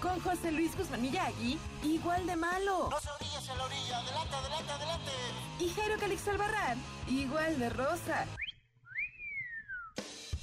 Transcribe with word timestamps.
con 0.00 0.18
José 0.20 0.50
Luis 0.50 0.76
Guzmán 0.76 1.02
Miyagi, 1.02 1.58
igual 1.82 2.26
de 2.26 2.36
malo. 2.36 2.88
No 2.90 3.00
se 3.00 3.10
orillas 3.10 3.48
en 3.48 3.58
la 3.58 3.64
orilla, 3.64 3.98
adelante, 3.98 4.34
adelante, 4.34 4.72
adelante. 4.72 5.10
Y 5.58 5.68
Jairo 5.70 5.98
Calixto 5.98 6.30
Albarrán, 6.30 6.78
igual 7.08 7.58
de 7.58 7.70
rosa. 7.70 8.26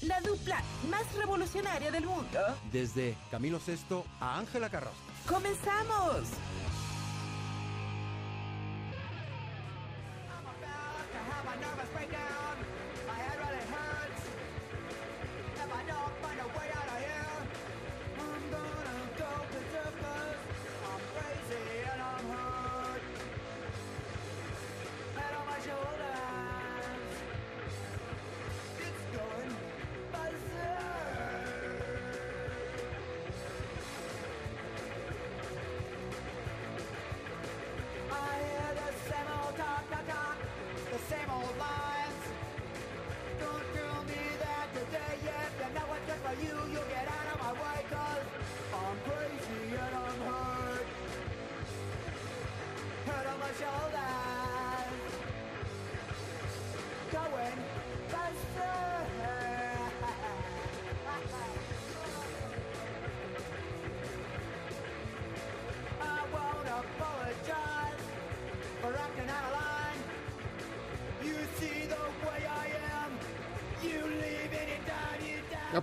La 0.02 0.22
dupla 0.22 0.62
más 0.90 1.12
revolucionaria 1.16 1.92
del 1.92 2.06
mundo. 2.06 2.40
Desde 2.72 3.18
Camilo 3.32 3.60
Sesto 3.60 4.06
a 4.20 4.38
Ángela 4.38 4.70
Carrasco. 4.70 4.98
¡Comenzamos! 5.28 6.22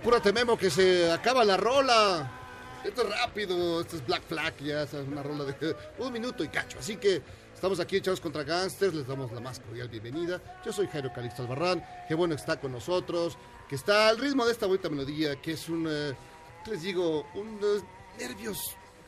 Apúrate, 0.05 0.31
Memo, 0.31 0.55
que 0.55 0.69
se 0.69 1.11
acaba 1.11 1.43
la 1.43 1.57
rola. 1.57 2.31
Esto 2.83 3.01
es 3.01 3.19
rápido, 3.19 3.81
esto 3.81 3.95
es 3.95 4.05
Black 4.05 4.21
Flag, 4.27 4.55
ya 4.59 4.83
es 4.83 4.93
una 4.93 5.23
rola 5.23 5.45
de 5.45 5.75
un 5.97 6.13
minuto 6.13 6.43
y 6.43 6.47
cacho. 6.47 6.77
Así 6.77 6.97
que 6.97 7.23
estamos 7.55 7.79
aquí 7.79 7.95
echados 7.95 8.21
contra 8.21 8.43
gangsters, 8.43 8.93
les 8.93 9.07
damos 9.07 9.31
la 9.31 9.39
más 9.39 9.59
cordial 9.59 9.89
bienvenida. 9.89 10.39
Yo 10.63 10.71
soy 10.71 10.85
Jairo 10.89 11.11
Calixto 11.11 11.41
Albarrán, 11.41 11.83
qué 12.07 12.13
bueno 12.13 12.35
que 12.35 12.39
está 12.39 12.59
con 12.59 12.71
nosotros, 12.71 13.35
que 13.67 13.73
está 13.73 14.09
al 14.09 14.19
ritmo 14.19 14.45
de 14.45 14.51
esta 14.51 14.67
bonita 14.67 14.89
melodía, 14.89 15.41
que 15.41 15.53
es 15.53 15.67
un, 15.69 15.87
eh, 15.89 16.13
¿qué 16.63 16.69
les 16.69 16.83
digo? 16.83 17.25
Un 17.33 17.59
eh, 17.63 17.81
nervios 18.19 18.59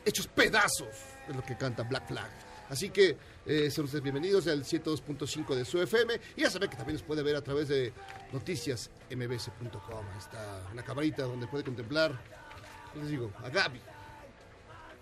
hechos 0.04 0.26
pedazos, 0.26 0.96
es 1.28 1.36
lo 1.36 1.44
que 1.44 1.56
canta 1.56 1.84
Black 1.84 2.08
Flag. 2.08 2.47
Así 2.68 2.90
que 2.90 3.16
eh, 3.46 3.70
sean 3.70 3.86
ustedes 3.86 4.02
bienvenidos 4.02 4.46
al 4.46 4.62
102.5 4.64 5.54
de 5.54 5.64
su 5.64 5.80
FM 5.80 6.20
y 6.36 6.42
ya 6.42 6.50
saben 6.50 6.68
que 6.68 6.76
también 6.76 6.96
nos 6.96 7.02
puede 7.02 7.22
ver 7.22 7.34
a 7.36 7.40
través 7.42 7.68
de 7.68 7.92
noticiasmbs.com. 8.32 10.04
Está 10.18 10.62
una 10.72 10.82
camarita 10.82 11.22
donde 11.22 11.46
puede 11.46 11.64
contemplar, 11.64 12.12
¿qué 12.92 13.00
les 13.00 13.08
digo? 13.10 13.32
A 13.42 13.48
Gaby. 13.48 13.80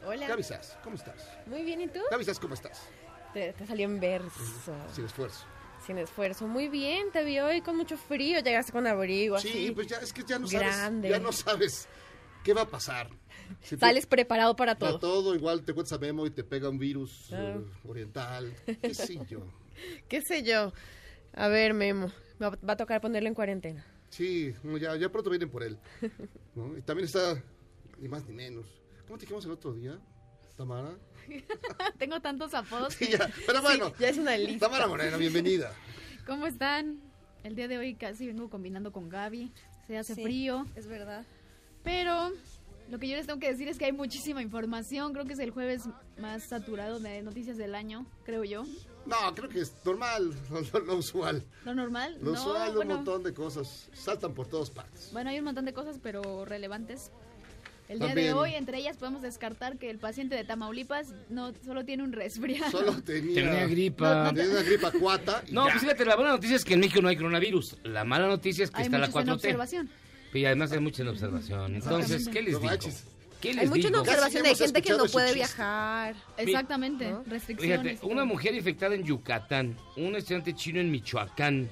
Hola. 0.06 0.28
Gaby 0.28 0.42
Sass, 0.44 0.76
¿cómo 0.84 0.94
estás? 0.96 1.16
Muy 1.46 1.62
bien, 1.64 1.80
¿y 1.80 1.88
tú? 1.88 2.00
Gaby 2.10 2.24
Sass, 2.24 2.38
¿cómo 2.38 2.54
estás? 2.54 2.80
Te, 3.32 3.52
te 3.52 3.66
salió 3.66 3.86
en 3.86 3.98
verso. 3.98 4.72
Sin 4.94 5.04
esfuerzo. 5.04 5.44
Sin 5.84 5.98
esfuerzo. 5.98 6.46
Muy 6.46 6.68
bien, 6.68 7.10
te 7.12 7.24
vi 7.24 7.38
hoy 7.40 7.60
con 7.62 7.76
mucho 7.76 7.96
frío. 7.96 8.40
Llegaste 8.40 8.70
con 8.72 8.86
abrigo 8.86 9.38
Sí, 9.40 9.48
así. 9.48 9.70
pues 9.72 9.88
ya 9.88 9.98
es 9.98 10.12
que 10.12 10.22
ya 10.24 10.38
no 10.38 10.46
grande. 10.48 11.08
sabes, 11.08 11.10
ya 11.10 11.18
no 11.18 11.32
sabes 11.32 11.88
qué 12.46 12.54
va 12.54 12.62
a 12.62 12.68
pasar. 12.68 13.10
Si 13.60 13.76
te- 13.76 13.80
Sales 13.80 14.06
preparado 14.06 14.54
para 14.56 14.78
para 14.78 14.92
todo. 14.92 15.22
todo, 15.22 15.34
igual 15.34 15.64
te 15.64 15.74
cuentas 15.74 15.92
a 15.92 15.98
Memo 15.98 16.26
y 16.26 16.30
te 16.30 16.44
pega 16.44 16.68
un 16.68 16.78
virus 16.78 17.32
Ah. 17.32 17.56
eh, 17.58 17.64
oriental, 17.88 18.54
qué 18.80 18.94
sé 18.94 19.18
yo. 19.28 19.40
¿Qué 20.08 20.22
sé 20.22 20.42
yo? 20.44 20.72
A 21.34 21.48
ver, 21.48 21.74
Memo. 21.74 22.10
Va, 22.42 22.50
va 22.50 22.74
a 22.74 22.76
tocar 22.76 23.00
ponerlo 23.00 23.28
en 23.28 23.34
cuarentena. 23.34 23.84
Sí, 24.10 24.54
no, 24.62 24.76
ya, 24.78 24.94
ya 24.96 25.10
pronto 25.10 25.28
vienen 25.30 25.50
por 25.50 25.62
él. 25.64 25.76
¿no? 26.54 26.76
Y 26.78 26.82
también 26.82 27.06
está, 27.06 27.42
ni 27.98 28.08
más 28.08 28.24
ni 28.26 28.32
menos. 28.32 28.66
¿Cómo 29.06 29.18
te 29.18 29.22
dijimos 29.22 29.44
el 29.44 29.50
otro 29.50 29.72
día, 29.74 29.98
Tamara? 30.56 30.96
Tengo 31.98 32.20
tantos 32.20 32.54
apodos. 32.54 32.94
Sí, 32.94 33.06
que- 33.06 33.18
ya, 33.18 33.28
pero 33.46 33.60
bueno, 33.62 33.92
Ya 33.98 34.08
es 34.08 34.18
una 34.18 34.36
lista. 34.38 34.66
Tamara 34.66 34.86
Moreno, 34.86 35.18
bienvenida. 35.18 35.72
¿Cómo 36.26 36.46
están? 36.46 37.00
El 37.44 37.54
día 37.56 37.68
de 37.68 37.78
hoy 37.78 37.94
casi 37.94 38.26
vengo 38.26 38.48
combinando 38.50 38.92
con 38.92 39.08
Gaby. 39.08 39.52
Se 39.86 39.96
hace 39.98 40.14
Sí, 40.14 40.22
frío, 40.22 40.66
Es 40.74 40.86
verdad. 40.86 41.24
Pero 41.86 42.32
lo 42.90 42.98
que 42.98 43.08
yo 43.08 43.16
les 43.16 43.26
tengo 43.26 43.38
que 43.40 43.48
decir 43.50 43.68
es 43.68 43.78
que 43.78 43.84
hay 43.86 43.92
muchísima 43.92 44.42
información. 44.42 45.12
Creo 45.12 45.24
que 45.24 45.32
es 45.34 45.38
el 45.38 45.50
jueves 45.50 45.84
más 46.20 46.42
saturado 46.42 46.98
de 47.00 47.22
noticias 47.22 47.56
del 47.56 47.74
año, 47.74 48.04
creo 48.24 48.44
yo. 48.44 48.64
No, 49.06 49.16
creo 49.36 49.48
que 49.48 49.60
es 49.60 49.72
normal, 49.84 50.34
lo, 50.50 50.60
lo- 50.60 50.84
lo 50.84 50.96
usual. 50.96 51.44
Lo 51.64 51.74
normal. 51.74 52.18
Lo 52.20 52.32
no, 52.32 52.40
usual, 52.40 52.76
un 52.76 52.88
montón 52.88 53.22
de 53.22 53.32
cosas. 53.32 53.88
Saltan 53.94 54.34
por 54.34 54.48
todas 54.48 54.68
partes. 54.70 55.10
bueno, 55.12 55.30
hay 55.30 55.38
un 55.38 55.44
montón 55.44 55.64
de 55.64 55.72
cosas, 55.72 55.98
pero 56.02 56.44
relevantes. 56.44 57.10
El 57.88 58.00
día 58.00 58.16
de 58.16 58.32
hoy, 58.32 58.54
entre 58.54 58.78
ellas, 58.78 58.96
podemos 58.96 59.22
descartar 59.22 59.78
que 59.78 59.88
el 59.90 60.00
paciente 60.00 60.34
de 60.34 60.42
Tamaulipas 60.42 61.14
no 61.30 61.52
solo 61.64 61.84
tiene 61.84 62.02
un 62.02 62.10
resfriado. 62.12 62.68
Solo 62.72 63.00
tenía, 63.00 63.44
Tenía 63.44 63.66
gripa. 63.68 64.32
tenía 64.34 64.50
una 64.50 64.62
gripa 64.62 64.90
cuata. 64.90 65.44
No, 65.52 65.66
ya. 65.66 65.70
pues 65.70 65.82
fíjate, 65.84 66.04
la 66.04 66.16
buena 66.16 66.32
noticia 66.32 66.56
es 66.56 66.64
que 66.64 66.74
en 66.74 66.80
México 66.80 67.00
no 67.00 67.06
hay 67.06 67.16
coronavirus. 67.16 67.76
La 67.84 68.02
mala 68.02 68.26
noticia 68.26 68.64
es 68.64 68.72
que 68.72 68.78
hay 68.78 68.86
está 68.86 68.98
la 68.98 69.06
muchos 69.06 69.22
en 69.22 69.28
4T. 69.28 69.32
observación. 69.34 69.90
Y 70.36 70.44
además 70.46 70.72
hay 70.72 70.80
mucha 70.80 71.02
en 71.02 71.08
observación. 71.08 71.74
Entonces, 71.76 72.28
¿qué 72.28 72.42
les 72.42 72.60
digo? 72.60 72.72
¿Qué 73.40 73.52
les 73.52 73.64
Hay 73.64 73.68
mucha 73.68 73.88
digo? 73.88 74.00
observación 74.00 74.42
de 74.44 74.54
gente 74.54 74.82
que 74.82 74.90
no 74.92 75.04
puede 75.06 75.34
viajar. 75.34 76.14
Exactamente. 76.38 77.10
¿no? 77.10 77.22
Restricciones. 77.24 77.80
Fíjate, 77.98 78.06
una 78.06 78.24
mujer 78.24 78.54
infectada 78.54 78.94
en 78.94 79.04
Yucatán, 79.04 79.76
un 79.96 80.16
estudiante 80.16 80.54
chino 80.54 80.80
en 80.80 80.90
Michoacán, 80.90 81.68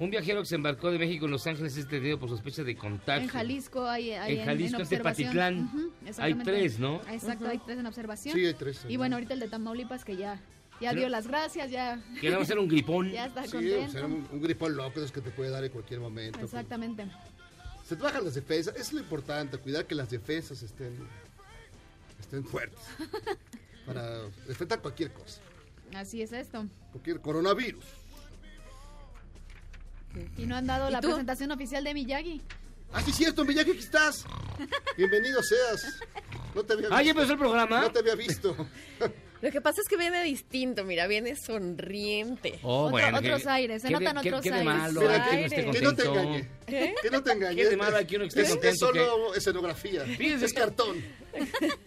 un 0.00 0.10
viajero 0.10 0.40
que 0.40 0.46
se 0.46 0.56
embarcó 0.56 0.90
de 0.90 0.98
México 0.98 1.26
en 1.26 1.30
Los 1.30 1.46
Ángeles 1.46 1.76
es 1.76 1.84
detenido 1.88 2.18
por 2.18 2.28
sospecha 2.28 2.64
de 2.64 2.74
contagio. 2.74 3.22
En 3.22 3.28
Jalisco 3.28 3.86
hay, 3.86 4.10
hay 4.12 4.38
En 4.40 4.44
Jalisco, 4.46 4.80
en. 4.82 4.88
Tepatitlán. 4.88 5.64
Ujú, 5.66 5.78
Hay 6.02 6.08
exactamente. 6.08 6.52
tres, 6.52 6.78
¿no? 6.80 7.00
Exacto, 7.10 7.46
hay 7.46 7.58
tres 7.58 7.78
en 7.78 7.86
observación. 7.86 8.34
Sí, 8.34 8.46
hay 8.46 8.54
tres. 8.54 8.84
Y 8.88 8.96
bueno, 8.96 9.16
ahorita 9.16 9.34
el 9.34 9.40
de 9.40 9.48
Tamaulipas 9.48 10.04
que 10.04 10.16
ya, 10.16 10.40
ya 10.80 10.90
Pero- 10.90 11.02
dio 11.02 11.08
las 11.08 11.26
gracias, 11.28 11.70
ya, 11.70 12.02
Queremos 12.20 12.44
hacer 12.44 12.58
un 12.58 12.66
gripón. 12.66 13.10
ya 13.12 13.26
está 13.26 13.44
Sí, 13.44 13.52
contento. 13.52 13.84
o 13.86 13.92
sea, 13.92 14.06
un, 14.06 14.26
un 14.32 14.40
gripón 14.42 14.74
loco 14.76 14.98
esos 14.98 15.12
que 15.12 15.20
te 15.20 15.30
puede 15.30 15.50
dar 15.50 15.62
en 15.64 15.70
cualquier 15.70 16.00
momento. 16.00 16.40
pues. 16.40 16.50
Se 17.90 17.96
te 17.96 18.04
bajan 18.04 18.24
las 18.24 18.34
defensas, 18.36 18.72
eso 18.76 18.82
es 18.84 18.92
lo 18.92 19.00
importante, 19.00 19.58
cuidar 19.58 19.84
que 19.84 19.96
las 19.96 20.08
defensas 20.08 20.62
estén, 20.62 20.96
estén 22.20 22.44
fuertes 22.44 22.78
para 23.84 24.26
enfrentar 24.46 24.80
cualquier 24.80 25.12
cosa, 25.12 25.40
Así 25.96 26.22
es 26.22 26.32
esto. 26.32 26.64
cualquier 26.92 27.20
coronavirus. 27.20 27.84
Y 30.38 30.46
no 30.46 30.54
han 30.54 30.68
dado 30.68 30.88
¿Y 30.88 30.92
la 30.92 31.00
tú? 31.00 31.08
presentación 31.08 31.50
oficial 31.50 31.82
de 31.82 31.92
Miyagi. 31.94 32.40
Ah, 32.92 33.02
sí, 33.02 33.10
cierto, 33.10 33.44
Miyagi, 33.44 33.72
aquí 33.72 33.80
estás. 33.80 34.24
Bienvenido 34.96 35.42
seas. 35.42 35.98
No 36.54 36.62
te 36.62 36.74
había 36.74 36.82
visto. 36.86 36.94
Ah, 36.94 37.02
ya 37.02 37.10
empezó 37.10 37.32
el 37.32 37.38
programa. 37.40 37.80
No 37.80 37.90
te 37.90 37.98
había 37.98 38.14
visto. 38.14 38.54
Lo 39.42 39.50
que 39.50 39.60
pasa 39.60 39.80
es 39.80 39.88
que 39.88 39.96
viene 39.96 40.22
distinto, 40.22 40.84
mira, 40.84 41.06
viene 41.06 41.34
sonriente. 41.36 42.58
Oh, 42.62 42.82
Otro- 42.84 42.90
bueno, 42.90 43.18
otros 43.18 43.42
que- 43.42 43.48
aires, 43.48 43.82
se 43.82 43.88
que 43.88 43.94
notan 43.94 44.22
que- 44.22 44.28
otros 44.32 44.44
aires. 44.46 44.64
malo 44.64 45.00
hay 45.08 45.48
que 45.48 45.80
no 45.82 45.94
te 45.94 46.02
engañe. 46.06 46.48
¿Qué? 46.66 46.94
Que 47.02 47.10
no 47.10 47.22
te 47.22 47.32
engañe. 47.32 47.56
¿Qué 47.62 47.68
de 47.70 47.76
malo 47.76 47.96
hay 47.96 48.04
que 48.06 48.16
uno 48.16 48.24
esté 48.26 48.42
Es- 48.42 48.48
contento 48.50 48.68
Es 48.74 48.78
solo 48.78 49.34
escenografía. 49.34 50.04
Fíjense 50.04 50.44
Es 50.46 50.52
cartón. 50.52 51.02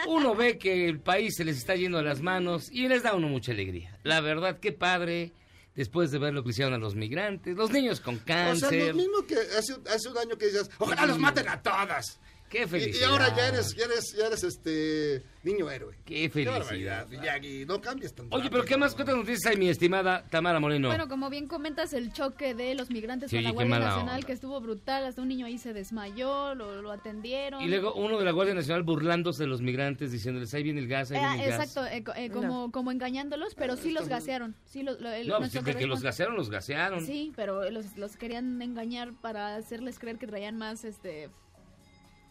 Uno 0.07 0.35
ve 0.35 0.57
que 0.57 0.87
el 0.87 0.99
país 0.99 1.35
se 1.35 1.45
les 1.45 1.57
está 1.57 1.75
yendo 1.75 1.97
de 1.99 2.03
las 2.03 2.21
manos 2.21 2.69
y 2.71 2.87
les 2.87 3.03
da 3.03 3.11
a 3.11 3.15
uno 3.15 3.27
mucha 3.27 3.51
alegría. 3.51 3.97
La 4.03 4.21
verdad, 4.21 4.59
qué 4.59 4.71
padre. 4.71 5.31
Después 5.75 6.11
de 6.11 6.19
ver 6.19 6.35
lo 6.35 6.43
que 6.43 6.51
hicieron 6.51 6.75
a 6.75 6.77
los 6.77 6.93
migrantes, 6.93 7.55
los 7.57 7.71
niños 7.71 7.99
con 7.99 8.13
O 8.13 8.17
sea, 8.19 8.25
cáncer. 8.25 8.89
lo 8.89 8.93
mismo 8.93 9.25
que 9.25 9.33
hace, 9.33 9.73
hace 9.91 10.07
un 10.07 10.17
año 10.19 10.37
que 10.37 10.45
decías, 10.45 10.69
ojalá 10.77 11.07
los 11.07 11.17
maten 11.17 11.47
a 11.49 11.63
todas. 11.63 12.19
Qué 12.53 12.63
Y, 12.63 12.67
felicidad. 12.67 12.99
y 13.01 13.03
ahora 13.11 13.35
ya 13.35 13.47
eres, 13.47 13.75
ya 13.75 13.85
eres, 13.85 14.13
ya 14.15 14.27
eres 14.27 14.43
este 14.43 15.23
niño 15.43 15.71
héroe. 15.71 15.95
Qué 16.05 16.29
felicidad. 16.29 17.07
Miyagi, 17.09 17.65
no 17.65 17.81
cambies 17.81 18.13
tan 18.13 18.27
Oye, 18.31 18.47
pero 18.51 18.63
¿qué 18.63 18.77
más 18.77 18.93
cuántas 18.93 19.15
noticias 19.15 19.47
hay, 19.47 19.57
mi 19.57 19.69
estimada 19.69 20.23
Tamara 20.29 20.59
Moreno? 20.59 20.87
Bueno, 20.89 21.07
como 21.09 21.31
bien 21.31 21.47
comentas, 21.47 21.93
el 21.93 22.13
choque 22.13 22.53
de 22.53 22.75
los 22.75 22.91
migrantes 22.91 23.31
Sí, 23.31 23.37
con 23.37 23.43
la 23.43 23.49
qué 23.49 23.53
Guardia 23.55 23.79
Nacional, 23.79 24.15
onda. 24.15 24.27
que 24.27 24.33
estuvo 24.33 24.61
brutal, 24.61 25.03
hasta 25.05 25.21
un 25.23 25.29
niño 25.29 25.47
ahí 25.47 25.57
se 25.57 25.73
desmayó, 25.73 26.53
lo, 26.53 26.81
lo 26.83 26.91
atendieron. 26.91 27.59
Y 27.63 27.67
luego 27.69 27.95
uno 27.95 28.19
de 28.19 28.25
la 28.25 28.31
Guardia 28.31 28.53
Nacional 28.53 28.83
burlándose 28.83 29.41
de 29.43 29.47
los 29.47 29.61
migrantes, 29.61 30.11
diciéndoles, 30.11 30.53
ahí 30.53 30.61
viene 30.61 30.79
el 30.79 30.87
gas, 30.87 31.09
ahí 31.11 31.17
Eh, 31.17 31.21
viene 31.21 31.43
el 31.45 31.49
gas. 31.49 31.59
exacto, 31.75 31.85
eh, 31.87 32.03
eh, 32.23 32.29
como, 32.29 32.71
como 32.71 32.91
engañándolos, 32.91 33.55
pero 33.55 33.75
sí 33.77 33.89
los 33.89 34.07
gasearon. 34.07 34.55
Sí, 34.65 34.83
lo- 34.83 34.99
lo- 34.99 35.11
el- 35.11 35.27
No, 35.27 35.39
pues, 35.39 35.51
que 35.51 35.87
los 35.87 36.03
gasearon, 36.03 36.35
los 36.35 36.51
gasearon. 36.51 37.03
Sí, 37.03 37.33
pero 37.35 37.67
los, 37.71 37.97
los 37.97 38.15
querían 38.15 38.61
engañar 38.61 39.11
para 39.21 39.55
hacerles 39.55 39.97
creer 39.97 40.19
que 40.19 40.27
traían 40.27 40.55
más, 40.55 40.83
este... 40.85 41.31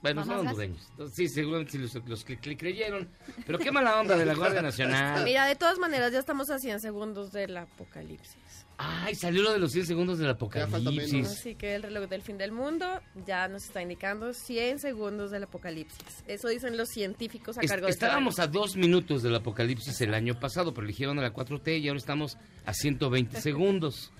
Bueno, 0.03 0.21
¿Más 0.25 0.27
son 0.27 0.47
hondureños. 0.49 0.87
Entonces, 0.91 1.15
Sí, 1.17 1.29
seguramente 1.29 1.73
sí 1.73 1.79
los, 1.79 1.95
los 1.95 2.25
que 2.25 2.37
creyeron. 2.39 3.09
Pero 3.47 3.59
qué 3.59 3.71
mala 3.71 4.01
onda 4.01 4.17
de 4.17 4.27
la 4.27 4.35
Guardia 4.35 4.61
Nacional. 4.63 5.25
Mira, 5.25 5.47
de 5.47 5.55
todas 5.57 5.79
maneras, 5.79 6.13
ya 6.13 6.19
estamos 6.19 6.51
a 6.51 6.59
100 6.59 6.81
segundos 6.81 7.33
del 7.33 7.57
apocalipsis. 7.57 8.37
Ay, 8.79 9.15
salió 9.15 9.43
lo 9.43 9.53
de 9.53 9.61
los 9.61 9.71
100 9.71 9.87
segundos 9.87 10.19
del 10.19 10.31
apocalipsis. 10.31 11.27
Así 11.29 11.55
que 11.55 11.77
el 11.77 11.83
reloj 11.85 12.09
del 12.09 12.23
fin 12.23 12.37
del 12.37 12.51
mundo 12.51 12.87
ya 13.27 13.47
nos 13.47 13.65
está 13.65 13.81
indicando 13.81 14.33
100 14.35 14.81
segundos 14.81 15.31
del 15.31 15.45
apocalipsis. 15.45 16.25
Eso 16.27 16.49
dicen 16.49 16.77
los 16.77 16.89
científicos 16.89 17.59
a 17.59 17.61
Es- 17.61 17.71
cargo 17.71 17.87
de 17.87 17.93
estábamos 17.93 18.41
a 18.41 18.49
dos 18.49 18.75
minutos 18.77 19.23
del 19.23 19.37
apocalipsis 19.37 20.01
el 20.01 20.15
año 20.15 20.35
pasado, 20.41 20.75
pero 20.75 20.85
eligieron 20.85 21.19
a 21.21 21.23
la 21.23 21.33
4T 21.33 21.81
y 21.81 21.87
ahora 21.89 21.99
estamos 21.99 22.39
a 22.67 22.75
120 22.75 23.41
segundos. 23.41 24.11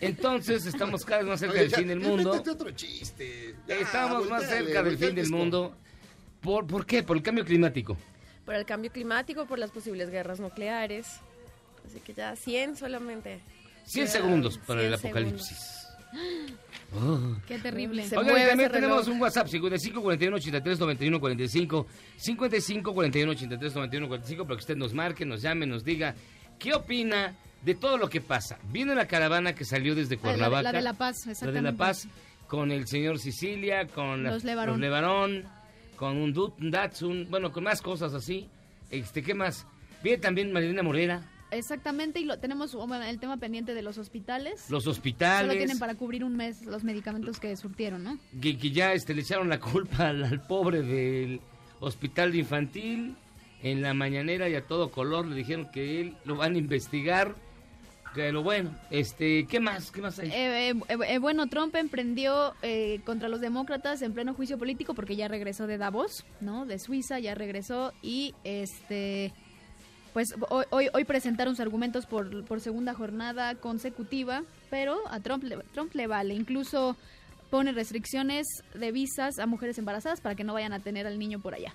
Entonces 0.00 0.66
estamos 0.66 1.04
cada 1.04 1.20
vez 1.22 1.28
más 1.30 1.40
cerca 1.40 1.54
Oye, 1.54 1.62
del 1.62 1.70
ya, 1.70 1.76
fin 1.78 1.88
del 1.88 2.00
mundo. 2.00 2.30
otro 2.32 2.70
chiste. 2.72 3.54
Ya, 3.66 3.76
Estamos 3.76 4.28
más 4.28 4.44
cerca 4.48 4.82
del 4.82 4.98
fin 4.98 5.14
del 5.14 5.30
mundo. 5.30 5.76
¿Por, 6.40 6.66
¿Por 6.66 6.86
qué? 6.86 7.02
Por 7.02 7.16
el 7.16 7.22
cambio 7.22 7.44
climático. 7.44 7.96
Por 8.44 8.54
el 8.54 8.64
cambio 8.64 8.90
climático, 8.92 9.46
por 9.46 9.58
las 9.58 9.70
posibles 9.70 10.10
guerras 10.10 10.40
nucleares. 10.40 11.06
Así 11.86 12.00
que 12.00 12.14
ya 12.14 12.34
100 12.36 12.76
solamente. 12.76 13.40
100 13.84 14.06
Ya, 14.06 14.12
segundos 14.12 14.58
para 14.58 14.80
100 14.80 14.86
el 14.88 14.94
apocalipsis. 14.94 15.74
Oh. 16.94 17.36
Qué 17.46 17.58
terrible. 17.58 18.06
Se 18.06 18.16
Oigan, 18.16 18.32
mueve 18.32 18.48
también 18.48 18.70
ese 18.70 18.78
reloj. 18.80 18.90
tenemos 19.02 19.08
un 19.08 19.20
WhatsApp 19.20 19.46
55 19.48 20.00
41 20.02 20.36
83 20.36 20.78
91 20.78 21.20
45 21.20 21.86
55 22.16 22.94
41 22.94 23.32
83 23.32 23.74
91 23.74 24.08
45 24.08 24.44
para 24.46 24.56
que 24.56 24.60
usted 24.62 24.76
nos 24.76 24.94
marque, 24.94 25.26
nos 25.26 25.42
llame, 25.42 25.66
nos 25.66 25.84
diga 25.84 26.14
qué 26.58 26.74
opina 26.74 27.34
de 27.62 27.74
todo 27.74 27.98
lo 27.98 28.08
que 28.08 28.20
pasa. 28.20 28.58
Viene 28.70 28.94
la 28.94 29.06
caravana 29.06 29.54
que 29.54 29.64
salió 29.64 29.94
desde 29.94 30.16
la 30.16 30.16
de- 30.16 30.22
Cuernavaca. 30.22 30.62
la 30.62 30.72
de 30.72 30.82
La 30.82 30.92
Paz, 30.94 31.26
La 31.26 31.32
exactamente. 31.32 31.66
de 31.66 31.72
La 31.72 31.76
Paz 31.78 32.08
con 32.46 32.70
el 32.72 32.86
señor 32.86 33.18
Sicilia, 33.18 33.86
con 33.88 34.22
la- 34.22 34.30
Los 34.30 34.44
Levarón. 34.44 34.80
Levarón, 34.80 35.44
con 35.96 36.16
un, 36.16 36.32
Datsun, 36.70 37.26
bueno, 37.30 37.52
con 37.52 37.64
más 37.64 37.82
cosas 37.82 38.14
así. 38.14 38.48
Este, 38.90 39.22
¿qué 39.22 39.34
más? 39.34 39.66
Viene 40.02 40.18
también 40.18 40.52
Marilena 40.52 40.82
Morera, 40.82 41.22
Exactamente, 41.50 42.20
y 42.20 42.24
lo 42.24 42.38
tenemos 42.38 42.74
bueno, 42.74 43.02
el 43.04 43.18
tema 43.18 43.38
pendiente 43.38 43.72
de 43.74 43.80
los 43.80 43.96
hospitales. 43.96 44.66
los 44.68 44.84
Solo 44.84 44.92
hospitales. 44.92 45.56
tienen 45.56 45.78
para 45.78 45.94
cubrir 45.94 46.22
un 46.22 46.36
mes 46.36 46.64
los 46.66 46.84
medicamentos 46.84 47.40
que 47.40 47.56
surtieron, 47.56 48.04
¿no? 48.04 48.18
que, 48.40 48.58
que 48.58 48.70
ya 48.70 48.92
este, 48.92 49.14
le 49.14 49.22
echaron 49.22 49.48
la 49.48 49.58
culpa 49.58 50.08
al, 50.08 50.22
al 50.24 50.42
pobre 50.46 50.82
del 50.82 51.40
hospital 51.80 52.34
infantil. 52.34 53.16
En 53.62 53.82
la 53.82 53.92
mañanera 53.92 54.48
y 54.48 54.54
a 54.54 54.66
todo 54.66 54.90
color 54.90 55.26
le 55.26 55.36
dijeron 55.36 55.68
que 55.72 56.00
él 56.00 56.16
lo 56.24 56.36
van 56.36 56.54
a 56.54 56.58
investigar. 56.58 57.34
Pero 58.14 58.42
bueno, 58.42 58.70
este, 58.90 59.46
¿qué 59.46 59.60
más? 59.60 59.90
¿Qué 59.90 60.00
más 60.00 60.18
hay? 60.18 60.30
Eh, 60.30 60.70
eh, 60.70 60.74
eh, 60.88 61.18
bueno, 61.18 61.46
Trump 61.48 61.74
emprendió 61.74 62.54
eh, 62.62 63.00
contra 63.04 63.28
los 63.28 63.40
demócratas 63.40 64.02
en 64.02 64.12
pleno 64.12 64.34
juicio 64.34 64.58
político 64.58 64.94
porque 64.94 65.14
ya 65.14 65.28
regresó 65.28 65.66
de 65.66 65.78
Davos, 65.78 66.24
¿no? 66.40 66.66
De 66.66 66.78
Suiza, 66.78 67.18
ya 67.18 67.34
regresó 67.34 67.92
y 68.02 68.34
este... 68.44 69.32
Pues 70.14 70.34
hoy, 70.48 70.64
hoy, 70.70 70.88
hoy 70.94 71.04
presentaron 71.04 71.54
sus 71.54 71.60
argumentos 71.60 72.06
por, 72.06 72.44
por 72.46 72.60
segunda 72.60 72.94
jornada 72.94 73.54
consecutiva, 73.56 74.42
pero 74.70 74.96
a 75.10 75.20
Trump 75.20 75.44
le, 75.44 75.58
Trump 75.74 75.94
le 75.94 76.06
vale. 76.06 76.34
Incluso 76.34 76.96
pone 77.50 77.72
restricciones 77.72 78.46
de 78.74 78.90
visas 78.90 79.38
a 79.38 79.46
mujeres 79.46 79.78
embarazadas 79.78 80.20
para 80.20 80.34
que 80.34 80.44
no 80.44 80.54
vayan 80.54 80.72
a 80.72 80.80
tener 80.80 81.06
al 81.06 81.18
niño 81.18 81.40
por 81.40 81.54
allá. 81.54 81.72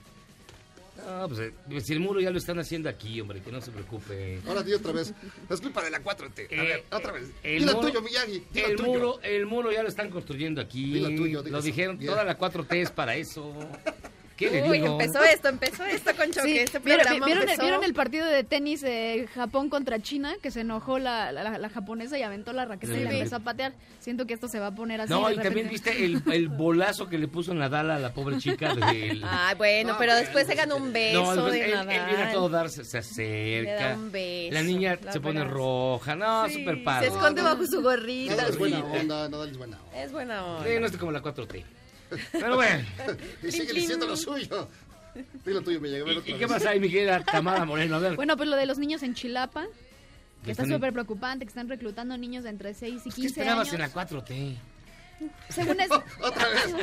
No, 0.96 1.28
pues 1.28 1.40
eh, 1.40 1.54
si 1.82 1.94
el 1.94 2.00
muro 2.00 2.20
ya 2.22 2.30
lo 2.30 2.38
están 2.38 2.60
haciendo 2.60 2.88
aquí, 2.88 3.20
hombre, 3.20 3.42
que 3.42 3.52
no 3.52 3.60
se 3.62 3.72
preocupe. 3.72 4.40
Ahora 4.48 4.62
di 4.62 4.74
otra 4.74 4.92
vez. 4.92 5.14
Es 5.50 5.60
culpa 5.60 5.84
de 5.84 5.90
la 5.90 6.02
4T. 6.04 6.48
A 6.52 6.54
Eh, 6.64 6.68
ver, 6.68 6.84
otra 6.92 7.12
vez. 7.12 7.30
el 7.44 7.60
Dilo 7.60 7.74
muro- 7.74 7.88
tuyo, 7.88 8.02
Miyagi. 8.02 8.44
El 8.54 8.76
tuyo. 8.76 8.90
muro, 8.90 9.20
el 9.24 9.46
muro 9.46 9.72
ya 9.72 9.82
lo 9.82 9.90
están 9.90 10.10
construyendo 10.10 10.62
aquí. 10.62 11.02
Tuyo, 11.16 11.44
lo 11.44 11.62
dijeron, 11.62 11.98
Bien. 11.98 12.12
toda 12.12 12.24
la 12.24 12.38
4T 12.38 12.82
es 12.82 12.92
para 12.92 13.16
eso. 13.16 13.54
¿Qué 14.36 14.50
le 14.50 14.64
Uy, 14.70 14.80
digo? 14.80 14.94
empezó 15.00 15.24
esto, 15.24 15.48
empezó 15.50 15.86
esto 15.86 16.12
con 16.18 16.32
choque. 16.32 16.48
Sí, 16.48 16.58
este 16.58 16.80
¿vieron, 16.80 17.02
programa 17.04 17.26
vieron 17.28 17.44
el, 17.44 17.50
empezó- 17.50 17.62
vieron 17.62 17.84
el 17.84 17.94
partido 17.94 18.26
de 18.26 18.44
tenis 18.44 18.82
de 18.82 19.28
Japón 19.36 19.70
contra 19.70 20.00
China? 20.02 20.34
Que 20.42 20.50
se 20.52 20.62
enojó 20.62 20.98
la, 21.00 21.32
la- 21.32 21.58
la 21.58 21.70
japonesa 21.70 22.18
y 22.18 22.24
aventó 22.24 22.52
la 22.52 22.66
raqueta 22.66 22.94
y 22.94 22.98
Sí. 22.98 23.04
la 23.04 23.12
empezó 23.12 23.36
a 23.36 23.40
patear. 23.42 23.74
Siento 24.00 24.26
que 24.26 24.34
esto 24.34 24.48
se 24.48 24.60
va 24.60 24.68
a 24.68 24.76
poner 24.76 25.02
así. 25.02 25.12
No, 25.14 25.28
de 25.28 25.34
y 25.34 25.38
también 25.38 25.68
repente. 25.68 25.70
viste 25.92 26.06
el, 26.06 26.22
el 26.34 26.50
bolazo 26.50 27.08
que 27.08 27.18
le 27.18 27.28
puso 27.28 27.54
Nadal 27.54 27.92
a 27.92 28.00
la 28.00 28.14
pobre 28.14 28.38
chica 28.40 28.74
del... 28.92 29.24
Ay, 29.24 29.56
bueno, 29.56 29.94
No, 29.94 29.98
pero 30.00 30.16
después 30.16 30.46
se 30.48 30.54
sí, 30.54 30.58
ganó 30.58 30.78
sí. 30.78 30.82
un 30.82 30.94
beso 30.94 31.22
No, 31.24 31.32
después 31.34 31.54
de 31.54 31.60
él, 31.66 31.66
él 31.72 31.86
Nadal. 31.86 32.06
viene 32.08 32.24
a 32.24 32.32
todo 32.32 32.50
dar, 32.50 32.70
se, 32.70 32.84
se 32.84 33.02
Le 33.32 33.64
da 33.66 33.76
acerca. 33.76 33.96
un 33.96 34.12
beso. 34.12 34.54
La 34.54 34.64
niña 34.64 35.00
las 35.04 35.14
se 35.14 35.22
pone 35.22 35.40
verás. 35.42 35.54
roja. 35.54 36.16
No, 36.16 36.48
Sí, 36.48 36.56
súper 36.56 36.84
padre. 36.84 37.08
Se 37.10 37.14
esconde 37.16 37.42
bajo 37.44 37.66
su 37.68 37.82
gorrita. 37.82 38.36
Nada 38.36 38.50
es 38.50 38.58
buena 38.58 38.84
onda, 38.84 39.30
nada 39.30 39.46
es 39.48 39.58
buena 39.58 39.78
onda. 39.80 40.02
Es 40.04 40.12
buena 40.12 40.46
onda. 40.46 40.68
Sí, 40.68 40.80
no 40.80 40.86
es 40.88 40.98
como 40.98 41.12
la 41.12 41.22
4T. 41.22 41.64
Pero 42.32 42.56
bueno, 42.56 42.86
Y 43.44 43.52
sigue 43.52 43.74
diciendo 43.74 44.08
lo 44.08 44.16
suyo. 44.18 44.68
Dilo 45.46 45.62
tuyo. 45.62 45.78
A 45.78 45.82
ver, 45.82 45.92
¿y, 45.98 46.02
otra 46.18 46.32
y 46.32 46.34
qué 46.34 46.46
vez. 46.46 46.48
pasa 46.50 46.70
ahí, 46.72 46.80
Miguel 46.80 47.24
Tamara 47.26 47.66
Moreno? 47.66 47.96
A 47.98 48.00
ver. 48.00 48.16
Bueno, 48.16 48.36
pues 48.38 48.50
lo 48.50 48.56
de 48.56 48.66
los 48.66 48.78
niños 48.80 49.04
en 49.04 49.14
Chilapa, 49.14 49.66
que 50.44 50.52
está 50.52 50.66
súper 50.66 50.92
preocupante, 50.94 51.46
que 51.46 51.50
están 51.50 51.70
reclutando 51.70 52.18
niños 52.18 52.44
de 52.44 52.50
entre 52.50 52.74
6 52.74 53.02
y 53.06 53.10
¿Qué 53.10 53.16
15 53.16 53.28
esperabas 53.28 53.68
años. 53.72 53.74
en 53.74 53.80
la 53.82 53.92
4T? 53.94 54.58
Según 55.50 55.80
es, 55.82 55.90
Otra 55.92 56.50
vez. 56.50 56.76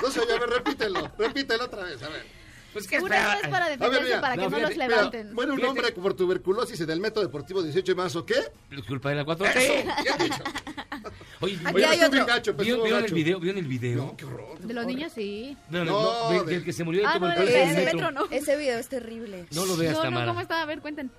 No 0.00 0.10
se 0.10 0.20
oye, 0.20 0.32
a 0.32 0.38
ver, 0.38 0.48
repítelo. 0.50 1.10
Repítelo 1.18 1.64
otra 1.64 1.84
vez, 1.84 2.02
a 2.02 2.08
ver. 2.08 2.24
Pues 2.72 2.86
qué 2.86 2.96
según 2.96 3.12
eso 3.12 3.20
esperabas? 3.22 3.44
es 3.44 3.50
para 3.50 3.66
ver, 3.68 3.78
defenderse, 3.78 4.04
mira, 4.06 4.20
para 4.22 4.34
que 4.34 4.40
no, 4.42 4.48
no, 4.50 4.58
los 4.60 4.70
mira, 4.70 4.88
levanten. 4.88 5.34
Muere 5.34 5.50
un 5.50 5.56
Fíjate. 5.58 5.78
hombre 5.78 5.92
por 5.92 6.14
tuberculosis 6.14 6.80
en 6.80 6.88
el 6.90 7.00
método 7.00 7.24
deportivo 7.24 7.62
18 7.62 7.92
de 7.92 7.96
marzo. 7.96 8.24
¿Qué? 8.24 8.36
Es 8.70 8.82
culpa 8.86 9.10
de 9.10 9.16
la 9.16 9.24
4T. 9.26 9.56
Eso, 9.56 10.24
dicho. 10.24 10.42
Oye, 11.42 11.58
Aquí 11.64 11.74
Oye, 11.76 11.84
hay 11.86 11.98
bien 11.98 12.06
otro. 12.08 12.26
gacho, 12.26 12.52
¿vieron, 12.54 12.66
estuvo 12.66 12.84
vieron 12.84 12.98
el 12.98 13.02
gacho. 13.02 13.14
video? 13.14 13.40
¿Vieron 13.40 13.58
el 13.58 13.66
video? 13.68 13.96
No, 14.06 14.16
qué 14.16 14.24
horror. 14.24 14.58
De 14.60 14.72
los 14.74 14.86
niños, 14.86 15.12
sí. 15.12 15.56
No, 15.70 15.84
no, 15.84 15.90
No, 15.92 16.02
no, 16.02 16.30
del, 16.38 16.46
de- 16.46 16.52
del 16.54 16.64
que 16.64 16.72
se 16.72 16.84
murió 16.84 17.00
de 17.02 17.06
Ah, 17.08 17.18
no, 17.18 17.28
de- 17.28 17.34
de- 17.44 17.62
en 17.62 17.68
el 17.70 17.74
de 17.76 17.84
metro. 17.84 18.00
metro, 18.00 18.10
no. 18.12 18.26
Ese 18.30 18.56
video 18.56 18.78
es 18.78 18.88
terrible. 18.88 19.46
No 19.52 19.66
lo 19.66 19.76
veas, 19.76 19.92
No, 19.94 19.98
no, 19.98 20.04
Tamara. 20.04 20.26
¿cómo 20.28 20.40
está? 20.40 20.62
A 20.62 20.66
ver, 20.66 20.80
cuenten. 20.80 21.10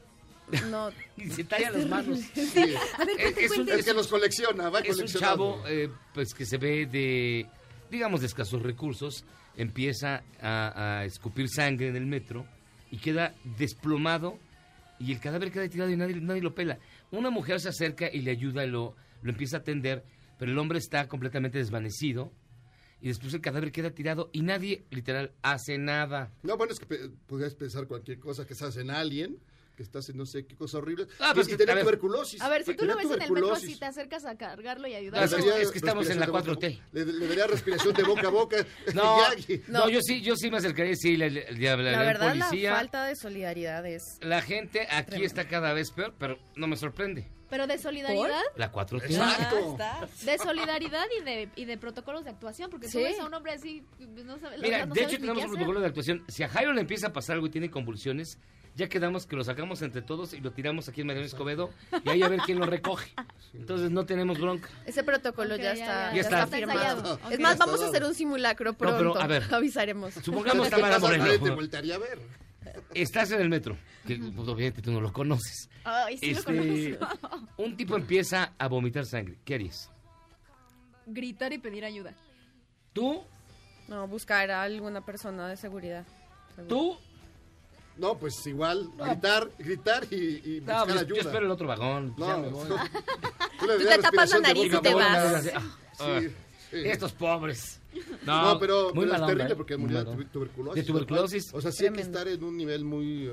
No, 0.70 0.90
Y 1.18 1.30
se 1.30 1.44
talla 1.44 1.72
las 1.72 1.86
manos. 1.88 2.20
Sí. 2.34 2.54
Es, 3.18 3.38
es 3.38 3.58
un, 3.58 3.70
El 3.70 3.84
que 3.84 3.94
los 3.94 4.08
colecciona, 4.08 4.70
va 4.70 4.80
es 4.80 4.98
un 4.98 5.06
chavo 5.08 5.62
eh, 5.68 5.90
pues 6.14 6.34
que 6.34 6.46
se 6.46 6.58
ve 6.58 6.86
de, 6.86 7.46
digamos, 7.92 8.22
de 8.22 8.28
escasos 8.28 8.62
recursos, 8.62 9.26
empieza 9.58 10.24
a, 10.42 11.00
a 11.00 11.06
escupir 11.06 11.50
sangre 11.50 11.88
en 11.90 11.96
el 11.96 12.06
metro 12.06 12.46
y 12.92 12.98
queda 12.98 13.34
desplomado 13.58 14.38
y 15.00 15.12
el 15.12 15.20
cadáver 15.20 15.52
queda 15.52 15.68
tirado 15.68 15.90
y 15.92 15.98
nadie, 15.98 16.16
nadie 16.16 16.42
lo 16.42 16.54
pela. 16.56 16.78
Una 17.14 17.30
mujer 17.30 17.60
se 17.60 17.70
acerca 17.70 18.10
y 18.12 18.22
le 18.22 18.32
ayuda, 18.32 18.66
lo, 18.66 18.96
lo 19.22 19.30
empieza 19.30 19.58
a 19.58 19.60
atender, 19.60 20.04
pero 20.40 20.52
el 20.52 20.58
hombre 20.58 20.80
está 20.80 21.08
completamente 21.08 21.60
desvanecido 21.60 22.32
y 23.02 23.08
después 23.08 23.34
el 23.36 23.42
cadáver 23.42 23.72
queda 23.72 23.92
tirado 23.92 24.32
y 24.34 24.42
nadie, 24.42 24.86
literal, 24.90 25.32
hace 25.44 25.78
nada. 25.78 26.32
No, 26.42 26.58
bueno, 26.58 26.74
es 26.74 26.80
que 26.80 27.12
podrías 27.28 27.54
pensar 27.54 27.86
cualquier 27.86 28.18
cosa 28.18 28.48
que 28.48 28.54
estás 28.54 28.78
en 28.78 28.90
alguien, 28.90 29.38
que 29.76 29.84
estás 29.84 30.08
en 30.10 30.18
no 30.18 30.26
sé 30.26 30.46
qué 30.46 30.56
cosa 30.56 30.78
horrible. 30.78 31.08
Ah, 31.20 31.30
y, 31.32 31.36
pues 31.36 31.48
y 31.48 31.52
que- 31.52 31.58
tenía 31.58 31.74
a 31.74 31.76
ver. 31.76 31.84
tuberculosis. 31.86 32.42
A 32.42 32.50
ver, 32.50 32.64
si 32.64 32.76
tú 32.76 32.86
lo 32.86 32.96
ves 32.96 33.06
en 33.06 33.12
el 33.14 33.18
metro, 33.20 33.28
tuberculosis. 33.36 33.70
si 33.74 33.80
te 33.80 33.86
acercas 33.86 34.26
a 34.26 34.38
cargarlo 34.38 34.88
y 34.88 34.92
No, 34.92 34.98
ayudarlo. 34.98 35.38
es 35.38 35.46
es 35.64 35.72
que 35.72 35.78
estamos 35.80 36.10
en 36.10 36.20
la 36.20 36.26
respiración 36.28 36.60
de 36.60 36.68
4T. 36.68 36.76
boca- 36.78 36.88
Le, 36.92 37.06
le 37.06 37.28
daría 37.28 37.48
respiración 37.48 37.94
de 37.94 38.04
boca 38.04 38.28
a 38.28 38.30
boca. 38.30 38.58
No, 38.94 39.18
no, 39.68 39.90
yo 39.90 40.00
sí, 40.02 40.22
yo 40.22 40.36
sí 40.36 40.52
me 40.52 40.58
acercaría, 40.58 40.96
sí, 40.96 41.18
le, 41.18 41.30
le- 41.32 41.52
le 41.52 41.70
hablaría 41.70 41.92
la 41.94 42.00
al 42.02 42.06
verdad, 42.08 42.36
la 42.36 42.76
falta 42.76 43.06
de 43.06 43.16
solidaridad 43.16 43.86
es... 43.88 44.04
La 44.22 44.42
gente 44.42 44.82
aquí 44.90 45.06
Tremendo. 45.08 45.26
está 45.28 45.48
cada 45.48 45.74
vez 45.74 45.92
peor, 45.92 46.14
pero 46.20 46.38
no 46.56 46.68
me 46.68 46.76
sorprende. 46.78 47.28
Pero 47.54 47.68
de 47.68 47.78
solidaridad, 47.78 48.42
La 48.56 48.72
4T. 48.72 49.04
Exacto. 49.06 49.78
Ah, 49.80 50.08
de 50.24 50.38
solidaridad 50.40 51.06
y 51.20 51.24
de, 51.24 51.50
y 51.56 51.66
de 51.66 51.78
protocolos 51.78 52.24
de 52.24 52.32
actuación, 52.32 52.72
porque 52.72 52.88
tú 52.88 52.94
Sí. 52.94 53.04
ves 53.04 53.20
a 53.20 53.26
un 53.26 53.34
hombre 53.36 53.52
así, 53.52 53.84
no 54.26 54.40
sabe, 54.40 54.58
Mira, 54.58 54.88
no 54.88 54.94
de 54.96 55.04
hecho 55.04 55.20
tenemos 55.20 55.44
un 55.44 55.52
protocolo 55.52 55.80
de 55.80 55.86
actuación. 55.86 56.24
Si 56.28 56.42
a 56.42 56.50
Jairo 56.50 56.74
le 56.74 56.82
empieza 56.82 57.10
a 57.10 57.14
pasar 57.14 57.36
algo 57.36 57.46
y 57.46 57.52
tiene 57.52 57.70
convulsiones, 57.70 58.40
ya 58.76 58.90
quedamos 58.90 59.28
que 59.28 59.36
lo 59.36 59.44
sacamos 59.44 59.84
entre 59.84 60.02
todos 60.02 60.34
y 60.34 60.42
lo 60.42 60.50
tiramos 60.52 60.90
aquí 60.90 61.02
en 61.02 61.06
Mariano 61.08 61.28
Escobedo 61.28 61.70
y 62.04 62.10
ahí 62.10 62.24
a 62.24 62.28
ver 62.28 62.40
quién 62.40 62.58
lo 62.58 62.66
recoge. 62.66 63.14
Entonces 63.54 63.92
no 63.92 64.04
tenemos 64.04 64.40
bronca. 64.40 64.68
Ese 64.88 65.04
protocolo 65.04 65.56
ya, 65.56 65.64
ya, 65.64 65.74
está, 65.74 66.10
ya, 66.10 66.16
ya 66.16 66.22
está. 66.22 66.48
firmado. 66.48 67.20
Es 67.30 67.40
más, 67.40 67.60
vamos 67.60 67.84
a 67.84 67.86
hacer 67.86 68.04
un 68.04 68.16
simulacro 68.16 68.74
pero, 68.74 68.98
pronto. 68.98 69.20
a 69.22 69.28
ver. 69.28 69.44
Avisaremos. 69.54 70.16
Supongamos 70.16 70.70
¿Qué 70.70 70.76
Tamara? 70.76 70.98
Nadie 70.98 71.20
Te 71.34 71.38
Moreno. 71.38 71.56
voltearía 71.56 71.96
a 71.96 72.00
ver. 72.00 72.18
Estás 72.94 73.32
en 73.32 73.42
el 73.42 73.50
metro, 73.50 73.78
que 74.06 74.18
pues, 74.18 74.48
obviamente 74.48 74.82
tú 74.82 74.92
no 74.92 75.02
lo 75.02 75.12
conoces. 75.14 75.70
Ay, 75.84 76.18
sí 76.18 76.32
Este, 76.32 76.52
lo 76.92 77.00
conozco. 77.00 77.48
un 77.58 77.76
tipo 77.78 77.96
empieza 77.96 78.54
a 78.58 78.68
vomitar 78.68 79.06
sangre. 79.06 79.38
¿Qué 79.46 79.56
harías? 79.56 79.90
Gritar 81.06 81.52
y 81.54 81.58
pedir 81.58 81.84
ayuda. 81.86 82.14
¿Tú? 82.94 83.24
No, 83.88 84.08
buscar 84.08 84.50
a 84.52 84.64
alguna 84.64 85.02
persona 85.06 85.48
de 85.48 85.58
seguridad. 85.58 86.06
seguro. 86.56 86.68
¿Tú? 86.68 86.98
No, 87.98 88.18
pues 88.18 88.34
igual, 88.48 88.90
gritar, 88.98 89.50
gritar 89.60 90.08
y, 90.10 90.16
y 90.58 90.62
No, 90.66 90.74
buscar 90.74 90.86
pues, 90.88 90.98
ayuda. 91.02 91.16
yo 91.16 91.22
espero 91.22 91.46
el 91.46 91.52
otro 91.52 91.68
vagón. 91.68 92.16
No, 92.18 92.26
ya 92.28 92.38
me 92.38 92.48
voy. 92.50 92.68
tú 93.60 93.68
le 93.68 93.78
Tú 93.78 93.84
das 93.84 93.96
te 93.98 94.02
tapas 94.02 94.30
la 94.32 94.38
respiración 94.40 94.42
de 94.42 94.48
nariz 94.48 94.66
y 94.66 94.70
boca 94.70 94.82
te 94.82 94.94
boca. 94.94 95.14
vas. 95.32 95.52
Ah, 96.00 96.20
Sí, 96.22 96.28
sí. 96.72 96.78
Estos 96.88 97.12
pobres. 97.14 97.80
No, 98.26 98.54
No, 98.54 98.60
pero, 98.60 98.94
muy 98.94 99.06
pero 99.06 99.16
es 99.16 99.22
onda, 99.22 99.28
terrible 99.28 99.54
¿eh? 99.54 99.56
porque 99.56 99.78
murió 99.78 100.04
de 100.04 100.26
tuberculosis. 100.26 100.76
De 100.84 100.84
tuberculosis. 100.92 101.54
O 101.54 101.62
sea, 101.62 101.72
sí 101.72 101.86
hay 101.86 101.94
que 101.94 102.02
estar 102.02 102.28
en 102.28 102.44
un 102.44 102.58
nivel 102.58 102.84
muy... 102.86 103.30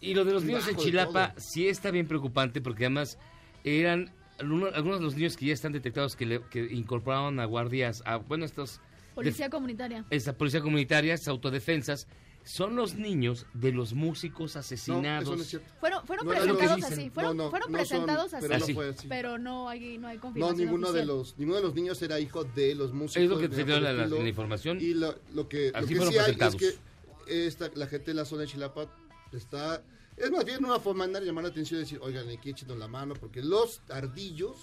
Y 0.00 0.14
lo 0.14 0.24
de 0.24 0.32
los 0.32 0.44
niños 0.44 0.66
en 0.68 0.76
Chilapa 0.76 1.34
sí 1.38 1.66
está 1.68 1.90
bien 1.90 2.06
preocupante 2.06 2.60
porque 2.60 2.84
además 2.84 3.18
eran 3.64 4.12
algunos, 4.38 4.72
algunos 4.74 4.98
de 5.00 5.04
los 5.04 5.16
niños 5.16 5.36
que 5.36 5.46
ya 5.46 5.54
están 5.54 5.72
detectados 5.72 6.14
que, 6.14 6.24
le- 6.26 6.42
que 6.50 6.60
incorporaron 6.72 7.40
a 7.40 7.44
guardias, 7.46 8.02
a, 8.06 8.16
bueno, 8.18 8.44
estos... 8.44 8.80
Policía 9.16 9.46
de- 9.46 9.50
comunitaria. 9.50 10.04
esa 10.10 10.32
policía 10.34 10.60
comunitaria, 10.60 11.14
esas 11.14 11.28
autodefensas, 11.28 12.06
son 12.48 12.76
los 12.76 12.94
niños 12.94 13.46
de 13.52 13.72
los 13.72 13.92
músicos 13.92 14.54
No, 14.54 14.60
asesinados. 14.60 15.24
eso 15.24 15.36
no 15.36 15.42
es 15.42 15.48
cierto. 15.48 15.68
Fueron, 15.80 16.02
No 16.06 16.14
lo 16.16 16.30
que 16.30 16.36
presentados 16.36 16.82
así. 16.84 17.10
Fueron, 17.10 17.36
No, 17.36 17.44
no, 17.44 17.50
fueron 17.50 17.72
no 17.72 17.78
son, 17.78 17.86
presentados 17.88 18.34
así. 18.34 18.46
pero 18.48 18.58
no 18.58 18.74
fue 18.74 18.88
así. 18.88 19.06
Pero 19.08 19.38
no 19.38 19.68
hay, 19.68 19.98
no 19.98 20.08
hay 20.08 20.16
No, 20.16 20.22
confirmación 20.22 20.56
ninguno 20.58 20.92
de 20.92 21.04
los 21.04 21.38
ninguno 21.38 21.56
de 21.58 21.62
los 21.64 21.74
niños 21.74 22.00
era 22.02 22.18
hijo 22.20 22.44
de 22.44 22.74
los 22.74 22.92
músicos. 22.92 23.22
Es 23.22 23.28
lo 23.28 23.38
que 23.38 23.48
te 23.48 23.64
dio 23.64 23.78
la, 23.80 24.28
información. 24.28 24.80
Y 24.80 24.94
lo, 24.94 25.14
lo 25.34 25.48
que, 25.48 25.70
lo 25.72 25.78
Así 25.78 25.88
que 25.88 25.96
fueron 25.96 26.12
sí 26.12 26.18
hay 26.18 26.30
es 26.30 26.36
presentados. 26.36 26.56
que 27.26 27.46
esta, 27.46 27.70
la 27.74 27.86
gente 27.86 28.06
de 28.12 28.14
la 28.14 28.24
zona 28.24 28.42
de 28.42 28.48
Chilapa 28.48 28.86
está... 29.32 29.82
Es 30.16 30.30
más 30.32 30.44
bien 30.44 30.64
una 30.64 30.80
forma 30.80 31.06
de 31.06 31.20
llamar 31.24 31.44
la 31.44 31.50
atención 31.50 31.78
y 31.78 31.82
decir, 31.84 32.00
oigan, 32.02 32.28
aquí 32.28 32.50
échenos 32.50 32.76
la 32.76 32.88
mano, 32.88 33.14
porque 33.14 33.40
los 33.42 33.82
ardillos, 33.88 34.56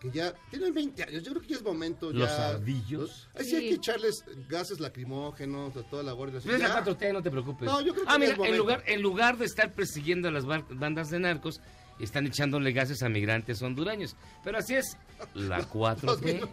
que 0.00 0.10
ya 0.10 0.32
tienen 0.50 0.72
20 0.74 1.02
años, 1.02 1.22
yo 1.22 1.30
creo 1.32 1.42
que 1.42 1.48
ya 1.48 1.56
es 1.56 1.62
momento 1.62 2.12
¿Los 2.12 2.28
ya... 2.28 2.48
ardillos? 2.50 3.28
Ahí 3.34 3.44
sí. 3.44 3.50
Sí. 3.50 3.56
hay 3.56 3.68
que 3.70 3.74
echarles 3.74 4.24
gases 4.48 4.80
lacrimógenos 4.80 5.76
a 5.76 5.82
toda 5.82 6.02
la 6.02 6.12
guardia. 6.12 6.40
Pero 6.42 6.54
es 6.56 6.62
la 6.62 6.68
Ya. 6.68 6.84
4T, 6.84 7.12
no 7.12 7.22
te 7.22 7.30
preocupes. 7.30 7.66
No, 7.66 7.80
yo 7.80 7.92
creo 7.92 8.06
que 8.06 8.12
ah, 8.12 8.18
mira, 8.18 8.32
es 8.32 8.38
en 8.38 8.56
lugar, 8.56 8.82
en 8.86 9.02
lugar 9.02 9.36
de 9.38 9.44
estar 9.46 9.74
persiguiendo 9.74 10.28
a 10.28 10.30
las 10.30 10.44
bandas 10.46 11.10
de 11.10 11.18
narcos, 11.18 11.60
están 11.98 12.26
echándole 12.26 12.72
gases 12.72 13.02
a 13.02 13.08
migrantes 13.08 13.60
hondureños. 13.60 14.14
Pero 14.44 14.58
así 14.58 14.74
es 14.74 14.96
la 15.34 15.60
4T. 15.68 16.48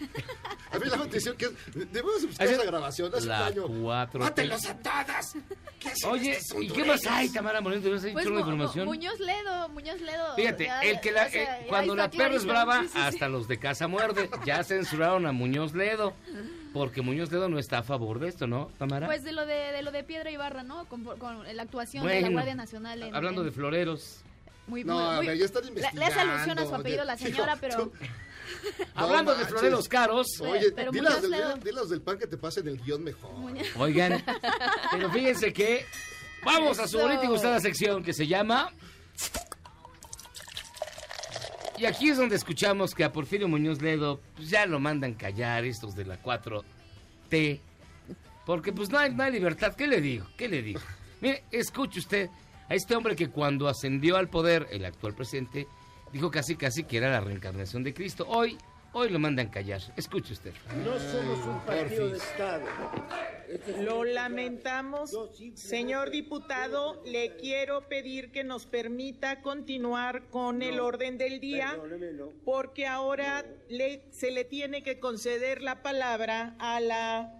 A 0.72 0.78
mí 0.78 0.86
la 0.88 0.96
atención 0.98 1.36
que 1.36 1.46
es, 1.46 1.52
debemos 1.92 2.24
buscar 2.24 2.46
esa 2.46 2.64
grabación 2.64 3.12
hace 3.12 3.26
La 3.26 3.40
un 3.40 3.46
año. 3.48 3.66
4T. 3.68 4.18
¡Mátenlos 4.20 4.66
a 4.66 4.74
todas! 4.78 5.34
¿Qué 5.80 5.88
hacen 5.88 6.10
Oye, 6.10 6.38
¿y 6.60 6.68
qué 6.68 6.84
más 6.84 7.04
hay? 7.06 7.28
Tamara 7.30 7.60
Moreno? 7.60 7.82
¿Te 7.82 7.90
vas 7.90 8.04
a 8.04 8.12
Pues 8.12 8.30
Mu- 8.30 8.38
información? 8.38 8.86
Muñoz 8.86 9.18
Ledo, 9.18 9.68
Muñoz 9.70 10.00
Ledo. 10.00 10.36
Fíjate, 10.36 10.64
ya- 10.66 10.80
el 10.82 11.00
que 11.00 11.10
la, 11.10 11.26
o 11.26 11.28
sea, 11.30 11.58
eh, 11.58 11.62
ya 11.64 11.68
cuando 11.68 11.96
la 11.96 12.08
perra 12.10 12.36
es 12.36 12.44
brava, 12.44 12.82
Sí, 12.82 12.86
sí, 12.86 12.92
sí. 12.94 12.98
hasta 13.00 13.28
los 13.28 13.48
de 13.48 13.58
casa 13.58 13.88
muerde. 13.88 14.30
Ya 14.46 14.62
censuraron 14.62 15.26
a 15.26 15.32
Muñoz 15.32 15.74
Ledo. 15.74 16.14
Porque 16.72 17.02
Muñoz 17.02 17.32
Ledo 17.32 17.48
no 17.48 17.58
está 17.58 17.78
a 17.78 17.82
favor 17.82 18.20
de 18.20 18.28
esto, 18.28 18.46
¿no, 18.46 18.70
Tamara? 18.78 19.06
Pues 19.06 19.24
de 19.24 19.32
lo 19.32 19.44
de, 19.46 19.72
de 19.72 19.82
lo 19.82 19.90
de 19.90 20.04
Piedra 20.04 20.30
Ibarra, 20.30 20.62
¿no? 20.62 20.84
Con, 20.88 21.02
con 21.02 21.44
la 21.56 21.62
actuación 21.62 22.06
de 22.06 22.20
la 22.20 22.28
Guardia 22.28 22.54
Nacional. 22.54 23.02
En, 23.02 23.14
Hablando 23.16 23.40
en- 23.40 23.48
de 23.48 23.52
floreros. 23.52 24.20
Muy, 24.68 24.84
No, 24.84 24.94
muy, 25.16 25.26
a 25.26 25.30
ver, 25.30 25.36
ya 25.38 25.46
están 25.46 25.64
investigando. 25.66 25.98
le 25.98 26.06
hace 26.06 26.20
alusión 26.20 26.58
a 26.60 26.64
su 26.66 26.74
apellido 26.76 27.04
la 27.04 27.16
señora, 27.16 27.56
pero... 27.60 27.90
Hablando 28.94 29.34
de 29.34 29.44
floreros 29.46 29.88
caros. 29.88 30.40
Oye, 30.40 30.72
Pero 30.72 30.92
dilas 30.92 31.22
del, 31.22 31.32
dilas- 31.62 32.00
pan 32.00 32.18
que 32.18 32.26
te 32.26 32.36
pasen 32.36 32.68
el 32.68 32.78
guion 32.80 33.02
mejor. 33.04 33.30
Oigan, 33.76 34.22
pero 34.90 35.10
fíjense 35.10 35.52
que 35.52 35.84
vamos 36.44 36.78
a 36.78 36.86
su 36.88 36.98
bonita 36.98 37.24
y 37.24 37.28
gustada 37.28 37.60
sección 37.60 38.02
que 38.02 38.12
se 38.12 38.26
llama... 38.26 38.72
Y 41.76 41.86
aquí 41.86 42.10
es 42.10 42.18
donde 42.18 42.36
escuchamos 42.36 42.94
que 42.94 43.04
a 43.04 43.12
Porfirio 43.12 43.48
Muñoz 43.48 43.80
Ledo 43.80 44.20
pues, 44.36 44.50
ya 44.50 44.66
lo 44.66 44.78
mandan 44.80 45.14
callar 45.14 45.64
estos 45.64 45.94
de 45.94 46.04
la 46.04 46.22
4T. 46.22 47.60
Porque 48.44 48.70
pues 48.72 48.90
no 48.90 48.98
hay, 48.98 49.14
no 49.14 49.22
hay 49.22 49.32
libertad. 49.32 49.74
¿Qué 49.74 49.86
le 49.86 50.02
digo? 50.02 50.26
¿Qué 50.36 50.46
le 50.46 50.60
digo? 50.60 50.80
Mire, 51.22 51.44
escuche 51.50 52.00
usted 52.00 52.28
a 52.68 52.74
este 52.74 52.94
hombre 52.94 53.16
que 53.16 53.30
cuando 53.30 53.66
ascendió 53.66 54.18
al 54.18 54.28
poder, 54.28 54.66
el 54.70 54.84
actual 54.84 55.14
presidente, 55.14 55.66
dijo 56.12 56.30
casi 56.30 56.56
casi 56.56 56.84
que 56.84 56.96
era 56.98 57.10
la 57.10 57.20
reencarnación 57.20 57.82
de 57.84 57.94
Cristo. 57.94 58.24
Hoy, 58.28 58.56
hoy 58.92 59.08
lo 59.10 59.18
mandan 59.18 59.48
callar. 59.48 59.80
Escuche 59.96 60.32
usted. 60.32 60.52
No 60.84 60.98
somos 60.98 61.46
un 61.46 61.60
partido 61.60 62.08
de. 62.08 62.16
Estado. 62.16 62.64
Lo 63.82 64.04
lamentamos, 64.04 65.16
señor 65.54 66.10
diputado. 66.10 67.02
Le 67.04 67.36
quiero 67.36 67.88
pedir 67.88 68.30
que 68.30 68.44
nos 68.44 68.66
permita 68.66 69.42
continuar 69.42 70.28
con 70.30 70.62
el 70.62 70.78
orden 70.78 71.18
del 71.18 71.40
día, 71.40 71.76
porque 72.44 72.86
ahora 72.86 73.44
le- 73.68 74.04
se 74.12 74.30
le 74.30 74.44
tiene 74.44 74.82
que 74.84 75.00
conceder 75.00 75.62
la 75.62 75.82
palabra 75.82 76.54
a 76.60 76.78
la 76.80 77.39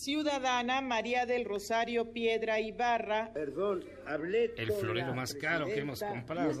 ciudadana 0.00 0.80
María 0.80 1.26
del 1.26 1.44
Rosario 1.44 2.12
Piedra 2.12 2.58
Ibarra. 2.58 3.30
Perdón, 3.34 3.84
hablé 4.06 4.54
El 4.56 4.72
florero 4.72 5.14
más 5.14 5.34
caro 5.34 5.66
que 5.66 5.80
hemos 5.80 6.02
comprado. 6.02 6.52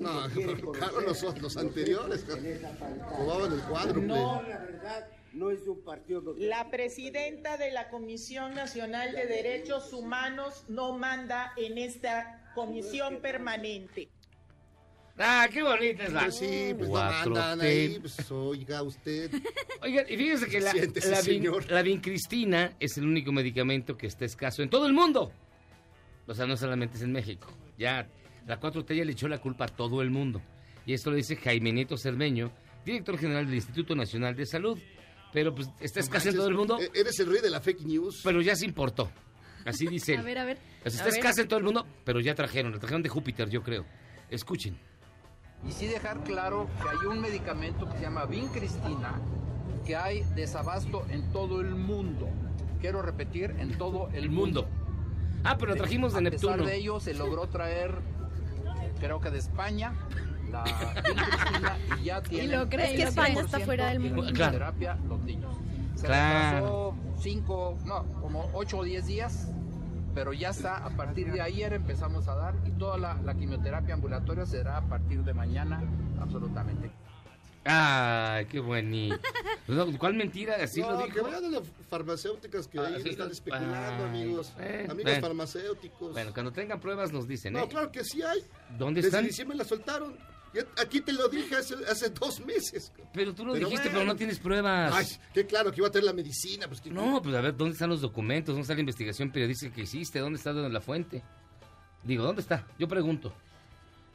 No, 0.00 0.28
conocer 0.34 0.60
claro, 0.72 1.00
los, 1.00 1.40
los 1.40 1.56
anteriores. 1.56 2.26
Jugaban 3.10 3.52
el 3.52 3.60
cuádruple. 3.62 4.06
No, 4.06 4.42
la 4.42 4.58
verdad, 4.58 5.08
no 5.32 5.50
es 5.50 5.66
un 5.66 5.82
partido. 5.82 6.34
La 6.36 6.70
presidenta 6.70 7.56
de 7.56 7.70
la 7.70 7.88
Comisión 7.88 8.54
Nacional 8.54 9.12
de 9.12 9.26
Derechos 9.26 9.92
Humanos 9.94 10.66
no 10.68 10.98
manda 10.98 11.52
en 11.56 11.78
esta 11.78 12.52
comisión 12.54 13.22
permanente. 13.22 14.10
Ah, 15.18 15.46
qué 15.52 15.62
bonita 15.62 16.04
es 16.04 16.12
la 16.12 16.22
Pues 16.22 16.38
sí, 16.38 16.74
pues 16.76 16.88
no 16.88 16.94
4T. 16.96 17.24
mandan 17.28 17.60
ahí, 17.60 17.98
pues 18.00 18.30
oiga 18.30 18.82
usted. 18.82 19.30
Oigan, 19.82 20.06
y 20.08 20.16
fíjense 20.16 20.46
que 20.48 20.60
la, 20.60 20.70
Siéntese, 20.72 21.10
la, 21.10 21.18
vin- 21.18 21.22
señor. 21.24 21.70
la 21.70 21.82
vincristina 21.82 22.72
es 22.80 22.96
el 22.96 23.04
único 23.06 23.30
medicamento 23.30 23.96
que 23.96 24.06
está 24.06 24.24
escaso 24.24 24.62
en 24.62 24.70
todo 24.70 24.86
el 24.86 24.92
mundo. 24.94 25.30
O 26.26 26.34
sea, 26.34 26.46
no 26.46 26.56
solamente 26.56 26.96
es 26.96 27.02
en 27.02 27.12
México. 27.12 27.48
Ya, 27.78 28.08
la 28.46 28.58
4T 28.58 28.94
ya 28.96 29.04
le 29.04 29.12
echó 29.12 29.28
la 29.28 29.38
culpa 29.40 29.66
a 29.66 29.68
todo 29.68 30.00
el 30.02 30.10
mundo. 30.10 30.40
Y 30.86 30.94
esto 30.94 31.10
lo 31.10 31.16
dice 31.16 31.36
Jaime 31.36 31.72
Nieto 31.72 31.96
Cermeño, 31.98 32.50
director 32.84 33.18
general 33.18 33.46
del 33.46 33.56
Instituto 33.56 33.94
Nacional 33.94 34.34
de 34.34 34.46
Salud. 34.46 34.78
Pero 35.32 35.54
pues 35.54 35.68
está 35.80 36.00
escasa 36.00 36.30
en 36.30 36.36
todo 36.36 36.48
el 36.48 36.54
mundo, 36.54 36.78
E- 36.80 36.90
Eres 37.00 37.18
el 37.20 37.30
rey 37.30 37.40
de 37.40 37.48
la 37.50 37.60
fake 37.60 37.82
news. 37.82 38.20
pero 38.24 38.40
ya 38.42 38.54
se 38.56 38.64
importó. 38.66 39.10
Así 39.64 39.86
dice 39.90 40.14
él. 40.14 40.20
A 40.20 40.22
ver, 40.22 40.38
a 40.38 40.44
ver. 40.44 40.58
O 40.84 40.90
sea, 40.90 41.04
a 41.04 41.08
está 41.08 41.18
escasa 41.18 41.42
en 41.42 41.48
todo 41.48 41.58
el 41.58 41.64
mundo, 41.64 41.86
pero 42.04 42.20
ya 42.20 42.34
trajeron. 42.34 42.72
La 42.72 42.78
trajeron 42.78 43.02
de 43.02 43.08
Júpiter, 43.08 43.48
yo 43.50 43.62
creo. 43.62 43.84
Escuchen. 44.30 44.76
Y 45.68 45.72
sí 45.72 45.86
dejar 45.86 46.20
claro 46.24 46.66
que 46.82 46.88
hay 46.88 47.06
un 47.06 47.20
medicamento 47.20 47.88
que 47.88 47.96
se 47.96 48.02
llama 48.02 48.24
Vincristina, 48.26 49.14
que 49.86 49.96
hay 49.96 50.22
desabasto 50.34 51.04
en 51.08 51.30
todo 51.32 51.60
el 51.60 51.74
mundo. 51.74 52.28
Quiero 52.80 53.00
repetir, 53.02 53.54
en 53.58 53.78
todo 53.78 54.08
el, 54.12 54.24
El 54.24 54.30
mundo. 54.30 54.66
Ah, 55.44 55.56
pero 55.58 55.74
trajimos 55.76 56.12
de 56.12 56.18
A 56.18 56.20
Neptuno. 56.22 56.52
pesar 56.52 56.66
de 56.66 56.76
ello, 56.76 57.00
se 57.00 57.14
logró 57.14 57.48
traer, 57.48 57.98
creo 59.00 59.20
que 59.20 59.30
de 59.30 59.38
España, 59.38 59.92
la 60.50 60.64
Vincristina 60.64 61.78
y 62.00 62.04
ya 62.04 62.22
tienen... 62.22 62.58
lo 62.60 62.68
cree, 62.68 62.86
Es 62.86 62.90
que 62.92 63.02
lo 63.04 63.08
España 63.08 63.40
está 63.40 63.60
fuera 63.60 63.86
del 63.88 63.96
en 63.96 64.02
mundo. 64.02 64.22
Claro. 64.32 64.34
quimioterapia 64.34 64.98
los 65.08 65.20
niños. 65.22 65.56
Se 65.94 66.06
Claro. 66.06 66.94
cinco, 67.18 67.76
no, 67.84 68.04
como 68.20 68.50
ocho 68.52 68.78
o 68.78 68.84
diez 68.84 69.06
días, 69.06 69.48
pero 70.14 70.32
ya 70.32 70.50
está, 70.50 70.78
a 70.84 70.90
partir 70.96 71.30
de 71.32 71.40
ayer 71.40 71.72
empezamos 71.72 72.28
a 72.28 72.34
dar 72.34 72.54
y 72.66 72.70
toda 72.72 72.98
la, 72.98 73.14
la 73.22 73.34
quimioterapia 73.34 73.94
ambulatoria 73.94 74.46
será 74.46 74.76
a 74.78 74.88
partir 74.88 75.22
de 75.24 75.34
mañana, 75.34 75.82
absolutamente. 76.20 76.90
Ay, 77.64 78.46
qué 78.46 78.58
bonito. 78.58 79.16
No, 79.68 79.86
¿Cuál 79.96 80.14
mentira? 80.14 80.56
Así 80.60 80.80
no, 80.80 80.90
lo 80.92 80.98
que 81.04 81.12
dijo. 81.12 81.22
vayan 81.24 81.44
a 81.44 81.48
las 81.50 81.62
farmacéuticas 81.88 82.66
que 82.66 82.78
Ah, 82.80 82.88
sí, 83.00 83.10
están 83.10 83.28
no. 83.28 83.32
especulando, 83.32 84.04
amigos. 84.04 84.52
eh, 84.58 84.86
amigos 84.90 85.04
bueno. 85.12 85.20
farmacéuticos. 85.28 86.12
Bueno, 86.12 86.32
cuando 86.34 86.52
tengan 86.52 86.80
pruebas 86.80 87.12
nos 87.12 87.28
dicen, 87.28 87.54
¿eh? 87.56 87.60
no, 87.60 87.68
claro 87.68 87.92
que 87.92 88.02
sí 88.02 88.20
hay. 88.22 88.40
¿Dónde 88.76 88.98
Desde 89.00 89.08
están? 89.16 89.24
diciembre 89.26 89.56
la 89.56 89.64
soltaron. 89.64 90.16
Aquí 90.80 91.00
te 91.00 91.12
lo 91.12 91.28
dije 91.28 91.56
hace, 91.56 91.74
hace 91.88 92.10
dos 92.10 92.40
meses. 92.44 92.92
Pero 93.12 93.34
tú 93.34 93.44
lo 93.44 93.54
Pero 93.54 93.66
dijiste, 93.66 93.88
bueno. 93.88 93.98
pero 94.00 94.12
no 94.12 94.16
tienes 94.16 94.38
pruebas. 94.38 94.92
Ay, 94.94 95.06
qué 95.32 95.46
claro 95.46 95.70
que 95.70 95.80
iba 95.80 95.88
a 95.88 95.90
tener 95.90 96.04
la 96.04 96.12
medicina. 96.12 96.68
Pues, 96.68 96.84
No, 96.86 97.22
pues 97.22 97.34
a 97.34 97.40
ver, 97.40 97.56
¿dónde 97.56 97.72
están 97.72 97.88
los 97.90 98.00
documentos? 98.00 98.48
¿Dónde 98.54 98.62
está 98.62 98.74
la 98.74 98.80
investigación 98.80 99.30
periodística 99.30 99.74
que 99.74 99.82
hiciste? 99.82 100.18
¿Dónde 100.18 100.36
está 100.38 100.52
la 100.52 100.80
fuente? 100.80 101.22
Digo, 102.02 102.24
¿dónde 102.24 102.42
está? 102.42 102.66
Yo 102.78 102.86
pregunto. 102.88 103.32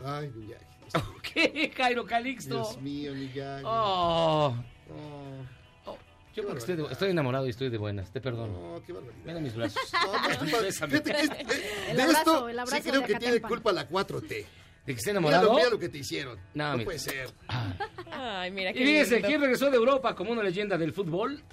Ay, 0.04 0.30
Miyagi. 0.36 0.66
¿Qué, 1.34 1.72
Jairo 1.76 2.06
Calixto? 2.06 2.56
Dios 2.56 2.82
mío, 2.82 3.14
Miyagi. 3.14 3.64
Oh. 3.66 4.56
Oh, 5.86 5.98
Yo 6.36 6.44
porque 6.44 6.60
estoy, 6.60 6.76
de- 6.76 6.86
estoy 6.92 7.10
enamorado 7.10 7.48
y 7.48 7.50
estoy 7.50 7.70
de 7.70 7.78
buenas, 7.78 8.12
te 8.12 8.22
perdono. 8.22 8.76
no, 8.76 8.84
qué 8.84 8.94
barbaridad. 8.94 9.26
Ven 9.26 9.38
a 9.38 9.40
mis 9.40 9.56
brazos. 9.56 9.82
No, 10.06 10.46
no, 10.46 10.62
eh, 10.64 11.46
El 11.90 11.98
de 11.98 12.04
abrazo, 12.04 12.20
esto 12.20 12.50
el 12.50 12.60
abrazo 12.60 12.84
sí 12.84 12.90
creo 12.90 13.02
de 13.02 13.08
que 13.08 13.16
tiene 13.16 13.42
culpa 13.42 13.72
la 13.72 13.90
4T. 13.90 14.46
¿De 14.88 14.94
que 14.94 15.00
esté 15.00 15.10
Mira 15.12 15.20
enamorado? 15.20 15.50
lo, 15.50 15.56
mira 15.56 15.70
lo 15.70 15.78
que 15.80 15.90
te 15.90 15.98
hicieron. 16.00 16.40
No, 16.54 16.78
No, 16.78 16.84
puede 16.86 16.98
ser. 16.98 17.30
Ay, 18.12 18.50
mira 18.52 18.72
Y 18.72 18.74
qué 18.74 18.86
fíjense, 18.86 19.14
lindo. 19.16 19.28
¿quién 19.28 19.42
regresó 19.42 19.70
de 19.70 19.76
Europa 19.78 20.16
como 20.16 20.32
una 20.32 20.42
leyenda 20.42 20.78
del 20.78 20.94
fútbol? 20.94 21.44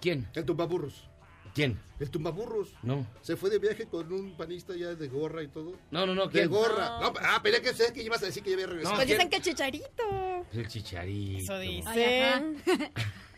¿Quién? 0.00 0.26
El 0.34 0.44
tumbaburros. 0.44 1.08
¿Quién? 1.54 1.78
El 2.00 2.10
tumbaburros. 2.10 2.74
No. 2.82 3.06
Se 3.22 3.36
fue 3.36 3.48
de 3.50 3.58
viaje 3.58 3.86
con 3.86 4.12
un 4.12 4.36
panista 4.36 4.74
ya 4.76 4.94
de 4.94 5.08
gorra 5.08 5.42
y 5.42 5.48
todo. 5.48 5.72
No, 5.90 6.06
no, 6.06 6.14
no, 6.14 6.26
De 6.26 6.32
¿quién? 6.32 6.50
gorra. 6.50 6.98
No, 7.00 7.12
ah, 7.20 7.40
pero 7.42 7.58
que 7.62 7.92
que 7.92 8.02
ibas 8.02 8.22
a 8.22 8.26
decir 8.26 8.42
que 8.42 8.50
ya 8.50 8.56
había 8.56 8.66
regresado. 8.66 8.94
No, 8.94 8.96
Pues 8.98 9.06
¿quién? 9.06 9.18
dicen 9.18 9.30
que 9.30 9.40
Chicharito. 9.40 10.46
El 10.52 10.68
chicharito. 10.68 11.38
Eso 11.42 11.54
Ay, 11.54 11.76
dicen. 11.76 12.62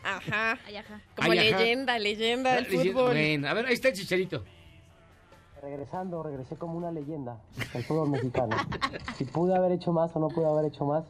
Ajá. 0.03 0.59
Ay, 0.65 0.75
ajá. 0.77 1.01
Como 1.15 1.31
Ay, 1.31 1.39
ajá. 1.49 1.59
leyenda, 1.59 1.99
leyenda 1.99 2.55
del 2.55 2.63
Leyenda- 2.65 2.91
fútbol. 2.91 3.11
Bueno, 3.11 3.47
a 3.49 3.53
ver, 3.53 3.65
ahí 3.65 3.73
está 3.73 3.89
el 3.89 3.93
chicharito. 3.95 4.45
Regresando, 5.61 6.23
regresé 6.23 6.55
como 6.55 6.77
una 6.77 6.89
leyenda 6.91 7.37
del 7.73 7.83
fútbol 7.83 8.09
mexicano. 8.09 8.55
Si 9.15 9.25
pude 9.25 9.53
haber 9.55 9.73
hecho 9.73 9.91
más 9.91 10.15
o 10.15 10.19
no 10.19 10.29
pude 10.29 10.45
haber 10.45 10.65
hecho 10.65 10.85
más, 10.85 11.03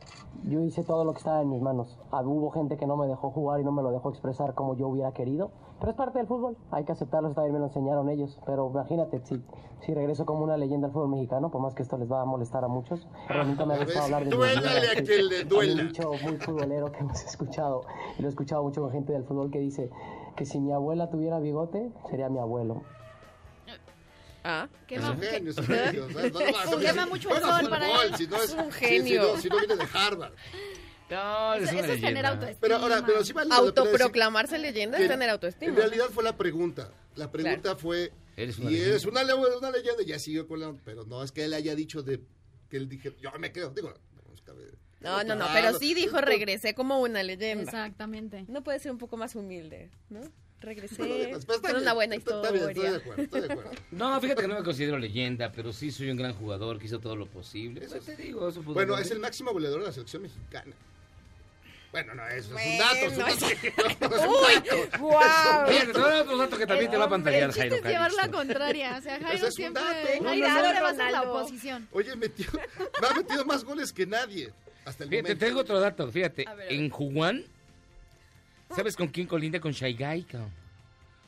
yo 0.45 0.61
hice 0.61 0.83
todo 0.83 1.05
lo 1.05 1.13
que 1.13 1.19
estaba 1.19 1.41
en 1.41 1.49
mis 1.49 1.61
manos. 1.61 1.99
Ah, 2.11 2.21
Hubo 2.23 2.49
gente 2.49 2.75
que 2.75 2.87
no 2.87 2.97
me 2.97 3.05
dejó 3.07 3.29
jugar 3.29 3.59
y 3.59 3.63
no 3.63 3.71
me 3.71 3.83
lo 3.83 3.91
dejó 3.91 4.09
expresar 4.09 4.55
como 4.55 4.75
yo 4.75 4.87
hubiera 4.87 5.11
querido, 5.11 5.51
pero 5.79 5.91
es 5.91 5.97
parte 5.97 6.17
del 6.17 6.27
fútbol, 6.27 6.57
hay 6.71 6.83
que 6.83 6.91
aceptarlo, 6.91 7.31
también 7.33 7.53
me 7.53 7.59
lo 7.59 7.65
enseñaron 7.65 8.09
ellos. 8.09 8.39
Pero 8.45 8.69
imagínate, 8.71 9.19
si, 9.23 9.39
si 9.81 9.93
regreso 9.93 10.25
como 10.25 10.43
una 10.43 10.57
leyenda 10.57 10.87
del 10.87 10.93
fútbol 10.93 11.09
mexicano, 11.09 11.51
por 11.51 11.61
más 11.61 11.75
que 11.75 11.83
esto 11.83 11.97
les 11.97 12.11
va 12.11 12.21
a 12.21 12.25
molestar 12.25 12.65
a 12.65 12.67
muchos, 12.67 13.07
pero 13.27 13.43
nunca 13.43 13.65
me 13.67 13.75
ha 13.75 13.83
gustado 13.83 14.05
hablar 14.05 14.23
de 14.25 14.31
duélale 14.31 14.89
a 14.89 15.03
quien 15.03 15.27
le 15.29 15.43
duela. 15.43 15.83
un 15.83 15.87
dicho 15.89 16.11
muy 16.23 16.37
futbolero 16.37 16.91
que 16.91 16.99
hemos 16.99 17.23
escuchado, 17.23 17.83
y 18.17 18.23
lo 18.23 18.27
he 18.27 18.31
escuchado 18.31 18.63
mucho 18.63 18.81
con 18.81 18.91
gente 18.91 19.13
del 19.13 19.25
fútbol 19.25 19.51
que 19.51 19.59
dice 19.59 19.91
que 20.35 20.45
si 20.45 20.59
mi 20.59 20.71
abuela 20.71 21.09
tuviera 21.11 21.39
bigote, 21.39 21.91
sería 22.09 22.29
mi 22.29 22.39
abuelo. 22.39 22.81
Ah, 24.43 24.69
Qué 24.87 24.95
Es 24.95 25.03
un 25.03 25.21
genio, 25.21 25.51
es 25.51 25.57
un 25.57 25.65
genio. 25.67 26.05
o 26.05 26.09
sea, 26.11 26.21
no, 26.29 26.39
no, 26.39 26.71
no, 26.71 26.79
Quema 26.79 27.03
si- 27.03 27.09
mucho 27.09 27.35
el 27.35 27.41
sol 27.41 27.69
para 27.69 28.03
él. 28.03 28.15
Si 28.15 28.27
no 28.27 28.37
Es 28.37 28.43
es, 28.43 28.51
un 28.53 28.71
si- 28.71 28.79
genio. 28.79 29.03
Si, 29.03 29.33
no, 29.35 29.41
si 29.41 29.49
no 29.49 29.57
viene 29.59 29.75
de 29.75 29.87
Harvard. 29.93 30.33
No, 31.09 31.53
es 31.55 31.63
Eso, 31.63 31.71
una 31.73 31.81
eso 31.81 31.93
es 31.93 32.01
tener 32.01 32.25
autoestima. 32.25 32.59
Pero 32.61 32.75
ahora, 32.75 33.03
pero 33.05 33.23
sí 33.25 33.33
vale 33.33 33.49
decir 33.49 33.63
Autoproclamarse 33.65 34.57
leyenda 34.59 34.97
es 34.99 35.07
tener 35.07 35.29
autoestima. 35.29 35.71
En 35.71 35.75
realidad 35.75 36.05
fue 36.13 36.23
la 36.23 36.37
pregunta. 36.37 36.91
La 37.15 37.31
pregunta 37.31 37.75
fue. 37.75 38.11
Eres 38.37 38.59
una 38.59 38.69
y 38.69 38.73
leyenda. 38.73 38.89
eres 38.91 39.05
una, 39.05 39.23
le- 39.23 39.33
una 39.33 39.71
leyenda, 39.71 40.03
y 40.03 40.05
ya 40.05 40.19
siguió 40.19 40.47
con 40.47 40.59
la. 40.59 40.73
Pero 40.85 41.05
no 41.05 41.23
es 41.23 41.31
que 41.31 41.43
él 41.45 41.53
haya 41.53 41.73
dicho 41.75 42.03
de. 42.03 42.21
Que 42.69 42.77
él 42.77 42.87
dije, 42.87 43.15
yo 43.19 43.31
me 43.39 43.51
quedo. 43.51 43.71
Digo, 43.71 43.91
vamos 44.23 44.43
a 44.47 44.53
ver. 44.53 44.75
No, 45.01 45.23
no, 45.23 45.35
no, 45.35 45.45
Claro. 45.45 45.51
pero 45.67 45.79
sí 45.79 45.93
dijo 45.95 46.21
regresé 46.21 46.75
como 46.75 46.99
una 47.01 47.23
leyenda. 47.23 47.63
Exactamente. 47.63 48.45
No 48.47 48.63
puede 48.63 48.79
ser 48.79 48.91
un 48.91 48.97
poco 48.99 49.17
más 49.17 49.33
humilde, 49.35 49.89
¿no? 50.09 50.21
Regresé 50.61 50.95
Bueno, 50.97 51.15
bien, 51.15 51.75
una 51.77 51.93
buena 51.93 52.15
historia. 52.15 52.49
Está 52.49 52.51
bien, 52.51 52.69
estoy 52.69 52.89
de 52.91 52.97
acuerdo, 52.97 53.21
estoy 53.23 53.41
de 53.41 53.51
acuerdo. 53.53 53.71
No, 53.91 54.19
fíjate 54.21 54.41
que 54.41 54.47
no 54.47 54.55
me 54.55 54.63
considero 54.63 54.97
leyenda, 54.97 55.51
pero 55.51 55.71
sí 55.71 55.91
soy 55.91 56.09
un 56.11 56.17
gran 56.17 56.33
jugador 56.33 56.79
que 56.79 56.85
hizo 56.87 56.99
todo 56.99 57.15
lo 57.15 57.27
posible. 57.27 57.87
Pues 57.87 58.03
te 58.03 58.15
digo, 58.17 58.49
eso 58.49 58.61
fue 58.61 58.73
Bueno, 58.73 58.97
es 58.97 59.09
el 59.11 59.19
máximo 59.19 59.51
goleador 59.53 59.79
de 59.81 59.87
la 59.87 59.93
selección 59.93 60.21
mexicana. 60.23 60.73
Bueno, 61.91 62.13
no, 62.13 62.27
eso 62.27 62.37
es 62.37 62.45
un 62.47 62.53
Bueno, 62.53 62.83
dato. 62.83 62.95
Es 62.97 63.11
un 63.13 63.17
dato. 63.19 63.45
es- 63.47 63.63
Es 63.63 64.27
un 64.27 64.29
Uy, 64.29 64.99
guau. 64.99 65.67
Fíjate, 65.69 65.91
te 65.93 65.99
voy 65.99 66.03
a 66.03 66.13
dar 66.13 66.21
otro 66.21 66.37
dato 66.37 66.57
que 66.57 66.67
también 66.67 66.91
te 66.91 66.97
va 66.97 67.05
a 67.05 67.09
pantallar, 67.09 67.51
Jairo 67.51 67.75
es 67.77 67.83
llevar 67.83 68.13
la 68.13 68.29
contraria. 68.29 68.97
O 68.97 69.01
sea, 69.01 69.13
Jairo 69.19 69.27
Ese 69.29 69.37
es 69.37 69.43
un 69.43 69.51
siempre, 69.53 69.81
dato. 69.83 69.95
Jairo 70.07 70.23
No, 70.23 70.29
no, 70.29 70.35
siempre 70.61 70.73
no, 70.79 70.83
va 70.97 71.07
a 71.07 71.11
la 71.11 71.21
oposición. 71.23 71.87
Oye, 71.91 72.15
metió, 72.15 72.45
me 73.01 73.07
ha 73.07 73.13
metido 73.15 73.45
más 73.45 73.63
goles 73.63 73.91
que 73.91 74.05
nadie. 74.05 74.51
Hasta 74.85 75.03
el 75.05 75.09
Fíjate, 75.09 75.29
momento. 75.29 75.45
tengo 75.45 75.59
otro 75.61 75.79
dato, 75.79 76.11
fíjate. 76.11 76.45
A 76.47 76.53
ver, 76.53 76.67
a 76.67 76.69
ver. 76.69 76.79
En 76.79 76.89
Juan, 76.91 77.43
¿sabes 78.75 78.95
con 78.95 79.07
quién 79.07 79.27
colinda? 79.27 79.59
Con 79.59 79.73
cabrón. 79.73 80.51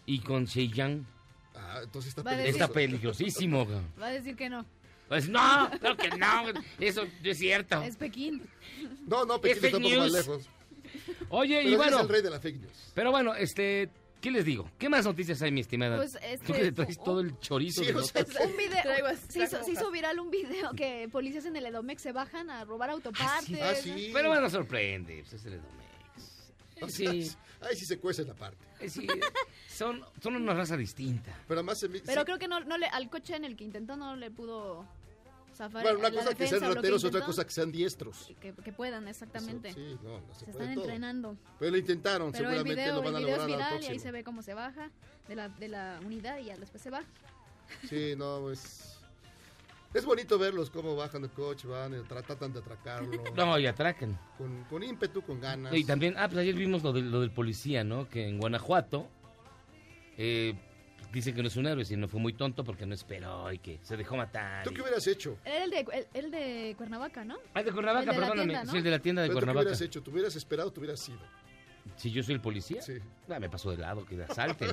Y 0.05 0.19
con 0.19 0.45
Sheiyang. 0.45 1.05
Ah, 1.55 1.81
entonces 1.83 2.09
está 2.09 2.23
peligroso. 2.23 2.49
Está 2.51 2.67
peligrosísimo, 2.67 3.65
cabrón. 3.65 3.91
Va 4.01 4.07
a 4.07 4.11
decir 4.11 4.35
que 4.35 4.49
no. 4.49 4.65
Pues 5.07 5.27
no, 5.27 5.69
claro 5.79 5.97
que 5.97 6.09
no, 6.11 6.43
eso 6.79 7.03
no 7.03 7.29
es 7.29 7.37
cierto. 7.37 7.81
Es 7.83 7.97
Pekín. 7.97 8.41
No, 9.05 9.25
no, 9.25 9.41
Pekín 9.41 9.57
Es 9.57 9.63
está 9.65 9.77
un 9.77 9.83
poco 9.83 9.97
más 9.97 10.11
lejos. 10.11 10.49
Oye, 11.29 11.57
Pero 11.63 11.69
y 11.69 11.75
bueno, 11.75 11.97
es 11.97 12.03
el 12.03 12.09
rey 12.09 12.21
de 12.21 12.29
la 12.29 12.39
fake 12.39 12.61
news. 12.61 12.91
pero 12.93 13.11
bueno, 13.11 13.35
este, 13.35 13.89
¿qué 14.21 14.31
les 14.31 14.45
digo? 14.45 14.69
¿Qué 14.77 14.89
más 14.89 15.05
noticias 15.05 15.41
hay, 15.41 15.51
mi 15.51 15.61
estimada? 15.61 15.97
Pues, 15.97 16.17
este, 16.23 16.45
Tú 16.45 16.53
que 16.53 16.59
te 16.59 16.71
traes 16.71 16.97
todo 16.97 17.19
el 17.19 17.37
chorizo 17.39 17.81
Sí, 17.81 17.87
de 17.91 17.95
o 17.95 18.03
sea. 18.03 18.25
Un 18.45 18.57
video. 18.57 19.17
Se 19.27 19.43
hizo, 19.43 19.63
se 19.63 19.91
viral 19.91 20.19
un 20.19 20.31
video 20.31 20.71
que 20.71 21.09
policías 21.11 21.45
en 21.45 21.55
el 21.55 21.65
Edomex 21.65 22.01
se 22.01 22.11
bajan 22.11 22.49
a 22.49 22.63
robar 22.63 22.89
autopartes. 22.89 23.59
Ah, 23.61 23.75
sí. 23.75 24.11
Pero 24.13 24.29
bueno, 24.29 24.49
sorprende, 24.49 25.19
pues 25.21 25.33
es 25.33 25.45
el 25.45 25.53
Edomex. 25.53 25.80
O 26.81 26.89
sea, 26.89 27.11
Sí, 27.11 27.31
Ahí 27.61 27.75
sí 27.75 27.85
se 27.85 27.99
cuece 27.99 28.25
la 28.25 28.33
parte. 28.33 28.65
eh, 28.79 28.89
sí, 28.89 29.07
son, 29.69 30.03
son 30.21 30.35
una 30.35 30.53
raza 30.53 30.75
distinta. 30.75 31.31
Pero 31.47 31.59
además 31.59 31.77
se 31.79 31.87
Pero 31.89 32.21
sí. 32.21 32.25
creo 32.25 32.39
que 32.39 32.47
no, 32.47 32.59
no 32.61 32.77
le, 32.77 32.87
al 32.87 33.09
coche 33.09 33.35
en 33.35 33.45
el 33.45 33.55
que 33.55 33.63
intentó 33.63 33.95
no 33.95 34.15
le 34.15 34.31
pudo 34.31 34.85
zafar. 35.55 35.83
Bueno, 35.83 35.99
una 35.99 36.09
la 36.09 36.23
cosa 36.23 36.33
que 36.35 36.47
sean 36.47 36.73
rateros, 36.73 37.03
otra 37.03 37.23
cosa 37.23 37.45
que 37.45 37.51
sean 37.51 37.71
diestros. 37.71 38.31
Que, 38.41 38.53
que 38.53 38.73
puedan, 38.73 39.07
exactamente. 39.07 39.69
Eso, 39.69 39.77
sí, 39.79 39.97
no, 40.01 40.19
no 40.21 40.33
se, 40.33 40.39
se 40.39 40.45
puede 40.45 40.63
están 40.65 40.73
todo. 40.75 40.83
entrenando. 40.85 41.37
Pero 41.59 41.71
lo 41.71 41.77
intentaron, 41.77 42.31
Pero 42.31 42.49
el 42.49 42.55
seguramente 42.55 42.81
video, 42.81 42.95
lo 42.95 43.01
van 43.03 43.07
el 43.09 43.15
a 43.15 43.19
video 43.19 43.35
es 43.35 43.41
lograr 43.51 43.61
al 43.61 43.77
viral 43.77 43.83
y 43.83 43.93
ahí 43.93 43.99
se 43.99 44.11
ve 44.11 44.23
cómo 44.23 44.41
se 44.41 44.53
baja 44.55 44.89
de 45.27 45.35
la, 45.35 45.49
de 45.49 45.67
la 45.67 45.99
unidad 46.03 46.39
y 46.39 46.45
ya 46.45 46.57
después 46.57 46.81
se 46.81 46.89
va. 46.89 47.03
Sí, 47.87 48.15
no, 48.17 48.49
es... 48.51 48.97
Es 49.93 50.05
bonito 50.05 50.39
verlos 50.39 50.69
cómo 50.69 50.95
bajan 50.95 51.21
del 51.21 51.31
coche, 51.31 51.67
van, 51.67 51.93
y 51.93 51.97
tra- 51.97 52.23
tratan 52.25 52.53
de 52.53 52.59
atracarlo. 52.59 53.09
No, 53.35 53.59
y 53.59 53.65
atracan. 53.67 54.17
con, 54.37 54.63
con 54.65 54.83
ímpetu, 54.83 55.21
con 55.21 55.39
ganas. 55.41 55.73
Y 55.73 55.83
también, 55.83 56.15
ah, 56.17 56.27
pues 56.29 56.39
ayer 56.39 56.55
vimos 56.55 56.81
lo, 56.83 56.93
de- 56.93 57.01
lo 57.01 57.19
del 57.21 57.31
policía, 57.31 57.83
¿no? 57.83 58.07
Que 58.07 58.27
en 58.27 58.37
Guanajuato 58.39 59.07
eh, 60.17 60.53
dicen 61.11 61.35
que 61.35 61.41
no 61.41 61.47
es 61.49 61.55
un 61.57 61.67
héroe, 61.67 61.83
sino 61.83 62.07
fue 62.07 62.19
muy 62.21 62.33
tonto 62.33 62.63
porque 62.63 62.85
no 62.85 62.93
esperó 62.93 63.51
y 63.51 63.59
que 63.59 63.79
se 63.81 63.97
dejó 63.97 64.15
matar. 64.15 64.63
¿Tú 64.63 64.71
y- 64.71 64.73
qué 64.75 64.81
hubieras 64.81 65.05
hecho? 65.07 65.37
Era 65.43 65.63
el 65.65 65.69
de, 65.71 65.79
el, 65.79 66.07
el 66.13 66.31
de 66.31 66.73
Cuernavaca, 66.77 67.25
¿no? 67.25 67.37
Ah, 67.53 67.61
de 67.63 67.71
Cuernavaca, 67.71 68.11
El 68.11 68.15
de 68.15 68.21
la 68.21 68.27
perdóname. 68.27 68.43
tienda, 68.53 68.63
¿no? 68.63 68.71
Sí, 68.71 68.77
el 68.77 68.83
de 68.83 68.91
la 68.91 68.99
tienda 68.99 69.21
de 69.23 69.27
¿Pero 69.27 69.35
tú 69.35 69.39
qué 69.39 69.45
Cuernavaca. 69.45 69.63
hubieras 69.67 69.81
hecho? 69.81 70.01
¿Tú 70.03 70.11
hubieras 70.11 70.35
esperado 70.35 70.71
tú 70.71 70.79
hubieras 70.81 70.99
sido? 71.01 71.19
Si 71.97 72.11
yo 72.11 72.21
soy 72.23 72.35
el 72.35 72.41
policía, 72.41 72.81
Sí. 72.81 72.93
ah, 73.29 73.39
me 73.39 73.49
paso 73.49 73.71
de 73.71 73.77
lado, 73.77 74.05
que 74.05 74.21
asalten. 74.29 74.71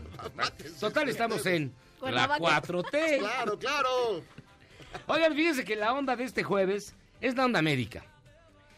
Total, 0.78 1.08
estamos 1.08 1.44
en 1.46 1.72
la 2.02 2.28
Cuernavaca. 2.28 2.62
4T. 2.62 3.18
Claro, 3.18 3.58
claro. 3.58 4.22
Oigan, 5.06 5.34
fíjense 5.34 5.64
que 5.64 5.76
la 5.76 5.92
onda 5.92 6.16
de 6.16 6.24
este 6.24 6.42
jueves 6.42 6.94
es 7.20 7.34
la 7.36 7.44
onda 7.44 7.62
médica. 7.62 8.04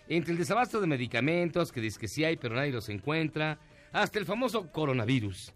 Entre 0.08 0.32
el 0.32 0.38
desabasto 0.38 0.80
de 0.80 0.86
medicamentos, 0.86 1.70
que 1.70 1.80
dice 1.80 1.98
que 1.98 2.08
sí 2.08 2.24
hay, 2.24 2.36
pero 2.36 2.54
nadie 2.56 2.72
los 2.72 2.88
encuentra, 2.88 3.58
hasta 3.92 4.18
el 4.18 4.26
famoso 4.26 4.70
coronavirus. 4.72 5.52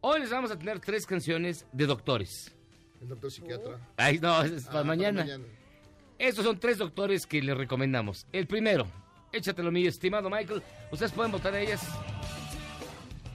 Hoy 0.00 0.20
les 0.20 0.30
vamos 0.30 0.50
a 0.50 0.58
tener 0.58 0.80
tres 0.80 1.06
canciones 1.06 1.66
de 1.72 1.86
doctores. 1.86 2.52
El 3.00 3.08
doctor 3.08 3.30
psiquiatra. 3.30 3.78
Ay, 3.96 4.18
no, 4.18 4.42
es 4.42 4.66
Ah, 4.68 4.72
para 4.72 4.84
mañana. 4.84 5.26
Estos 6.18 6.44
son 6.44 6.58
tres 6.58 6.78
doctores 6.78 7.26
que 7.26 7.40
les 7.42 7.56
recomendamos. 7.56 8.26
El 8.32 8.46
primero, 8.46 8.86
échatelo 9.32 9.70
mi 9.70 9.86
estimado 9.86 10.28
Michael. 10.30 10.62
Ustedes 10.90 11.12
pueden 11.12 11.30
votar 11.32 11.54
a 11.54 11.60
ellas. 11.60 11.82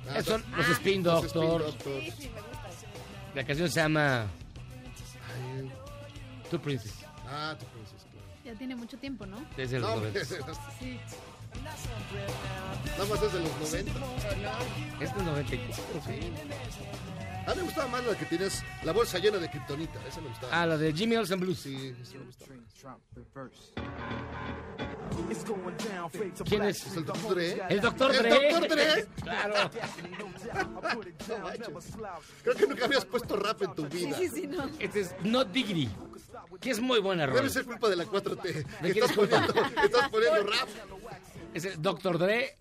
Ah, 0.10 0.20
Esos 0.20 0.26
son 0.26 0.44
ah, 0.54 0.58
los 0.58 0.70
Spin 0.70 1.04
los 1.04 1.24
Spin 1.26 1.34
Doctors. 1.44 1.66
Doctors. 1.84 2.30
La 3.36 3.46
canción 3.46 3.70
se 3.70 3.80
llama 3.82 4.22
Ay, 4.24 5.70
Two 6.50 6.60
Princess. 6.60 6.94
Ah, 7.28 7.56
tú 7.60 7.66
piensas, 7.68 8.06
claro. 8.12 8.28
Ya 8.46 8.54
tiene 8.56 8.76
mucho 8.76 8.98
tiempo, 8.98 9.26
¿no? 9.26 9.38
Desde 9.56 9.80
los 9.80 9.90
No, 9.90 9.96
90. 9.98 10.26
Sí. 10.26 11.00
Nada 12.98 13.10
más 13.10 13.24
es 13.24 13.34
de 13.34 13.40
los 13.40 13.52
90. 13.52 13.92
Este 15.02 15.20
es 15.20 15.26
94, 15.26 16.02
sí. 16.06 16.32
A 17.46 17.52
mí 17.52 17.56
me 17.58 17.64
gustaba 17.64 17.88
más 17.88 18.06
la 18.06 18.16
que 18.18 18.26
tienes 18.26 18.64
la 18.84 18.92
bolsa 18.92 19.20
llena 19.20 19.38
de 19.38 19.50
kriptonita. 19.50 20.00
Esa 20.08 20.22
me 20.22 20.28
gustaba. 20.30 20.62
Ah, 20.62 20.66
la 20.66 20.78
de 20.78 20.94
Jimmy 20.94 21.16
Olsen 21.16 21.40
Blues. 21.40 21.60
Sí, 21.60 21.96
esa 22.02 22.18
me 22.18 22.26
gustaba. 22.26 22.98
¿Quién 26.46 26.64
es? 26.64 26.86
¿Es 26.86 26.96
el 26.98 27.06
doctor 27.06 27.36
Dre? 27.36 27.62
El 27.70 27.82
doctor 27.82 28.16
¿El 28.16 28.24
Dre. 28.24 28.52
Dr. 28.54 28.70
Dre? 28.70 29.08
Claro. 29.24 29.54
No. 30.20 31.52
Creo 32.44 32.56
que 32.56 32.68
nunca 32.68 32.86
habías 32.86 33.06
puesto 33.06 33.36
rap 33.38 33.62
en 33.62 33.74
tu 33.76 33.88
vida. 33.88 34.18
Sí, 34.18 34.30
sí, 34.30 34.48
no. 34.48 34.70
Este 34.80 35.02
es 35.02 35.16
Not 35.24 35.50
Diggity. 35.52 35.90
Que 36.60 36.72
es 36.72 36.80
muy 36.80 37.00
buena 37.00 37.26
rola. 37.26 37.38
Debe 37.38 37.50
ser 37.50 37.66
culpa 37.66 37.90
de 37.90 37.96
la 37.96 38.06
4T. 38.06 38.42
¿De 38.82 38.90
estás 38.90 39.10
es 39.12 39.16
culpa? 39.16 39.46
poniendo, 39.46 39.82
estás 39.84 40.10
poniendo 40.10 40.44
rap. 40.44 40.70
Es 41.54 41.66
el 41.66 41.82
Doctor 41.82 42.18
Dre. 42.18 42.56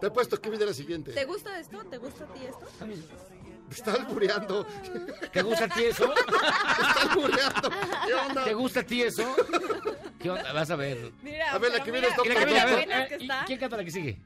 Te 0.00 0.06
he 0.06 0.10
puesto 0.10 0.40
que 0.40 0.50
viene 0.50 0.66
la 0.66 0.74
siguiente. 0.74 1.12
¿Te 1.12 1.24
gusta 1.24 1.58
esto? 1.58 1.78
¿Te 1.84 1.98
gusta 1.98 2.24
a 2.24 2.26
ti 2.28 2.40
esto? 2.44 2.66
Te 3.68 3.74
está 3.74 3.92
albureando. 3.94 4.66
¿Te 5.32 5.42
gusta 5.42 5.64
a 5.64 5.68
ti 5.68 5.84
eso? 5.84 6.12
Te 6.76 6.82
está 6.82 7.02
albureando. 7.10 7.70
¿Qué 8.06 8.14
onda? 8.14 8.44
¿Te 8.44 8.54
gusta 8.54 8.80
a 8.80 8.82
ti 8.82 9.02
eso? 9.02 9.34
¿Qué 10.18 10.30
onda? 10.30 10.52
Vas 10.52 10.70
a 10.70 10.76
ver. 10.76 11.10
Mira, 11.22 11.52
A 11.52 11.58
ver, 11.58 11.72
la 11.72 11.82
que 11.82 11.90
viene 11.90 12.08
mira, 12.08 12.10
es 12.10 12.16
Doctor 12.16 12.36
que 12.36 12.44
viene, 12.44 12.60
a 12.60 12.66
ver, 12.66 12.78
eh, 12.90 13.06
que 13.08 13.16
¿y 13.16 13.22
está. 13.22 13.44
¿Quién 13.46 13.58
canta 13.58 13.76
la 13.76 13.84
que 13.84 13.90
sigue? 13.90 14.20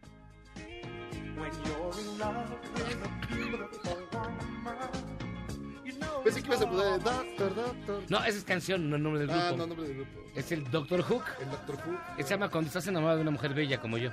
Pensé 6.27 6.43
que 6.43 6.49
ibas 6.49 6.63
a 6.63 6.69
poner 6.69 7.01
Doctor, 7.01 7.55
Doctor. 7.55 8.03
No, 8.09 8.19
esa 8.25 8.39
es 8.39 8.43
canción, 8.43 8.91
no 8.91 8.97
el 8.97 9.03
nombre 9.05 9.21
del 9.21 9.29
grupo. 9.29 9.45
Ah, 9.47 9.53
no, 9.53 9.65
nombre 9.65 9.87
del 9.87 9.97
grupo. 9.99 10.25
Es 10.35 10.51
el 10.51 10.69
Doctor 10.73 11.03
Hook. 11.03 11.23
El 11.41 11.51
Doctor. 11.51 11.79
Que 12.17 12.23
se 12.25 12.31
llama 12.31 12.49
Cuando 12.49 12.67
estás 12.67 12.85
enamorado 12.89 13.19
de 13.19 13.23
una 13.23 13.31
mujer 13.31 13.55
bella 13.55 13.81
como 13.81 13.97
yo. 13.97 14.11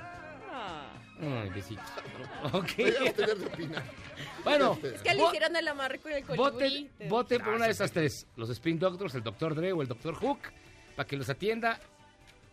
Ah. 0.48 0.92
Ay, 1.20 1.50
besitos. 1.50 1.84
Ok. 2.52 2.68
Deberíamos 2.76 3.14
tener 3.14 3.36
de 3.36 3.46
opinar. 3.46 3.82
Bueno, 4.44 4.78
Es 4.80 5.02
que 5.02 5.12
le 5.12 5.24
hicieron 5.24 5.56
el 5.56 5.66
amarre 5.66 5.98
con 5.98 6.12
el 6.12 6.22
colibrí. 6.22 6.88
voten, 6.88 7.08
voten 7.08 7.42
por 7.42 7.54
una 7.54 7.64
de 7.64 7.72
esas 7.72 7.90
tres. 7.90 8.28
Los 8.36 8.48
Spin 8.48 8.78
Doctors, 8.78 9.16
el 9.16 9.24
Doctor 9.24 9.56
Dre 9.56 9.72
o 9.72 9.82
el 9.82 9.88
Doctor 9.88 10.14
Hook. 10.14 10.38
Para 10.94 11.08
que 11.08 11.16
los 11.16 11.28
atienda 11.28 11.80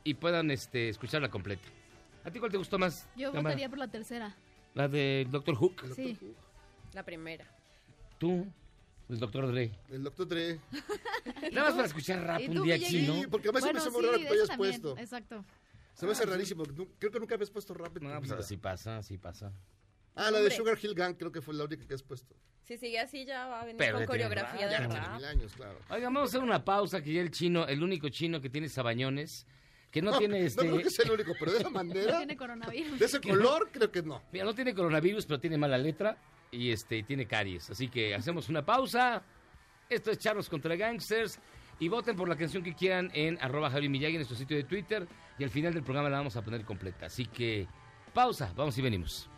y 0.04 0.16
puedan 0.16 0.50
este, 0.50 0.90
escucharla 0.90 1.30
completa. 1.30 1.68
¿A 2.24 2.32
ti 2.32 2.40
cuál 2.40 2.50
te 2.50 2.58
gustó 2.58 2.80
más? 2.80 3.08
Yo 3.16 3.28
Tamara? 3.30 3.44
votaría 3.44 3.70
por 3.70 3.78
la 3.78 3.90
tercera. 3.90 4.36
La 4.74 4.88
del 4.88 5.30
Doctor 5.30 5.54
Hook. 5.54 5.84
Sí. 5.96 6.18
La 6.94 7.04
primera. 7.04 7.46
Tú, 8.18 8.48
el 9.12 9.20
Doctor 9.20 9.52
Dre. 9.52 9.72
El 9.90 10.04
Doctor 10.04 10.28
Dre. 10.28 10.60
Nada 11.52 11.68
más 11.68 11.74
para 11.76 11.88
escuchar 11.88 12.24
rap 12.24 12.40
¿Y 12.42 12.46
un 12.48 12.54
día 12.64 12.76
Miyagi? 12.78 12.86
chino. 12.86 13.16
Sí, 13.16 13.28
porque 13.30 13.50
además 13.50 13.64
se 13.64 13.74
me 13.74 13.80
Bueno, 13.80 13.80
hace 13.80 13.92
muy 13.92 14.06
raro 14.06 14.18
que 14.18 14.24
lo 14.24 14.32
hayas 14.34 14.48
también, 14.48 14.82
puesto. 14.82 14.98
Exacto. 14.98 15.46
Se 15.94 16.06
me 16.06 16.12
hace 16.14 16.26
rarísimo. 16.26 16.64
nu- 16.66 16.88
Creo 16.98 17.12
que 17.12 17.20
nunca 17.20 17.36
habías 17.36 17.50
puesto 17.52 17.74
rap 17.74 17.96
en 17.98 18.04
No, 18.04 18.10
tu 18.10 18.16
pues 18.20 18.30
vida. 18.32 18.40
así 18.40 18.58
pasa, 18.58 18.98
así 18.98 19.18
pasa. 19.18 19.52
Ah, 20.16 20.32
la 20.32 20.40
de. 20.40 20.50
Sugar 20.52 20.78
Hill 20.82 20.94
Gang 20.96 21.16
creo 21.18 21.32
que 21.32 21.42
fue 21.42 21.54
la 21.54 21.66
única 21.66 21.86
que 21.86 21.94
has 21.94 22.04
puesto. 22.04 22.36
Si 22.64 22.78
sigue 22.78 23.00
así 23.00 23.26
ya 23.26 23.48
va 23.48 23.62
a 23.62 23.66
venir 23.66 23.78
Pero 23.78 23.94
con 23.94 24.02
ya 24.02 24.08
coreografía 24.08 24.66
de 24.68 24.72
Ya 24.72 24.88
rap. 24.88 25.16
mil 25.16 25.26
años, 25.26 25.52
claro. 25.54 25.78
Oigan, 25.90 26.14
vamos 26.14 26.30
a 26.30 26.38
hacer 26.38 26.42
una 26.48 26.64
pausa 26.64 27.02
que 27.02 27.12
ya 27.14 27.22
el 27.22 27.32
chino, 27.32 27.68
el 27.68 27.84
único 27.84 28.08
chino 28.10 28.40
que 28.40 28.50
tiene 28.50 28.70
sabañones, 28.70 29.46
que 29.90 30.02
no, 30.02 30.12
No, 30.12 30.18
tiene 30.20 30.40
no 30.40 30.46
este... 30.46 30.62
creo 30.62 30.78
que 30.78 30.90
sea 30.90 31.06
el 31.06 31.12
único, 31.12 31.34
pero 31.40 31.52
de 31.52 31.58
esa 31.58 31.70
No 31.70 31.72
manera, 31.72 32.18
tiene 32.18 32.38
coronavirus. 32.38 33.00
de 33.00 33.06
ese 33.06 33.20
color, 33.20 33.70
creo 33.72 33.92
que 33.92 34.02
no. 34.04 34.22
Mira, 34.32 34.46
no 34.46 34.54
tiene 34.56 34.74
coronavirus, 34.74 35.26
pero 35.26 35.40
tiene 35.40 35.58
mala 35.58 35.78
letra 35.78 36.16
y 36.52 36.72
este 36.72 37.02
tiene 37.04 37.26
caries. 37.26 37.70
Así 37.70 37.88
que 37.88 38.14
hacemos 38.14 38.50
una 38.50 38.64
pausa. 38.64 39.24
Esto 39.90 40.12
es 40.12 40.20
Charlos 40.20 40.50
contra 40.50 40.76
Gangsters. 40.76 41.40
Y 41.80 41.88
voten 41.88 42.16
por 42.16 42.30
la 42.30 42.36
canción 42.36 42.62
que 42.62 42.76
quieran 42.76 43.10
en 43.14 43.40
arroba 43.42 43.72
Javi 43.72 43.90
Miyagi 43.90 44.14
en 44.14 44.20
nuestro 44.20 44.38
sitio 44.38 44.58
de 44.58 44.64
Twitter. 44.64 45.08
Y 45.40 45.44
al 45.44 45.50
final 45.50 45.74
del 45.74 45.84
programa 45.84 46.10
la 46.10 46.18
vamos 46.18 46.36
a 46.36 46.44
poner 46.44 46.64
completa. 46.64 47.08
Así 47.08 47.26
que 47.26 47.68
pausa, 48.14 48.54
vamos 48.56 48.78
y 48.78 48.82
venimos. 48.82 49.30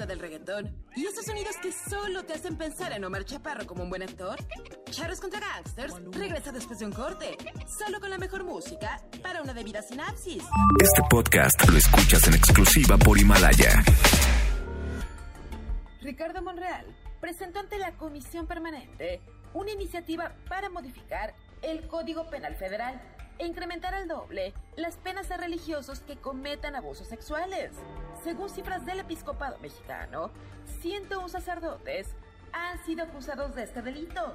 ¿Quieres 0.00 0.06
salvarte 0.06 0.06
del 0.06 0.18
reggaetón? 0.18 0.84
¿Y 0.96 1.06
esos 1.06 1.26
sonidos 1.26 1.56
que 1.62 1.72
solo 1.72 2.24
te 2.24 2.32
hacen 2.32 2.56
pensar 2.56 2.92
en 2.92 3.04
Omar 3.04 3.24
Chaparro 3.24 3.66
como 3.66 3.82
un 3.82 3.90
buen 3.90 4.02
actor? 4.02 4.38
Charros 4.90 5.20
contra 5.20 5.40
Gangsters 5.40 5.94
regresa 6.12 6.52
después 6.52 6.78
de 6.78 6.86
un 6.86 6.92
corte, 6.92 7.36
solo 7.66 8.00
con 8.00 8.08
la 8.08 8.16
mejor 8.16 8.44
música 8.44 9.02
para 9.22 9.42
una 9.42 9.52
debida 9.52 9.82
sinapsis. 9.82 10.42
Este 10.80 11.02
podcast 11.10 11.68
lo 11.68 11.76
escuchas 11.76 12.26
en 12.28 12.34
exclusiva 12.34 12.96
por 12.96 13.18
Himalaya. 13.18 13.84
Ricardo 16.00 16.40
Monreal 16.40 16.86
presentó 17.20 17.60
ante 17.60 17.78
la 17.78 17.92
Comisión 17.96 18.46
Permanente 18.46 19.20
una 19.52 19.72
iniciativa 19.72 20.32
para 20.48 20.70
modificar 20.70 21.34
el 21.62 21.86
Código 21.88 22.28
Penal 22.30 22.54
Federal 22.56 23.00
e 23.38 23.46
incrementar 23.46 23.94
al 23.94 24.08
doble 24.08 24.52
las 24.76 24.96
penas 24.96 25.30
a 25.30 25.36
religiosos 25.36 26.00
que 26.00 26.16
cometan 26.16 26.76
abusos 26.76 27.08
sexuales. 27.08 27.72
Según 28.22 28.50
cifras 28.50 28.84
del 28.84 29.00
episcopado 29.00 29.58
mexicano, 29.60 30.30
101 30.80 31.28
sacerdotes 31.28 32.14
han 32.52 32.84
sido 32.84 33.04
acusados 33.04 33.54
de 33.54 33.62
este 33.62 33.82
delito. 33.82 34.34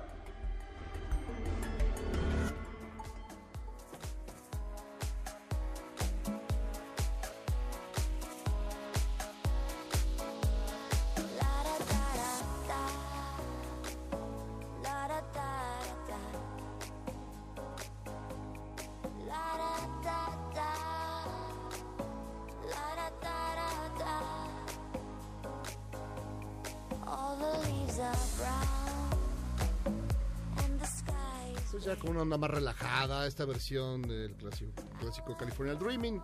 Más 32.46 32.52
relajada, 32.52 33.26
esta 33.26 33.46
versión 33.46 34.04
del 34.04 34.36
clásico, 34.36 34.72
clásico 35.00 35.36
California 35.36 35.74
Dreaming. 35.76 36.22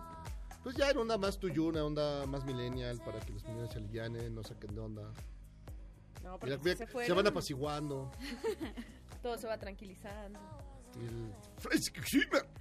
Pues 0.62 0.76
ya 0.76 0.88
era 0.88 1.00
onda 1.00 1.18
más 1.18 1.38
tuyo, 1.38 1.64
una 1.64 1.84
onda 1.84 2.24
más 2.26 2.44
millennial 2.44 3.00
para 3.04 3.18
que 3.18 3.32
los 3.32 3.42
millennials 3.42 3.72
se 3.72 3.78
alivianen, 3.78 4.34
no 4.34 4.44
saquen 4.44 4.74
de 4.74 4.80
onda. 4.80 5.12
No, 6.22 6.38
porque 6.38 6.56
Mira, 6.58 6.76
se 6.76 6.76
se, 6.76 6.86
fueron, 6.86 7.16
van 7.16 7.26
apaciguando. 7.26 8.12
todo 9.22 9.36
se 9.36 9.48
va 9.48 9.58
tranquilizando. 9.58 10.38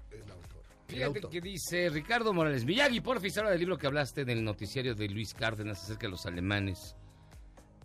El 0.10 0.32
autor. 0.32 0.64
Fíjate 0.88 1.22
que 1.30 1.42
dice 1.42 1.90
Ricardo 1.90 2.34
Morales 2.34 2.66
Miyagi, 2.66 3.00
por 3.00 3.20
fin 3.22 3.32
habla 3.38 3.52
del 3.52 3.60
libro 3.60 3.78
que 3.78 3.86
hablaste 3.86 4.26
del 4.26 4.44
noticiario 4.44 4.96
de 4.96 5.08
Luis 5.08 5.36
Cárdenas 5.36 5.84
acerca 5.84 6.08
de 6.08 6.12
los 6.12 6.26
alemanes. 6.26 6.96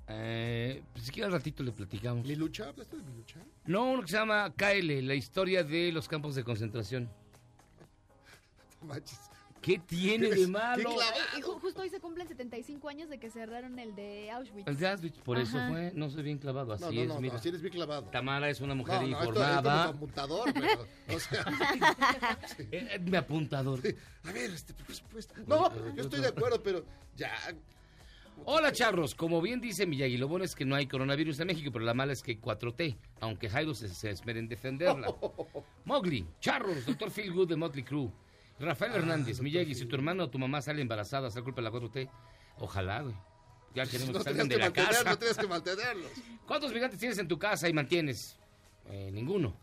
Eh, 0.09 0.83
pues 0.93 1.05
si 1.07 1.11
quiere 1.13 1.27
al 1.27 1.33
ratito 1.33 1.63
le 1.63 1.73
platicamos. 1.73 2.27
¿Mi 2.27 2.37
lucha? 2.37 2.69
¿Hablaste 2.69 2.97
de 2.97 3.03
mi 3.03 3.13
lucha? 3.17 3.41
No, 3.65 3.91
uno 3.91 4.03
que 4.03 4.09
se 4.09 4.17
llama 4.17 4.53
KL, 4.57 5.03
la 5.07 5.15
historia 5.15 5.65
de 5.65 5.91
los 5.93 6.07
campos 6.09 6.35
de 6.37 6.45
concentración. 6.45 7.11
No 8.81 8.87
manches. 8.89 9.19
¿Qué 9.61 9.81
tiene 9.81 10.29
de 10.31 10.47
malo? 10.47 10.91
Y 11.37 11.41
ju- 11.41 11.59
justo 11.61 11.81
hoy 11.83 11.89
se 11.91 11.99
cumplen 11.99 12.29
75 12.29 12.89
años 12.89 13.09
de 13.11 13.19
que 13.19 13.31
cerraron 13.31 13.77
el 13.81 13.97
de 13.97 14.31
Auschwitz. 14.31 14.69
El 14.69 14.77
de 14.77 14.87
Auschwitz, 14.89 15.19
por 15.19 15.39
eso 15.39 15.59
fue, 15.69 15.91
no 15.93 16.09
soy 16.09 16.23
bien 16.23 16.39
clavado, 16.39 16.75
así 16.75 16.85
No, 16.85 16.93
no, 16.93 17.01
es, 17.03 17.09
no, 17.09 17.21
mira. 17.21 17.33
no, 17.35 17.39
así 17.41 17.49
eres 17.49 17.63
bien 17.63 17.75
clavado. 17.75 18.03
Tamara 18.05 18.49
es 18.49 18.61
una 18.61 18.77
mujer 18.77 19.01
No, 19.03 19.09
no, 19.09 19.19
esto, 19.19 19.33
esto 19.33 19.41
informada. 19.41 19.85
no 19.87 19.91
es 19.91 19.97
apuntador, 19.97 20.53
pero, 20.55 20.87
o 21.17 21.19
sea, 21.19 21.45
Eh, 22.71 22.89
eh, 22.93 22.99
mi 23.01 23.17
apuntador. 23.17 23.81
a 24.23 24.31
ver, 24.33 24.51
este, 24.53 24.73
supuesto. 24.95 25.35
No, 25.49 25.95
yo 25.97 26.03
estoy 26.03 26.21
de 26.21 26.29
acuerdo, 26.29 26.63
pero 26.63 26.85
ya, 27.17 27.33
Hola 28.45 28.71
charros, 28.73 29.15
como 29.15 29.41
bien 29.41 29.61
dice 29.61 29.87
Miyagi, 29.87 30.17
lo 30.19 30.29
bueno 30.29 30.45
es 30.45 30.55
que 30.55 30.65
no 30.65 30.77
hay 30.77 30.87
coronavirus 30.87 31.41
en 31.41 31.49
México, 31.49 31.71
pero 31.73 31.85
la 31.85 31.95
mala 31.95 32.13
es 32.13 32.23
que 32.23 32.33
hay 32.33 32.39
4T, 32.39 32.97
aunque 33.21 33.49
Jairo 33.49 33.75
se, 33.75 33.89
se 33.89 34.11
esmera 34.11 34.39
en 34.39 34.47
defenderla. 34.49 35.09
Mowgli, 35.85 36.27
charros, 36.41 36.85
doctor 36.87 37.11
Phil 37.11 37.33
Good 37.33 37.49
de 37.49 37.57
Motley 37.57 37.83
Crue. 37.83 38.11
Rafael 38.61 38.93
Ah, 38.95 38.97
Hernández, 38.99 39.41
Miyagi, 39.41 39.75
si 39.75 39.87
tu 39.87 39.97
hermano 39.97 40.25
o 40.25 40.31
tu 40.31 40.39
mamá 40.39 40.63
sale 40.63 40.81
embarazada, 40.81 41.29
¿es 41.29 41.35
la 41.35 41.43
culpa 41.43 41.61
de 41.61 41.71
la 41.71 41.73
4T? 41.73 42.09
Ojalá, 42.59 43.03
güey. 43.03 43.15
Ya 43.75 43.85
queremos 43.91 44.13
no 44.15 44.19
que 44.19 44.25
salgan 44.25 44.49
de 44.49 44.59
la 44.59 44.73
casa. 44.73 45.11
no 45.11 45.19
tenías 45.19 45.37
que 45.39 45.47
mantenerlos. 45.49 46.11
¿Cuántos 46.47 46.73
migrantes 46.73 47.01
tienes 47.01 47.19
en 47.19 47.29
tu 47.29 47.39
casa 47.39 47.69
y 47.69 47.73
mantienes? 47.73 48.39
Eh, 48.89 49.11
ninguno. 49.13 49.57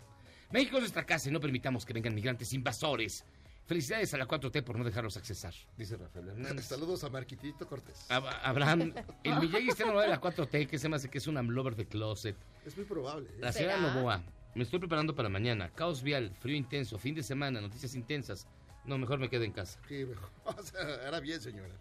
México 0.51 0.75
es 0.77 0.81
nuestra 0.81 1.05
casa 1.05 1.29
y 1.29 1.31
no 1.31 1.39
permitamos 1.39 1.85
que 1.85 1.93
vengan 1.93 2.13
migrantes 2.13 2.51
invasores. 2.53 3.23
Felicidades 3.65 4.13
a 4.13 4.17
la 4.17 4.27
4T 4.27 4.61
por 4.63 4.77
no 4.77 4.83
dejarlos 4.83 5.15
accesar, 5.15 5.53
dice 5.77 5.95
Rafael 5.95 6.27
Hernández. 6.29 6.65
Saludos 6.65 7.03
a 7.05 7.09
Marquitito 7.09 7.65
Cortés. 7.65 8.05
Ab- 8.09 8.39
Abraham, 8.43 8.93
el 9.23 9.39
Miyagi 9.39 9.69
está 9.69 9.83
enamorado 9.83 10.11
de 10.11 10.15
la 10.17 10.21
4T, 10.21 10.67
que 10.67 10.77
se 10.77 10.89
me 10.89 10.97
hace 10.97 11.09
que 11.09 11.17
es 11.19 11.27
un 11.27 11.35
lover 11.55 11.75
de 11.77 11.85
closet. 11.85 12.35
Es 12.65 12.75
muy 12.75 12.85
probable. 12.85 13.29
¿eh? 13.29 13.37
La 13.39 13.53
señora 13.53 13.77
Novoa, 13.77 14.21
me 14.53 14.63
estoy 14.63 14.79
preparando 14.79 15.15
para 15.15 15.29
mañana. 15.29 15.69
Caos 15.69 16.03
vial, 16.03 16.35
frío 16.41 16.57
intenso, 16.57 16.97
fin 16.99 17.15
de 17.15 17.23
semana, 17.23 17.61
noticias 17.61 17.95
intensas. 17.95 18.47
No, 18.83 18.97
mejor 18.97 19.17
me 19.19 19.29
quedo 19.29 19.43
en 19.45 19.53
casa. 19.53 19.79
Sí, 19.87 20.03
mejor. 20.05 20.29
O 20.43 20.61
sea, 20.61 20.81
era 21.07 21.21
bien, 21.21 21.39
señora. 21.39 21.73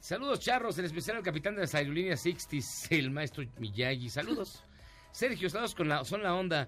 Saludos, 0.00 0.40
charros, 0.40 0.78
en 0.78 0.86
especial 0.86 1.18
al 1.18 1.22
capitán 1.22 1.54
de 1.54 1.62
las 1.62 1.74
aerolíneas 1.74 2.20
60 2.20 2.56
el 2.94 3.10
maestro 3.10 3.44
Miyagi. 3.58 4.08
Saludos. 4.08 4.62
Sergio, 5.12 5.50
saludos 5.50 5.74
con 5.74 5.88
la, 5.88 6.02
son 6.04 6.22
la 6.22 6.34
onda. 6.34 6.66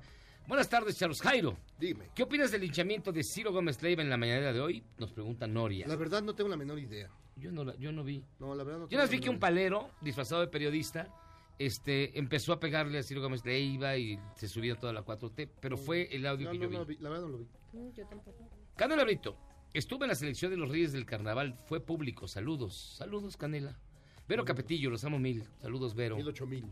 Buenas 0.49 0.69
tardes, 0.69 0.97
charros. 0.99 1.21
Jairo, 1.21 1.57
Dime. 1.79 2.09
¿qué 2.15 2.23
opinas 2.23 2.51
del 2.51 2.63
linchamiento 2.63 3.13
de 3.13 3.23
Ciro 3.23 3.53
Gómez 3.53 3.83
Leiva 3.83 4.03
en 4.03 4.09
la 4.09 4.17
mañanera 4.17 4.53
de 4.53 4.61
hoy? 4.61 4.83
Nos 4.99 5.13
pregunta 5.13 5.47
Noria. 5.47 5.87
La 5.87 5.95
verdad 5.97 6.23
no 6.23 6.35
tengo 6.35 6.49
la 6.49 6.57
menor 6.57 6.79
idea. 6.79 7.11
Yo 7.37 7.53
no, 7.53 7.65
la- 7.65 7.77
yo 7.77 7.93
no 7.93 8.03
vi. 8.03 8.25
No, 8.41 8.55
la 8.55 8.65
verdad 8.65 8.79
no 8.81 8.85
Yo 8.87 8.89
tengo 8.89 9.03
las 9.03 9.11
vi 9.11 9.19
la 9.19 9.23
que 9.25 9.31
un 9.31 9.39
palero, 9.39 9.91
disfrazado 10.01 10.41
de 10.41 10.49
periodista, 10.49 11.15
este, 11.59 12.19
empezó 12.19 12.55
a 12.55 12.61
pegarle 12.61 12.99
a 12.99 13.03
Ciro 13.03 13.21
Gómez 13.21 13.45
Leiva 13.45 13.97
y 13.99 14.19
se 14.37 14.49
subía 14.49 14.75
toda 14.75 14.93
la 14.95 15.05
4T, 15.05 15.51
pero 15.61 15.77
fue 15.77 16.09
el 16.17 16.27
audio 16.27 16.51
que 16.51 16.57
No, 16.59 16.65
yo 16.65 16.71
no, 16.71 16.79
no, 16.79 16.87
vi. 16.87 16.97
la 16.99 17.11
verdad 17.11 17.27
no 17.27 17.33
lo 17.33 17.39
vi. 17.39 17.47
Yo 17.95 18.07
tampoco. 18.07 18.49
Canela 18.75 19.05
Brito, 19.05 19.37
estuve 19.75 20.07
en 20.07 20.09
la 20.09 20.15
selección 20.15 20.51
de 20.51 20.57
los 20.57 20.71
Reyes 20.71 20.93
del 20.93 21.05
Carnaval, 21.05 21.55
fue 21.67 21.81
público, 21.81 22.27
saludos, 22.27 22.95
saludos 22.97 23.37
Canela. 23.37 23.79
Vero 24.27 24.45
Capetillo, 24.47 24.89
los 24.91 25.05
amo 25.05 25.19
mil, 25.19 25.45
saludos 25.61 25.95
Vero. 25.95 26.17
Mil 26.17 26.27
ocho 26.29 26.47
mil. 26.47 26.65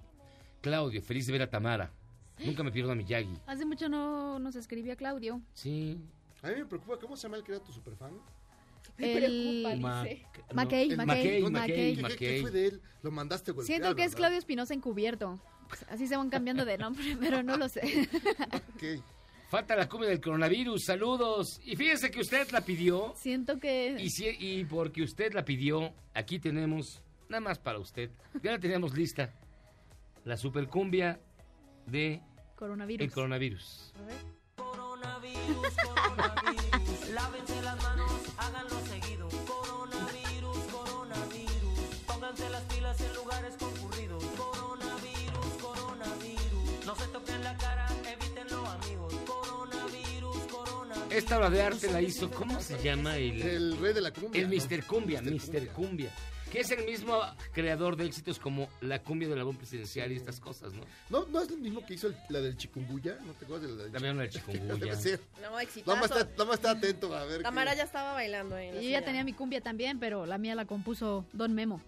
Claudio, 0.62 1.02
feliz 1.02 1.26
de 1.26 1.32
ver 1.32 1.42
a 1.42 1.50
Tamara. 1.50 1.92
Nunca 2.44 2.62
me 2.62 2.70
pierdo 2.70 2.92
a 2.92 2.94
Miyagi. 2.94 3.38
Hace 3.46 3.64
mucho 3.64 3.88
no 3.88 4.38
nos 4.38 4.56
escribía 4.56 4.96
Claudio. 4.96 5.40
Sí. 5.54 5.98
A 6.42 6.48
mí 6.48 6.54
me 6.56 6.66
preocupa, 6.66 6.98
¿cómo 6.98 7.16
se 7.16 7.24
llama 7.24 7.38
el 7.38 7.42
que 7.44 7.52
era 7.52 7.64
tu 7.64 7.72
superfan? 7.72 8.12
El... 8.98 9.78
Ma- 9.80 10.04
Mackey, 10.54 10.96
Mackey, 10.96 10.96
Mackey, 10.96 11.96
Mackey. 12.00 12.16
¿Qué, 12.16 12.38
fue 12.40 12.50
de 12.50 12.66
él? 12.68 12.82
Lo 13.02 13.10
mandaste 13.10 13.52
golpear, 13.52 13.66
Siento 13.66 13.94
que 13.96 14.02
es 14.04 14.08
¿verdad? 14.12 14.18
Claudio 14.18 14.38
Espinosa 14.38 14.74
encubierto. 14.74 15.40
Así 15.88 16.06
se 16.06 16.16
van 16.16 16.30
cambiando 16.30 16.64
de 16.64 16.78
nombre, 16.78 17.16
pero 17.20 17.42
no 17.42 17.56
lo 17.56 17.68
sé. 17.68 18.08
Ok. 18.52 19.02
Falta 19.48 19.76
la 19.76 19.88
cumbia 19.88 20.08
del 20.08 20.20
coronavirus, 20.20 20.84
saludos. 20.84 21.60
Y 21.64 21.76
fíjese 21.76 22.10
que 22.10 22.20
usted 22.20 22.48
la 22.50 22.60
pidió. 22.62 23.12
Siento 23.16 23.58
que... 23.58 23.96
Y, 23.98 24.10
si- 24.10 24.36
y 24.38 24.64
porque 24.64 25.02
usted 25.02 25.32
la 25.34 25.44
pidió, 25.44 25.92
aquí 26.14 26.38
tenemos, 26.38 27.00
nada 27.28 27.40
más 27.40 27.58
para 27.58 27.78
usted, 27.78 28.10
ya 28.42 28.52
la 28.52 28.58
tenemos 28.58 28.94
lista, 28.96 29.32
la 30.24 30.36
supercumbia 30.36 31.20
de 31.86 32.20
Coronavirus. 32.56 33.04
el 33.06 33.12
coronavirus. 33.12 33.92
Coronavirus, 34.56 35.74
coronavirus, 35.84 37.08
lávense 37.14 37.62
las 37.62 37.82
manos, 37.82 38.12
háganlo 38.38 38.80
seguido. 38.86 39.28
Coronavirus, 39.46 40.58
coronavirus, 40.72 41.78
pónganse 42.06 42.50
las 42.50 42.62
pilas 42.64 43.00
en 43.00 43.14
lugares 43.14 43.54
concurridos. 43.58 44.24
Coronavirus, 44.24 45.46
coronavirus, 45.60 46.86
no 46.86 46.94
se 46.96 47.06
toquen 47.08 47.42
la 47.44 47.56
cara, 47.58 47.86
evítenlo 48.10 48.66
amigos. 48.66 49.14
Coronavirus, 49.26 50.36
coronavirus. 50.50 51.12
Esta 51.12 51.36
obra 51.38 51.50
de 51.50 51.62
arte 51.62 51.92
la 51.92 52.00
hizo, 52.02 52.30
¿cómo 52.30 52.60
se 52.60 52.82
llama? 52.82 53.16
El, 53.16 53.42
El 53.42 53.78
rey 53.78 53.92
de 53.92 54.00
la 54.00 54.10
cumbia. 54.12 54.40
el 54.42 54.48
¿no? 54.50 54.56
Mr. 54.56 54.84
Cumbia, 54.86 55.22
Mr. 55.22 55.32
Mr. 55.32 55.68
Cumbia. 55.68 56.10
Que 56.52 56.60
es 56.60 56.70
el 56.70 56.84
mismo 56.86 57.20
creador 57.52 57.96
de 57.96 58.06
éxitos 58.06 58.38
como 58.38 58.68
la 58.80 59.00
cumbia 59.00 59.28
del 59.28 59.38
álbum 59.40 59.56
presidencial 59.56 60.12
y 60.12 60.16
estas 60.16 60.38
cosas, 60.40 60.72
¿no? 60.72 60.82
¿No, 61.10 61.26
¿No 61.26 61.42
es 61.42 61.50
el 61.50 61.58
mismo 61.58 61.84
que 61.84 61.94
hizo 61.94 62.06
el- 62.06 62.16
la 62.28 62.40
del 62.40 62.56
chikungunya? 62.56 63.18
¿No 63.26 63.32
te 63.32 63.44
acuerdas 63.44 63.68
de 63.68 63.76
la 63.76 63.82
del 63.84 63.92
También 63.92 64.16
la 64.16 64.22
del 64.22 64.30
chikungunya. 64.32 64.74
Debe 64.76 64.96
ser. 64.96 65.20
No, 65.36 65.50
Nada 65.50 65.62
exitazo. 65.62 65.96
más, 65.96 66.10
está, 66.10 66.24
nada 66.32 66.44
más 66.44 66.54
está 66.54 66.70
atento 66.70 67.14
a 67.14 67.24
ver. 67.24 67.42
Tamara 67.42 67.74
ya 67.74 67.82
estaba 67.82 68.12
bailando 68.12 68.54
ahí. 68.54 68.68
en 68.68 68.74
la 68.76 68.80
Y 68.80 68.84
yo 68.84 68.90
ya 68.90 69.04
tenía 69.04 69.24
mi 69.24 69.32
cumbia 69.32 69.60
también, 69.60 69.98
pero 69.98 70.24
la 70.24 70.38
mía 70.38 70.54
la 70.54 70.64
compuso 70.66 71.26
Don 71.32 71.52
Memo. 71.52 71.82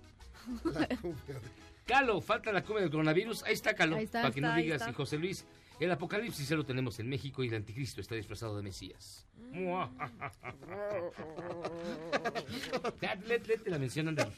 la 0.65 0.87
cumbia 0.89 1.35
de- 1.35 1.41
Calo, 1.87 2.21
falta 2.21 2.53
la 2.53 2.63
cumbia 2.63 2.83
del 2.83 2.91
coronavirus. 2.91 3.45
Ahí 3.45 3.55
está 3.55 3.75
Calo, 3.75 3.97
Ahí 3.97 4.05
está, 4.05 4.21
para 4.23 4.35
que 4.35 4.41
no 4.43 4.55
digas, 4.55 4.83
y 4.89 4.93
José 4.93 5.17
Luis, 5.19 5.45
el 5.81 5.91
apocalipsis 5.91 6.49
ya 6.49 6.57
lo 6.57 6.65
tenemos 6.65 6.99
en 7.01 7.09
México 7.09 7.43
y 7.45 7.49
el 7.49 7.55
anticristo 7.55 8.01
está 8.01 8.15
disfrazado 8.15 8.57
de 8.57 8.63
Mesías. 8.63 9.27
Ya, 13.01 13.15
let- 13.27 13.47
Lete 13.47 13.71
la 13.71 13.79
mención, 13.79 14.09
ándale. 14.09 14.33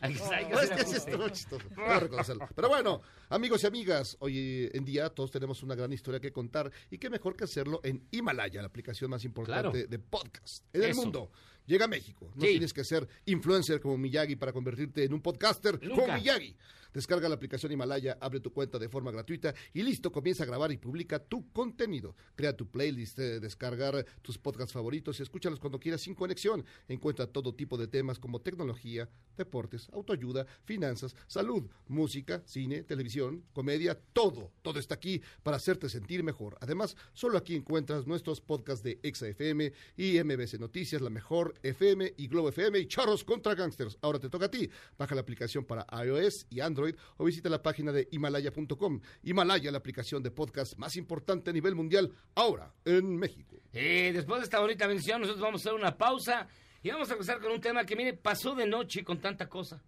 Hay 0.00 0.14
que- 0.14 0.22
hay 0.22 0.44
que 0.46 0.52
No, 0.52 0.60
es 0.60 0.70
hacer 0.70 0.76
que 0.78 0.84
sí 0.84 0.90
ajuste. 0.96 1.10
estuvo 1.10 1.28
chistoso. 1.30 1.68
Debo 1.70 2.00
reconocerlo. 2.00 2.48
Pero 2.54 2.68
bueno, 2.68 3.00
amigos 3.30 3.62
y 3.64 3.66
amigas, 3.66 4.16
hoy 4.20 4.70
en 4.72 4.84
día 4.84 5.08
todos 5.10 5.30
tenemos 5.30 5.62
una 5.62 5.74
gran 5.74 5.92
historia 5.92 6.20
que 6.20 6.32
contar 6.32 6.70
y 6.90 6.98
qué 6.98 7.10
mejor 7.10 7.36
que 7.36 7.44
hacerlo 7.44 7.80
en 7.82 8.06
Himalaya, 8.10 8.60
la 8.60 8.68
aplicación 8.68 9.10
más 9.10 9.24
importante 9.24 9.70
Claro. 9.70 9.88
de 9.88 9.98
podcast 9.98 10.64
en 10.72 10.82
el 10.84 10.90
Eso. 10.90 11.02
mundo. 11.02 11.30
Llega 11.66 11.84
a 11.84 11.88
México. 11.88 12.30
No 12.34 12.42
Sí. 12.42 12.48
tienes 12.52 12.72
que 12.72 12.84
ser 12.84 13.06
influencer 13.26 13.80
como 13.80 13.98
Miyagi 13.98 14.36
para 14.36 14.52
convertirte 14.52 15.04
en 15.04 15.12
un 15.12 15.20
podcaster 15.20 15.78
como 15.78 15.96
Nunca. 16.02 16.16
Miyagi. 16.16 16.56
Descarga 16.98 17.28
la 17.28 17.36
aplicación 17.36 17.70
Himalaya, 17.70 18.18
abre 18.20 18.40
tu 18.40 18.52
cuenta 18.52 18.76
de 18.76 18.88
forma 18.88 19.12
gratuita 19.12 19.54
y 19.72 19.84
listo, 19.84 20.10
comienza 20.10 20.42
a 20.42 20.46
grabar 20.46 20.72
y 20.72 20.78
publica 20.78 21.20
tu 21.20 21.48
contenido. 21.52 22.16
Crea 22.34 22.56
tu 22.56 22.68
playlist, 22.68 23.20
eh, 23.20 23.38
descargar 23.38 24.04
tus 24.20 24.36
podcasts 24.36 24.72
favoritos 24.72 25.20
y 25.20 25.22
escúchalos 25.22 25.60
cuando 25.60 25.78
quieras 25.78 26.00
sin 26.00 26.16
conexión. 26.16 26.64
Encuentra 26.88 27.28
todo 27.28 27.54
tipo 27.54 27.78
de 27.78 27.86
temas 27.86 28.18
como 28.18 28.40
tecnología, 28.40 29.08
deportes, 29.36 29.88
autoayuda, 29.92 30.44
finanzas, 30.64 31.14
salud, 31.28 31.70
música, 31.86 32.42
cine, 32.44 32.82
televisión, 32.82 33.44
comedia, 33.52 33.96
todo. 34.12 34.50
Todo 34.62 34.80
está 34.80 34.96
aquí 34.96 35.22
para 35.44 35.58
hacerte 35.58 35.88
sentir 35.88 36.24
mejor. 36.24 36.58
Además, 36.60 36.96
solo 37.12 37.38
aquí 37.38 37.54
encuentras 37.54 38.08
nuestros 38.08 38.40
podcasts 38.40 38.82
de 38.82 38.98
Exa 39.04 39.28
FM 39.28 39.72
y 39.96 40.20
MBC 40.20 40.58
Noticias, 40.58 41.00
La 41.00 41.10
Mejor 41.10 41.54
FM 41.62 42.14
y 42.16 42.26
Globo 42.26 42.48
FM 42.48 42.76
y 42.76 42.88
Charros 42.88 43.22
contra 43.22 43.54
Gangsters. 43.54 43.96
Ahora 44.02 44.18
te 44.18 44.28
toca 44.28 44.46
a 44.46 44.50
ti. 44.50 44.68
Baja 44.98 45.14
la 45.14 45.20
aplicación 45.20 45.64
para 45.64 45.86
iOS 46.04 46.48
y 46.50 46.58
Android 46.58 46.87
o 47.16 47.24
visita 47.24 47.48
la 47.48 47.62
página 47.62 47.92
de 47.92 48.08
himalaya.com. 48.10 49.00
Himalaya, 49.22 49.70
la 49.70 49.78
aplicación 49.78 50.22
de 50.22 50.30
podcast 50.30 50.76
más 50.76 50.96
importante 50.96 51.50
a 51.50 51.52
nivel 51.52 51.74
mundial, 51.74 52.12
ahora 52.34 52.72
en 52.84 53.16
México. 53.16 53.56
Eh, 53.72 54.10
después 54.14 54.40
de 54.40 54.44
esta 54.44 54.60
bonita 54.60 54.86
mención, 54.88 55.20
nosotros 55.20 55.42
vamos 55.42 55.60
a 55.64 55.68
hacer 55.68 55.78
una 55.80 55.96
pausa 55.96 56.48
y 56.82 56.90
vamos 56.90 57.08
a 57.10 57.12
empezar 57.14 57.40
con 57.40 57.52
un 57.52 57.60
tema 57.60 57.84
que, 57.84 57.96
mire, 57.96 58.12
pasó 58.14 58.54
de 58.54 58.66
noche 58.66 59.04
con 59.04 59.20
tanta 59.20 59.48
cosa. 59.48 59.82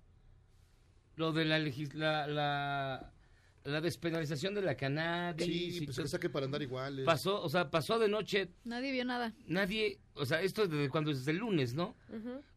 Lo 1.16 1.32
de 1.32 1.44
la, 1.44 1.58
la, 1.58 2.26
la, 2.26 3.12
la 3.64 3.80
despenalización 3.80 4.54
de 4.54 4.62
la 4.62 4.74
cannabis. 4.74 5.76
Sí, 5.78 5.84
pues 5.84 5.98
que 5.98 6.08
saque 6.08 6.30
para 6.30 6.46
andar 6.46 6.62
iguales. 6.62 7.04
Pasó, 7.04 7.42
o 7.42 7.48
sea, 7.48 7.70
pasó 7.70 7.98
de 7.98 8.08
noche, 8.08 8.48
Nadie 8.64 8.90
vio 8.92 9.04
nada. 9.04 9.34
nadie, 9.46 9.98
o 10.14 10.24
sea, 10.24 10.40
esto 10.40 10.66
desde 10.66 10.88
cuando 10.88 11.10
desde 11.12 11.30
el 11.32 11.38
lunes, 11.38 11.74
¿no? 11.74 11.94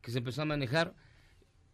Que 0.01 0.11
se 0.11 0.19
empezó 0.19 0.41
a 0.43 0.45
manejar. 0.45 0.93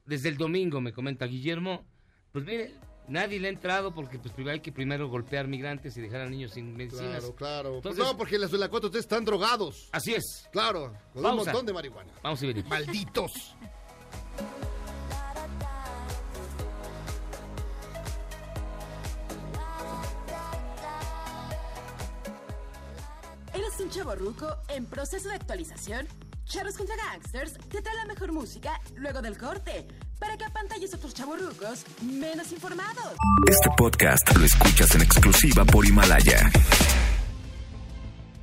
Desde 0.06 0.30
el 0.30 0.38
domingo, 0.38 0.82
me 0.82 0.92
comenta 0.92 1.28
Guillermo, 1.28 1.86
pues 2.32 2.46
mire, 2.46 2.76
nadie 3.08 3.40
le 3.40 3.48
ha 3.48 3.52
entrado 3.52 3.94
porque 3.94 4.20
pues 4.20 4.34
primero 4.34 4.54
hay 4.54 4.60
que 4.60 4.72
primero 4.72 5.10
golpear 5.10 5.48
migrantes 5.48 5.98
y 5.98 6.02
dejar 6.02 6.22
a 6.22 6.30
niños 6.30 6.52
sin 6.52 6.76
medicinas. 6.76 7.20
Claro, 7.20 7.36
claro. 7.36 7.80
Pues 7.82 7.98
no, 7.98 8.16
porque 8.16 8.38
las 8.38 8.52
de 8.52 8.58
la 8.58 8.70
4T 8.70 8.96
están 8.98 9.26
drogados. 9.26 9.90
Así 9.92 10.14
es. 10.14 10.48
Claro, 10.52 10.94
con 11.14 11.26
un 11.26 11.36
montón 11.38 11.66
de 11.66 11.74
marihuana. 11.74 12.12
Vamos 12.22 12.42
a 12.42 12.46
ver. 12.46 12.64
Malditos. 12.66 13.56
¿Eres 23.54 23.80
un 23.80 23.90
chavo 23.90 24.16
ruco 24.16 24.48
en 24.70 24.86
proceso 24.86 25.30
de 25.30 25.36
actualización? 25.36 26.08
Charros 26.46 26.78
contra 26.78 26.96
Gangsters 26.96 27.54
te 27.70 27.82
trae 27.82 27.96
la 27.96 28.06
mejor 28.06 28.32
música 28.32 28.80
luego 28.96 29.22
del 29.22 29.38
corte 29.38 29.88
a 30.46 30.96
otros 30.96 31.14
chavorrucos 31.14 31.86
menos 32.02 32.52
informados. 32.52 33.16
Este 33.48 33.70
podcast 33.78 34.36
lo 34.36 34.46
escuchas 34.46 34.96
en 34.96 35.02
exclusiva 35.02 35.66
por 35.66 35.86
Himalaya. 35.86 36.50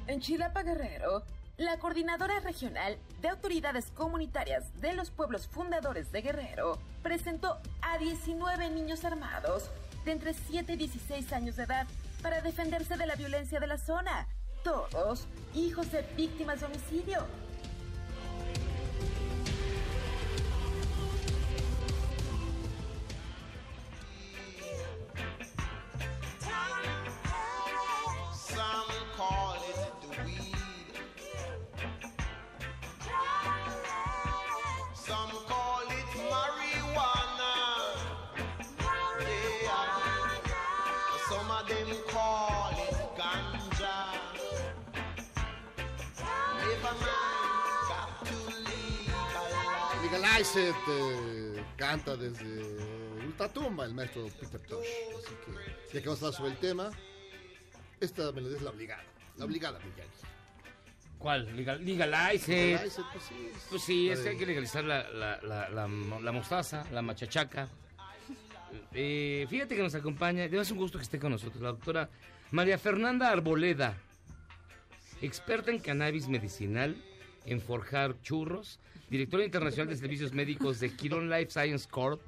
En 0.07 0.21
Chilapa 0.21 0.63
Guerrero, 0.63 1.23
la 1.57 1.79
Coordinadora 1.79 2.41
Regional 2.41 2.99
de 3.23 3.29
Autoridades 3.29 3.91
Comunitarias 3.95 4.65
de 4.81 4.93
los 4.93 5.11
Pueblos 5.11 5.49
Fundadores 5.49 6.13
de 6.13 6.21
Guerrero 6.21 6.79
presentó 7.03 7.59
a 7.81 7.99
19 7.99 8.71
niños 8.71 9.05
armados 9.05 9.71
de 10.05 10.13
entre 10.13 10.35
7 10.35 10.75
y 10.75 10.77
16 10.77 11.33
años 11.33 11.57
de 11.57 11.65
edad 11.65 11.87
para 12.23 12.43
defenderse 12.43 12.97
de 12.97 13.07
la 13.07 13.17
violencia 13.17 13.59
de 13.59 13.67
la 13.67 13.79
zona. 13.79 14.29
Todos 14.63 15.27
hijos 15.55 15.91
de 15.93 16.03
víctimas 16.17 16.61
de 16.61 16.67
homicidio. 16.67 17.27
It, 50.39 50.77
eh, 50.89 51.65
canta 51.77 52.15
desde 52.15 52.77
Ultratumba 53.25 53.87
el 53.87 53.95
maestro 53.95 54.27
Peter 54.39 54.61
Tosh. 54.61 54.87
Así 55.19 55.35
que, 55.45 55.95
ya 55.95 56.03
que 56.03 56.09
vamos 56.09 56.23
a 56.23 56.27
hablar 56.27 56.37
sobre 56.37 56.51
el 56.53 56.59
tema, 56.59 56.91
esta 58.01 58.33
melodía 58.33 58.59
es 58.59 58.63
la 58.63 58.71
obligada. 58.71 59.05
La 59.39 59.45
obligada, 59.47 59.79
Miyagi. 59.79 60.11
¿Cuál? 61.19 61.57
Legal, 61.57 61.83
legalize. 61.83 62.53
Legalize 62.53 63.03
pues 63.13 63.25
sí. 63.25 63.51
Pues 63.71 63.83
sí, 63.83 64.11
es 64.11 64.21
que 64.21 64.29
hay 64.29 64.37
que 64.37 64.45
legalizar 64.45 64.85
la, 64.85 65.09
la, 65.09 65.41
la, 65.41 65.71
la, 65.71 65.89
la 65.89 66.33
mostaza, 66.33 66.85
la 66.93 67.01
machachaca. 67.01 67.71
Eh, 68.93 69.47
fíjate 69.49 69.75
que 69.75 69.83
nos 69.83 69.95
acompaña, 69.95 70.45
es 70.45 70.71
un 70.71 70.77
gusto 70.77 70.99
que 70.99 71.05
esté 71.05 71.19
con 71.19 71.33
nosotros, 71.33 71.63
la 71.63 71.71
doctora 71.71 72.11
María 72.51 72.77
Fernanda 72.79 73.31
Arboleda, 73.31 73.97
experta 75.23 75.71
en 75.71 75.79
cannabis 75.79 76.29
medicinal, 76.29 77.03
en 77.47 77.61
forjar 77.61 78.21
churros, 78.23 78.79
directora 79.11 79.45
internacional 79.45 79.89
de 79.89 79.97
servicios 79.97 80.33
médicos 80.33 80.81
de 80.81 80.91
Quirón 80.91 81.31
Life 81.31 81.51
Science 81.51 81.89
Corp. 81.89 82.21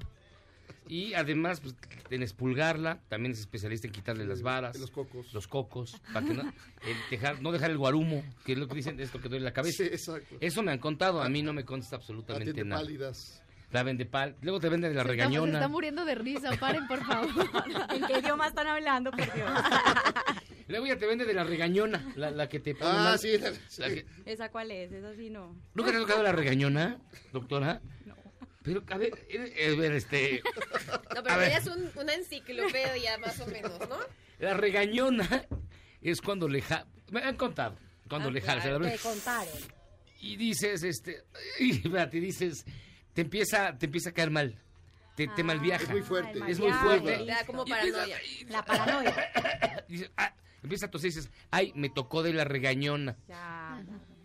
Y 0.87 1.13
además, 1.13 1.59
pues, 1.61 1.75
en 2.09 2.23
expulgarla, 2.23 2.99
también 3.09 3.33
es 3.33 3.39
especialista 3.39 3.85
en 3.85 3.93
quitarle 3.93 4.25
las 4.25 4.41
varas. 4.41 4.75
los 4.79 4.89
cocos. 4.89 5.31
Los 5.33 5.47
cocos, 5.47 6.01
para 6.11 6.25
que 6.25 6.33
no, 6.33 6.41
el 6.41 6.97
dejar, 7.11 7.41
no 7.43 7.51
dejar 7.51 7.69
el 7.69 7.77
guarumo, 7.77 8.23
que 8.43 8.53
es 8.53 8.57
lo 8.57 8.67
que 8.67 8.73
dicen, 8.75 8.99
esto 8.99 9.19
que 9.21 9.29
duele 9.29 9.45
la 9.45 9.53
cabeza. 9.53 9.83
Sí, 9.83 9.89
exacto. 9.89 10.35
Eso 10.39 10.63
me 10.63 10.71
han 10.71 10.79
contado, 10.79 11.21
a 11.21 11.29
mí 11.29 11.43
no 11.43 11.53
me 11.53 11.63
consta 11.63 11.95
absolutamente 11.97 12.49
Atiende 12.51 12.69
nada. 12.71 12.81
pálidas. 12.81 13.43
La 13.71 13.83
vende 13.83 14.07
pal, 14.07 14.35
luego 14.41 14.59
te 14.59 14.67
venden 14.67 14.95
la 14.95 15.03
Se 15.03 15.11
está, 15.11 15.13
se 15.13 15.17
regañona. 15.29 15.53
está 15.59 15.67
muriendo 15.67 16.03
de 16.05 16.15
risa, 16.15 16.49
paren 16.59 16.87
por 16.87 17.05
favor. 17.05 17.29
¿En 17.93 18.07
qué 18.07 18.17
idioma 18.19 18.47
están 18.47 18.65
hablando, 18.65 19.11
por 19.11 19.31
Dios? 19.31 19.51
Luego 20.69 20.85
ya 20.85 20.97
te 20.97 21.05
vende 21.07 21.25
de 21.25 21.33
la 21.33 21.43
regañona, 21.43 22.13
la, 22.15 22.31
la 22.31 22.47
que 22.47 22.59
te 22.59 22.73
pone 22.75 22.91
Ah, 22.91 23.03
mal. 23.03 23.19
sí, 23.19 23.37
la- 23.37 23.51
La 23.79 23.87
que- 23.93 24.05
¿Esa 24.25 24.49
cuál 24.49 24.71
es? 24.71 24.91
Esa 24.91 25.13
sí 25.15 25.29
no. 25.29 25.55
¿Nunca 25.73 25.91
te 25.91 25.97
ha 25.97 25.99
tocado 25.99 26.23
la 26.23 26.31
regañona, 26.31 26.99
doctora? 27.33 27.81
No. 28.05 28.15
Pero, 28.63 28.83
a 28.89 28.97
ver, 28.97 29.13
eh, 29.29 29.73
a 29.75 29.79
ver, 29.79 29.93
este... 29.93 30.41
No, 31.15 31.23
pero 31.23 31.41
es 31.41 31.65
un- 31.67 31.91
una 31.95 32.13
enciclopedia 32.13 33.17
más 33.17 33.39
o 33.41 33.47
menos, 33.47 33.79
¿no? 33.89 33.97
La 34.39 34.53
regañona 34.53 35.45
es 36.01 36.21
cuando 36.21 36.47
le 36.47 36.61
ja... 36.61 36.85
Me 37.11 37.21
han 37.21 37.35
contado. 37.35 37.75
Cuando 38.07 38.29
Ah, 38.29 38.31
le 38.31 38.41
jalas. 38.41 38.63
claro, 38.65 38.85
Te 38.85 38.97
contaron. 38.99 39.53
Y 40.21 40.35
dices, 40.35 40.83
este... 40.83 41.23
Y, 41.59 41.77
espérate, 41.77 42.19
dices... 42.19 42.63
Te 43.13 43.21
empieza, 43.21 43.75
te 43.77 43.87
empieza 43.87 44.11
a 44.11 44.13
caer 44.13 44.29
mal. 44.29 44.55
Te, 45.15 45.27
te 45.27 45.41
Ah, 45.41 45.45
malviaja. 45.45 45.83
Es 45.83 45.89
muy 45.89 46.01
fuerte. 46.03 46.39
Es 46.47 46.59
muy 46.59 46.71
fuerte. 46.71 47.05
viaje, 47.07 47.25
Te 47.25 47.31
da 47.31 47.45
como 47.45 47.65
Y 47.65 47.71
empiezas- 47.71 48.07
paranoia. 48.07 48.19
La 48.49 48.65
paranoia. 48.65 49.83
dices, 49.89 50.11
ah, 50.15 50.33
empieza 50.63 50.87
a 50.87 50.91
toser 50.91 51.11
y 51.11 51.13
dices, 51.15 51.31
ay, 51.51 51.71
me 51.75 51.89
tocó 51.89 52.23
de 52.23 52.33
la 52.33 52.43
regañona. 52.43 53.15
Ya. 53.27 53.83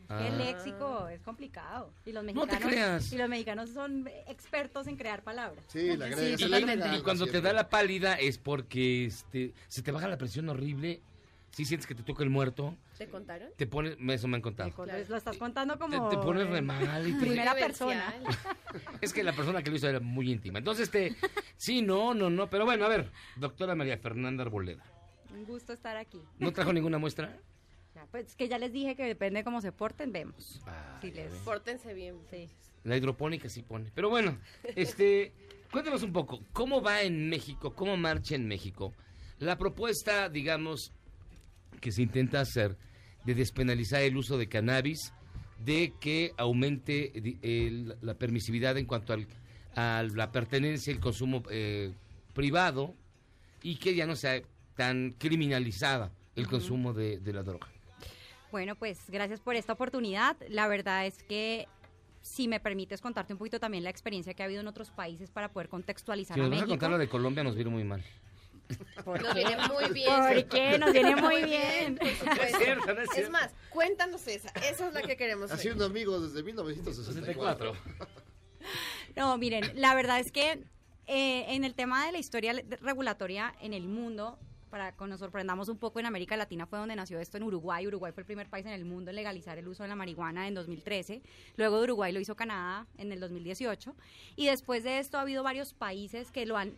Ah. 0.08 0.18
Qué 0.22 0.30
léxico, 0.36 1.08
es 1.08 1.20
complicado. 1.22 1.90
Y 2.04 2.12
los 2.12 2.22
No 2.22 2.32
mexicanos, 2.32 2.58
te 2.60 2.68
creas. 2.68 3.12
Y 3.12 3.16
los 3.16 3.28
mexicanos 3.28 3.70
son 3.70 4.06
expertos 4.28 4.86
en 4.86 4.96
crear 4.96 5.22
palabras. 5.22 5.64
Sí, 5.68 5.96
la 5.96 6.04
agrega, 6.06 6.28
Y, 6.28 6.36
se 6.38 6.48
la 6.48 6.60
y- 6.60 6.62
agrega 6.62 6.96
y 6.98 7.00
cuando 7.02 7.26
te 7.26 7.40
da 7.40 7.52
la 7.54 7.68
pálida 7.70 8.14
es 8.14 8.36
porque 8.38 9.06
este, 9.06 9.54
se 9.68 9.82
te 9.82 9.90
baja 9.92 10.06
la 10.06 10.18
presión 10.18 10.48
horrible. 10.50 11.00
Si 11.52 11.64
sientes 11.64 11.86
que 11.86 11.94
te 11.94 12.02
toca 12.02 12.22
el 12.24 12.30
muerto, 12.30 12.76
¿Te 12.98 13.06
contaron? 13.08 13.48
te 13.56 13.66
pones, 13.68 13.96
eso 14.08 14.26
me 14.28 14.36
han 14.36 14.42
contado. 14.42 14.68
Entonces, 14.70 15.08
Lo 15.08 15.16
estás 15.16 15.36
contando 15.36 15.78
como... 15.78 16.08
te 16.08 16.16
pones 16.18 16.48
re 16.50 16.60
mal. 16.62 17.08
y 17.08 17.12
te- 17.12 17.20
Primera 17.20 17.54
persona. 17.54 18.12
es 19.00 19.12
que 19.12 19.22
la 19.22 19.32
persona 19.32 19.62
que 19.62 19.70
lo 19.70 19.76
hizo 19.76 19.88
era 19.88 20.00
muy 20.00 20.30
íntima. 20.32 20.58
Entonces, 20.58 20.84
este, 20.88 21.14
sí, 21.56 21.80
no, 21.80 22.12
no, 22.12 22.28
no. 22.28 22.50
Pero 22.50 22.64
bueno, 22.64 22.84
a 22.84 22.88
ver, 22.88 23.10
doctora 23.36 23.74
María 23.76 23.96
Fernanda 23.98 24.42
Arboleda. 24.42 24.82
Un 25.44 25.52
gusto 25.52 25.72
estar 25.74 25.96
aquí. 25.96 26.20
¿No 26.38 26.52
trajo 26.52 26.72
ninguna 26.72 26.96
muestra? 26.98 27.36
Ya, 27.94 28.06
pues 28.10 28.34
que 28.34 28.48
ya 28.48 28.58
les 28.58 28.72
dije 28.72 28.96
que 28.96 29.04
depende 29.04 29.40
de 29.40 29.44
cómo 29.44 29.60
se 29.60 29.70
porten, 29.72 30.10
vemos. 30.10 30.60
Si 31.00 31.10
les... 31.12 31.30
Pórtense 31.44 31.92
bien. 31.94 32.16
Sí. 32.30 32.48
La 32.82 32.96
hidropónica 32.96 33.48
sí 33.48 33.62
pone. 33.62 33.90
Pero 33.94 34.08
bueno, 34.10 34.38
este, 34.74 35.32
cuéntanos 35.70 36.02
un 36.02 36.12
poco, 36.12 36.40
¿cómo 36.52 36.80
va 36.82 37.02
en 37.02 37.28
México? 37.28 37.74
¿Cómo 37.74 37.96
marcha 37.96 38.34
en 38.34 38.46
México? 38.48 38.92
La 39.38 39.56
propuesta, 39.58 40.28
digamos, 40.28 40.92
que 41.80 41.92
se 41.92 42.02
intenta 42.02 42.40
hacer 42.40 42.76
de 43.24 43.34
despenalizar 43.34 44.02
el 44.02 44.16
uso 44.16 44.38
de 44.38 44.48
cannabis, 44.48 45.12
de 45.64 45.92
que 46.00 46.32
aumente 46.36 47.12
el- 47.42 47.96
la 48.02 48.14
permisividad 48.14 48.76
en 48.76 48.86
cuanto 48.86 49.12
al, 49.12 49.26
a 49.76 50.02
la 50.14 50.32
pertenencia 50.32 50.90
y 50.90 50.96
el 50.96 51.00
consumo 51.00 51.42
eh, 51.50 51.92
privado 52.34 52.94
y 53.62 53.76
que 53.76 53.94
ya 53.94 54.04
no 54.06 54.14
sea 54.16 54.42
tan 54.76 55.14
criminalizada 55.18 56.10
el 56.36 56.46
consumo 56.48 56.92
de, 56.92 57.18
de 57.20 57.32
la 57.32 57.42
droga. 57.42 57.68
Bueno, 58.50 58.74
pues 58.76 58.98
gracias 59.08 59.40
por 59.40 59.56
esta 59.56 59.72
oportunidad. 59.72 60.36
La 60.48 60.68
verdad 60.68 61.06
es 61.06 61.22
que 61.24 61.66
si 62.22 62.48
me 62.48 62.60
permites 62.60 63.00
contarte 63.00 63.32
un 63.34 63.38
poquito 63.38 63.60
también 63.60 63.84
la 63.84 63.90
experiencia 63.90 64.32
que 64.34 64.42
ha 64.42 64.46
habido 64.46 64.60
en 64.60 64.66
otros 64.68 64.90
países 64.90 65.30
para 65.30 65.50
poder 65.52 65.68
contextualizar 65.68 66.34
Si 66.36 66.40
a 66.40 66.42
nos 66.44 66.50
vas 66.50 66.58
a 66.58 66.60
México. 66.62 66.70
contar 66.72 66.90
lo 66.90 66.98
de 66.98 67.08
Colombia, 67.08 67.44
nos 67.44 67.54
viene 67.54 67.70
muy 67.70 67.84
mal. 67.84 68.02
Nos 69.04 69.34
viene 69.34 69.56
muy 69.68 69.88
bien. 69.92 70.08
¿Por 70.08 70.48
qué? 70.48 70.78
Nos 70.78 70.92
viene 70.92 71.16
muy 71.16 71.42
bien. 71.44 71.98
supuesto. 71.98 72.42
Es 72.46 72.56
cierto, 72.56 72.94
no 72.94 73.00
es 73.02 73.08
Es 73.08 73.14
cierto. 73.14 73.32
más, 73.32 73.50
cuéntanos 73.70 74.26
esa. 74.26 74.48
Esa 74.50 74.88
es 74.88 74.94
la 74.94 75.02
que 75.02 75.16
queremos 75.16 75.50
oír. 75.50 75.58
Haciendo 75.58 75.84
amigos 75.84 76.22
desde 76.32 76.42
1964. 76.44 77.74
No, 79.16 79.36
miren, 79.38 79.70
la 79.80 79.94
verdad 79.94 80.18
es 80.18 80.32
que 80.32 80.52
eh, 81.06 81.44
en 81.54 81.64
el 81.64 81.74
tema 81.74 82.06
de 82.06 82.12
la 82.12 82.18
historia 82.18 82.54
regulatoria 82.80 83.54
en 83.60 83.74
el 83.74 83.86
mundo, 83.86 84.38
para 84.74 84.90
que 84.90 85.06
nos 85.06 85.20
sorprendamos 85.20 85.68
un 85.68 85.78
poco, 85.78 86.00
en 86.00 86.06
América 86.06 86.36
Latina 86.36 86.66
fue 86.66 86.80
donde 86.80 86.96
nació 86.96 87.20
esto 87.20 87.36
en 87.36 87.44
Uruguay. 87.44 87.86
Uruguay 87.86 88.10
fue 88.10 88.22
el 88.22 88.26
primer 88.26 88.50
país 88.50 88.66
en 88.66 88.72
el 88.72 88.84
mundo 88.84 89.10
en 89.12 89.14
legalizar 89.14 89.56
el 89.56 89.68
uso 89.68 89.84
de 89.84 89.88
la 89.88 89.94
marihuana 89.94 90.48
en 90.48 90.54
2013. 90.54 91.22
Luego 91.56 91.76
de 91.76 91.84
Uruguay 91.84 92.12
lo 92.12 92.18
hizo 92.18 92.34
Canadá 92.34 92.84
en 92.98 93.12
el 93.12 93.20
2018. 93.20 93.94
Y 94.34 94.46
después 94.46 94.82
de 94.82 94.98
esto 94.98 95.16
ha 95.16 95.20
habido 95.20 95.44
varios 95.44 95.74
países 95.74 96.32
que 96.32 96.44
lo 96.44 96.56
han... 96.56 96.72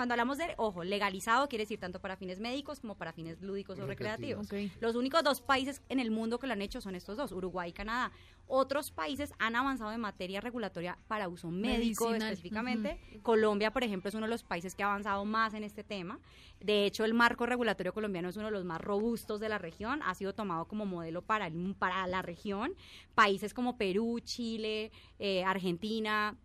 Cuando 0.00 0.14
hablamos 0.14 0.38
de, 0.38 0.54
ojo, 0.56 0.82
legalizado 0.82 1.46
quiere 1.46 1.64
decir 1.64 1.78
tanto 1.78 2.00
para 2.00 2.16
fines 2.16 2.40
médicos 2.40 2.80
como 2.80 2.94
para 2.94 3.12
fines 3.12 3.42
lúdicos 3.42 3.78
o 3.78 3.86
recreativos. 3.86 4.48
Los 4.80 4.94
únicos 4.96 5.22
dos 5.22 5.42
países 5.42 5.82
en 5.90 6.00
el 6.00 6.10
mundo 6.10 6.38
que 6.38 6.46
lo 6.46 6.54
han 6.54 6.62
hecho 6.62 6.80
son 6.80 6.94
estos 6.94 7.18
dos, 7.18 7.32
Uruguay 7.32 7.68
y 7.68 7.72
Canadá. 7.74 8.10
Otros 8.46 8.90
países 8.92 9.34
han 9.38 9.56
avanzado 9.56 9.92
en 9.92 10.00
materia 10.00 10.40
regulatoria 10.40 10.96
para 11.06 11.28
uso 11.28 11.50
médico 11.50 12.06
Medicinal. 12.06 12.32
específicamente. 12.32 12.98
Colombia, 13.22 13.72
por 13.74 13.84
ejemplo, 13.84 14.08
es 14.08 14.14
uno 14.14 14.24
de 14.24 14.30
los 14.30 14.42
países 14.42 14.74
que 14.74 14.82
ha 14.82 14.86
avanzado 14.86 15.22
más 15.26 15.52
en 15.52 15.64
este 15.64 15.84
tema. 15.84 16.18
De 16.60 16.86
hecho, 16.86 17.04
el 17.04 17.12
marco 17.12 17.44
regulatorio 17.44 17.92
colombiano 17.92 18.30
es 18.30 18.36
uno 18.38 18.46
de 18.46 18.52
los 18.52 18.64
más 18.64 18.80
robustos 18.80 19.38
de 19.38 19.50
la 19.50 19.58
región. 19.58 20.00
Ha 20.02 20.14
sido 20.14 20.32
tomado 20.34 20.64
como 20.64 20.86
modelo 20.86 21.20
para, 21.20 21.46
el- 21.48 21.74
para 21.78 22.06
la 22.06 22.22
región. 22.22 22.72
Países 23.14 23.52
como 23.52 23.76
Perú, 23.76 24.18
Chile, 24.20 24.92
eh, 25.18 25.44
Argentina, 25.44 26.38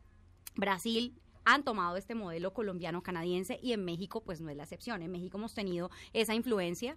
Brasil 0.57 1.13
han 1.45 1.63
tomado 1.63 1.95
este 1.95 2.15
modelo 2.15 2.53
colombiano-canadiense 2.53 3.59
y 3.61 3.73
en 3.73 3.85
México 3.85 4.21
pues 4.21 4.41
no 4.41 4.49
es 4.49 4.57
la 4.57 4.63
excepción. 4.63 5.01
En 5.01 5.11
México 5.11 5.37
hemos 5.37 5.53
tenido 5.53 5.89
esa 6.13 6.33
influencia. 6.33 6.95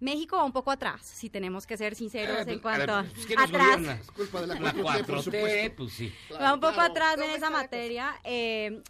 México 0.00 0.36
va 0.36 0.44
un 0.44 0.52
poco 0.52 0.70
atrás, 0.70 1.00
si 1.02 1.30
tenemos 1.30 1.66
que 1.66 1.76
ser 1.78 1.94
sinceros 1.94 2.36
Eh, 2.38 2.40
en 2.40 2.46
pues, 2.46 2.60
cuanto 2.60 2.92
a 2.92 3.00
a 3.00 3.04
pues, 3.04 3.26
¿quién 3.26 3.38
nos 3.38 3.48
atrás. 3.48 3.66
gobierna? 3.76 3.92
Es 3.94 4.10
culpa 4.10 4.40
de 4.42 4.46
la 4.48 4.54
La 4.60 4.72
4T, 4.74 4.82
por 5.06 5.16
4T, 5.16 5.22
supuesto. 5.22 5.76
pues 5.76 5.92
sí. 5.94 6.12
va 6.34 6.52
un 6.52 6.60
poco 6.60 6.74
Claro. 6.74 6.90
atrás 6.92 7.14
en 7.14 7.20
¿Cómo 7.22 7.34
esa 7.36 7.50
materia. 7.50 8.14
eh, 8.24 8.82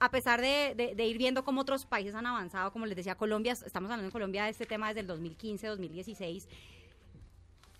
a 0.00 0.10
pesar 0.12 0.40
de, 0.40 0.74
de- 0.76 0.94
de 0.94 1.06
ir 1.06 1.18
viendo 1.18 1.44
cómo 1.44 1.60
otros 1.60 1.84
países 1.84 2.14
han 2.14 2.26
avanzado, 2.26 2.72
como 2.72 2.86
les 2.86 2.96
decía, 2.96 3.16
Colombia, 3.16 3.52
estamos 3.52 3.88
hablando 3.90 4.04
en 4.06 4.10
Colombia 4.12 4.44
de 4.44 4.50
este 4.50 4.64
tema 4.66 4.88
desde 4.88 5.00
el 5.00 5.06
2015, 5.08 5.66
2016. 5.66 6.48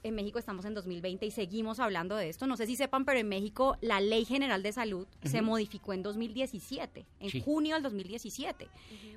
En 0.09 0.15
México 0.15 0.39
estamos 0.39 0.65
en 0.65 0.73
2020 0.73 1.27
y 1.27 1.31
seguimos 1.31 1.79
hablando 1.81 2.17
de 2.17 2.31
esto. 2.31 2.47
No 2.47 2.57
sé 2.57 2.67
si 2.67 2.77
sepan, 2.77 3.05
pero 3.05 3.19
en 3.19 3.29
México 3.29 3.77
la 3.83 4.01
Ley 4.01 4.25
General 4.25 4.63
de 4.63 4.73
Salud 4.73 5.07
se 5.23 5.43
modificó 5.43 5.93
en 5.93 6.03
2017, 6.03 7.05
en 7.21 7.31
Sí. 7.31 7.43
junio 7.43 7.75
del 7.75 7.83
2017. 7.83 8.69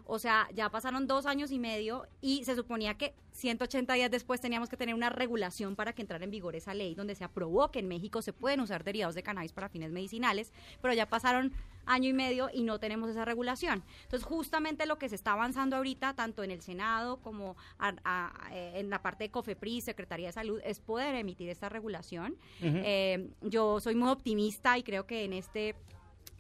O 0.06 0.20
sea, 0.20 0.50
ya 0.54 0.70
pasaron 0.70 1.08
dos 1.08 1.26
años 1.26 1.52
y 1.52 1.60
medio 1.60 2.06
y 2.22 2.44
se 2.44 2.56
suponía 2.56 2.96
que 2.96 3.14
180 3.32 3.94
días 3.94 4.12
después 4.12 4.42
teníamos 4.42 4.68
que 4.68 4.76
tener 4.76 4.94
una 4.94 5.10
regulación 5.10 5.78
para 5.78 5.94
que 5.94 6.02
entrara 6.02 6.26
en 6.26 6.32
vigor 6.32 6.56
esa 6.58 6.74
ley, 6.74 6.94
donde 6.94 7.16
se 7.16 7.24
aprobó 7.24 7.72
que 7.72 7.80
en 7.80 7.88
México 7.88 8.22
se 8.22 8.34
pueden 8.34 8.60
usar 8.60 8.84
derivados 8.84 9.16
de 9.16 9.24
cannabis 9.24 9.54
para 9.54 9.70
fines 9.70 9.92
medicinales, 9.92 10.52
pero 10.82 10.94
ya 10.94 11.08
pasaron 11.08 11.54
año 11.86 12.10
y 12.10 12.14
medio 12.14 12.50
y 12.54 12.64
no 12.64 12.80
tenemos 12.80 13.10
esa 13.10 13.26
regulación. 13.26 13.84
Entonces, 14.04 14.24
justamente 14.28 14.86
lo 14.86 14.98
que 14.98 15.10
se 15.10 15.16
está 15.16 15.34
avanzando 15.34 15.76
ahorita, 15.76 16.14
tanto 16.14 16.44
en 16.44 16.52
el 16.52 16.62
Senado 16.62 17.18
como 17.18 17.56
a- 17.80 17.94
a- 18.04 18.50
eh, 18.54 18.74
en 18.76 18.90
la 18.90 19.02
parte 19.02 19.26
de 19.26 19.32
COFEPRIS, 19.32 19.84
Secretaría 19.86 20.28
de 20.28 20.34
Salud, 20.34 20.62
es 20.64 20.80
poder 20.80 21.16
emitir 21.16 21.50
esta 21.50 21.70
regulación. 21.70 22.36
Eh, 22.86 23.30
yo 23.42 23.80
soy 23.80 23.96
muy 23.96 24.10
optimista 24.10 24.78
y 24.78 24.84
creo 24.84 25.06
que 25.06 25.24
en 25.26 25.34
este 25.34 25.76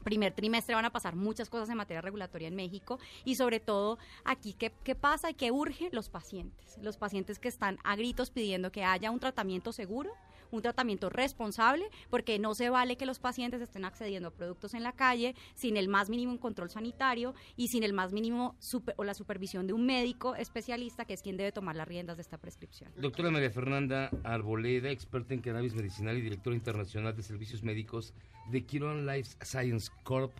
primer 0.03 0.33
trimestre 0.33 0.73
van 0.73 0.85
a 0.85 0.89
pasar 0.89 1.15
muchas 1.15 1.47
cosas 1.47 1.69
en 1.69 1.77
materia 1.77 2.01
regulatoria 2.01 2.47
en 2.47 2.55
México 2.55 2.97
y 3.23 3.35
sobre 3.35 3.59
todo 3.59 3.99
aquí 4.23 4.53
qué, 4.53 4.71
qué 4.83 4.95
pasa 4.95 5.29
y 5.29 5.35
qué 5.35 5.51
urge 5.51 5.89
los 5.91 6.09
pacientes, 6.09 6.79
los 6.81 6.97
pacientes 6.97 7.37
que 7.37 7.47
están 7.47 7.77
a 7.83 7.95
gritos 7.95 8.31
pidiendo 8.31 8.71
que 8.71 8.83
haya 8.83 9.11
un 9.11 9.19
tratamiento 9.19 9.71
seguro, 9.71 10.11
un 10.51 10.61
tratamiento 10.61 11.09
responsable, 11.09 11.85
porque 12.09 12.39
no 12.39 12.53
se 12.53 12.69
vale 12.69 12.97
que 12.97 13.05
los 13.05 13.19
pacientes 13.19 13.61
estén 13.61 13.85
accediendo 13.85 14.29
a 14.29 14.31
productos 14.31 14.73
en 14.73 14.83
la 14.83 14.93
calle 14.93 15.35
sin 15.55 15.77
el 15.77 15.87
más 15.87 16.09
mínimo 16.09 16.39
control 16.39 16.69
sanitario 16.69 17.33
y 17.55 17.69
sin 17.69 17.83
el 17.83 17.93
más 17.93 18.13
mínimo 18.13 18.55
o 18.95 19.03
la 19.03 19.13
supervisión 19.13 19.67
de 19.67 19.73
un 19.73 19.85
médico 19.85 20.35
especialista 20.35 21.05
que 21.05 21.13
es 21.13 21.21
quien 21.21 21.37
debe 21.37 21.51
tomar 21.51 21.75
las 21.75 21.87
riendas 21.87 22.17
de 22.17 22.21
esta 22.21 22.37
prescripción. 22.37 22.91
Doctora 22.97 23.31
María 23.31 23.51
Fernanda 23.51 24.09
Arboleda, 24.23 24.89
experta 24.89 25.33
en 25.33 25.41
cannabis 25.41 25.73
medicinal 25.73 26.17
y 26.17 26.21
directora 26.21 26.55
internacional 26.55 27.15
de 27.15 27.23
servicios 27.23 27.63
médicos 27.63 28.13
de 28.49 28.65
Quiron 28.65 29.05
Life 29.05 29.37
Science 29.41 29.91
Corp. 30.03 30.31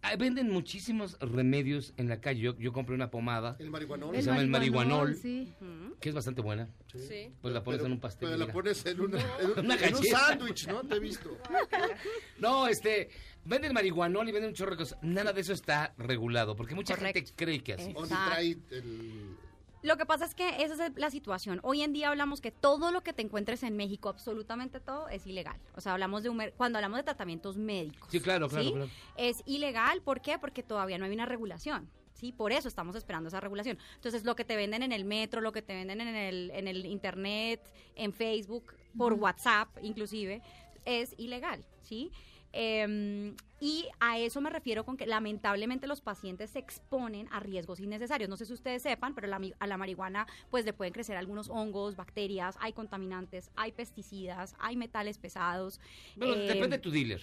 Ah, 0.00 0.14
Venden 0.16 0.48
muchísimos 0.50 1.18
remedios 1.20 1.92
en 1.96 2.08
la 2.08 2.20
calle. 2.20 2.40
Yo, 2.40 2.56
yo 2.58 2.72
compré 2.72 2.94
una 2.94 3.10
pomada. 3.10 3.56
El 3.58 3.70
marihuanol. 3.70 4.12
que 4.14 4.22
se 4.22 4.28
llama 4.28 4.40
el 4.42 4.48
marihuanol. 4.48 5.14
sí. 5.16 5.52
Que 6.00 6.10
es 6.10 6.14
bastante 6.14 6.40
buena. 6.40 6.68
Sí. 6.94 7.32
Pues 7.42 7.52
la 7.52 7.64
pones 7.64 7.78
Pero- 7.78 7.86
en 7.86 7.92
un 7.92 8.00
pastel. 8.00 8.28
pero 8.30 8.46
la 8.46 8.52
pones 8.52 8.86
en, 8.86 9.00
una- 9.00 9.18
en 9.40 9.50
un, 9.50 9.64
Una 9.64 9.74
en 9.74 9.94
un 9.94 10.00
galleta. 10.00 10.18
sándwich, 10.18 10.68
¿no? 10.68 10.82
Te 10.82 10.94
he 10.94 11.00
visto. 11.00 11.36
No, 12.38 12.68
este, 12.68 13.10
venden 13.44 13.72
marihuanol 13.72 14.28
y 14.28 14.32
venden 14.32 14.50
un 14.50 14.54
chorro 14.54 14.72
de 14.72 14.76
cosas. 14.76 14.98
Nada 15.02 15.32
de 15.32 15.40
eso 15.40 15.52
está 15.52 15.92
regulado, 15.98 16.54
porque 16.54 16.74
mucha 16.76 16.96
gente 16.96 17.24
cree 17.34 17.60
que 17.62 17.72
así. 17.74 17.92
O 17.96 18.04
si 18.06 18.14
trae 18.14 18.56
el... 18.70 19.36
Lo 19.82 19.96
que 19.96 20.06
pasa 20.06 20.24
es 20.24 20.34
que 20.34 20.62
esa 20.62 20.86
es 20.86 20.92
la 20.96 21.10
situación. 21.10 21.60
Hoy 21.62 21.82
en 21.82 21.92
día 21.92 22.08
hablamos 22.08 22.40
que 22.40 22.50
todo 22.50 22.90
lo 22.90 23.02
que 23.02 23.12
te 23.12 23.22
encuentres 23.22 23.62
en 23.62 23.76
México, 23.76 24.08
absolutamente 24.08 24.80
todo, 24.80 25.08
es 25.08 25.26
ilegal. 25.26 25.58
O 25.76 25.80
sea, 25.80 25.92
hablamos 25.92 26.22
de 26.22 26.30
un 26.30 26.42
cuando 26.56 26.78
hablamos 26.78 26.98
de 26.98 27.04
tratamientos 27.04 27.56
médicos. 27.56 28.08
Sí, 28.10 28.20
claro, 28.20 28.48
claro, 28.48 28.64
¿sí? 28.64 28.72
claro. 28.72 28.90
Es 29.16 29.42
ilegal, 29.46 30.02
¿por 30.02 30.20
qué? 30.20 30.38
Porque 30.38 30.62
todavía 30.62 30.98
no 30.98 31.04
hay 31.04 31.12
una 31.12 31.26
regulación. 31.26 31.88
Sí, 32.14 32.32
por 32.32 32.50
eso 32.50 32.66
estamos 32.66 32.96
esperando 32.96 33.28
esa 33.28 33.38
regulación. 33.38 33.78
Entonces, 33.94 34.24
lo 34.24 34.34
que 34.34 34.44
te 34.44 34.56
venden 34.56 34.82
en 34.82 34.90
el 34.90 35.04
metro, 35.04 35.40
lo 35.40 35.52
que 35.52 35.62
te 35.62 35.74
venden 35.74 36.00
en 36.00 36.16
el, 36.16 36.50
en 36.50 36.66
el 36.66 36.84
internet, 36.84 37.60
en 37.94 38.12
Facebook, 38.12 38.74
por. 38.96 39.12
WhatsApp, 39.12 39.68
inclusive, 39.82 40.42
es 40.84 41.14
ilegal, 41.16 41.64
¿sí? 41.82 42.10
Eh, 42.52 43.34
y 43.60 43.88
a 43.98 44.18
eso 44.18 44.40
me 44.40 44.50
refiero 44.50 44.84
con 44.84 44.96
que 44.96 45.06
lamentablemente 45.06 45.86
los 45.86 46.00
pacientes 46.00 46.50
se 46.50 46.60
exponen 46.60 47.28
a 47.32 47.40
riesgos 47.40 47.80
innecesarios. 47.80 48.30
No 48.30 48.36
sé 48.36 48.46
si 48.46 48.52
ustedes 48.52 48.82
sepan, 48.82 49.14
pero 49.14 49.26
la 49.26 49.40
a 49.58 49.66
la 49.66 49.76
marihuana 49.76 50.26
pues 50.50 50.64
le 50.64 50.72
pueden 50.72 50.92
crecer 50.92 51.16
algunos 51.16 51.48
hongos, 51.48 51.96
bacterias, 51.96 52.56
hay 52.60 52.72
contaminantes, 52.72 53.50
hay 53.56 53.72
pesticidas, 53.72 54.54
hay 54.58 54.76
metales 54.76 55.18
pesados. 55.18 55.80
Bueno, 56.16 56.34
eh, 56.34 56.46
depende 56.46 56.76
de 56.76 56.82
tu 56.82 56.90
dealer. 56.90 57.20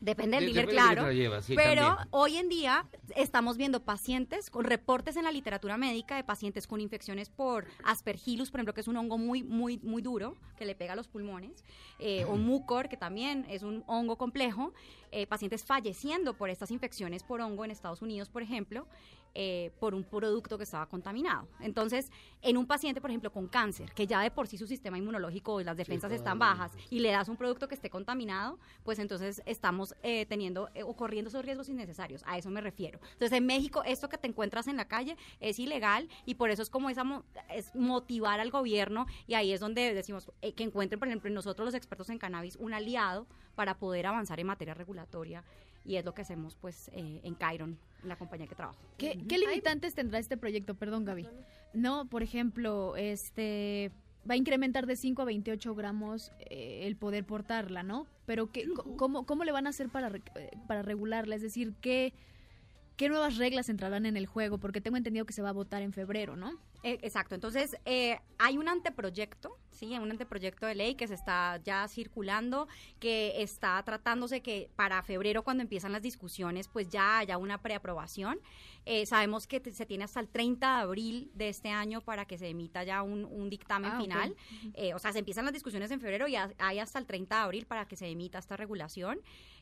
Depende 0.00 0.36
del 0.36 0.46
De- 0.46 0.52
dealer, 0.52 0.66
depende 0.66 0.82
de 0.82 0.88
que 0.88 0.94
claro. 0.94 1.12
llevas, 1.12 1.44
sí, 1.44 1.54
pero 1.54 1.82
también. 1.86 2.08
hoy 2.10 2.36
en 2.36 2.48
día 2.48 2.86
estamos 3.16 3.56
viendo 3.56 3.84
pacientes 3.84 4.50
con 4.50 4.64
reportes 4.64 5.16
en 5.16 5.24
la 5.24 5.32
literatura 5.32 5.76
médica 5.76 6.16
de 6.16 6.24
pacientes 6.24 6.66
con 6.66 6.80
infecciones 6.80 7.30
por 7.30 7.66
aspergillus, 7.84 8.50
por 8.50 8.60
ejemplo, 8.60 8.74
que 8.74 8.80
es 8.80 8.88
un 8.88 8.96
hongo 8.96 9.18
muy, 9.18 9.42
muy, 9.42 9.78
muy 9.78 10.02
duro 10.02 10.36
que 10.56 10.64
le 10.66 10.74
pega 10.74 10.92
a 10.92 10.96
los 10.96 11.08
pulmones, 11.08 11.64
eh, 11.98 12.24
o 12.26 12.36
mucor, 12.36 12.88
que 12.88 12.96
también 12.96 13.46
es 13.48 13.62
un 13.62 13.82
hongo 13.86 14.16
complejo, 14.16 14.72
eh, 15.12 15.26
pacientes 15.26 15.64
falleciendo 15.64 16.34
por 16.34 16.50
estas 16.50 16.70
infecciones 16.70 17.22
por 17.22 17.40
hongo 17.40 17.64
en 17.64 17.70
Estados 17.70 18.02
Unidos, 18.02 18.28
por 18.28 18.42
ejemplo, 18.42 18.86
eh, 19.34 19.72
por 19.80 19.94
un 19.94 20.04
producto 20.04 20.56
que 20.56 20.64
estaba 20.64 20.86
contaminado. 20.86 21.48
Entonces, 21.60 22.10
en 22.40 22.56
un 22.56 22.66
paciente, 22.66 23.00
por 23.00 23.10
ejemplo, 23.10 23.32
con 23.32 23.48
cáncer, 23.48 23.92
que 23.92 24.06
ya 24.06 24.20
de 24.20 24.30
por 24.30 24.46
sí 24.46 24.56
su 24.58 24.66
sistema 24.66 24.96
inmunológico 24.98 25.60
y 25.60 25.64
las 25.64 25.76
defensas 25.76 26.12
están 26.12 26.38
bajas, 26.38 26.72
y 26.90 27.00
le 27.00 27.10
das 27.10 27.28
un 27.28 27.36
producto 27.36 27.66
que 27.68 27.74
esté 27.74 27.90
contaminado, 27.90 28.58
pues 28.84 28.98
entonces 28.98 29.42
estamos 29.46 29.94
eh, 30.02 30.26
teniendo 30.26 30.68
eh, 30.74 30.82
o 30.82 30.94
corriendo 30.94 31.28
esos 31.28 31.44
riesgos 31.44 31.68
innecesarios. 31.68 32.22
A 32.26 32.38
eso 32.38 32.50
me 32.50 32.60
refiero. 32.60 33.00
Entonces, 33.14 33.32
en 33.36 33.46
México, 33.46 33.82
esto 33.84 34.08
que 34.08 34.18
te 34.18 34.28
encuentras 34.28 34.68
en 34.68 34.76
la 34.76 34.86
calle 34.86 35.16
es 35.40 35.58
ilegal 35.58 36.08
y 36.26 36.34
por 36.34 36.50
eso 36.50 36.62
es 36.62 36.70
como 36.70 36.88
esa 36.90 37.02
mo- 37.04 37.24
es 37.50 37.74
motivar 37.74 38.40
al 38.40 38.50
gobierno 38.50 39.06
y 39.26 39.34
ahí 39.34 39.52
es 39.52 39.60
donde 39.60 39.94
decimos 39.94 40.30
eh, 40.42 40.52
que 40.52 40.62
encuentren, 40.64 40.98
por 40.98 41.08
ejemplo, 41.08 41.30
nosotros 41.30 41.64
los 41.66 41.74
expertos 41.74 42.08
en 42.10 42.18
cannabis, 42.18 42.56
un 42.56 42.72
aliado 42.72 43.26
para 43.56 43.78
poder 43.78 44.06
avanzar 44.06 44.38
en 44.40 44.46
materia 44.46 44.74
regulatoria 44.74 45.42
y 45.84 45.96
es 45.96 46.04
lo 46.04 46.14
que 46.14 46.22
hacemos 46.22 46.56
pues 46.60 46.88
eh, 46.94 47.20
en 47.22 47.36
Chiron, 47.38 47.78
en 48.02 48.08
la 48.08 48.16
compañía 48.16 48.46
que 48.46 48.54
trabajo. 48.54 48.78
¿Qué, 48.96 49.18
qué 49.28 49.38
limitantes 49.38 49.94
tendrá 49.94 50.18
este 50.18 50.36
proyecto? 50.36 50.74
Perdón, 50.74 51.04
Gaby. 51.04 51.28
No, 51.74 52.06
por 52.08 52.22
ejemplo, 52.22 52.96
este 52.96 53.90
va 54.28 54.34
a 54.34 54.36
incrementar 54.36 54.86
de 54.86 54.96
5 54.96 55.20
a 55.20 55.24
28 55.26 55.74
gramos 55.74 56.32
eh, 56.38 56.86
el 56.86 56.96
poder 56.96 57.24
portarla, 57.26 57.82
¿no? 57.82 58.06
Pero 58.24 58.50
¿qué, 58.50 58.66
cómo, 58.96 59.26
¿cómo 59.26 59.44
le 59.44 59.52
van 59.52 59.66
a 59.66 59.70
hacer 59.70 59.90
para, 59.90 60.08
re- 60.08 60.22
eh, 60.36 60.50
para 60.66 60.80
regularla? 60.82 61.34
Es 61.34 61.42
decir, 61.42 61.74
¿qué, 61.82 62.14
¿qué 62.96 63.10
nuevas 63.10 63.36
reglas 63.36 63.68
entrarán 63.68 64.06
en 64.06 64.16
el 64.16 64.24
juego? 64.26 64.56
Porque 64.56 64.80
tengo 64.80 64.96
entendido 64.96 65.26
que 65.26 65.34
se 65.34 65.42
va 65.42 65.50
a 65.50 65.52
votar 65.52 65.82
en 65.82 65.92
febrero, 65.92 66.36
¿no? 66.36 66.52
Eh, 66.84 66.98
exacto, 67.02 67.34
entonces 67.34 67.76
eh, 67.86 68.18
hay 68.38 68.58
un 68.58 68.68
anteproyecto, 68.68 69.58
sí, 69.70 69.96
un 69.98 70.10
anteproyecto 70.10 70.66
de 70.66 70.74
ley 70.74 70.94
que 70.96 71.08
se 71.08 71.14
está 71.14 71.58
ya 71.64 71.88
circulando, 71.88 72.68
que 73.00 73.42
está 73.42 73.82
tratándose 73.84 74.42
que 74.42 74.68
para 74.76 75.02
febrero 75.02 75.42
cuando 75.44 75.62
empiezan 75.62 75.92
las 75.92 76.02
discusiones 76.02 76.68
pues 76.68 76.90
ya 76.90 77.18
haya 77.18 77.38
una 77.38 77.62
preaprobación. 77.62 78.38
Eh, 78.84 79.06
sabemos 79.06 79.46
que 79.46 79.62
se 79.72 79.86
tiene 79.86 80.04
hasta 80.04 80.20
el 80.20 80.28
30 80.28 80.76
de 80.76 80.82
abril 80.82 81.30
de 81.34 81.48
este 81.48 81.70
año 81.70 82.02
para 82.02 82.26
que 82.26 82.36
se 82.36 82.48
emita 82.48 82.84
ya 82.84 83.02
un, 83.02 83.24
un 83.24 83.48
dictamen 83.48 83.92
Ah, 83.94 83.98
final. 83.98 84.36
Eh, 84.74 84.92
o 84.92 84.98
sea, 84.98 85.10
se 85.12 85.20
empiezan 85.20 85.46
las 85.46 85.54
discusiones 85.54 85.90
en 85.90 86.00
febrero 86.00 86.28
y 86.28 86.36
ha- 86.36 86.52
hay 86.58 86.80
hasta 86.80 86.98
el 86.98 87.06
30 87.06 87.36
de 87.36 87.42
abril 87.44 87.64
para 87.66 87.88
que 87.88 87.96
se 87.96 88.06
emita 88.08 88.38
esta 88.38 88.58
regulación. 88.58 89.20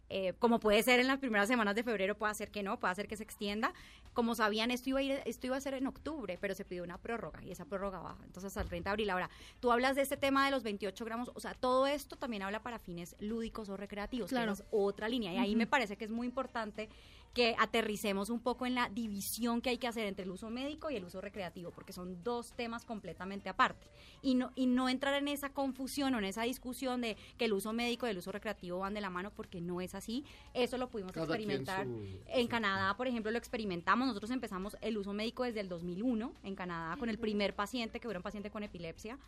Eh, 0.08 0.34
como 0.40 0.58
puede 0.60 0.82
ser 0.82 0.98
en 1.00 1.06
las 1.06 1.18
primeras 1.20 1.48
semanas 1.48 1.74
de 1.76 1.84
febrero, 1.84 2.18
puede 2.18 2.34
ser 2.34 2.50
que 2.50 2.62
no, 2.62 2.78
puede 2.80 2.94
ser 2.96 3.06
que 3.08 3.16
se 3.16 3.22
extienda. 3.22 3.72
Como 4.12 4.34
sabían, 4.34 4.70
esto 4.70 4.90
iba 4.90 4.98
a, 4.98 5.02
ir, 5.02 5.20
esto 5.24 5.46
iba 5.46 5.56
a 5.56 5.60
ser 5.60 5.74
en 5.74 5.86
octubre, 5.86 6.36
pero 6.40 6.54
se 6.54 6.64
pidió 6.64 6.84
una 6.84 6.98
prórroga 6.98 7.42
y 7.42 7.50
esa 7.50 7.64
prórroga 7.64 8.00
va 8.00 8.16
entonces 8.24 8.48
hasta 8.48 8.60
el 8.60 8.68
30 8.68 8.90
de 8.90 8.92
abril. 8.92 9.10
Ahora, 9.10 9.30
tú 9.60 9.72
hablas 9.72 9.96
de 9.96 10.02
este 10.02 10.16
tema 10.16 10.44
de 10.44 10.50
los 10.50 10.62
28 10.62 11.04
gramos, 11.04 11.30
o 11.34 11.40
sea, 11.40 11.54
todo 11.54 11.86
esto 11.86 12.16
también 12.16 12.42
habla 12.42 12.62
para 12.62 12.78
fines 12.78 13.16
lúdicos 13.20 13.68
o 13.70 13.76
recreativos, 13.76 14.28
Claro. 14.30 14.52
es 14.52 14.64
otra 14.70 15.08
línea. 15.08 15.32
Y 15.32 15.38
ahí 15.38 15.56
me 15.56 15.66
parece 15.66 15.96
que 15.96 16.04
es 16.04 16.10
muy 16.10 16.26
importante 16.26 16.88
que 17.34 17.56
aterricemos 17.58 18.28
un 18.28 18.40
poco 18.40 18.66
en 18.66 18.74
la 18.74 18.90
división 18.90 19.62
que 19.62 19.70
hay 19.70 19.78
que 19.78 19.88
hacer 19.88 20.06
entre 20.06 20.24
el 20.24 20.30
uso 20.30 20.50
médico 20.50 20.90
y 20.90 20.96
el 20.96 21.04
uso 21.04 21.20
recreativo, 21.22 21.70
porque 21.70 21.92
son 21.94 22.22
dos 22.22 22.52
temas 22.52 22.84
completamente 22.84 23.48
aparte. 23.48 23.86
Y 24.20 24.34
no, 24.34 24.52
y 24.54 24.66
no 24.66 24.88
entrar 24.90 25.14
en 25.14 25.28
esa 25.28 25.48
confusión 25.50 26.14
o 26.14 26.18
en 26.18 26.24
esa 26.24 26.42
discusión 26.42 27.00
de 27.00 27.16
que 27.38 27.46
el 27.46 27.54
uso 27.54 27.72
médico 27.72 28.06
y 28.06 28.10
el 28.10 28.18
uso 28.18 28.32
recreativo 28.32 28.80
van 28.80 28.92
de 28.92 29.00
la 29.00 29.08
mano, 29.08 29.30
porque 29.34 29.60
no 29.62 29.80
es 29.80 29.94
así. 29.94 30.24
Eso 30.52 30.76
lo 30.76 30.90
pudimos 30.90 31.12
Cada 31.12 31.24
experimentar. 31.26 31.86
su- 31.86 32.04
En 32.26 32.46
Canadá, 32.48 32.96
por 32.98 33.06
ejemplo, 33.08 33.30
lo 33.32 33.38
experimentamos. 33.38 34.06
Nosotros 34.06 34.30
empezamos 34.30 34.76
el 34.82 34.98
uso 34.98 35.14
médico 35.14 35.44
desde 35.44 35.60
el 35.60 35.68
2001 35.70 36.34
en 36.42 36.54
Canadá 36.54 36.96
con 36.98 37.08
el 37.08 37.18
primer 37.18 37.54
paciente, 37.54 37.98
que 37.98 38.08
era 38.08 38.18
un 38.18 38.22
paciente 38.22 38.50
con 38.50 38.62
epilepsia. 38.62 39.18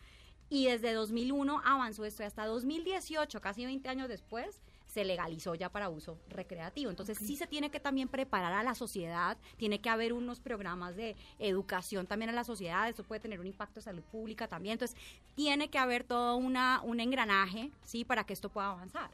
Y 0.51 0.67
desde 0.67 0.93
2001 0.93 1.63
avanzó 1.65 2.05
esto 2.05 2.23
y 2.23 2.27
hasta 2.27 2.45
2018, 2.45 3.41
casi 3.41 3.65
20 3.65 3.89
años 3.89 4.09
después, 4.09 4.61
se 4.95 5.05
legalizó 5.05 5.57
ya 5.57 5.71
para 5.71 5.89
uso 5.89 6.17
recreativo. 6.29 6.89
Entonces 6.89 7.19
sí 7.19 7.37
se 7.37 7.49
tiene 7.49 7.69
que 7.69 7.81
también 7.81 8.07
preparar 8.07 8.53
a 8.53 8.63
la 8.63 8.77
sociedad, 8.77 9.37
tiene 9.57 9.81
que 9.81 9.91
haber 9.91 10.13
unos 10.13 10.39
programas 10.39 10.95
de 10.95 11.17
educación 11.41 12.07
también 12.07 12.31
a 12.31 12.33
la 12.33 12.45
sociedad, 12.45 12.89
esto 12.89 13.03
puede 13.03 13.21
tener 13.21 13.41
un 13.41 13.47
impacto 13.49 13.81
en 13.81 13.85
salud 13.85 14.03
pública 14.05 14.47
también. 14.47 14.75
Entonces 14.75 14.97
tiene 15.35 15.69
que 15.69 15.79
haber 15.79 16.05
todo 16.05 16.37
una, 16.37 16.81
un 16.85 17.01
engranaje, 17.01 17.73
¿sí? 17.85 18.05
Para 18.05 18.23
que 18.25 18.35
esto 18.35 18.51
pueda 18.51 18.71
avanzar. 18.71 19.11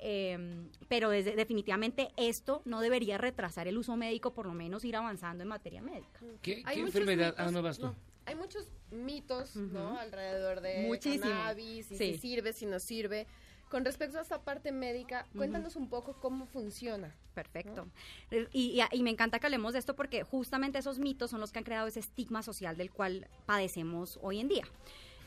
Eh, 0.00 0.66
pero 0.88 1.08
desde- 1.08 1.34
definitivamente 1.34 2.10
esto 2.18 2.60
no 2.66 2.80
debería 2.82 3.16
retrasar 3.16 3.68
el 3.68 3.78
uso 3.78 3.96
médico, 3.96 4.34
por 4.34 4.44
lo 4.44 4.52
menos 4.52 4.84
ir 4.84 4.96
avanzando 4.96 5.42
en 5.44 5.48
materia 5.48 5.80
médica. 5.80 6.20
¿Qué, 6.42 6.62
Hay 6.66 6.76
qué 6.76 6.82
muchos 6.82 6.96
enfermedad? 6.96 7.32
mitos- 7.36 7.46
Ah, 7.46 7.50
no 7.52 7.62
vas 7.62 7.78
tú. 7.78 7.86
no, 7.86 7.94
hay 8.26 8.34
muchos 8.34 8.68
mitos, 8.90 9.56
¿no? 9.56 9.98
Alrededor 9.98 10.60
de 10.60 10.84
Muchísimo. 10.88 11.24
cannabis, 11.24 11.90
y 11.90 11.96
Sí. 11.96 12.12
si 12.14 12.18
sirve, 12.18 12.52
si 12.52 12.66
no 12.66 12.78
sirve. 12.80 13.26
Con 13.72 13.86
respecto 13.86 14.18
a 14.18 14.20
esta 14.20 14.38
parte 14.44 14.70
médica, 14.70 15.26
cuéntanos 15.34 15.76
un 15.76 15.88
poco 15.88 16.12
cómo 16.20 16.44
funciona. 16.44 17.14
Perfecto. 17.32 17.88
Eh, 18.30 18.46
Y, 18.52 18.78
y- 18.78 18.98
y 18.98 19.02
me 19.02 19.08
encanta 19.08 19.38
que 19.38 19.46
hablemos 19.46 19.72
de 19.72 19.78
esto 19.78 19.96
porque 19.96 20.24
justamente 20.24 20.78
esos 20.78 20.98
mitos 20.98 21.30
son 21.30 21.40
los 21.40 21.52
que 21.52 21.58
han 21.58 21.64
creado 21.64 21.86
ese 21.88 22.00
estigma 22.00 22.42
social 22.42 22.76
del 22.76 22.90
cual 22.90 23.26
padecemos 23.46 24.18
hoy 24.20 24.40
en 24.40 24.48
día. 24.48 24.64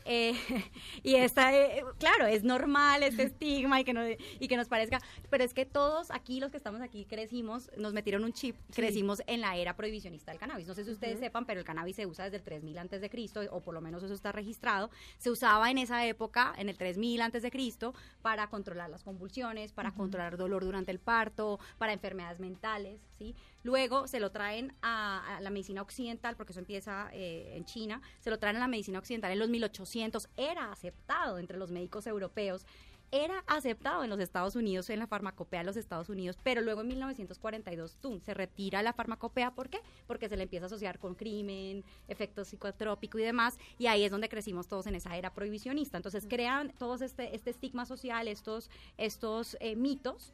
Eh, 0.06 0.34
y 1.02 1.16
esta, 1.16 1.54
eh, 1.54 1.84
claro, 1.98 2.26
es 2.26 2.44
normal 2.44 3.02
este 3.02 3.24
estigma 3.24 3.80
y 3.80 3.84
que, 3.84 3.92
no, 3.92 4.02
y 4.08 4.48
que 4.48 4.56
nos 4.56 4.68
parezca, 4.68 5.00
pero 5.30 5.42
es 5.42 5.52
que 5.52 5.66
todos 5.66 6.10
aquí, 6.12 6.38
los 6.38 6.50
que 6.50 6.56
estamos 6.56 6.80
aquí, 6.80 7.04
crecimos, 7.04 7.70
nos 7.76 7.92
metieron 7.92 8.22
un 8.22 8.32
chip, 8.32 8.56
crecimos 8.72 9.22
en 9.26 9.40
la 9.40 9.56
era 9.56 9.76
prohibicionista 9.76 10.30
del 10.30 10.38
cannabis. 10.38 10.66
No 10.66 10.74
sé 10.74 10.84
si 10.84 10.92
ustedes 10.92 11.18
sepan, 11.18 11.44
pero 11.44 11.60
el 11.60 11.66
cannabis 11.66 11.96
se 11.96 12.06
usa 12.06 12.24
desde 12.24 12.36
el 12.36 12.44
3000 12.44 12.78
antes 12.78 13.00
de 13.00 13.10
Cristo, 13.10 13.40
o 13.50 13.60
por 13.60 13.74
lo 13.74 13.80
menos 13.80 14.02
eso 14.04 14.14
está 14.14 14.30
registrado. 14.30 14.90
Se 15.18 15.30
usaba 15.30 15.70
en 15.70 15.78
esa 15.78 16.06
época, 16.06 16.54
en 16.56 16.68
el 16.68 16.76
3000 16.76 17.20
antes 17.20 17.42
de 17.42 17.50
Cristo, 17.50 17.94
para 18.22 18.46
controlar 18.48 18.88
las 18.88 19.02
convulsiones, 19.02 19.72
para 19.72 19.90
controlar 19.92 20.36
dolor 20.36 20.64
durante 20.64 20.92
el 20.92 21.00
parto, 21.00 21.58
para 21.78 21.92
enfermedades 21.92 22.38
mentales, 22.38 23.00
¿sí? 23.18 23.34
Luego 23.62 24.06
se 24.06 24.20
lo 24.20 24.30
traen 24.30 24.74
a, 24.82 25.36
a 25.36 25.40
la 25.40 25.50
medicina 25.50 25.82
occidental, 25.82 26.36
porque 26.36 26.52
eso 26.52 26.60
empieza 26.60 27.08
eh, 27.12 27.54
en 27.56 27.64
China, 27.64 28.00
se 28.20 28.30
lo 28.30 28.38
traen 28.38 28.56
a 28.56 28.60
la 28.60 28.68
medicina 28.68 28.98
occidental 28.98 29.32
en 29.32 29.38
los 29.38 29.48
1800, 29.48 30.28
era 30.36 30.70
aceptado 30.72 31.38
entre 31.38 31.58
los 31.58 31.70
médicos 31.70 32.06
europeos, 32.06 32.66
era 33.12 33.44
aceptado 33.46 34.02
en 34.02 34.10
los 34.10 34.18
Estados 34.18 34.56
Unidos, 34.56 34.90
en 34.90 34.98
la 34.98 35.06
farmacopea 35.06 35.60
de 35.60 35.66
los 35.66 35.76
Estados 35.76 36.08
Unidos, 36.08 36.36
pero 36.42 36.60
luego 36.60 36.80
en 36.80 36.88
1942 36.88 37.96
¡tum! 38.00 38.20
se 38.20 38.34
retira 38.34 38.82
la 38.82 38.92
farmacopea, 38.92 39.52
¿por 39.52 39.68
qué? 39.68 39.80
Porque 40.06 40.28
se 40.28 40.36
le 40.36 40.42
empieza 40.42 40.64
a 40.64 40.66
asociar 40.66 40.98
con 40.98 41.14
crimen, 41.14 41.84
efectos 42.08 42.48
psicotrópicos 42.48 43.20
y 43.20 43.24
demás, 43.24 43.58
y 43.78 43.86
ahí 43.86 44.04
es 44.04 44.10
donde 44.10 44.28
crecimos 44.28 44.66
todos 44.66 44.86
en 44.86 44.96
esa 44.96 45.16
era 45.16 45.32
prohibicionista. 45.32 45.96
Entonces 45.96 46.26
crean 46.28 46.72
todos 46.78 47.00
este, 47.00 47.34
este 47.34 47.50
estigma 47.50 47.86
social, 47.86 48.26
estos, 48.28 48.70
estos 48.96 49.56
eh, 49.60 49.76
mitos, 49.76 50.32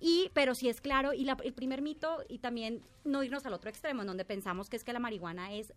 y, 0.00 0.30
pero 0.34 0.54
sí 0.54 0.68
es 0.68 0.80
claro, 0.80 1.12
y 1.12 1.24
la- 1.24 1.36
el 1.44 1.52
primer 1.52 1.82
mito, 1.82 2.24
y 2.28 2.38
también 2.38 2.80
no 3.04 3.22
irnos 3.22 3.44
al 3.46 3.52
otro 3.52 3.68
extremo, 3.70 4.00
en 4.02 4.06
donde 4.08 4.24
pensamos 4.24 4.68
que 4.70 4.76
es 4.76 4.84
que 4.84 4.92
la 4.92 4.98
marihuana 4.98 5.52
es 5.54 5.72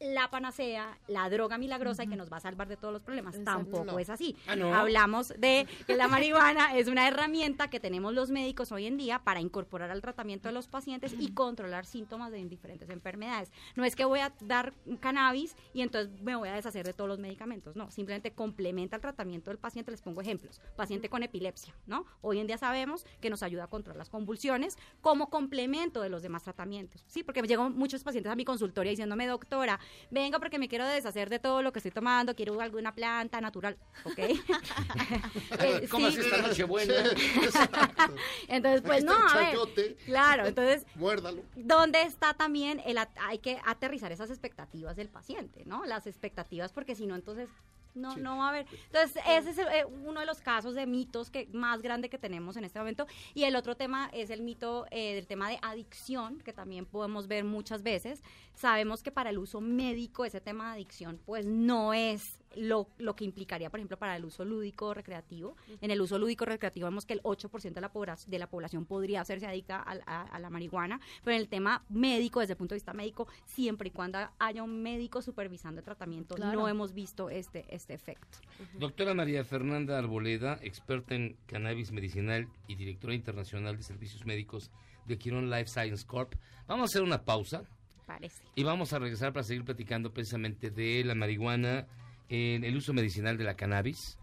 la 0.00 0.28
panacea, 0.30 0.98
la 1.08 1.28
droga 1.30 1.56
milagrosa 1.58 2.04
y 2.04 2.08
que 2.08 2.16
nos 2.16 2.30
va 2.32 2.38
a 2.38 2.40
salvar 2.40 2.68
de 2.68 2.76
todos 2.76 2.92
los 2.92 3.02
problemas. 3.02 3.34
Exacto. 3.36 3.58
Tampoco 3.62 3.84
No. 3.84 3.98
es 3.98 4.10
así. 4.10 4.36
Ah, 4.46 4.56
¿no? 4.56 4.74
Hablamos 4.74 5.28
de 5.38 5.66
que 5.86 5.96
la 5.96 6.08
marihuana 6.08 6.74
es 6.78 6.88
una 6.88 7.06
herramienta 7.08 7.68
que 7.68 7.80
tenemos 7.80 8.12
los 8.12 8.30
médicos 8.30 8.72
hoy 8.72 8.86
en 8.86 8.96
día 8.96 9.20
para 9.20 9.40
incorporar 9.40 9.90
al 9.90 10.00
tratamiento 10.02 10.48
de 10.48 10.54
los 10.54 10.68
pacientes 10.68 11.14
y 11.18 11.32
controlar 11.32 11.86
síntomas 11.86 12.32
de 12.32 12.44
diferentes 12.44 12.90
enfermedades. 12.90 13.50
No 13.76 13.84
es 13.84 13.96
que 13.96 14.04
voy 14.04 14.20
a 14.20 14.32
dar 14.40 14.74
cannabis 15.00 15.56
y 15.72 15.82
entonces 15.82 16.20
me 16.22 16.36
voy 16.36 16.48
a 16.48 16.54
deshacer 16.54 16.84
de 16.84 16.92
todos 16.92 17.08
los 17.08 17.18
medicamentos, 17.18 17.76
no, 17.76 17.90
simplemente 17.90 18.32
complementa 18.32 18.96
el 18.96 19.02
tratamiento 19.02 19.50
del 19.50 19.58
paciente. 19.58 19.90
Les 19.90 20.02
pongo 20.02 20.20
ejemplos. 20.20 20.60
Paciente 20.76 21.08
con 21.08 21.22
epilepsia, 21.22 21.74
¿no? 21.86 22.04
Hoy 22.20 22.38
en 22.40 22.46
día 22.46 22.58
sabemos 22.58 23.06
que 23.20 23.30
nos 23.30 23.42
ayuda 23.42 23.64
a 23.64 23.66
controlar 23.68 23.98
las 23.98 24.10
convulsiones 24.10 24.76
como 25.00 25.30
complemento 25.30 26.00
de 26.02 26.08
los 26.08 26.22
demás 26.22 26.42
tratamientos. 26.42 27.04
Sí, 27.06 27.22
porque 27.22 27.42
me 27.42 27.48
llegan 27.48 27.76
muchos 27.76 28.02
pacientes 28.02 28.30
a 28.32 28.36
mi 28.36 28.44
consultoria 28.44 28.90
diciéndome, 28.90 29.26
doctora, 29.26 29.78
venga 30.10 30.38
porque 30.38 30.58
me 30.58 30.68
quiero 30.68 30.86
deshacer 30.86 31.30
de 31.30 31.38
todo 31.38 31.62
lo 31.62 31.72
que 31.72 31.78
estoy 31.78 31.90
tomando, 31.92 32.34
quiero 32.34 32.60
alguna 32.60 32.94
planta 32.94 33.40
natural, 33.40 33.76
¿ok? 34.04 34.18
Eh, 35.60 35.86
¿Cómo 35.90 36.10
sí. 36.10 36.20
esta 36.20 36.38
noche 36.42 36.64
buena? 36.64 36.94
Entonces, 38.48 38.82
pues 38.82 38.98
Aquí 38.98 39.04
no, 39.04 39.14
a 39.28 39.38
ver, 39.76 39.96
claro, 40.06 40.46
entonces 40.46 40.84
Muérdalo. 40.94 41.42
¿Dónde 41.56 42.02
está 42.02 42.34
también 42.34 42.80
el 42.84 42.98
at- 42.98 43.16
hay 43.20 43.38
que 43.38 43.58
aterrizar 43.64 44.12
esas 44.12 44.30
expectativas 44.30 44.96
del 44.96 45.08
paciente, 45.08 45.64
¿no? 45.64 45.84
Las 45.86 46.06
expectativas 46.06 46.72
porque 46.72 46.94
si 46.94 47.06
no 47.06 47.14
entonces 47.14 47.48
No, 47.94 48.14
Sí. 48.14 48.20
no 48.20 48.38
va 48.38 48.46
a 48.46 48.48
haber. 48.50 48.66
Entonces, 48.86 49.22
ese 49.28 49.50
es 49.50 49.58
eh, 49.58 49.84
uno 50.04 50.20
de 50.20 50.26
los 50.26 50.40
casos 50.40 50.74
de 50.74 50.86
mitos 50.86 51.30
que 51.30 51.48
más 51.52 51.80
grande 51.80 52.08
que 52.10 52.18
tenemos 52.18 52.56
en 52.56 52.64
este 52.64 52.78
momento. 52.78 53.06
Y 53.34 53.44
el 53.44 53.54
otro 53.56 53.76
tema 53.76 54.10
es 54.12 54.30
el 54.30 54.42
mito 54.42 54.86
eh, 54.90 55.14
del 55.14 55.26
tema 55.26 55.48
de 55.48 55.58
adicción, 55.62 56.38
que 56.40 56.52
también 56.52 56.86
podemos 56.86 57.28
ver 57.28 57.44
muchas 57.44 57.82
veces. 57.82 58.22
Sabemos 58.54 59.02
que 59.02 59.10
para 59.12 59.30
el 59.30 59.38
uso 59.38 59.60
médico 59.60 60.24
ese 60.24 60.40
tema 60.40 60.66
de 60.68 60.72
adicción, 60.74 61.20
pues 61.24 61.46
no 61.46 61.94
es 61.94 62.40
lo, 62.56 62.88
lo 62.98 63.14
que 63.16 63.24
implicaría, 63.24 63.70
por 63.70 63.80
ejemplo, 63.80 63.96
para 63.98 64.16
el 64.16 64.24
uso 64.24 64.44
lúdico 64.44 64.94
recreativo. 64.94 65.56
En 65.80 65.90
el 65.90 66.00
uso 66.00 66.18
lúdico 66.18 66.44
recreativo 66.44 66.86
vemos 66.86 67.04
que 67.06 67.14
el 67.14 67.22
8% 67.22 67.72
de 67.72 67.80
la, 67.80 67.90
de 68.26 68.38
la 68.38 68.46
población 68.48 68.84
podría 68.86 69.20
hacerse 69.20 69.46
adicta 69.46 69.80
al- 69.80 70.02
a, 70.06 70.22
a 70.22 70.38
la 70.38 70.50
marihuana, 70.50 71.00
pero 71.22 71.34
en 71.36 71.40
el 71.42 71.48
tema 71.48 71.84
médico, 71.88 72.40
desde 72.40 72.52
el 72.54 72.56
punto 72.58 72.74
de 72.74 72.76
vista 72.78 72.92
médico, 72.92 73.26
siempre 73.46 73.88
y 73.88 73.90
cuando 73.90 74.18
haya 74.38 74.62
un 74.62 74.82
médico 74.82 75.22
supervisando 75.22 75.80
el 75.80 75.84
tratamiento, 75.84 76.34
Claro. 76.34 76.60
no 76.60 76.68
hemos 76.68 76.92
visto 76.94 77.30
este, 77.30 77.64
este 77.74 77.94
efecto. 77.94 78.38
Doctora 78.78 79.14
María 79.14 79.44
Fernanda 79.44 79.98
Arboleda, 79.98 80.58
experta 80.62 81.14
en 81.14 81.36
cannabis 81.46 81.92
medicinal 81.92 82.48
y 82.68 82.74
directora 82.76 83.14
internacional 83.14 83.76
de 83.76 83.82
servicios 83.82 84.24
médicos 84.26 84.70
de 85.06 85.18
Quirón 85.18 85.50
Life 85.50 85.66
Science 85.68 86.06
Corp. 86.06 86.34
Vamos 86.66 86.82
a 86.82 86.86
hacer 86.86 87.02
una 87.02 87.24
pausa 87.24 87.62
Parece. 88.06 88.42
y 88.54 88.62
vamos 88.64 88.92
a 88.92 88.98
regresar 88.98 89.32
para 89.32 89.44
seguir 89.44 89.64
platicando 89.64 90.12
precisamente 90.12 90.70
de 90.70 91.02
la 91.04 91.14
marihuana, 91.14 91.86
en 92.28 92.64
el 92.64 92.76
uso 92.76 92.92
medicinal 92.92 93.36
de 93.36 93.44
la 93.44 93.54
cannabis, 93.54 94.18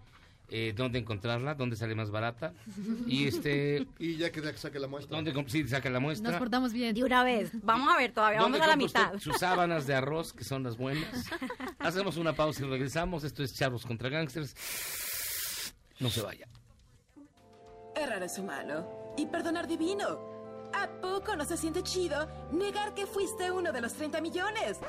eh, 0.54 0.74
dónde 0.76 0.99
encontrarla, 0.99 1.56
dónde 1.56 1.78
sale 1.78 1.95
más 1.95 2.12
barata 2.12 2.54
y 3.08 3.26
este 3.26 3.88
Y 3.99 4.18
ya 4.18 4.32
que 4.32 4.41
saque 4.58 4.80
la 4.80 4.88
muestra. 4.88 5.16
dónde 5.16 5.34
sí, 5.47 5.66
saca 5.66 5.89
la 5.89 6.02
muestra. 6.02 6.32
Nos 6.32 6.39
portamos 6.39 6.74
bien. 6.74 6.93
De 6.93 7.06
una 7.06 7.24
vez. 7.24 7.52
Vamos 7.64 7.88
a 7.88 7.97
ver, 7.97 8.12
todavía 8.12 8.41
¿Dónde 8.41 8.60
vamos 8.60 8.74
a 8.74 8.76
la 8.76 8.84
mitad. 8.84 9.20
Sus 9.20 9.38
sábanas 9.38 9.88
de 9.88 9.93
arroz, 9.93 10.34
que 10.34 10.43
son 10.43 10.64
las 10.64 10.76
buenas. 10.76 11.26
Hacemos 11.80 12.18
una 12.18 12.34
pausa 12.34 12.66
y 12.66 12.68
regresamos. 12.68 13.24
Esto 13.24 13.43
es 13.43 13.56
Charlos 13.56 13.86
contra 13.86 14.10
Gangsters. 14.10 15.74
No 15.99 16.10
se 16.10 16.22
vaya. 16.22 16.47
Errar 17.95 18.24
es 18.24 18.38
humano 18.38 19.14
y 19.18 19.26
perdonar 19.28 19.68
divino. 19.70 20.32
¿A 20.74 20.89
poco 21.02 21.36
no 21.36 21.45
se 21.45 21.56
siente 21.56 21.82
chido 21.84 22.28
negar 22.52 22.93
que 22.93 23.06
fuiste 23.06 23.52
uno 23.52 23.72
de 23.72 23.82
los 23.82 23.93
30 23.93 24.20
millones? 24.20 24.80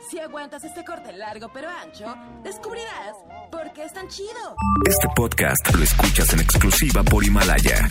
Si 0.00 0.18
aguantas 0.18 0.64
este 0.64 0.84
corte 0.84 1.12
largo 1.12 1.50
pero 1.52 1.68
ancho, 1.68 2.14
descubrirás 2.42 3.16
por 3.50 3.72
qué 3.72 3.84
es 3.84 3.92
tan 3.92 4.08
chido. 4.08 4.54
Este 4.86 5.08
podcast 5.14 5.74
lo 5.74 5.82
escuchas 5.82 6.32
en 6.32 6.40
exclusiva 6.40 7.02
por 7.02 7.24
Himalaya. 7.24 7.88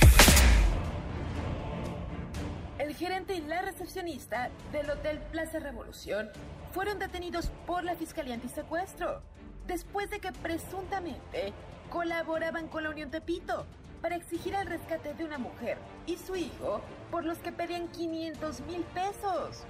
El 2.80 2.95
gerente 2.95 3.36
y 3.36 3.41
la 3.41 3.62
recepcionista 3.62 4.49
del 4.72 4.89
Hotel 4.89 5.20
Plaza 5.32 5.60
Revolución 5.60 6.30
fueron 6.74 6.97
detenidos 6.97 7.51
por 7.66 7.84
la 7.84 7.95
Fiscalía 7.95 8.36
Antisecuestro 8.36 9.22
después 9.68 10.10
de 10.10 10.20
que 10.20 10.32
presuntamente 10.32 11.53
colaboraban 11.91 12.68
con 12.68 12.84
la 12.84 12.89
Unión 12.89 13.12
Tepito 13.12 13.66
para 14.01 14.16
exigir 14.16 14.53
el 14.53 14.68
rescate 14.68 15.14
de 15.14 15.26
una 15.26 15.38
mujer 15.38 15.78
y 16.05 16.18
su 16.18 16.36
hijo 16.36 16.82
por 17.12 17.26
los 17.26 17.38
que 17.39 17.51
pedían 17.51 17.89
500 17.89 18.62
mil 18.62 18.82
pesos. 18.93 19.66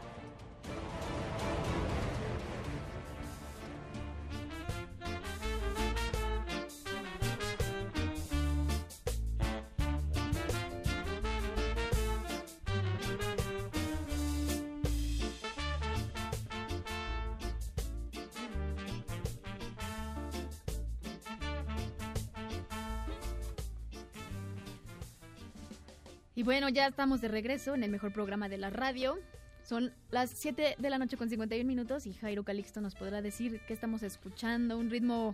Y 26.38 26.43
bueno, 26.43 26.69
ya 26.69 26.85
estamos 26.85 27.19
de 27.19 27.29
regreso 27.29 27.73
en 27.73 27.83
el 27.83 27.89
mejor 27.89 28.13
programa 28.13 28.47
de 28.47 28.59
la 28.59 28.69
radio. 28.69 29.17
Son 29.63 29.91
las 30.11 30.29
7 30.29 30.75
de 30.77 30.89
la 30.91 30.99
noche 30.99 31.17
con 31.17 31.29
51 31.29 31.67
minutos 31.67 32.05
y 32.05 32.13
Jairo 32.13 32.43
Calixto 32.43 32.79
nos 32.79 32.93
podrá 32.93 33.23
decir 33.23 33.59
que 33.67 33.73
estamos 33.73 34.03
escuchando 34.03 34.77
un 34.77 34.91
ritmo 34.91 35.33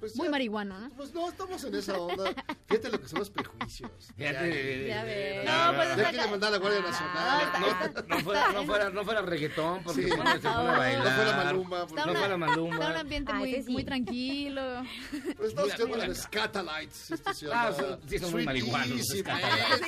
Pues 0.00 0.14
muy 0.16 0.26
ya- 0.26 0.30
marihuano, 0.30 0.78
¿no? 0.78 0.90
Pues 0.90 1.12
no, 1.12 1.28
estamos 1.28 1.62
en 1.64 1.74
esa 1.74 1.98
onda. 1.98 2.32
Fíjate 2.68 2.88
lo 2.90 3.00
que 3.00 3.08
son 3.08 3.18
los 3.18 3.30
prejuicios. 3.30 3.90
Fíjate, 4.16 4.86
Ya 4.86 5.04
ves. 5.04 5.44
No, 5.44 5.74
pues, 5.74 5.96
Ya 5.96 6.10
quiere 6.10 6.30
mandar 6.30 6.48
a 6.48 6.52
la 6.52 6.58
Guardia 6.58 6.80
Nacional. 6.82 7.52
No, 7.60 8.16
no 8.16 8.20
fuera, 8.20 8.52
no, 8.52 8.64
fuera, 8.64 8.90
no 8.90 9.04
fuera 9.04 9.22
reggaetón, 9.22 9.82
porque 9.82 10.02
Sí. 10.02 10.08
se 10.08 10.16
pone, 10.16 10.32
se 10.34 10.38
pone 10.40 10.50
a 10.50 10.98
No 10.98 11.10
fuera 11.10 11.36
Maluma, 11.44 11.82
Está 11.82 12.04
No 12.04 12.10
una- 12.12 12.20
fuera 12.20 12.36
Maluma. 12.36 12.74
Está 12.76 12.90
un 12.90 12.96
ambiente 12.96 13.32
Ay, 13.32 13.38
muy, 13.38 13.54
ese 13.54 13.62
sí. 13.64 13.72
muy 13.72 13.84
tranquilo. 13.84 14.62
Pues 15.36 15.48
estamos 15.48 15.70
escuchando 15.72 16.06
los 16.06 16.18
Scatalites. 16.18 17.12
Ah, 17.52 17.72
son- 17.76 18.00
sí, 18.08 18.18
son 18.18 18.30
muy 18.32 18.44
marihuanos. 18.44 19.00
Sí, 19.06 19.22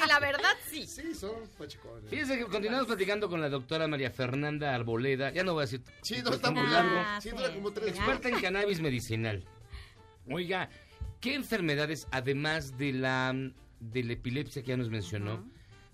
la 0.08 0.18
verdad 0.20 0.50
sí. 0.68 0.86
Sí, 0.86 1.14
son 1.14 1.32
pachecones. 1.56 2.10
Fíjense 2.10 2.36
que 2.38 2.44
continuamos 2.46 2.86
platicando 2.86 3.28
con 3.28 3.40
la 3.40 3.48
doctora 3.48 3.86
María 3.86 4.10
Fernanda 4.10 4.74
Arboleda. 4.74 5.30
Ya 5.32 5.44
no 5.44 5.52
voy 5.54 5.62
a 5.62 5.66
decir. 5.66 5.82
Sí, 6.02 6.20
no, 6.24 6.30
está 6.30 6.50
muy 6.50 6.66
largo. 6.66 6.96
Ah, 6.98 7.18
Sí, 7.22 7.30
sí. 7.30 7.36
dura 7.36 7.54
como 7.54 7.70
tres 7.72 7.90
Experta 7.96 8.28
en 8.28 8.40
cannabis 8.40 8.80
medicinal. 8.80 9.44
Oiga, 10.30 10.68
¿qué 11.20 11.34
enfermedades, 11.34 12.06
además 12.10 12.76
de 12.78 12.92
la, 12.92 13.34
de 13.80 14.04
la 14.04 14.12
epilepsia 14.12 14.62
que 14.62 14.68
ya 14.68 14.76
nos 14.76 14.90
mencionó, 14.90 15.44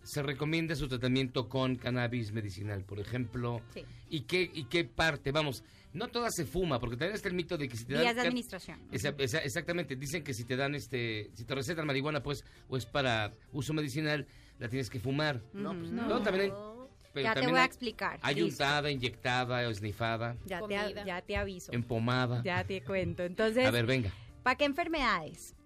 se 0.03 0.23
recomienda 0.23 0.75
su 0.77 0.89
tratamiento 0.89 1.49
con 1.49 1.77
cannabis 1.77 2.33
medicinal? 2.33 2.85
Por 2.85 3.01
ejemplo, 3.01 3.61
Sí. 3.75 3.85
¿y, 4.11 4.21
qué, 4.23 4.51
¿y 4.53 4.65
qué 4.65 4.85
parte? 4.85 5.33
Vamos, 5.33 5.65
no 5.93 6.09
toda 6.09 6.31
se 6.31 6.45
fuma, 6.45 6.79
porque 6.79 6.97
también 6.97 7.17
está 7.17 7.29
el 7.29 7.35
mito 7.35 7.57
de 7.57 7.69
que 7.69 7.77
si 7.77 7.85
te 7.87 7.95
dan... 7.95 8.03
Vías 8.03 8.15
de 8.17 8.21
administración. 8.23 8.79
Esa- 8.93 9.15
esa- 9.19 9.39
exactamente, 9.43 9.97
dicen 9.97 10.23
que 10.23 10.35
si 10.35 10.45
te 10.45 10.57
dan 10.57 10.75
este, 10.75 11.31
si 11.35 11.45
te 11.45 11.55
recetan 11.55 11.87
marihuana, 11.87 12.23
pues, 12.23 12.45
o 12.69 12.77
es 12.77 12.85
para 12.87 13.33
uso 13.53 13.73
medicinal, 13.73 14.27
la 14.59 14.69
tienes 14.69 14.91
que 14.91 15.01
fumar. 15.01 15.43
No, 15.53 15.71
pues 15.77 15.91
Ujú. 15.91 15.97
No, 15.97 16.23
también 16.23 16.51
hay- 16.51 16.53
pero 17.13 17.25
Ya 17.29 17.35
te 17.35 17.47
voy 17.47 17.59
a 17.59 17.65
explicar. 17.65 18.19
Hay 18.21 18.35
Listo. 18.35 18.51
untada, 18.63 18.91
inyectada, 18.91 19.67
o 19.67 19.71
esnifada, 19.71 20.37
Ya 20.45 20.61
te, 20.61 20.75
ya 21.07 21.23
te 21.23 21.35
aviso. 21.37 21.73
empomada. 21.73 22.43
Ya 22.45 22.63
te 22.65 22.83
cuento. 22.83 23.23
Entonces, 23.23 23.65
A 23.67 23.71
ver, 23.71 23.87
venga. 23.87 24.13
¿Para 24.47 24.59
qué 24.59 24.65
enfermedades? 24.65 25.57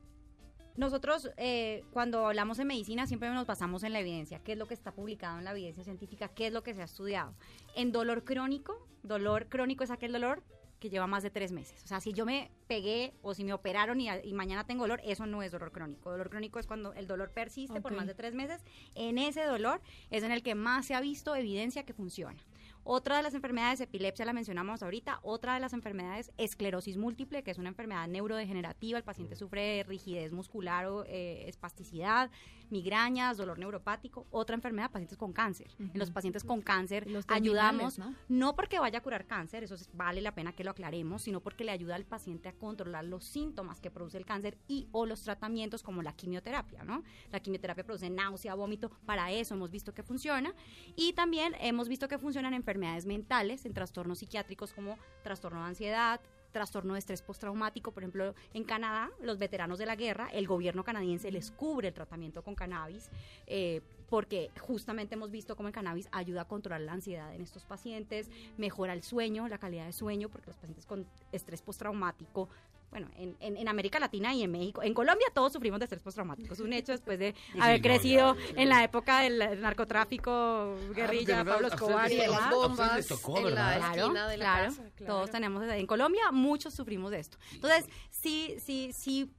Nosotros, 0.75 1.31
eh, 1.37 1.85
cuando 1.93 2.25
hablamos 2.25 2.57
de 2.57 2.65
medicina, 2.65 3.07
siempre 3.07 3.29
nos 3.29 3.47
basamos 3.47 3.83
en 3.83 3.93
la 3.93 4.01
evidencia. 4.01 4.39
¿Qué 4.39 4.53
es 4.53 4.59
lo 4.59 4.65
que 4.65 4.73
está 4.73 4.91
publicado 4.91 5.37
en 5.37 5.45
la 5.45 5.51
evidencia 5.51 5.85
científica? 5.85 6.29
¿Qué 6.29 6.47
es 6.47 6.53
lo 6.55 6.63
que 6.63 6.73
se 6.73 6.81
ha 6.81 6.87
estudiado? 6.87 7.35
En 7.77 7.93
dolor 7.93 8.25
crónico, 8.25 8.89
dolor 9.03 9.51
crónico 9.51 9.85
es 9.85 9.91
aquel 9.91 10.13
dolor 10.13 10.43
que 10.79 10.89
lleva 10.89 11.07
más 11.07 11.23
de 11.23 11.29
tres 11.29 11.53
meses. 11.53 11.85
O 11.85 11.89
sea, 11.89 12.01
si 12.01 12.15
yo 12.15 12.25
me 12.25 12.51
pegué 12.69 13.13
o 13.21 13.35
si 13.35 13.45
me 13.45 13.53
operaron 13.53 14.01
y, 14.01 14.09
y 14.09 14.33
mañana 14.33 14.65
tengo 14.65 14.85
dolor, 14.85 15.03
eso 15.05 15.27
no 15.27 15.43
es 15.43 15.53
dolor 15.53 15.73
crónico. 15.73 16.11
Dolor 16.11 16.31
crónico 16.31 16.59
es 16.59 16.67
cuando 16.67 16.95
el 16.95 17.07
dolor 17.07 17.33
persiste 17.33 17.83
por 17.83 17.93
más 17.93 18.07
de 18.07 18.15
tres 18.15 18.35
meses. 18.35 18.65
En 18.95 19.19
ese 19.19 19.45
dolor 19.45 19.83
es 20.09 20.23
en 20.23 20.33
el 20.33 20.43
que 20.43 20.55
más 20.55 20.87
se 20.87 20.95
ha 20.95 21.03
visto 21.03 21.37
evidencia 21.37 21.85
que 21.85 21.93
funciona. 21.93 22.43
Otra 22.85 23.17
de 23.19 23.23
las 23.23 23.35
enfermedades, 23.35 23.81
epilepsia 23.81 24.25
la 24.25 24.33
mencionamos 24.33 24.83
ahorita, 24.83 25.21
otra 25.23 25.55
de 25.55 25.61
las 25.61 25.73
enfermedades, 25.73 26.33
esclerosis 26.39 26.97
múltiple, 26.97 27.43
que 27.43 27.51
es 27.51 27.59
una 27.59 27.69
enfermedad 27.69 28.09
neurodegenerativa, 28.09 28.99
el 28.99 29.05
paciente 29.05 29.37
sufre 29.37 29.61
de 29.61 29.83
rigidez 29.85 30.33
muscular 30.33 30.87
o 30.87 31.05
eh, 31.07 31.45
espasticidad, 31.49 32.31
migrañas, 32.71 33.37
dolor 33.37 33.59
neuropático, 33.59 34.27
otra 34.31 34.55
enfermedad, 34.55 34.91
pacientes 34.91 35.19
con 35.19 35.33
cáncer. 35.33 35.69
En 35.79 35.99
los 35.99 36.11
pacientes 36.11 36.45
con 36.45 36.63
cáncer 36.63 37.11
Los 37.11 37.25
ayudamos, 37.29 37.97
terminales, 37.97 38.25
¿no? 38.29 38.55
porque 38.57 38.79
vaya 38.79 38.99
a 38.99 39.03
curar 39.03 39.27
cáncer, 39.27 39.65
eso 39.65 39.75
es- 39.75 39.91
vale 39.93 40.21
la 40.21 40.35
pena 40.35 40.53
que 40.53 40.65
lo 40.65 40.71
aclaremos, 40.71 41.23
sino 41.23 41.41
porque 41.41 41.65
le 41.65 41.73
ayuda 41.73 41.97
al 41.97 42.05
paciente 42.05 42.49
a 42.49 42.53
controlar 42.53 43.05
los 43.05 43.25
síntomas 43.25 43.81
que 43.81 43.91
produce 43.91 44.19
el 44.19 44.25
cáncer 44.25 44.57
y 44.69 44.89
o 44.93 45.05
los 45.05 45.23
tratamientos 45.23 45.83
como 45.83 46.03
la 46.03 46.13
quimioterapia, 46.13 46.85
¿no? 46.85 47.03
La 47.33 47.41
quimioterapia 47.41 47.85
produce 47.85 48.09
náusea, 48.09 48.55
vómito, 48.55 48.91
para 49.05 49.33
eso 49.33 49.55
hemos 49.55 49.71
visto 49.71 49.93
que 49.93 50.03
funciona. 50.03 50.55
Y 50.97 51.13
también 51.15 51.55
hemos 51.61 51.89
visto 51.89 52.07
que 52.09 52.19
funcionan 52.19 52.55
en 52.55 52.63
enfermedades 52.71 53.05
mentales, 53.05 53.67
en 53.67 53.75
trastornos 53.75 54.21
psiquiátricos 54.21 54.73
como 54.73 54.97
trastorno 55.25 55.61
de 55.61 55.67
ansiedad, 55.67 56.21
trastorno 56.53 56.95
de 56.95 57.01
estrés 57.01 57.21
postraumático, 57.21 57.91
por 57.91 58.03
ejemplo, 58.05 58.35
en 58.55 58.65
Canadá, 58.65 59.11
los 59.23 59.39
veteranos 59.39 59.79
de 59.79 59.87
la 59.87 59.97
guerra, 59.97 60.29
el 60.33 60.47
gobierno 60.47 60.85
canadiense 60.85 61.33
les 61.33 61.51
cubre 61.51 61.89
el 61.89 61.95
tratamiento 61.95 62.43
con 62.43 62.55
cannabis, 62.55 63.11
eh, 63.47 63.81
porque 64.09 64.51
justamente 64.61 65.15
hemos 65.15 65.31
visto 65.31 65.57
cómo 65.57 65.69
el 65.69 65.75
cannabis 65.75 66.09
ayuda 66.13 66.43
a 66.43 66.45
controlar 66.45 66.81
la 66.83 66.93
ansiedad 66.93 67.35
en 67.35 67.43
estos 67.43 67.65
pacientes, 67.65 68.31
mejora 68.57 68.93
el 68.93 69.03
sueño, 69.03 69.49
la 69.49 69.59
calidad 69.59 69.87
de 69.87 69.93
sueño, 69.93 70.29
porque 70.29 70.49
los 70.49 70.57
pacientes 70.57 70.87
con 70.87 71.07
estrés 71.33 71.63
postraumático 71.63 72.49
bueno, 72.91 73.09
en, 73.17 73.37
en- 73.41 73.57
en 73.57 73.69
América 73.69 74.01
Latina 74.01 74.35
y 74.35 74.43
en 74.43 74.51
México. 74.51 74.83
En 74.83 74.95
Colombia 74.95 75.27
todos 75.33 75.53
sufrimos 75.53 75.79
de 75.79 75.85
estrés 75.85 76.03
postraumático. 76.03 76.53
Es 76.55 76.61
un 76.61 76.73
hecho 76.73 76.93
después 76.93 77.19
de 77.19 77.35
Sí, 77.53 77.59
haber 77.61 77.79
no, 77.81 77.83
crecido 77.83 78.37
ya, 78.37 78.63
en 78.63 78.69
la 78.69 78.83
época 78.85 79.21
del 79.21 79.61
narcotráfico, 79.61 80.77
guerrilla, 80.95 81.39
de 81.39 81.45
verdad, 81.45 81.53
Pablo 81.55 81.69
Escobar 81.69 82.11
y 82.13 82.17
demás. 82.17 82.53
a 82.53 82.57
ustedes 82.67 82.95
les 82.97 83.07
tocó, 83.09 83.39
en 83.39 83.45
la 83.45 83.51
¿verdad? 83.51 83.79
Claro, 83.79 84.03
esquina 84.03 84.29
de 84.29 84.37
la 84.37 84.45
claro, 84.45 84.65
casa, 84.71 84.83
claro. 84.97 85.13
Todos 85.15 85.31
tenemos, 85.31 85.65
en 85.69 85.87
Colombia 85.87 86.31
muchos 86.33 86.75
sufrimos 86.75 87.11
de 87.11 87.21
esto. 87.21 87.39
Entonces, 87.53 87.87
sí, 88.11 88.57
sí, 88.65 88.91
sí 88.93 89.31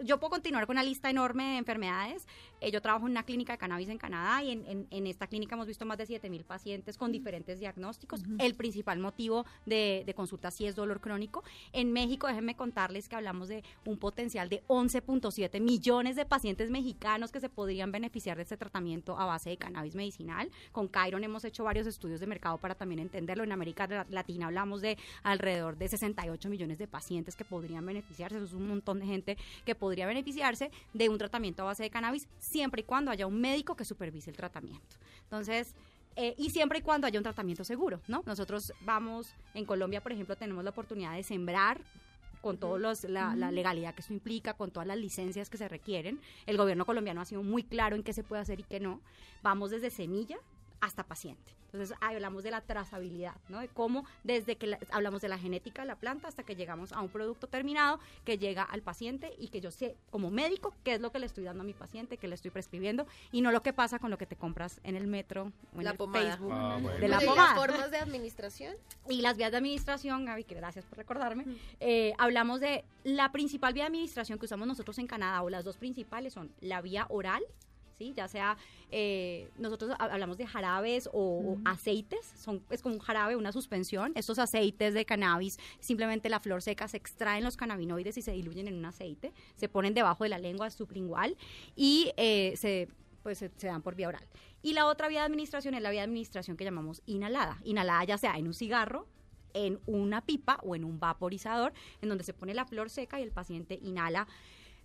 yo 0.00 0.20
puedo 0.20 0.30
continuar 0.32 0.66
con 0.66 0.74
una 0.74 0.82
lista 0.82 1.08
enorme 1.08 1.44
de 1.52 1.56
enfermedades. 1.56 2.26
Eh, 2.60 2.70
yo 2.70 2.80
trabajo 2.80 3.06
en 3.06 3.12
una 3.12 3.22
clínica 3.22 3.52
de 3.52 3.58
cannabis 3.58 3.88
en 3.88 3.98
Canadá 3.98 4.42
y 4.42 4.50
en, 4.50 4.66
en- 4.66 4.86
en 4.90 5.06
esta 5.06 5.26
clínica 5.26 5.54
hemos 5.54 5.66
visto 5.66 5.84
más 5.84 5.98
de 5.98 6.06
7 6.06 6.30
mil 6.30 6.44
pacientes 6.44 6.96
con 6.96 7.12
diferentes 7.12 7.60
diagnósticos. 7.60 8.22
El 8.38 8.54
principal 8.54 8.98
motivo 8.98 9.44
de, 9.66 10.02
de 10.06 10.14
consulta 10.14 10.50
sí 10.50 10.66
es 10.66 10.74
dolor 10.74 11.00
crónico. 11.00 11.42
En 11.72 11.92
México, 11.92 12.26
déjenme 12.26 12.54
contarles 12.56 13.08
que 13.08 13.16
hablamos 13.16 13.48
de 13.48 13.62
un 13.84 13.98
potencial 13.98 14.48
de 14.48 14.62
11.7 14.68 15.60
millones 15.60 16.16
de 16.16 16.24
pacientes 16.24 16.70
mexicanos 16.70 17.30
que 17.32 17.40
se 17.40 17.48
podrían 17.48 17.92
beneficiar 17.92 18.36
de 18.36 18.42
este 18.44 18.56
tratamiento 18.56 19.18
a 19.18 19.24
base 19.26 19.50
de 19.50 19.56
cannabis 19.56 19.94
medicinal. 19.94 20.50
Con 20.72 20.90
Chiron 20.90 21.24
hemos 21.24 21.44
hecho 21.44 21.64
varios 21.64 21.86
estudios 21.86 22.20
de 22.20 22.26
mercado 22.26 22.58
para 22.58 22.74
también 22.74 23.00
entenderlo. 23.00 23.44
En 23.44 23.52
América 23.52 23.86
La- 23.86 24.06
Latina 24.08 24.46
hablamos 24.46 24.80
de 24.80 24.96
alrededor 25.22 25.76
de 25.76 25.88
68 25.88 26.48
millones 26.48 26.78
de 26.78 26.86
pacientes 26.86 27.36
que 27.36 27.44
podrían 27.44 27.84
beneficiarse. 27.84 28.36
Eso 28.36 28.46
es 28.46 28.52
un 28.52 28.68
montón 28.68 29.00
de 29.00 29.06
gente 29.06 29.36
que 29.64 29.74
podría 29.74 30.06
beneficiarse 30.06 30.70
de 30.94 31.08
un 31.08 31.18
tratamiento 31.18 31.62
a 31.62 31.66
base 31.66 31.82
de 31.82 31.90
cannabis 31.90 32.28
siempre 32.46 32.82
y 32.82 32.84
cuando 32.84 33.10
haya 33.10 33.26
un 33.26 33.40
médico 33.40 33.76
que 33.76 33.84
supervise 33.84 34.30
el 34.30 34.36
tratamiento. 34.36 34.96
Entonces, 35.24 35.74
eh, 36.14 36.34
y 36.38 36.50
siempre 36.50 36.78
y 36.78 36.82
cuando 36.82 37.06
haya 37.06 37.18
un 37.18 37.24
tratamiento 37.24 37.64
seguro, 37.64 38.00
¿no? 38.08 38.22
Nosotros 38.24 38.72
vamos, 38.82 39.34
en 39.54 39.64
Colombia, 39.64 40.00
por 40.00 40.12
ejemplo, 40.12 40.36
tenemos 40.36 40.64
la 40.64 40.70
oportunidad 40.70 41.14
de 41.14 41.22
sembrar 41.22 41.80
con 42.40 42.58
toda 42.58 42.78
la, 42.78 43.34
la 43.34 43.50
legalidad 43.50 43.94
que 43.94 44.02
eso 44.02 44.12
implica, 44.12 44.54
con 44.54 44.70
todas 44.70 44.86
las 44.86 44.96
licencias 44.96 45.50
que 45.50 45.58
se 45.58 45.68
requieren. 45.68 46.20
El 46.46 46.56
gobierno 46.56 46.86
colombiano 46.86 47.20
ha 47.20 47.24
sido 47.24 47.42
muy 47.42 47.64
claro 47.64 47.96
en 47.96 48.04
qué 48.04 48.12
se 48.12 48.22
puede 48.22 48.42
hacer 48.42 48.60
y 48.60 48.62
qué 48.62 48.78
no. 48.78 49.00
Vamos 49.42 49.70
desde 49.70 49.90
semilla 49.90 50.38
hasta 50.80 51.02
paciente. 51.04 51.54
Entonces 51.72 51.96
ahí 52.00 52.14
hablamos 52.14 52.42
de 52.42 52.50
la 52.50 52.60
trazabilidad, 52.62 53.34
¿no? 53.48 53.58
De 53.60 53.68
cómo 53.68 54.04
desde 54.24 54.56
que 54.56 54.66
la- 54.68 54.78
hablamos 54.92 55.20
de 55.20 55.28
la 55.28 55.36
genética 55.38 55.82
de 55.82 55.88
la 55.88 55.96
planta 55.96 56.28
hasta 56.28 56.42
que 56.42 56.54
llegamos 56.56 56.92
a 56.92 57.00
un 57.02 57.08
producto 57.08 57.48
terminado 57.48 57.98
que 58.24 58.38
llega 58.38 58.62
al 58.62 58.80
paciente 58.82 59.34
y 59.38 59.48
que 59.48 59.60
yo 59.60 59.70
sé 59.70 59.96
como 60.10 60.30
médico 60.30 60.72
qué 60.84 60.94
es 60.94 61.00
lo 61.00 61.10
que 61.12 61.18
le 61.18 61.26
estoy 61.26 61.44
dando 61.44 61.62
a 61.62 61.66
mi 61.66 61.74
paciente, 61.74 62.16
qué 62.16 62.28
le 62.28 62.34
estoy 62.34 62.50
prescribiendo 62.50 63.06
y 63.32 63.42
no 63.42 63.50
lo 63.52 63.62
que 63.62 63.72
pasa 63.72 63.98
con 63.98 64.10
lo 64.10 64.16
que 64.16 64.26
te 64.26 64.36
compras 64.36 64.80
en 64.84 64.96
el 64.96 65.06
metro 65.06 65.52
o 65.74 65.78
en 65.78 65.84
La 65.84 65.90
el 65.90 65.96
pomada. 65.98 66.24
Facebook 66.36 66.52
Ah, 66.54 66.78
bueno. 66.80 66.98
de 66.98 67.08
la 67.08 67.16
¿Y 67.16 67.20
las 67.20 67.24
pomada. 67.24 67.54
formas 67.56 67.90
de 67.90 67.98
administración? 67.98 68.74
Y 69.10 69.20
las 69.22 69.36
vías 69.36 69.50
de 69.50 69.58
administración, 69.58 70.24
Gaby, 70.24 70.44
que 70.44 70.54
gracias 70.54 70.84
por 70.86 70.98
recordarme, 70.98 71.44
eh, 71.80 72.12
hablamos 72.18 72.60
de 72.60 72.84
la 73.04 73.30
principal 73.32 73.72
vía 73.74 73.84
de 73.84 73.88
administración 73.88 74.38
que 74.38 74.46
usamos 74.46 74.66
nosotros 74.66 74.98
en 74.98 75.06
Canadá, 75.06 75.42
o 75.42 75.50
las 75.50 75.64
dos 75.64 75.76
principales 75.76 76.32
son 76.32 76.50
la 76.60 76.80
vía 76.80 77.06
oral, 77.10 77.42
¿sí? 77.98 78.12
ya 78.16 78.28
sea, 78.28 78.56
eh, 78.90 79.50
nosotros 79.58 79.90
ha- 79.98 80.04
hablamos 80.04 80.36
de 80.38 80.46
jarabes 80.46 81.08
o, 81.12 81.12
o 81.12 81.58
aceites, 81.64 82.24
son, 82.36 82.62
es 82.70 82.82
como 82.82 82.94
un 82.96 83.00
jarabe, 83.00 83.36
una 83.36 83.52
suspensión, 83.52 84.12
estos 84.14 84.38
aceites 84.38 84.94
de 84.94 85.04
cannabis, 85.04 85.58
simplemente 85.80 86.28
la 86.28 86.40
flor 86.40 86.62
seca, 86.62 86.88
se 86.88 86.96
extraen 86.96 87.44
los 87.44 87.56
cannabinoides 87.56 88.16
y 88.18 88.22
se 88.22 88.32
diluyen 88.32 88.68
en 88.68 88.74
un 88.76 88.84
aceite, 88.84 89.32
se 89.54 89.68
ponen 89.68 89.94
debajo 89.94 90.24
de 90.24 90.30
la 90.30 90.38
lengua 90.38 90.70
sublingual 90.70 91.36
y 91.74 92.12
eh, 92.16 92.54
se 92.56 92.88
pues 93.22 93.38
se, 93.38 93.50
se 93.56 93.66
dan 93.66 93.82
por 93.82 93.96
vía 93.96 94.06
oral. 94.06 94.24
Y 94.62 94.72
la 94.72 94.86
otra 94.86 95.08
vía 95.08 95.20
de 95.20 95.26
administración 95.26 95.74
es 95.74 95.82
la 95.82 95.90
vía 95.90 96.00
de 96.02 96.04
administración 96.04 96.56
que 96.56 96.62
llamamos 96.62 97.02
inhalada. 97.06 97.58
Inhalada 97.64 98.04
ya 98.04 98.18
sea 98.18 98.38
en 98.38 98.46
un 98.46 98.54
cigarro, 98.54 99.08
en 99.52 99.80
una 99.86 100.20
pipa 100.24 100.60
o 100.62 100.76
en 100.76 100.84
un 100.84 101.00
vaporizador, 101.00 101.72
en 102.02 102.08
donde 102.08 102.22
se 102.22 102.34
pone 102.34 102.54
la 102.54 102.66
flor 102.66 102.88
seca 102.88 103.18
y 103.18 103.24
el 103.24 103.32
paciente 103.32 103.80
inhala 103.82 104.28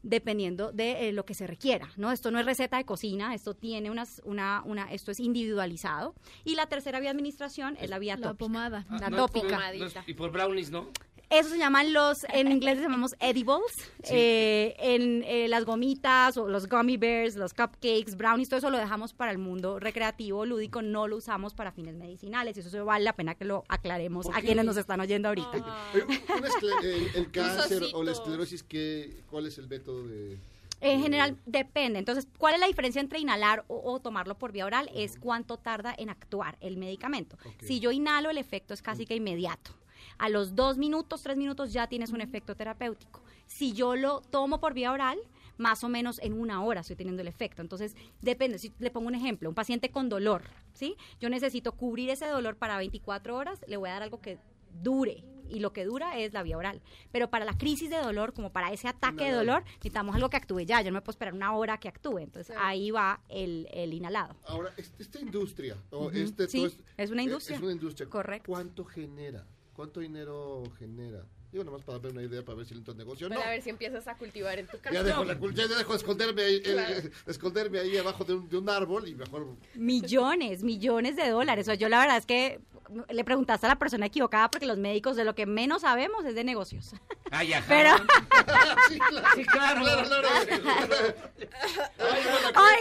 dependiendo 0.03 0.71
de 0.71 1.09
eh, 1.09 1.11
lo 1.11 1.25
que 1.25 1.33
se 1.33 1.45
requiera, 1.47 1.89
¿no? 1.97 2.11
Esto 2.11 2.31
no 2.31 2.39
es 2.39 2.45
receta 2.45 2.77
de 2.77 2.85
cocina, 2.85 3.33
esto 3.35 3.53
tiene 3.53 3.91
unas, 3.91 4.21
una, 4.25 4.63
una, 4.65 4.91
esto 4.91 5.11
es 5.11 5.19
individualizado. 5.19 6.15
Y 6.43 6.55
la 6.55 6.65
tercera 6.67 6.99
vía 6.99 7.09
de 7.09 7.17
administración 7.17 7.77
es 7.79 7.89
la 7.89 7.99
vía 7.99 8.15
La 8.17 8.29
tópica. 8.29 8.37
pomada. 8.39 8.85
La 8.89 9.07
Ah, 9.07 9.09
No, 9.09 9.17
tópica. 9.27 9.71
no, 9.71 9.85
no, 9.85 9.91
y 10.07 10.13
por 10.13 10.31
brownies, 10.31 10.71
¿no? 10.71 10.89
Eso 11.31 11.49
se 11.49 11.57
llaman 11.57 11.93
los, 11.93 12.25
en 12.25 12.51
inglés 12.51 12.75
les 12.75 12.83
llamamos 12.83 13.15
edibles, 13.21 13.61
eh, 14.09 14.75
en 14.79 15.23
eh, 15.23 15.47
las 15.47 15.63
gomitas 15.63 16.35
o 16.35 16.49
los 16.49 16.67
gummy 16.67 16.97
bears, 16.97 17.37
los 17.37 17.53
cupcakes, 17.53 18.17
brownies, 18.17 18.49
todo 18.49 18.57
eso 18.57 18.69
lo 18.69 18.77
dejamos 18.77 19.13
para 19.13 19.31
el 19.31 19.37
mundo 19.37 19.79
recreativo, 19.79 20.45
lúdico, 20.45 20.81
no 20.81 21.07
lo 21.07 21.15
usamos 21.15 21.53
para 21.53 21.71
fines 21.71 21.95
medicinales, 21.95 22.57
y 22.57 22.59
eso 22.59 22.69
se 22.69 22.81
vale 22.81 23.05
la 23.05 23.13
pena 23.13 23.35
que 23.35 23.45
lo 23.45 23.63
aclaremos 23.69 24.25
¿Por 24.25 24.35
a 24.35 24.41
quienes 24.41 24.65
nos 24.65 24.75
están 24.75 24.99
oyendo 24.99 25.29
ahorita. 25.29 25.53
Escle- 25.93 26.83
el, 26.83 27.09
el 27.15 27.31
cáncer 27.31 27.83
o 27.93 28.03
la 28.03 28.11
esclerosis, 28.11 28.61
¿qué, 28.63 29.23
¿cuál 29.29 29.47
es 29.47 29.57
el 29.57 29.67
método 29.69 30.05
de...? 30.07 30.37
En 30.81 30.99
general 31.01 31.37
depende. 31.45 31.99
Entonces, 31.99 32.27
¿cuál 32.39 32.55
es 32.55 32.59
la 32.59 32.65
diferencia 32.65 32.99
entre 32.99 33.19
inhalar 33.19 33.63
o, 33.67 33.81
o 33.93 33.99
tomarlo 33.99 34.33
por 34.35 34.51
vía 34.51 34.65
oral? 34.65 34.89
Es 34.95 35.15
cuánto 35.19 35.57
tarda 35.57 35.93
en 35.95 36.09
actuar 36.09 36.57
el 36.59 36.75
medicamento. 36.75 37.37
Si 37.61 37.79
yo 37.79 37.91
inhalo, 37.91 38.31
el 38.31 38.39
efecto 38.39 38.73
es 38.73 38.81
casi 38.81 39.05
que 39.05 39.15
inmediato. 39.15 39.71
A 40.21 40.29
los 40.29 40.55
dos 40.55 40.77
minutos, 40.77 41.23
tres 41.23 41.35
minutos 41.37 41.73
ya 41.73 41.87
tienes 41.87 42.11
un 42.11 42.21
efecto 42.21 42.55
terapéutico. 42.55 43.21
Si 43.47 43.73
yo 43.73 43.95
lo 43.95 44.21
tomo 44.21 44.59
por 44.59 44.73
vía 44.73 44.91
oral, 44.91 45.17
más 45.57 45.83
o 45.83 45.89
menos 45.89 46.19
en 46.19 46.33
una 46.33 46.63
hora 46.63 46.81
estoy 46.81 46.95
teniendo 46.95 47.21
el 47.21 47.27
efecto. 47.27 47.61
Entonces, 47.61 47.95
depende. 48.21 48.59
Si 48.59 48.71
le 48.79 48.91
pongo 48.91 49.07
un 49.07 49.15
ejemplo, 49.15 49.49
un 49.49 49.55
paciente 49.55 49.89
con 49.89 50.09
dolor, 50.09 50.43
¿sí? 50.73 50.95
Yo 51.19 51.29
necesito 51.29 51.71
cubrir 51.73 52.09
ese 52.11 52.27
dolor 52.27 52.55
para 52.55 52.77
24 52.77 53.35
horas, 53.35 53.63
le 53.67 53.77
voy 53.77 53.89
a 53.89 53.93
dar 53.93 54.03
algo 54.03 54.21
que 54.21 54.37
dure 54.81 55.23
y 55.49 55.59
lo 55.59 55.73
que 55.73 55.83
dura 55.85 56.17
es 56.17 56.31
la 56.33 56.43
vía 56.43 56.57
oral. 56.57 56.81
Pero 57.11 57.29
para 57.29 57.43
la 57.43 57.57
crisis 57.57 57.89
de 57.89 57.97
dolor, 57.97 58.31
como 58.33 58.51
para 58.53 58.71
ese 58.71 58.87
ataque 58.87 59.25
de 59.25 59.31
dolor, 59.31 59.63
necesitamos 59.65 60.15
algo 60.15 60.29
que 60.29 60.37
actúe 60.37 60.61
ya. 60.61 60.81
Yo 60.81 60.91
no 60.91 60.95
me 60.95 61.01
puedo 61.01 61.11
esperar 61.11 61.33
una 61.33 61.53
hora 61.55 61.77
que 61.79 61.89
actúe. 61.89 62.19
Entonces 62.19 62.55
ahí 62.57 62.89
va 62.91 63.21
el, 63.27 63.67
el 63.73 63.93
inhalado. 63.93 64.35
Ahora, 64.45 64.71
es- 64.77 64.93
esta 64.97 65.19
industria, 65.19 65.75
o 65.89 66.09
este, 66.11 66.47
Sí, 66.47 66.57
todo 66.59 66.67
es, 66.67 66.79
es 66.97 67.09
una 67.11 67.23
industria. 67.23 67.57
Es 67.57 67.63
una 67.63 67.71
industria. 67.73 68.07
Correcto. 68.09 68.51
¿Cuánto 68.51 68.85
genera? 68.85 69.45
¿Cuánto 69.81 69.99
dinero 70.01 70.61
genera? 70.77 71.25
Digo, 71.51 71.63
nomás 71.65 71.81
para 71.83 71.97
ver 71.97 72.13
una 72.13 72.21
idea, 72.23 72.43
para 72.45 72.57
ver 72.57 72.65
si 72.65 72.73
le 72.73 72.79
entro 72.79 72.93
en 72.93 72.97
negocio. 72.99 73.27
Para 73.27 73.41
No, 73.43 73.49
ver 73.49 73.61
si 73.61 73.69
empiezas 73.69 74.07
a 74.07 74.15
cultivar 74.15 74.57
en 74.57 74.67
tu 74.67 74.77
casa. 74.79 74.93
ya 74.93 75.03
dejo, 75.03 75.23
la, 75.25 75.33
ya 75.53 75.67
dejo 75.67 75.91
de 75.91 75.97
esconderme 75.97 76.41
ahí, 76.43 76.55
eh, 76.55 76.61
Claro. 76.63 76.93
eh, 76.95 77.11
esconderme 77.27 77.79
ahí 77.79 77.97
abajo 77.97 78.23
de 78.23 78.35
un, 78.35 78.47
de 78.49 78.57
un 78.57 78.69
árbol 78.69 79.07
y 79.07 79.15
mejor... 79.15 79.47
Millones, 79.75 80.63
millones 80.63 81.17
de 81.17 81.29
dólares. 81.29 81.65
O 81.65 81.67
sea, 81.67 81.75
yo 81.75 81.89
la 81.89 81.99
verdad 81.99 82.17
es 82.17 82.25
que 82.25 82.59
le 83.09 83.23
preguntaste 83.23 83.65
a 83.65 83.69
la 83.69 83.79
persona 83.79 84.05
equivocada 84.05 84.49
porque 84.51 84.65
los 84.65 84.77
médicos 84.77 85.15
de 85.15 85.23
lo 85.25 85.33
que 85.35 85.45
menos 85.45 85.81
sabemos 85.81 86.25
es 86.25 86.35
de 86.35 86.43
negocios. 86.43 86.93
Ay, 87.31 87.53
ajá. 87.53 87.65
Pero, 87.67 87.95
sí, 88.89 88.99
claro. 88.99 89.27
Sí, 89.35 89.45
claro. 89.45 89.81
Claro, 89.85 90.27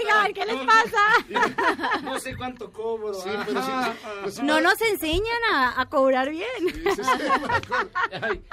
oigan, 0.01 0.33
¿qué 0.35 0.47
les 0.47 0.57
pasa? 0.57 2.01
No 2.03 2.19
sé 2.19 2.37
cuánto 2.37 2.73
cobro. 2.73 3.15
Sí, 3.15 3.29
pero 3.47 3.63
sí, 3.63 3.71
ajá. 3.71 3.95
pues 4.23 4.43
No 4.43 4.61
nos 4.61 4.81
enseñan 4.81 5.43
a, 5.53 5.81
a 5.81 5.89
cobrar 5.89 6.31
bien. 6.31 6.49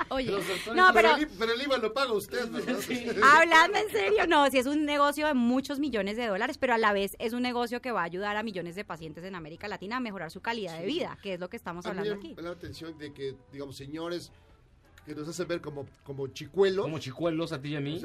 Oye, 0.09 0.31
No, 0.73 0.91
pero- 0.93 1.15
el, 1.15 1.27
pero 1.27 1.53
el 1.53 1.61
IVA 1.61 1.77
lo 1.77 1.93
paga 1.93 2.13
usted, 2.13 2.49
¿verdad? 2.49 2.77
Hablando 3.23 3.77
en 3.77 3.89
serio, 3.89 4.27
no, 4.27 4.49
sí 4.49 4.57
es 4.59 4.65
un 4.65 4.85
negocio 4.85 5.27
de 5.27 5.33
muchos 5.33 5.79
millones 5.79 6.17
de 6.17 6.27
dólares, 6.27 6.57
pero 6.57 6.73
a 6.73 6.77
la 6.77 6.93
vez 6.93 7.15
es 7.19 7.33
un 7.33 7.41
negocio 7.41 7.81
que 7.81 7.91
va 7.91 8.01
a 8.01 8.05
ayudar 8.05 8.37
a 8.37 8.43
millones 8.43 8.75
de 8.75 8.85
pacientes 8.85 9.23
en 9.23 9.35
América 9.35 9.67
Latina 9.67 9.97
a 9.97 9.99
mejorar 9.99 10.31
su 10.31 10.41
calidad 10.41 10.79
de 10.79 10.85
vida, 10.85 11.17
que 11.21 11.33
es 11.33 11.39
lo 11.39 11.49
que 11.49 11.57
estamos 11.57 11.85
A 11.85 11.93
mí 11.93 11.99
hablando 11.99 12.21
me 12.21 12.31
aquí. 12.33 12.41
la 12.41 12.49
atención 12.51 12.97
de 12.97 13.13
que, 13.13 13.35
digamos, 13.51 13.75
señores 13.75 14.31
que 15.05 15.15
nos 15.15 15.27
hacen 15.27 15.47
ver 15.47 15.61
como, 15.61 15.85
como 16.03 16.27
chicuelos. 16.27 16.83
Como 16.85 16.99
chicuelos 16.99 17.53
a 17.53 17.61
ti 17.61 17.69
y 17.69 17.75
a 17.75 17.79
mí. 17.79 18.01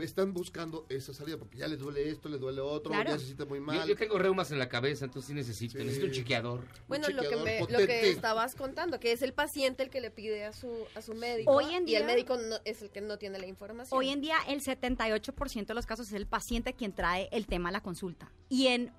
Están 0.00 0.32
buscando 0.32 0.86
esa 0.88 1.12
salida 1.14 1.36
porque 1.38 1.58
ya 1.58 1.68
les 1.68 1.78
duele 1.78 2.08
esto, 2.08 2.28
les 2.28 2.40
duele 2.40 2.60
otro, 2.60 2.90
Claro. 2.92 3.10
ya 3.10 3.18
se 3.18 3.26
siente 3.26 3.44
muy 3.44 3.60
mal. 3.60 3.80
Yo, 3.80 3.86
yo 3.86 3.96
tengo 3.96 4.18
reumas 4.18 4.50
en 4.50 4.58
la 4.58 4.68
cabeza, 4.68 5.04
entonces 5.04 5.28
sí 5.28 5.34
necesito, 5.34 5.78
necesito 5.78 6.06
un 6.06 6.12
chequeador. 6.12 6.60
Bueno, 6.88 7.08
lo 7.10 7.22
que, 7.22 7.36
me, 7.36 7.60
lo 7.60 7.78
que 7.86 8.10
estabas 8.10 8.54
contando, 8.54 8.98
que 9.00 9.12
es 9.12 9.22
el 9.22 9.32
paciente 9.32 9.82
el 9.82 9.90
que 9.90 10.00
le 10.00 10.10
pide 10.10 10.44
a 10.44 10.52
su, 10.52 10.70
a 10.94 11.02
su 11.02 11.14
médico 11.14 11.50
Hoy 11.52 11.64
en 11.66 11.88
y 11.88 11.94
el 11.96 12.02
día- 12.02 12.06
médico 12.06 12.36
no, 12.36 12.56
es 12.64 12.82
el 12.82 12.90
que 12.90 13.00
no 13.00 13.18
tiene 13.18 13.38
la 13.38 13.46
información. 13.46 13.98
Hoy 13.98 14.08
en 14.10 14.20
día 14.20 14.36
el 14.48 14.60
78% 14.62 15.66
de 15.66 15.74
los 15.74 15.86
casos 15.86 16.08
es 16.08 16.12
el 16.14 16.26
paciente 16.26 16.72
quien 16.74 16.92
trae 16.92 17.28
el 17.32 17.46
tema 17.46 17.68
a 17.68 17.72
la 17.72 17.80
consulta. 17.82 18.30
Y 18.48 18.68
en, 18.68 18.92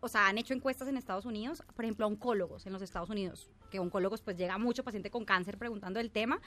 o 0.00 0.08
sea, 0.08 0.26
han 0.28 0.38
hecho 0.38 0.54
encuestas 0.54 0.88
en 0.88 0.96
Estados 0.96 1.26
Unidos, 1.26 1.62
por 1.74 1.84
ejemplo, 1.84 2.04
a 2.06 2.08
oncólogos 2.08 2.66
en 2.66 2.72
los 2.72 2.82
Estados 2.82 3.10
Unidos, 3.10 3.50
que 3.70 3.78
oncólogos 3.78 4.20
pues 4.22 4.36
llega 4.36 4.58
mucho 4.58 4.82
paciente 4.82 5.10
con 5.10 5.24
cáncer 5.24 5.58
preguntando 5.58 6.00
el 6.00 6.10
tema. 6.10 6.40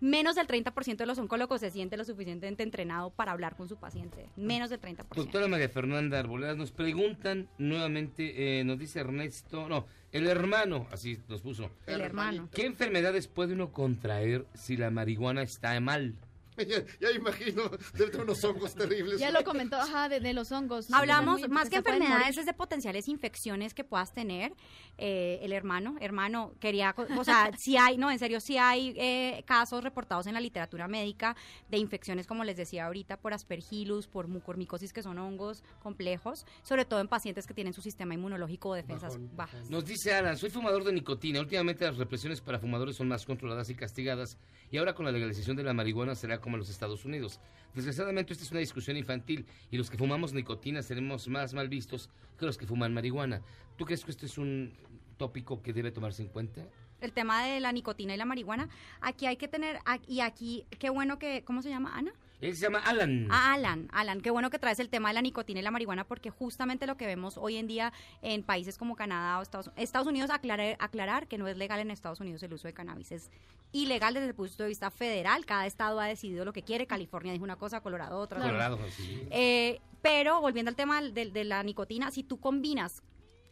Menos 0.00 0.36
del 0.36 0.46
30% 0.46 0.96
de 0.96 1.06
los 1.06 1.18
oncólogos 1.18 1.60
se 1.60 1.70
siente 1.70 1.96
lo 1.96 2.04
suficientemente 2.04 2.62
entrenado 2.62 3.10
para 3.10 3.32
hablar 3.32 3.56
con 3.56 3.68
su 3.68 3.76
paciente. 3.76 4.28
Menos 4.36 4.70
del 4.70 4.80
30%. 4.80 5.06
Doctora 5.14 5.48
María 5.48 5.68
Fernanda 5.68 6.18
Arboledas, 6.18 6.56
nos 6.56 6.70
preguntan 6.70 7.48
nuevamente, 7.58 8.60
eh, 8.60 8.64
nos 8.64 8.78
dice 8.78 9.00
Ernesto, 9.00 9.68
no, 9.68 9.86
el 10.12 10.26
hermano, 10.26 10.86
así 10.90 11.18
nos 11.28 11.40
puso. 11.40 11.70
El 11.86 12.00
hermano. 12.00 12.48
¿Qué 12.52 12.66
enfermedades 12.66 13.28
puede 13.28 13.54
uno 13.54 13.72
contraer 13.72 14.46
si 14.54 14.76
la 14.76 14.90
marihuana 14.90 15.42
está 15.42 15.78
mal? 15.80 16.14
Ya, 16.56 16.82
ya 17.00 17.10
imagino, 17.10 17.62
debe 17.94 18.10
tener 18.10 18.24
unos 18.24 18.42
hongos 18.44 18.74
terribles. 18.74 19.20
Ya 19.20 19.30
lo 19.30 19.44
comentó, 19.44 19.76
ajá, 19.76 20.08
de, 20.08 20.20
de 20.20 20.32
los 20.32 20.50
hongos. 20.52 20.90
Hablamos 20.92 21.40
Muy- 21.40 21.48
más 21.48 21.68
que 21.68 21.76
enfermedades 21.76 22.38
es 22.38 22.46
de 22.46 22.52
potenciales 22.54 23.08
infecciones 23.08 23.74
que 23.74 23.84
puedas 23.84 24.12
tener. 24.12 24.52
Eh, 24.98 25.38
el 25.42 25.52
hermano, 25.52 25.96
hermano, 26.00 26.52
quería, 26.58 26.94
o 27.16 27.24
sea, 27.24 27.50
si 27.58 27.76
hay, 27.76 27.98
no, 27.98 28.10
en 28.10 28.18
serio, 28.18 28.40
si 28.40 28.56
hay 28.56 28.94
eh, 28.96 29.42
casos 29.46 29.84
reportados 29.84 30.26
en 30.26 30.34
la 30.34 30.40
literatura 30.40 30.88
médica 30.88 31.36
de 31.68 31.78
infecciones, 31.78 32.26
como 32.26 32.44
les 32.44 32.56
decía 32.56 32.86
ahorita, 32.86 33.18
por 33.18 33.34
aspergillus, 33.34 34.08
por 34.08 34.26
mucormicosis, 34.28 34.92
que 34.92 35.02
son 35.02 35.18
hongos 35.18 35.62
complejos, 35.82 36.46
sobre 36.62 36.84
todo 36.84 37.00
en 37.00 37.08
pacientes 37.08 37.46
que 37.46 37.54
tienen 37.54 37.74
su 37.74 37.82
sistema 37.82 38.14
inmunológico 38.14 38.70
o 38.70 38.74
defensas 38.74 39.18
bajas. 39.36 39.68
Nos 39.70 39.84
dice 39.84 40.14
Alan, 40.14 40.36
soy 40.36 40.50
fumador 40.50 40.84
de 40.84 40.92
nicotina. 40.92 41.40
Últimamente 41.40 41.84
las 41.84 41.96
represiones 41.98 42.40
para 42.40 42.58
fumadores 42.58 42.96
son 42.96 43.08
más 43.08 43.24
controladas 43.26 43.68
y 43.70 43.74
castigadas. 43.74 44.38
Y 44.70 44.78
ahora 44.78 44.94
con 44.94 45.04
la 45.04 45.12
legalización 45.12 45.56
de 45.56 45.62
la 45.62 45.72
marihuana 45.74 46.14
será 46.14 46.40
como 46.46 46.58
en 46.58 46.60
los 46.60 46.70
Estados 46.70 47.04
Unidos. 47.04 47.40
Desgraciadamente 47.74 48.32
esta 48.32 48.44
es 48.44 48.52
una 48.52 48.60
discusión 48.60 48.96
infantil 48.96 49.44
y 49.68 49.76
los 49.76 49.90
que 49.90 49.98
fumamos 49.98 50.32
nicotina 50.32 50.80
seremos 50.80 51.26
más 51.26 51.54
mal 51.54 51.68
vistos 51.68 52.08
que 52.38 52.46
los 52.46 52.56
que 52.56 52.68
fuman 52.68 52.94
marihuana. 52.94 53.42
¿Tú 53.76 53.84
crees 53.84 54.04
que 54.04 54.12
este 54.12 54.26
es 54.26 54.38
un 54.38 54.72
tópico 55.16 55.60
que 55.60 55.72
debe 55.72 55.90
tomarse 55.90 56.22
en 56.22 56.28
cuenta? 56.28 56.62
El 57.00 57.12
tema 57.12 57.42
de 57.42 57.58
la 57.58 57.72
nicotina 57.72 58.14
y 58.14 58.16
la 58.16 58.26
marihuana, 58.26 58.68
aquí 59.00 59.26
hay 59.26 59.36
que 59.36 59.48
tener, 59.48 59.80
y 60.06 60.20
aquí, 60.20 60.66
qué 60.78 60.88
bueno 60.88 61.18
que, 61.18 61.42
¿cómo 61.42 61.62
se 61.62 61.68
llama, 61.68 61.98
Ana? 61.98 62.12
Él 62.40 62.54
se 62.54 62.62
llama 62.62 62.78
Alan. 62.80 63.28
Ah, 63.30 63.54
Alan, 63.54 63.88
Alan, 63.92 64.20
qué 64.20 64.30
bueno 64.30 64.50
que 64.50 64.58
traes 64.58 64.78
el 64.78 64.88
tema 64.88 65.08
de 65.08 65.14
la 65.14 65.22
nicotina 65.22 65.60
y 65.60 65.62
la 65.62 65.70
marihuana 65.70 66.04
porque 66.04 66.30
justamente 66.30 66.86
lo 66.86 66.96
que 66.96 67.06
vemos 67.06 67.38
hoy 67.38 67.56
en 67.56 67.66
día 67.66 67.92
en 68.22 68.42
países 68.42 68.76
como 68.76 68.94
Canadá 68.94 69.38
o 69.38 69.42
Estados, 69.42 69.70
Estados 69.76 70.06
Unidos, 70.06 70.30
aclarar, 70.30 70.76
aclarar 70.78 71.28
que 71.28 71.38
no 71.38 71.48
es 71.48 71.56
legal 71.56 71.80
en 71.80 71.90
Estados 71.90 72.20
Unidos 72.20 72.42
el 72.42 72.52
uso 72.52 72.68
de 72.68 72.74
cannabis, 72.74 73.12
es 73.12 73.30
ilegal 73.72 74.14
desde 74.14 74.28
el 74.28 74.34
punto 74.34 74.62
de 74.62 74.68
vista 74.68 74.90
federal, 74.90 75.46
cada 75.46 75.66
estado 75.66 75.98
ha 76.00 76.06
decidido 76.06 76.44
lo 76.44 76.52
que 76.52 76.62
quiere, 76.62 76.86
California 76.86 77.32
dijo 77.32 77.44
una 77.44 77.56
cosa, 77.56 77.80
Colorado 77.80 78.18
otra. 78.18 78.40
Colorado, 78.40 78.78
sí. 78.90 79.26
Eh, 79.30 79.80
pero 80.02 80.40
volviendo 80.40 80.68
al 80.68 80.76
tema 80.76 81.00
de, 81.02 81.30
de 81.30 81.44
la 81.44 81.62
nicotina, 81.62 82.10
si 82.10 82.22
tú 82.22 82.38
combinas 82.38 83.02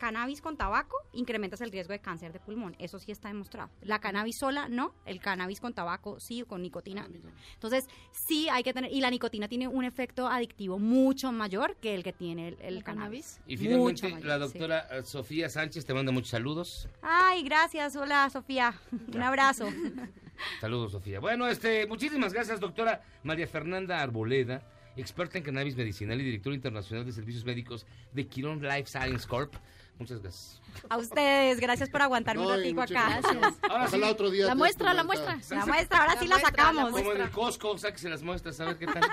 cannabis 0.05 0.43
con 0.43 0.59
tabaco, 0.59 0.99
incrementas 1.15 1.63
el 1.63 1.71
riesgo 1.73 1.95
de 1.95 1.99
cáncer 1.99 2.31
de 2.31 2.39
pulmón. 2.39 2.77
Eso 2.79 2.99
sí 2.99 3.11
está 3.11 3.29
demostrado. 3.29 3.71
La 3.81 4.01
cannabis 4.01 4.37
sola, 4.37 4.69
no. 4.69 4.95
El 5.07 5.19
cannabis 5.19 5.61
con 5.61 5.73
tabaco, 5.73 6.21
sí, 6.21 6.43
o 6.43 6.47
con 6.47 6.61
nicotina. 6.61 7.09
Entonces, 7.55 7.89
sí 8.13 8.47
hay 8.51 8.63
que 8.63 8.75
tener... 8.75 8.93
Y 8.93 9.01
la 9.01 9.09
nicotina 9.09 9.49
tiene 9.49 9.67
un 9.67 9.83
efecto 9.83 10.29
adictivo 10.29 10.79
mucho 10.79 11.33
mayor 11.33 11.77
que 11.77 11.95
el 11.95 12.03
que 12.03 12.13
tiene 12.13 12.49
el, 12.49 12.59
el 12.61 12.85
cannabis. 12.85 13.41
Y 13.47 13.57
Mucho 13.57 13.71
finalmente, 13.71 14.09
mayor, 14.11 14.27
la 14.27 14.39
doctora 14.39 14.89
eh, 14.91 15.03
Sofía 15.05 15.49
Sánchez 15.49 15.87
te 15.87 15.95
manda 15.95 16.13
muchos 16.13 16.29
saludos. 16.29 16.87
Ay, 17.01 17.43
gracias. 17.43 17.97
Hola, 17.97 18.29
Sofía. 18.29 18.75
Un 18.93 19.23
abrazo. 19.23 19.67
Saludos, 20.61 20.93
Sofía. 20.93 21.19
Bueno, 21.19 21.49
este, 21.49 21.87
muchísimas 21.87 22.35
gracias, 22.35 22.61
doctora 22.61 23.03
María 23.23 23.47
Fernanda 23.47 24.03
Arboleda, 24.03 24.69
experta 24.97 25.39
en 25.39 25.45
cannabis 25.45 25.77
medicinal 25.77 26.21
y 26.21 26.25
directora 26.25 26.57
internacional 26.57 27.07
de 27.07 27.13
servicios 27.13 27.45
médicos 27.45 27.87
de 28.13 28.27
Quirón 28.27 28.61
Life 28.61 28.87
Science 28.87 29.27
Corp. 29.27 29.55
Muchas 29.99 30.20
gracias. 30.20 30.61
A 30.88 30.97
ustedes, 30.99 31.61
gracias 31.61 31.88
por 31.88 32.03
aguantarme 32.03 32.42
No, 32.42 32.49
un 32.51 32.57
ratico 32.57 32.82
acá. 32.82 33.20
gracias. 33.20 33.55
Ahora 33.70 33.86
sí. 33.86 33.97
Ojalá 33.97 34.11
otro 34.11 34.30
día 34.30 34.47
La 34.47 34.55
muestra, 34.55 34.92
la 34.92 35.05
muestra. 35.05 35.38
La 35.51 35.66
muestra, 35.66 35.99
ahora 35.99 36.18
sí 36.18 36.26
la 36.26 36.40
sacamos. 36.40 36.90
Como 36.90 37.12
en 37.12 37.20
el 37.20 37.30
Costco, 37.30 37.78
sáquese 37.78 38.09
las 38.09 38.22
muestras, 38.22 38.59
a 38.61 38.64
ver 38.66 38.78
qué 38.78 38.86
tal. 38.86 39.03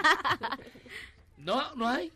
No, 1.37 1.73
no 1.75 1.87
hay. 1.87 2.11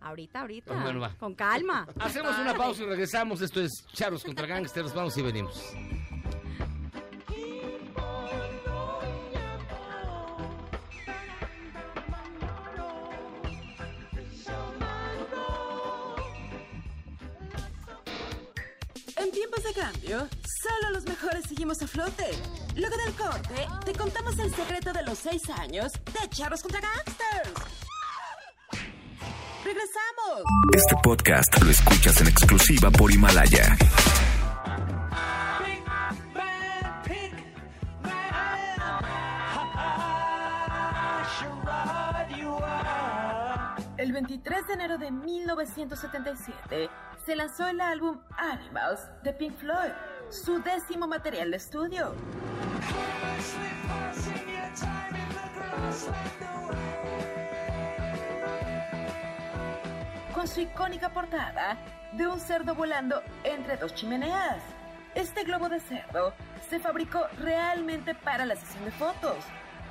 Ahorita, 0.00 0.40
ahorita. 0.40 0.66
Pues 0.72 0.82
bueno, 0.82 1.00
va. 1.00 1.14
Con 1.18 1.34
calma. 1.34 1.86
Hacemos 2.00 2.36
una 2.38 2.54
pausa 2.56 2.82
y 2.82 2.86
regresamos. 2.86 3.40
Esto 3.40 3.60
es 3.60 3.84
Charlos 3.92 4.24
contra 4.24 4.46
Gangsters. 4.46 4.92
Vamos 4.94 5.16
y 5.16 5.22
venimos. 5.22 5.72
Tiempos 19.48 19.74
de 19.74 19.80
cambio, 19.80 20.28
solo 20.62 20.90
los 20.92 21.04
mejores 21.04 21.44
seguimos 21.48 21.80
a 21.82 21.86
flote. 21.86 22.24
Luego 22.76 22.96
del 23.04 23.14
corte, 23.14 23.66
te 23.84 23.92
contamos 23.92 24.38
el 24.38 24.54
secreto 24.54 24.92
de 24.92 25.02
los 25.04 25.18
seis 25.18 25.42
años 25.50 25.92
de 25.92 26.28
Charros 26.28 26.62
contra 26.62 26.80
Gangsters. 26.80 27.54
¡Regresamos! 29.64 30.42
Este 30.74 30.94
podcast 31.02 31.62
lo 31.62 31.70
escuchas 31.70 32.20
en 32.20 32.28
exclusiva 32.28 32.90
por 32.90 33.10
Himalaya. 33.10 33.76
El 43.96 44.12
23 44.12 44.66
de 44.66 44.72
enero 44.74 44.98
de 44.98 45.10
1977 45.10 46.88
se 47.28 47.36
lanzó 47.36 47.68
el 47.68 47.78
álbum 47.82 48.18
Animals 48.38 49.06
de 49.22 49.34
Pink 49.34 49.54
Floyd, 49.58 49.92
su 50.30 50.62
décimo 50.62 51.06
material 51.06 51.50
de 51.50 51.58
estudio. 51.58 52.14
Con 60.32 60.48
su 60.48 60.62
icónica 60.62 61.10
portada 61.10 61.76
de 62.14 62.26
un 62.26 62.40
cerdo 62.40 62.74
volando 62.74 63.20
entre 63.44 63.76
dos 63.76 63.94
chimeneas. 63.94 64.62
Este 65.14 65.44
globo 65.44 65.68
de 65.68 65.80
cerdo 65.80 66.32
se 66.70 66.80
fabricó 66.80 67.26
realmente 67.40 68.14
para 68.14 68.46
la 68.46 68.56
sesión 68.56 68.86
de 68.86 68.92
fotos 68.92 69.36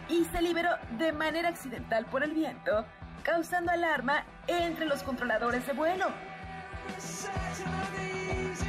y 0.10 0.26
se 0.26 0.42
liberó 0.42 0.72
de 0.98 1.12
manera 1.12 1.50
accidental 1.50 2.04
por 2.08 2.24
el 2.24 2.32
viento, 2.32 2.84
causando 3.22 3.70
alarma 3.72 4.26
entre 4.48 4.86
los 4.86 5.04
controladores 5.04 5.68
de 5.68 5.74
vuelo. 5.74 6.08
Saturdays 7.00 8.64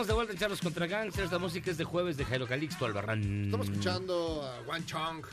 Estamos 0.00 0.08
de 0.08 0.14
vuelta 0.14 0.32
en 0.32 0.38
Charlos 0.38 0.60
contra 0.62 0.86
Gangsters. 0.86 1.30
La 1.30 1.38
música 1.38 1.70
es 1.70 1.76
de 1.76 1.84
jueves 1.84 2.16
de 2.16 2.24
Jairo 2.24 2.46
Calixto 2.46 2.86
Albarrán. 2.86 3.44
Estamos 3.44 3.68
escuchando 3.68 4.42
a 4.42 4.62
Wan 4.62 4.86
Chong, 4.86 5.26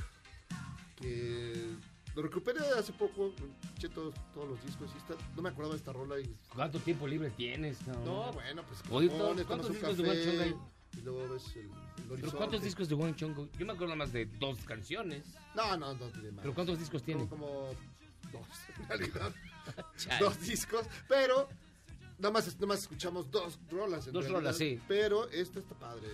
que 0.97 1.70
lo 2.13 2.22
recuperé 2.22 2.59
hace 2.78 2.91
poco. 2.91 3.34
Escuché 3.63 3.88
todos, 3.88 4.13
todos 4.34 4.49
los 4.49 4.65
discos 4.65 4.91
y 4.93 4.97
está, 4.97 5.13
no 5.38 5.41
me 5.41 5.47
acordaba 5.47 5.74
de 5.74 5.78
esta 5.78 5.93
rola. 5.93 6.20
Y, 6.20 6.36
¿Cuánto 6.53 6.80
tiempo 6.80 7.07
libre 7.07 7.30
tienes? 7.30 7.78
cabrón? 7.78 8.03
no, 8.03 8.34
bueno, 8.34 8.63
pues 8.63 8.84
Oye, 8.91 9.07
¿cuántos 9.45 9.68
un 9.70 9.74
discos 9.74 9.95
de 9.95 10.03
café, 10.03 10.18
Wan 10.18 10.26
Chong 10.26 10.41
hay? 10.41 10.55
Y 10.97 11.01
luego 11.01 11.34
ves 11.34 11.55
el, 11.55 11.61
el 11.61 12.20
¿Pero 12.20 12.32
cuántos 12.34 12.61
discos 12.61 12.89
de 12.89 12.95
Wang 12.95 13.15
Chong? 13.15 13.49
Yo 13.57 13.65
me 13.65 13.72
acuerdo 13.72 13.95
más 13.95 14.11
de 14.11 14.26
dos 14.26 14.57
canciones. 14.65 15.28
No, 15.55 15.78
no, 15.78 15.93
no 15.93 16.07
tiene 16.07 16.32
más. 16.32 16.41
¿Pero 16.41 16.53
cuántos 16.53 16.78
discos 16.78 17.01
tiene? 17.03 17.26
Como, 17.30 17.47
como 17.47 17.74
dos, 18.34 18.47
en 18.82 18.88
realidad. 18.89 19.34
Dos 20.20 20.39
discos, 20.41 20.86
pero 21.09 21.49
nada 22.20 22.32
más, 22.32 22.53
nada 22.55 22.68
más 22.68 22.80
escuchamos 22.82 23.30
dos 23.32 23.59
rolas. 23.70 24.07
en 24.07 24.13
Dos 24.13 24.24
realidad. 24.24 24.39
rolas, 24.41 24.57
sí. 24.57 24.80
Pero 24.88 25.30
esta 25.30 25.59
está 25.59 25.76
padre. 25.76 26.07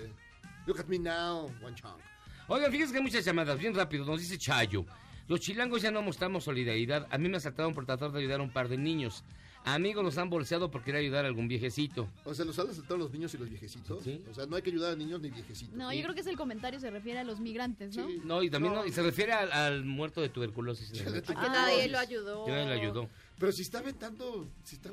Look 0.66 0.80
at 0.80 0.86
me 0.86 1.00
now, 1.00 1.52
Wan 1.62 1.76
Chong. 1.76 2.00
Oigan, 2.48 2.72
fíjense 2.72 2.92
que 2.94 2.98
hay 2.98 3.04
muchas 3.04 3.24
llamadas, 3.26 3.58
bien 3.58 3.74
rápido, 3.74 4.06
nos 4.06 4.20
dice 4.20 4.38
Chayo. 4.38 4.86
Los 5.28 5.40
chilangos 5.40 5.82
ya 5.82 5.92
no 5.92 6.02
mostramos 6.02 6.44
solidaridad. 6.44 7.08
A 7.10 7.18
mí 7.18 7.30
me 7.30 7.38
asaltaron 7.38 7.74
por 7.74 7.86
tratar 7.86 8.12
de 8.12 8.20
ayudar 8.20 8.42
a 8.42 8.44
un 8.44 8.52
par 8.52 8.68
de 8.68 8.78
niños. 8.78 9.24
Amigos 9.66 10.04
nos 10.04 10.18
han 10.18 10.30
bolseado 10.30 10.70
por 10.70 10.84
querer 10.84 11.00
ayudar 11.00 11.24
a 11.24 11.30
algún 11.30 11.48
viejecito. 11.48 12.10
O 12.26 12.34
sea, 12.34 12.44
los 12.44 12.60
han 12.60 12.70
asaltado 12.70 12.98
los 12.98 13.12
niños 13.14 13.34
y 13.34 13.38
los 13.38 13.50
viejecitos. 13.50 14.04
Sí. 14.04 14.22
O 14.30 14.34
sea, 14.34 14.46
no 14.46 14.58
hay 14.58 14.62
que 14.62 14.72
ayudar 14.72 14.92
a 14.92 14.96
niños 14.98 15.22
ni 15.22 15.30
viejecitos. 15.30 15.74
No, 15.74 15.94
yo 15.94 16.02
creo 16.04 16.14
que 16.14 16.20
es 16.20 16.28
el 16.28 16.36
comentario 16.36 16.82
se 16.82 16.92
refiere 16.92 17.20
a 17.20 17.24
los 17.24 17.40
migrantes, 17.40 17.96
¿no? 17.96 18.10
No, 18.26 18.44
y 18.44 18.50
también 18.50 18.74
no, 18.74 18.86
y 18.86 18.92
se 18.92 19.02
refiere 19.02 19.32
al, 19.32 19.50
al 19.54 19.86
muerto 19.86 20.20
de 20.20 20.28
tuberculosis. 20.28 20.92
en 21.00 21.08
el 21.08 21.14
metro. 21.14 21.34
Que 21.34 21.42
nadie 21.48 21.88
lo 21.88 21.98
ayudó. 21.98 22.44
Que 22.46 22.52
nadie 22.52 22.66
lo 22.76 22.82
ayudó. 22.82 23.10
Pero 23.40 23.54
si 23.54 23.62
está 23.62 23.80
aventando, 23.80 24.50
si 24.66 24.76
está 24.76 24.90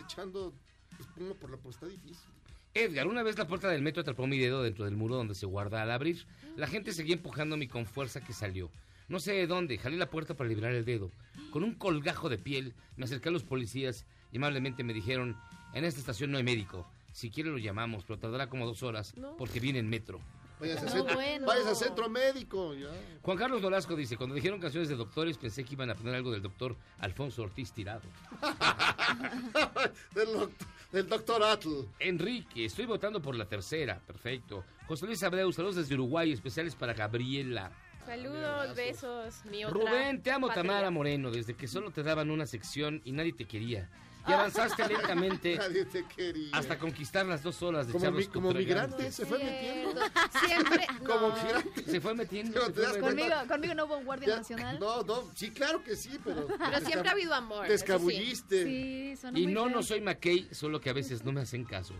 echando 0.00 0.54
espuma 0.98 1.34
por 1.34 1.50
la 1.50 1.56
pues 1.56 1.76
está 1.76 1.86
difícil. 1.86 2.30
Edgar, 2.74 3.06
una 3.06 3.22
vez 3.22 3.38
la 3.38 3.46
puerta 3.46 3.68
del 3.68 3.82
metro 3.82 4.00
atrapó 4.00 4.26
mi 4.26 4.38
dedo 4.38 4.62
dentro 4.62 4.84
del 4.84 4.96
muro 4.96 5.14
donde 5.14 5.34
se 5.36 5.46
guarda 5.46 5.82
al 5.82 5.90
abrir. 5.92 6.26
La 6.56 6.66
gente 6.66 6.92
seguía 6.92 7.14
empujándome 7.14 7.68
con 7.68 7.86
fuerza 7.86 8.24
que 8.24 8.32
salió. 8.32 8.70
No 9.08 9.20
sé 9.20 9.32
de 9.32 9.46
dónde, 9.46 9.78
jalé 9.78 9.96
la 9.96 10.10
puerta 10.10 10.34
para 10.34 10.48
liberar 10.48 10.72
el 10.72 10.84
dedo. 10.84 11.10
Con 11.50 11.62
un 11.62 11.74
colgajo 11.74 12.28
de 12.28 12.38
piel, 12.38 12.74
me 12.96 13.04
acerqué 13.04 13.28
a 13.28 13.32
los 13.32 13.44
policías 13.44 14.06
y 14.32 14.38
amablemente 14.38 14.82
me 14.82 14.94
dijeron, 14.94 15.36
en 15.72 15.84
esta 15.84 16.00
estación 16.00 16.32
no 16.32 16.38
hay 16.38 16.44
médico. 16.44 16.88
Si 17.12 17.30
quiere 17.30 17.50
lo 17.50 17.58
llamamos, 17.58 18.04
pero 18.04 18.18
tardará 18.18 18.48
como 18.48 18.66
dos 18.66 18.82
horas, 18.82 19.14
porque 19.38 19.60
viene 19.60 19.78
en 19.78 19.88
metro. 19.88 20.20
Vayas 20.60 20.78
a, 20.78 20.84
No, 20.84 20.90
centro, 20.90 21.14
bueno. 21.14 21.46
vayas 21.46 21.66
a 21.66 21.74
centro 21.74 22.08
médico. 22.08 22.74
Ya. 22.74 22.88
Juan 23.22 23.36
Carlos 23.36 23.60
Nolasco 23.60 23.96
dice, 23.96 24.16
cuando 24.16 24.34
dijeron 24.34 24.60
canciones 24.60 24.88
de 24.88 24.94
doctores 24.96 25.36
pensé 25.36 25.64
que 25.64 25.74
iban 25.74 25.90
a 25.90 25.94
poner 25.94 26.14
algo 26.14 26.30
del 26.30 26.42
doctor 26.42 26.76
Alfonso 27.00 27.42
Ortiz 27.42 27.72
Tirado. 27.72 28.02
del, 30.14 30.26
doc- 30.32 30.52
del 30.92 31.08
doctor 31.08 31.42
Atl. 31.42 31.68
Enrique, 31.98 32.64
estoy 32.64 32.86
votando 32.86 33.20
por 33.20 33.34
la 33.36 33.46
tercera, 33.46 33.98
perfecto. 34.06 34.64
José 34.86 35.06
Luis 35.06 35.22
Abreu, 35.22 35.52
saludos 35.52 35.76
desde 35.76 35.94
Uruguay, 35.94 36.32
especiales 36.32 36.74
para 36.74 36.94
Gabriela. 36.94 37.70
Saludos, 38.06 38.76
besos. 38.76 39.34
Mi 39.50 39.64
otra 39.64 39.80
Rubén, 39.80 40.22
te 40.22 40.30
amo 40.30 40.48
patria. 40.48 40.62
Tamara 40.62 40.90
Moreno, 40.90 41.30
desde 41.30 41.54
que 41.54 41.66
solo 41.66 41.90
te 41.90 42.02
daban 42.02 42.30
una 42.30 42.46
sección 42.46 43.00
y 43.04 43.12
nadie 43.12 43.32
te 43.32 43.46
quería. 43.46 43.88
Y 44.26 44.32
avanzaste 44.32 44.88
lentamente 44.88 45.56
Nadie 45.58 45.84
te 45.84 46.04
quería. 46.06 46.48
hasta 46.56 46.78
conquistar 46.78 47.26
las 47.26 47.42
dos 47.42 47.62
olas 47.62 47.86
de 47.86 47.92
Como 47.92 48.04
Charlos 48.04 48.20
mi- 48.26 48.32
como 48.32 48.52
migrante, 48.52 49.12
se 49.12 49.26
fue 49.26 49.38
metiendo. 49.38 50.00
Siempre. 50.46 50.86
Como 51.04 51.28
no. 51.28 51.36
migrante. 51.36 51.82
Se 51.82 52.00
fue 52.00 52.14
metiendo. 52.14 52.60
Pero 52.74 52.92
se 52.94 53.00
fue. 53.00 53.08
Conmigo, 53.10 53.34
conmigo 53.48 53.74
no 53.74 53.84
hubo 53.84 53.98
un 53.98 54.04
guardia 54.06 54.28
Ya, 54.28 54.36
nacional. 54.36 54.78
No, 54.80 55.02
no, 55.02 55.30
sí, 55.34 55.50
claro 55.50 55.82
que 55.82 55.94
sí, 55.96 56.18
pero. 56.24 56.46
Pero 56.46 56.80
siempre 56.86 57.08
ha 57.08 57.12
habido 57.12 57.34
amor. 57.34 57.62
Te 57.66 57.68
sí. 57.76 57.84
escabulliste. 57.84 58.64
Sí, 58.64 59.16
sonó 59.16 59.38
Y 59.38 59.46
no, 59.46 59.68
no 59.68 59.82
soy 59.82 60.00
McKay, 60.00 60.48
solo 60.52 60.80
que 60.80 60.88
a 60.90 60.94
veces 60.94 61.22
no 61.24 61.32
me 61.32 61.42
hacen 61.42 61.64
caso. 61.64 61.94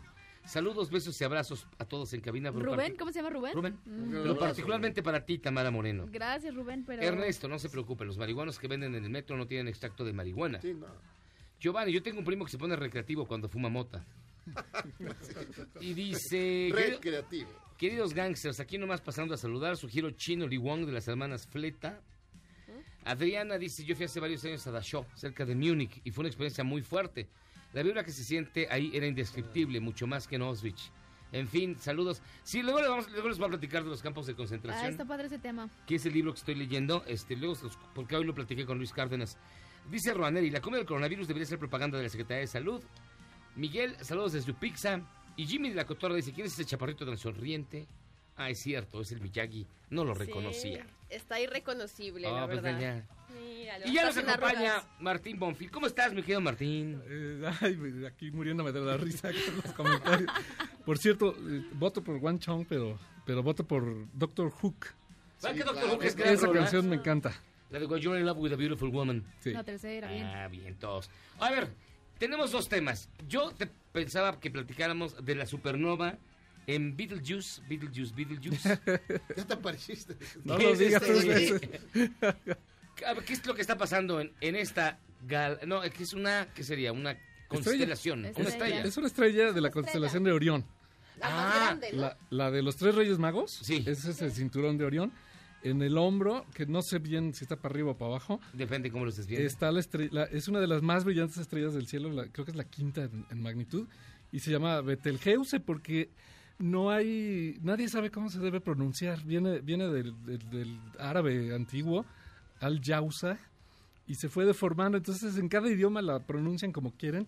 Saludos, 0.47 0.91
besos 0.91 1.18
y 1.20 1.25
abrazos 1.25 1.66
a 1.79 1.85
todos 1.87 2.12
en 2.12 2.20
cabina. 2.20 2.51
Rubén, 2.51 2.97
¿cómo 2.97 3.11
se 3.11 3.18
llama 3.18 3.31
Rubén? 3.31 3.55
Rubén. 3.55 3.79
Mm. 3.87 4.11
Pero 4.22 4.39
particularmente 4.39 5.03
para 5.03 5.25
ti, 5.25 5.39
Tamara 5.39 5.70
Moreno. 5.70 6.07
Gracias, 6.11 6.55
Rubén, 6.55 6.85
pero... 6.85 7.03
Ernesto, 7.03 7.49
no 7.49 7.59
se 7.59 7.70
preocupe, 7.70 8.05
los 8.05 8.18
marihuanos 8.18 8.59
que 8.59 8.68
venden 8.68 8.95
en 8.95 9.05
el 9.05 9.11
metro 9.11 9.39
no 9.39 9.47
tienen 9.47 9.68
extracto 9.68 10.05
de 10.05 10.12
marihuana. 10.12 10.61
Sí, 10.61 10.75
no. 10.75 10.87
Giovanni, 11.65 11.93
yo 11.93 12.03
tengo 12.03 12.19
un 12.19 12.27
primo 12.27 12.45
que 12.45 12.51
se 12.51 12.59
pone 12.59 12.77
recreativo 12.77 13.25
cuando 13.27 13.49
fuma 13.49 13.71
mota. 13.71 14.05
Y 15.81 15.95
dice... 15.95 16.69
querido- 16.71 16.91
Recreativo. 16.97 17.49
Queridos 17.79 18.12
gangsters, 18.12 18.61
aquí 18.61 18.77
nomás 18.77 19.01
pasando 19.01 19.33
a 19.33 19.39
saludar, 19.39 19.79
sugiero 19.79 20.11
Chino 20.11 20.47
Li 20.47 20.59
Wong 20.59 20.85
de 20.85 20.93
las 20.93 21.09
hermanas 21.09 21.47
Fleta. 21.47 22.03
Adriana 23.07 23.57
dice, 23.57 23.83
yo 23.83 23.97
fui 23.97 24.05
hace 24.05 24.21
varios 24.21 24.45
años 24.45 24.67
a 24.67 24.73
Dachau, 24.73 25.07
cerca 25.15 25.47
de 25.47 25.55
Múnich, 25.55 26.03
y 26.05 26.11
fue 26.11 26.21
una 26.23 26.29
experiencia 26.29 26.65
muy 26.65 26.83
fuerte. 26.83 27.29
La 27.73 27.83
vibra 27.83 28.05
que 28.05 28.12
se 28.12 28.25
siente 28.25 28.69
ahí 28.71 28.91
era 28.95 29.07
indescriptible, 29.07 29.81
mucho 29.81 30.07
más 30.07 30.29
que 30.29 30.37
en 30.37 30.43
Auschwitz. 30.43 30.91
En 31.33 31.49
fin, 31.49 31.77
saludos. 31.81 32.21
Sí, 32.43 32.62
luego 32.62 32.81
les, 32.81 32.89
vamos- 32.91 33.11
luego 33.11 33.29
les 33.31 33.39
voy 33.39 33.47
a 33.47 33.51
platicar 33.51 33.83
de 33.85 33.89
los 33.91 34.03
campos 34.03 34.27
de 34.27 34.33
Ah, 34.33 34.37
concentración, 34.37 34.91
está 34.93 35.05
padre 35.07 35.27
ese 35.27 35.39
tema. 35.39 35.69
que 35.87 35.95
es 35.97 36.05
el 36.05 36.12
libro 36.12 36.33
que 36.35 36.39
estoy 36.41 36.55
leyendo, 36.57 37.03
este, 37.09 37.37
luego, 37.37 37.57
porque 37.95 38.17
hoy 38.17 38.25
lo 38.25 38.35
platiqué 38.35 38.67
con 38.67 38.77
Luis 38.77 38.93
Cárdenas. 38.93 39.39
Dice 39.91 40.14
Roaneri, 40.14 40.51
la 40.51 40.61
cumbre 40.61 40.78
del 40.78 40.87
coronavirus 40.87 41.28
debería 41.28 41.47
ser 41.47 41.59
propaganda 41.59 41.99
de 41.99 42.05
la 42.05 42.09
Secretaría 42.11 42.41
de 42.41 42.47
Salud. 42.47 42.82
Miguel, 43.57 43.97
saludos 44.01 44.32
desde 44.32 44.51
Upixa. 44.53 45.01
Y 45.37 45.47
Jimmy 45.47 45.68
de 45.70 45.74
la 45.76 45.85
Cotorra 45.85 46.14
dice, 46.14 46.32
¿quién 46.32 46.47
es 46.47 46.53
ese 46.55 46.64
chaparrito 46.64 47.05
tan 47.05 47.16
sonriente? 47.18 47.87
Ah, 48.37 48.51
es 48.51 48.61
cierto, 48.61 49.01
es 49.01 49.12
el 49.12 49.20
Miyagi. 49.20 49.66
No 49.91 50.05
lo 50.05 50.14
reconocía. 50.14 50.82
Sí, 50.85 50.91
está 51.11 51.41
irreconocible, 51.41 52.26
Ah, 52.28 52.32
la 52.41 52.47
pues 52.47 52.62
verdad. 52.62 53.05
Míralo, 53.32 53.87
Y 53.87 53.93
ya 53.95 54.05
nos 54.07 54.16
acompaña 54.16 54.76
arrugas. 54.76 55.01
Martín 55.01 55.39
Bonfil. 55.39 55.70
¿Cómo 55.70 55.87
estás, 55.87 56.12
mi 56.14 56.22
querido 56.22 56.41
Martín? 56.41 57.01
Eh, 57.07 57.43
ay, 57.61 58.05
aquí 58.07 58.30
muriéndome 58.30 58.72
de 58.72 58.80
la 58.80 58.97
risa 58.97 59.30
con 59.32 59.57
los 59.57 59.72
comentarios. 59.74 60.30
Por 60.85 60.99
cierto, 60.99 61.35
eh, 61.49 61.64
voto 61.74 62.03
por 62.03 62.16
One 62.24 62.39
Chong, 62.39 62.64
pero, 62.68 62.99
pero 63.26 63.43
voto 63.43 63.64
por 63.66 63.85
Doctor 64.12 64.51
Hook. 64.51 64.87
¿Sabes 65.39 65.59
que 65.59 65.64
Doctor 65.64 65.82
claro. 65.82 65.97
Hook 65.97 66.05
es 66.05 66.16
Esa 66.18 66.47
rola? 66.47 66.61
canción 66.61 66.89
me 66.89 66.97
encanta. 66.97 67.32
La 67.75 67.81
de 67.81 67.89
You're 68.01 68.20
in 68.20 68.25
Love 68.25 68.39
with 68.39 68.53
a 68.53 68.57
Beautiful 68.57 68.89
Woman. 68.91 69.25
Sí. 69.41 69.51
La 69.51 69.64
tercera, 69.64 70.09
bien. 70.09 70.25
Ah, 70.25 70.47
bien, 70.47 70.77
todos. 70.77 71.11
A 71.41 71.51
ver, 71.51 71.66
tenemos 72.20 72.53
dos 72.53 72.68
temas. 72.68 73.09
Yo 73.27 73.51
te 73.51 73.66
pensaba 73.91 74.39
que 74.39 74.49
platicáramos 74.49 75.25
de 75.25 75.35
la 75.35 75.45
supernova 75.45 76.16
en 76.68 76.97
Beetlejuice, 76.97 77.62
Beetlejuice, 77.68 78.14
Beetlejuice. 78.14 78.79
Ya 79.37 79.45
te 79.45 79.55
apareciste. 79.55 80.16
No 80.45 80.57
¿Qué 80.57 80.62
lo 80.62 80.72
es 80.75 80.79
digas 80.79 81.03
¿Qué 81.03 81.11
es 83.33 83.45
lo 83.45 83.57
que 83.57 83.61
está 83.61 83.77
pasando 83.77 84.20
en, 84.20 84.31
en 84.41 84.55
esta 84.55 85.01
gal... 85.27 85.59
No, 85.66 85.83
es 85.83 85.93
que 85.93 86.05
es 86.05 86.12
una... 86.12 86.47
¿Qué 86.55 86.62
sería? 86.62 86.93
Una 86.93 87.18
constelación. 87.49 88.25
Estrella. 88.25 88.41
Una 88.41 88.51
estrella. 88.51 88.83
Es 88.85 88.97
una 88.97 89.07
estrella 89.09 89.51
de 89.53 89.61
la 89.61 89.72
constelación 89.72 90.22
de 90.22 90.31
Orión. 90.31 90.64
La 91.18 91.29
más 91.29 91.55
Ah, 91.57 91.64
grande, 91.66 91.93
¿no? 91.93 92.03
La, 92.03 92.16
la 92.31 92.51
de 92.53 92.62
los 92.62 92.77
tres 92.77 92.95
reyes 92.95 93.18
magos. 93.18 93.51
Sí. 93.51 93.83
Ese 93.85 94.12
es 94.12 94.22
el 94.22 94.31
cinturón 94.31 94.79
de 94.79 94.85
Orión. 94.85 95.12
En 95.65 95.83
el 95.83 95.97
hombro, 95.99 96.45
que 96.55 96.67
no 96.67 96.83
sé 96.83 96.99
bien 97.01 97.35
si 97.35 97.45
está 97.45 97.57
para 97.57 97.73
arriba 97.75 97.91
o 97.93 97.97
para 97.97 98.11
abajo, 98.12 98.41
Depende 98.53 98.91
cómo 98.91 99.05
lo 99.05 99.11
estés 99.11 99.27
viendo. 99.27 99.47
está 99.47 99.73
la 99.73 99.81
estrella, 99.81 100.25
es 100.25 100.47
una 100.47 100.61
de 100.61 100.67
las 100.67 100.83
más 100.83 101.05
brillantes 101.05 101.39
estrellas 101.39 101.75
del 101.75 101.87
cielo, 101.89 102.11
la- 102.12 102.27
creo 102.29 102.45
que 102.45 102.51
es 102.53 102.57
la 102.57 102.65
quinta 102.65 103.03
en, 103.05 103.25
en 103.31 103.43
magnitud, 103.43 103.89
y 104.31 104.41
se 104.41 104.51
llama 104.51 104.81
Betelgeuse 104.83 105.61
porque 105.61 106.11
no 106.59 106.91
hay, 106.91 107.59
nadie 107.62 107.89
sabe 107.89 108.11
cómo 108.11 108.29
se 108.31 108.39
debe 108.41 108.61
pronunciar, 108.61 109.25
viene, 109.25 109.61
viene 109.61 109.89
del, 109.89 110.15
del- 110.25 110.51
del 110.51 110.79
árabe 110.99 111.55
antiguo, 111.55 112.05
al 112.61 112.81
yausa, 112.81 113.39
y 114.07 114.15
se 114.17 114.29
fue 114.29 114.45
deformando, 114.45 114.99
entonces 114.99 115.37
en 115.39 115.49
cada 115.49 115.71
idioma 115.71 116.03
la 116.03 116.21
pronuncian 116.27 116.73
como 116.73 116.93
quieren, 116.93 117.27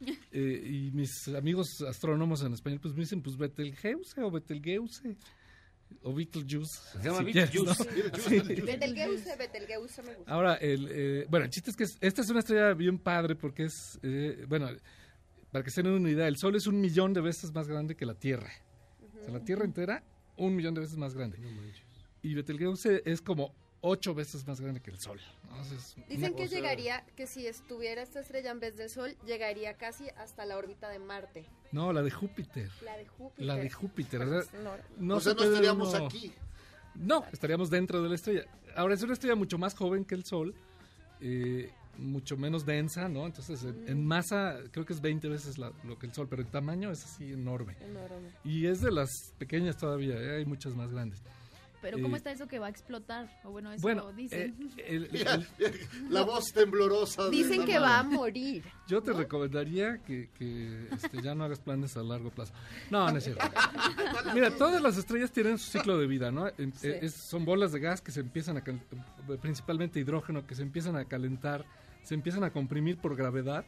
eh, 0.32 0.62
y 0.64 0.90
mis 0.94 1.26
amigos 1.28 1.80
astrónomos 1.88 2.42
en 2.42 2.52
español 2.52 2.78
pues 2.82 2.92
me 2.94 3.00
dicen 3.00 3.22
pues 3.22 3.36
Betelgeuse 3.36 4.22
o 4.22 4.30
Betelgeuse. 4.30 5.16
O 6.02 6.14
Beetlejuice. 6.14 6.78
Se 6.92 6.98
llama. 7.02 7.22
Betelgeuse, 7.22 7.84
Betelgeuse 9.36 10.02
me 10.02 10.14
gusta. 10.14 10.32
Ahora, 10.32 10.54
el, 10.54 10.88
eh, 10.90 11.26
bueno, 11.28 11.44
el 11.46 11.50
chiste 11.50 11.70
es 11.70 11.76
que 11.76 11.84
es- 11.84 11.98
esta 12.00 12.22
es 12.22 12.30
una 12.30 12.40
estrella 12.40 12.74
bien 12.74 12.98
padre 12.98 13.34
porque 13.36 13.64
es, 13.64 13.98
eh, 14.02 14.44
bueno, 14.48 14.68
para 15.50 15.64
que 15.64 15.70
se 15.70 15.82
den 15.82 15.92
una 15.92 16.10
idea, 16.10 16.28
el 16.28 16.36
Sol 16.36 16.54
es 16.56 16.66
un 16.66 16.80
millón 16.80 17.12
de 17.14 17.20
veces 17.20 17.52
más 17.52 17.68
grande 17.68 17.96
que 17.96 18.06
la 18.06 18.14
Tierra. 18.14 18.50
O 19.20 19.24
sea, 19.24 19.32
la 19.34 19.44
Tierra 19.44 19.64
entera, 19.64 20.02
un 20.36 20.54
millón 20.54 20.74
de 20.74 20.82
veces 20.82 20.96
más 20.96 21.14
grande. 21.14 21.38
Y 22.22 22.34
Betelgeuse 22.34 23.02
es 23.04 23.20
como 23.20 23.54
ocho 23.80 24.14
veces 24.14 24.46
más 24.46 24.60
grande 24.60 24.80
que 24.80 24.90
el 24.90 24.98
Sol. 24.98 25.20
Dicen 26.08 26.34
que 26.34 26.48
llegaría, 26.48 27.04
que 27.16 27.26
si 27.26 27.46
estuviera 27.46 28.02
esta 28.02 28.20
estrella 28.20 28.50
en 28.50 28.60
vez 28.60 28.76
del 28.76 28.90
Sol, 28.90 29.16
llegaría 29.26 29.74
casi 29.74 30.08
hasta 30.10 30.44
la 30.46 30.56
órbita 30.56 30.88
de 30.88 30.98
Marte. 30.98 31.44
No, 31.72 31.92
la 31.92 32.02
de 32.02 32.10
Júpiter. 32.10 32.70
La 32.84 32.96
de 32.96 33.06
Júpiter. 33.06 33.46
La 33.46 33.56
de 33.56 33.70
Júpiter. 33.70 34.20
Pues 34.26 34.46
o 34.46 34.50
sea, 34.50 34.80
no 34.98 35.16
o 35.16 35.20
sea, 35.20 35.30
se 35.32 35.34
no 35.34 35.36
puede 35.36 35.48
estaríamos 35.50 35.94
uno- 35.94 36.06
aquí. 36.06 36.32
No, 36.94 37.24
estaríamos 37.32 37.70
dentro 37.70 38.02
de 38.02 38.08
la 38.08 38.14
estrella. 38.14 38.44
Ahora, 38.76 38.94
es 38.94 39.02
una 39.02 39.12
estrella 39.12 39.34
mucho 39.36 39.58
más 39.58 39.74
joven 39.74 40.04
que 40.04 40.14
el 40.14 40.24
Sol, 40.24 40.54
eh, 41.20 41.70
mucho 41.96 42.36
menos 42.36 42.64
densa, 42.64 43.08
¿no? 43.08 43.26
Entonces, 43.26 43.62
en, 43.64 43.88
en 43.88 44.06
masa, 44.06 44.56
creo 44.70 44.86
que 44.86 44.92
es 44.92 45.00
20 45.00 45.28
veces 45.28 45.58
la- 45.58 45.72
lo 45.84 45.98
que 45.98 46.06
el 46.06 46.14
Sol, 46.14 46.26
pero 46.28 46.42
en 46.42 46.48
tamaño 46.48 46.90
es 46.90 47.04
así 47.04 47.32
enorme. 47.32 47.76
Enorme. 47.80 48.30
Y 48.44 48.66
es 48.66 48.80
de 48.80 48.90
las 48.92 49.32
pequeñas 49.38 49.76
todavía, 49.76 50.14
¿eh? 50.16 50.36
hay 50.36 50.44
muchas 50.46 50.74
más 50.74 50.90
grandes. 50.92 51.22
Pero 51.80 52.00
¿cómo 52.02 52.16
Eh, 52.16 52.18
está 52.18 52.32
eso 52.32 52.48
que 52.48 52.58
va 52.58 52.66
a 52.66 52.70
explotar? 52.70 53.28
O 53.44 53.50
bueno, 53.50 53.70
eso 53.72 53.82
Bueno, 53.82 54.12
dicen. 54.12 54.56
eh, 54.78 54.84
el- 54.88 55.08
Mira, 55.12 55.34
el- 55.34 55.48
la 56.10 56.22
voz 56.22 56.52
temblorosa. 56.52 57.24
de 57.24 57.30
Dicen 57.30 57.64
que 57.64 57.78
va 57.78 58.00
a 58.00 58.02
morir. 58.02 58.64
yo 58.88 59.00
te 59.02 59.12
recomendaría 59.12 59.98
que, 59.98 60.28
que, 60.36 60.88
este, 60.92 61.22
ya 61.22 61.34
no 61.34 61.44
hagas 61.44 61.60
planes 61.60 61.96
a 61.96 62.02
largo 62.02 62.30
plazo. 62.30 62.52
No, 62.90 63.08
no 63.10 63.16
es 63.18 63.24
cierto. 63.24 63.44
Mira, 64.34 64.50
todas 64.56 64.82
las 64.82 64.96
estrellas 64.96 65.30
tienen 65.30 65.58
su 65.58 65.70
ciclo 65.70 65.98
de 65.98 66.06
vida, 66.06 66.30
¿no? 66.32 66.48
Sí. 66.48 66.88
eh, 66.88 66.98
es- 67.02 67.28
son 67.30 67.44
bolas 67.44 67.72
de 67.72 67.80
gas 67.80 68.00
que 68.00 68.10
se 68.10 68.20
empiezan 68.20 68.56
a, 68.56 68.64
principalmente 69.40 70.00
hidrógeno, 70.00 70.46
que 70.46 70.54
se 70.54 70.62
empiezan 70.62 70.96
a 70.96 71.04
calentar, 71.04 71.64
se 72.02 72.14
empiezan 72.14 72.42
a 72.44 72.50
comprimir 72.50 72.98
por 72.98 73.14
gravedad 73.16 73.64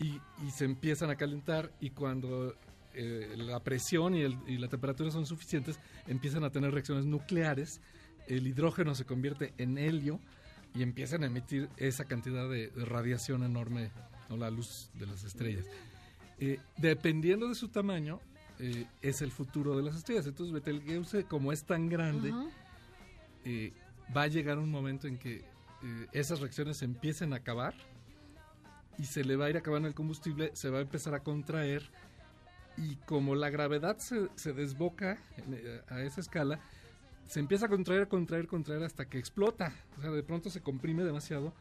y 0.00 0.20
se 0.50 0.64
empiezan 0.64 1.10
a 1.10 1.16
calentar 1.16 1.70
y 1.80 1.90
cuando 1.90 2.54
eh, 2.98 3.34
la 3.36 3.60
presión 3.62 4.14
y, 4.14 4.22
el- 4.22 4.38
y 4.46 4.58
la 4.58 4.68
temperatura 4.68 5.10
son 5.10 5.24
suficientes, 5.24 5.78
empiezan 6.06 6.44
a 6.44 6.50
tener 6.50 6.72
reacciones 6.72 7.06
nucleares, 7.06 7.80
el 8.26 8.46
hidrógeno 8.46 8.94
se 8.94 9.04
convierte 9.06 9.54
en 9.56 9.78
helio 9.78 10.20
y 10.74 10.82
empiezan 10.82 11.22
a 11.22 11.26
emitir 11.26 11.68
esa 11.78 12.04
cantidad 12.04 12.48
de, 12.48 12.68
de 12.68 12.84
radiación 12.84 13.42
enorme, 13.44 13.90
o 14.28 14.36
la 14.36 14.50
luz 14.50 14.90
de 14.94 15.06
las 15.06 15.24
estrellas. 15.24 15.64
Eh, 16.38 16.58
dependiendo 16.76 17.48
de 17.48 17.54
su 17.54 17.68
tamaño, 17.68 18.20
eh, 18.58 18.84
es 19.00 19.22
el 19.22 19.30
futuro 19.30 19.76
de 19.76 19.82
las 19.82 19.96
estrellas. 19.96 20.26
Entonces 20.26 20.52
Betelgeuse, 20.52 21.24
como 21.24 21.52
es 21.52 21.64
tan 21.64 21.88
grande, 21.88 22.32
eh, 23.44 23.72
va 24.14 24.22
a 24.22 24.26
llegar 24.26 24.58
un 24.58 24.70
momento 24.70 25.06
en 25.06 25.16
que 25.18 25.44
esas 26.12 26.40
reacciones 26.40 26.78
se 26.78 26.84
empiecen 26.84 27.32
a 27.32 27.36
acabar 27.36 27.72
y 28.98 29.04
se 29.04 29.22
le 29.24 29.36
va 29.36 29.44
a 29.46 29.50
ir 29.50 29.56
acabando 29.56 29.86
el 29.86 29.94
combustible, 29.94 30.50
se 30.54 30.70
va 30.70 30.78
a 30.78 30.80
empezar 30.82 31.14
a 31.14 31.20
contraer 31.22 31.88
y 32.78 32.96
como 33.06 33.34
la 33.34 33.50
gravedad 33.50 33.98
se, 33.98 34.28
se 34.36 34.52
desboca 34.52 35.18
en, 35.36 35.54
eh, 35.54 35.82
a 35.88 36.02
esa 36.02 36.20
escala, 36.20 36.60
se 37.26 37.40
empieza 37.40 37.66
a 37.66 37.68
contraer, 37.68 38.08
contraer, 38.08 38.46
contraer 38.46 38.82
hasta 38.82 39.06
que 39.06 39.18
explota. 39.18 39.72
O 39.98 40.00
sea, 40.00 40.10
de 40.10 40.22
pronto 40.22 40.48
se 40.48 40.62
comprime 40.62 41.04
demasiado, 41.04 41.52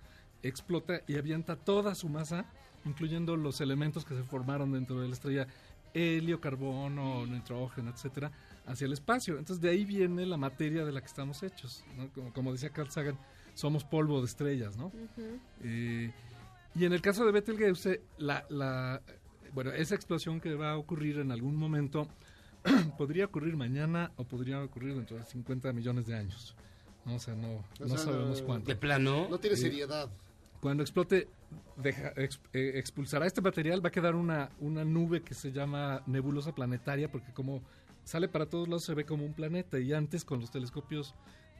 explota 0.44 1.02
y 1.08 1.18
avienta 1.18 1.56
toda 1.56 1.96
su 1.96 2.08
masa, 2.08 2.46
incluyendo 2.86 3.36
los 3.36 3.60
elementos 3.60 4.06
que 4.06 4.16
se 4.16 4.24
formaron 4.24 4.72
dentro 4.72 5.02
de 5.02 5.08
la 5.08 5.14
estrella, 5.14 5.48
helio, 5.94 6.40
carbono, 6.40 7.26
nitrógeno, 7.26 7.92
etcétera, 7.92 8.32
hacia 8.66 8.86
el 8.86 8.94
espacio. 8.94 9.38
Entonces 9.38 9.62
de 9.62 9.70
ahí 9.70 9.84
viene 9.84 10.26
la 10.26 10.38
materia 10.38 10.86
de 10.86 10.92
la 10.92 11.02
que 11.02 11.08
estamos 11.08 11.44
hechos. 11.44 11.84
¿no? 11.98 12.10
Como, 12.14 12.32
como 12.32 12.52
decía 12.54 12.70
Carl 12.70 12.90
Sagan, 12.90 13.18
somos 13.54 13.84
polvo 13.84 14.20
de 14.20 14.28
estrellas, 14.28 14.78
¿no? 14.78 14.92
Eh, 15.64 16.12
y 16.76 16.86
en 16.86 16.94
el 16.94 17.02
caso 17.02 17.26
de 17.26 17.32
Betelgeuse, 17.32 18.02
la, 18.20 18.46
la, 18.50 19.02
bueno, 19.54 19.72
esa 19.72 19.96
explosión 19.96 20.40
que 20.40 20.54
va 20.56 20.72
a 20.72 20.78
ocurrir 20.78 21.20
en 21.20 21.32
algún 21.32 21.56
momento 21.56 22.08
podría 22.98 23.26
ocurrir 23.26 23.56
mañana 23.56 24.12
o 24.18 24.24
podría 24.24 24.62
ocurrir 24.64 24.96
dentro 24.96 25.18
de 25.18 25.24
50 25.26 25.72
millones 25.74 26.06
de 26.08 26.16
años. 26.16 26.56
¿no? 27.06 27.16
O 27.16 27.20
sea, 27.20 27.36
no, 27.36 27.48
O 27.58 27.64
no 27.80 27.88
sea, 27.90 27.98
sabemos 28.00 28.42
cuánto. 28.42 28.68
De 28.68 28.76
plano. 28.76 29.28
No 29.30 29.38
tiene 29.40 29.56
Eh, 29.56 29.60
seriedad. 29.60 30.10
Cuando 30.60 30.82
explote, 30.84 31.28
deja- 31.78 32.14
eh, 32.18 32.72
expulsará 32.76 33.28
este 33.28 33.42
material, 33.42 33.84
va 33.84 33.90
a 33.90 33.92
quedar 33.92 34.16
una, 34.16 34.50
una 34.60 34.84
nube 34.84 35.22
que 35.22 35.34
se 35.36 35.52
llama 35.52 36.02
nebulosa 36.08 36.54
planetaria, 36.54 37.12
porque 37.12 37.32
como 37.32 37.62
sale 38.04 38.28
para 38.28 38.48
todos 38.48 38.68
lados 38.68 38.84
se 38.84 38.94
ve 38.96 39.06
como 39.06 39.24
un 39.24 39.34
planeta, 39.34 39.80
y 39.80 39.94
antes 39.94 40.26
con 40.26 40.40
los 40.42 40.50
telescopios 40.50 41.14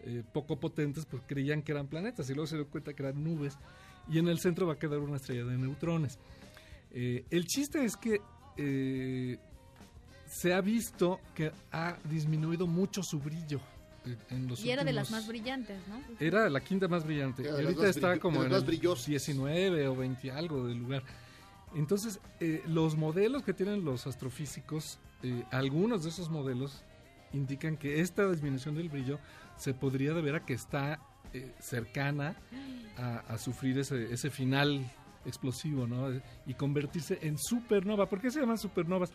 eh, 0.04 0.24
poco 0.34 0.60
potentes, 0.60 1.06
pues 1.06 1.22
creían 1.28 1.62
que 1.62 1.72
eran 1.74 1.88
planetas, 1.88 2.30
y 2.30 2.34
luego 2.34 2.48
se 2.48 2.56
dio 2.56 2.68
cuenta 2.68 2.94
que 2.94 3.04
eran 3.04 3.24
nubes, 3.24 3.58
y 4.10 4.18
en 4.18 4.28
el 4.30 4.40
centro 4.40 4.66
va 4.66 4.74
a 4.74 4.80
quedar 4.80 5.00
una 5.00 5.18
estrella 5.18 5.46
de 5.46 5.58
neutrones. 5.58 6.18
Eh, 7.00 7.26
el 7.30 7.46
chiste 7.46 7.86
es 7.86 7.96
que 7.96 8.20
eh, 8.58 9.38
se 10.26 10.52
ha 10.54 10.62
visto 10.62 11.20
que 11.36 11.52
ha 11.72 11.96
disminuido 12.10 12.66
mucho 12.66 13.04
su 13.04 13.20
brillo. 13.20 13.62
En 14.32 14.48
los 14.48 14.64
Y 14.64 14.72
era 14.72 14.84
de 14.86 14.94
las 14.94 15.12
más 15.12 15.28
brillantes, 15.28 15.78
¿no? 15.90 16.02
Era 16.20 16.50
la 16.50 16.62
quinta 16.62 16.88
más 16.88 17.04
brillante. 17.06 17.44
Y 17.44 17.48
ahorita 17.48 17.88
está 17.90 18.08
brillo- 18.14 18.22
como 18.22 18.38
en 18.38 18.50
las 18.50 18.60
el 18.60 18.64
más 18.64 18.66
brillosas. 18.66 19.06
19 19.06 19.88
o 19.90 19.96
20 19.96 20.32
algo 20.32 20.66
del 20.66 20.78
lugar. 20.78 21.04
Entonces, 21.76 22.20
eh, 22.40 22.64
los 22.66 22.96
modelos 22.96 23.44
que 23.44 23.54
tienen 23.54 23.84
los 23.86 24.08
astrofísicos, 24.08 24.98
eh, 25.22 25.44
algunos 25.52 26.04
de 26.04 26.10
esos 26.10 26.30
modelos 26.30 26.84
indican 27.34 27.76
que 27.78 28.00
esta 28.00 28.28
disminución 28.32 28.74
del 28.76 28.88
brillo 28.90 29.20
se 29.58 29.74
podría 29.74 30.14
deber 30.14 30.36
a 30.36 30.46
que 30.46 30.54
está 30.54 31.00
eh, 31.34 31.52
cercana 31.60 32.36
a, 32.98 33.18
a 33.28 33.38
sufrir 33.38 33.78
ese, 33.78 34.12
ese 34.14 34.30
final 34.32 34.90
explosivo, 35.28 35.86
¿no? 35.86 36.10
Y 36.46 36.54
convertirse 36.54 37.20
en 37.22 37.38
supernova. 37.38 38.08
¿Por 38.08 38.20
qué 38.20 38.32
se 38.32 38.40
llaman 38.40 38.58
supernovas? 38.58 39.12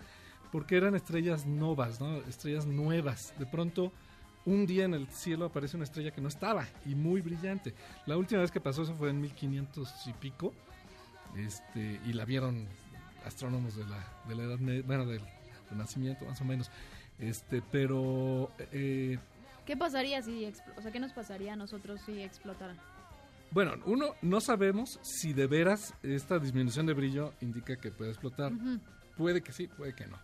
Porque 0.53 0.77
eran 0.77 0.95
estrellas 0.95 1.47
novas, 1.47 2.01
¿no? 2.01 2.19
Estrellas 2.19 2.67
nuevas. 2.67 3.35
De 3.39 3.47
pronto, 3.47 3.93
un 4.45 4.67
día 4.67 4.85
en 4.85 4.95
el 4.95 5.09
cielo 5.09 5.47
aparece 5.47 5.77
una 5.77 5.85
estrella 5.85 6.11
que 6.11 6.21
no 6.21 6.29
estaba 6.29 6.67
y 6.85 6.95
muy 6.95 7.21
brillante. 7.21 7.75
La 8.07 8.17
última 8.17 8.43
vez 8.43 8.51
que 8.51 8.61
pasó 8.61 8.83
eso 8.83 8.95
fue 8.95 9.11
en 9.11 9.21
1500 9.21 10.07
y 10.07 10.13
pico. 10.13 10.53
Este, 11.37 12.01
y 12.05 12.13
la 12.13 12.25
vieron 12.25 12.69
astrónomos 13.25 13.75
de 13.75 13.87
la, 13.87 14.07
de 14.29 14.35
la 14.35 14.43
edad 14.45 14.59
bueno, 14.85 15.07
del 15.07 15.23
Renacimiento 15.71 16.27
más 16.27 16.41
o 16.41 16.45
menos. 16.45 16.71
Este, 17.19 17.63
pero 17.63 18.51
eh, 18.73 19.19
¿Qué 19.67 19.77
pasaría 19.77 20.21
si, 20.23 20.53
o 20.77 20.83
sea, 20.83 20.91
qué 20.91 20.99
nos 20.99 21.13
pasaría 21.13 21.53
a 21.53 21.57
nosotros 21.57 22.01
si 22.05 22.21
explotara? 22.21 22.75
Bueno, 23.53 23.75
uno 23.87 24.15
no 24.23 24.41
sabemos 24.41 24.99
si 25.03 25.33
de 25.33 25.47
veras 25.47 25.95
esta 26.03 26.39
disminución 26.39 26.87
de 26.87 26.95
brillo 26.95 27.35
indica 27.41 27.77
que 27.77 27.91
puede 27.91 28.11
explotar. 28.11 28.53
Puede 29.17 29.43
que 29.43 29.53
sí, 29.53 29.69
puede 29.69 29.95
que 29.95 30.07
no. 30.07 30.19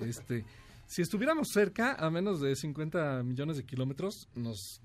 Este, 0.00 0.44
si 0.86 1.02
estuviéramos 1.02 1.48
cerca, 1.48 1.94
a 1.94 2.10
menos 2.10 2.40
de 2.40 2.54
50 2.54 3.22
millones 3.22 3.56
de 3.56 3.64
kilómetros, 3.64 4.28
nos 4.34 4.80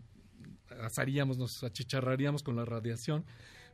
asaríamos, 0.82 1.38
nos 1.38 1.64
achicharraríamos 1.64 2.42
con 2.42 2.56
la 2.56 2.66
radiación. 2.66 3.26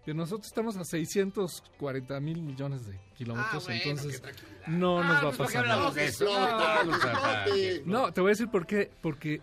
Pero 0.06 0.18
nosotros 0.18 0.48
estamos 0.48 0.76
a 0.78 0.86
640 0.86 2.20
mil 2.20 2.42
millones 2.42 2.88
de 2.88 3.00
kilómetros, 3.16 3.64
Ah, 3.64 3.68
bueno, 3.68 3.82
entonces 3.84 4.24
no 4.68 5.02
Ah, 5.02 5.08
nos 5.08 5.16
va 5.16 5.18
a 5.18 5.32
pues, 5.32 5.38
¿para 5.38 5.48
qué 5.50 5.56
pasar 5.56 5.68
nada. 5.68 7.46
No, 7.86 8.14
te 8.14 8.22
voy 8.22 8.30
a 8.30 8.32
decir 8.32 8.50
por 8.50 8.66
qué. 8.66 8.90
Porque 9.02 9.42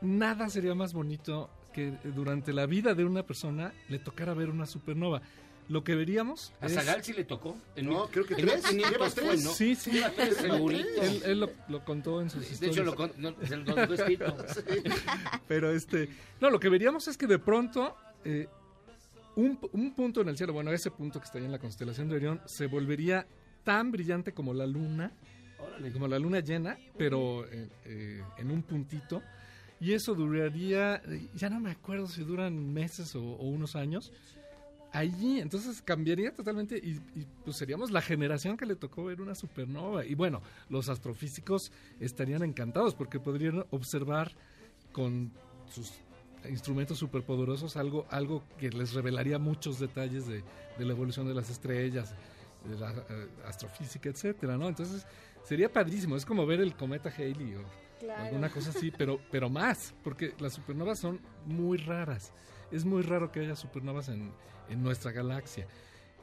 nada 0.00 0.48
sería 0.48 0.74
más 0.74 0.92
bonito 0.92 1.50
que 1.76 1.92
durante 2.14 2.52
la 2.52 2.66
vida 2.66 2.94
de 2.94 3.04
una 3.04 3.22
persona 3.22 3.72
le 3.90 3.98
tocara 4.00 4.32
ver 4.34 4.48
una 4.48 4.64
supernova. 4.66 5.20
Lo 5.68 5.82
que 5.84 5.94
veríamos 5.96 6.52
¿A 6.60 6.66
es... 6.66 6.74
Zagal 6.74 7.02
sí 7.04 7.12
le 7.12 7.24
tocó? 7.24 7.56
En 7.74 7.86
No, 7.86 8.04
mil- 8.04 8.10
creo 8.12 8.24
que 8.24 8.34
en 8.34 8.40
tres. 8.40 8.72
1500 8.72 8.90
Lleva 8.92 9.10
fue, 9.10 9.22
tres. 9.22 9.44
¿no? 9.44 9.50
Sí, 9.52 9.74
sí. 9.74 9.90
Lleva 9.90 10.10
tres 10.10 10.36
segurito. 10.40 11.02
Él, 11.02 11.22
él 11.24 11.40
lo, 11.40 11.50
lo 11.68 11.84
contó 11.84 12.20
en 12.22 12.30
sus 12.30 12.40
De 12.46 12.52
historias. 12.52 12.76
hecho, 12.76 12.84
lo, 12.84 12.94
con- 12.94 13.12
no, 13.18 13.34
se 13.46 13.56
lo 13.56 13.74
dejó 13.74 13.92
escrito. 13.94 14.36
Pero 15.48 15.70
este, 15.70 16.08
no, 16.40 16.50
lo 16.50 16.58
que 16.60 16.68
veríamos 16.68 17.08
es 17.08 17.16
que 17.18 17.26
de 17.26 17.38
pronto 17.38 17.94
eh, 18.24 18.48
un, 19.34 19.58
un 19.72 19.94
punto 19.94 20.20
en 20.22 20.28
el 20.28 20.36
cielo, 20.36 20.52
bueno, 20.52 20.70
ese 20.72 20.90
punto 20.90 21.18
que 21.20 21.26
está 21.26 21.38
ahí 21.38 21.44
en 21.44 21.52
la 21.52 21.58
constelación 21.58 22.08
de 22.08 22.16
Orión, 22.16 22.40
se 22.46 22.66
volvería 22.66 23.26
tan 23.64 23.90
brillante 23.90 24.32
como 24.32 24.54
la 24.54 24.66
luna, 24.66 25.10
como 25.92 26.06
la 26.08 26.18
luna 26.18 26.40
llena, 26.40 26.78
pero 26.96 27.44
eh, 27.46 27.68
eh, 27.84 28.22
en 28.38 28.50
un 28.50 28.62
puntito. 28.62 29.20
Y 29.80 29.92
eso 29.92 30.14
duraría, 30.14 31.02
ya 31.34 31.50
no 31.50 31.60
me 31.60 31.70
acuerdo 31.70 32.06
si 32.06 32.22
duran 32.22 32.72
meses 32.72 33.14
o, 33.14 33.20
unos 33.20 33.76
años. 33.76 34.12
Allí, 34.92 35.40
entonces 35.40 35.82
cambiaría 35.82 36.32
totalmente 36.32 36.78
y, 36.78 37.00
y, 37.14 37.26
pues 37.44 37.56
seríamos 37.56 37.90
la 37.90 38.00
generación 38.00 38.56
que 38.56 38.64
le 38.64 38.76
tocó 38.76 39.04
ver 39.04 39.20
una 39.20 39.34
supernova. 39.34 40.06
Y 40.06 40.14
bueno, 40.14 40.40
los 40.70 40.88
astrofísicos 40.88 41.70
estarían 42.00 42.42
encantados 42.42 42.94
porque 42.94 43.20
podrían 43.20 43.66
observar 43.70 44.32
con 44.92 45.32
sus 45.68 45.92
instrumentos 46.48 46.98
superpoderosos 46.98 47.76
algo, 47.76 48.06
algo 48.10 48.42
que 48.58 48.70
les 48.70 48.94
revelaría 48.94 49.38
muchos 49.38 49.78
detalles 49.78 50.26
de, 50.26 50.42
de 50.78 50.84
la 50.84 50.92
evolución 50.92 51.26
de 51.26 51.34
las 51.34 51.50
estrellas, 51.50 52.14
de 52.64 52.78
la 52.78 52.92
eh, 52.92 53.28
astrofísica, 53.46 54.08
etcétera, 54.08 54.56
¿no? 54.56 54.68
Entonces 54.68 55.06
sería 55.44 55.72
padrísimo, 55.72 56.16
es 56.16 56.24
como 56.24 56.46
ver 56.46 56.60
el 56.60 56.74
cometa 56.74 57.10
Halley 57.10 57.56
o 57.56 57.85
Alguna 58.26 58.48
cosa 58.50 58.70
así, 58.70 58.90
pero, 58.90 59.20
pero 59.30 59.48
más, 59.50 59.94
porque 60.04 60.34
las 60.38 60.52
supernovas 60.54 60.98
son 60.98 61.20
muy 61.46 61.78
raras. 61.78 62.32
Es 62.70 62.84
muy 62.84 63.02
raro 63.02 63.30
que 63.32 63.40
haya 63.40 63.56
supernovas 63.56 64.08
en, 64.08 64.32
en 64.68 64.82
nuestra 64.82 65.12
galaxia. 65.12 65.66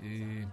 Eh, 0.02 0.46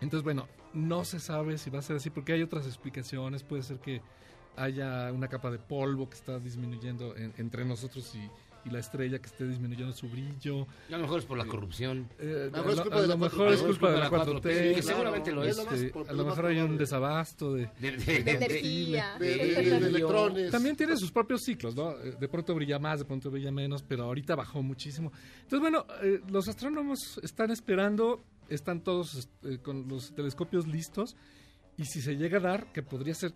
entonces, 0.00 0.24
bueno, 0.24 0.48
no 0.72 1.04
se 1.04 1.18
sabe 1.20 1.58
si 1.58 1.68
va 1.70 1.80
a 1.80 1.82
ser 1.82 1.96
así, 1.96 2.10
porque 2.10 2.32
hay 2.32 2.42
otras 2.42 2.66
explicaciones. 2.66 3.42
Puede 3.42 3.62
ser 3.62 3.78
que 3.80 4.00
haya 4.56 5.12
una 5.12 5.28
capa 5.28 5.50
de 5.50 5.58
polvo 5.58 6.08
que 6.08 6.16
está 6.16 6.38
disminuyendo 6.38 7.16
en- 7.16 7.34
entre 7.38 7.64
nosotros 7.64 8.14
y, 8.14 8.30
y 8.64 8.70
la 8.70 8.78
estrella 8.80 9.18
que 9.18 9.26
esté 9.26 9.46
disminuyendo 9.46 9.92
su 9.94 10.08
brillo. 10.08 10.66
A 10.88 10.92
lo 10.92 10.98
mejor 10.98 11.18
es 11.20 11.24
por 11.24 11.38
la 11.38 11.46
corrupción. 11.46 12.08
Eh, 12.18 12.50
A 12.52 12.56
lo 12.58 12.64
mejor 12.64 12.72
es 12.74 12.80
culpa 12.82 12.96
de 12.98 13.04
a 13.04 13.06
la 13.06 13.14
lo 13.14 13.18
mejor 13.18 13.48
4T. 13.48 13.52
es 13.54 13.62
culpa 13.62 13.90
de 13.90 13.98
la 13.98 14.10
4T. 14.10 14.68
Sí, 14.68 14.74
que 14.74 14.82
seguramente 14.82 15.32
lo 15.32 15.44
es. 15.44 15.56
lo 15.56 15.64
más- 15.64 15.74
Este, 15.80 15.98
a 16.08 16.12
lo 16.12 16.24
mejor 16.24 16.46
hay 16.46 16.58
un 16.60 16.76
desabasto 16.76 17.54
de, 17.54 17.70
De, 17.80 17.92
de- 17.92 17.96
De 17.96 18.22
de- 18.22 18.30
energía. 18.32 19.16
De 19.18 19.76
electrones. 19.76 20.50
También 20.50 20.76
tiene 20.76 20.96
sus 20.96 21.10
propios 21.10 21.40
ciclos, 21.42 21.74
¿no? 21.74 21.92
Eh, 21.92 22.16
De 22.20 22.28
pronto 22.28 22.54
brilla 22.54 22.78
más, 22.78 22.98
de 23.00 23.04
pronto 23.04 23.30
brilla 23.30 23.50
menos, 23.50 23.82
pero 23.82 24.04
ahorita 24.04 24.34
bajó 24.34 24.62
muchísimo. 24.62 25.12
Entonces, 25.42 25.60
bueno, 25.60 25.86
eh, 26.02 26.20
los 26.30 26.48
astrónomos 26.48 27.18
están 27.22 27.50
esperando, 27.50 28.24
están 28.48 28.82
todos 28.82 29.28
eh, 29.44 29.58
con 29.62 29.88
los 29.88 30.14
telescopios 30.14 30.66
listos, 30.66 31.16
y 31.76 31.84
si 31.84 32.02
se 32.02 32.16
llega 32.16 32.38
a 32.38 32.40
dar, 32.40 32.72
que 32.72 32.82
podría 32.82 33.14
ser 33.14 33.32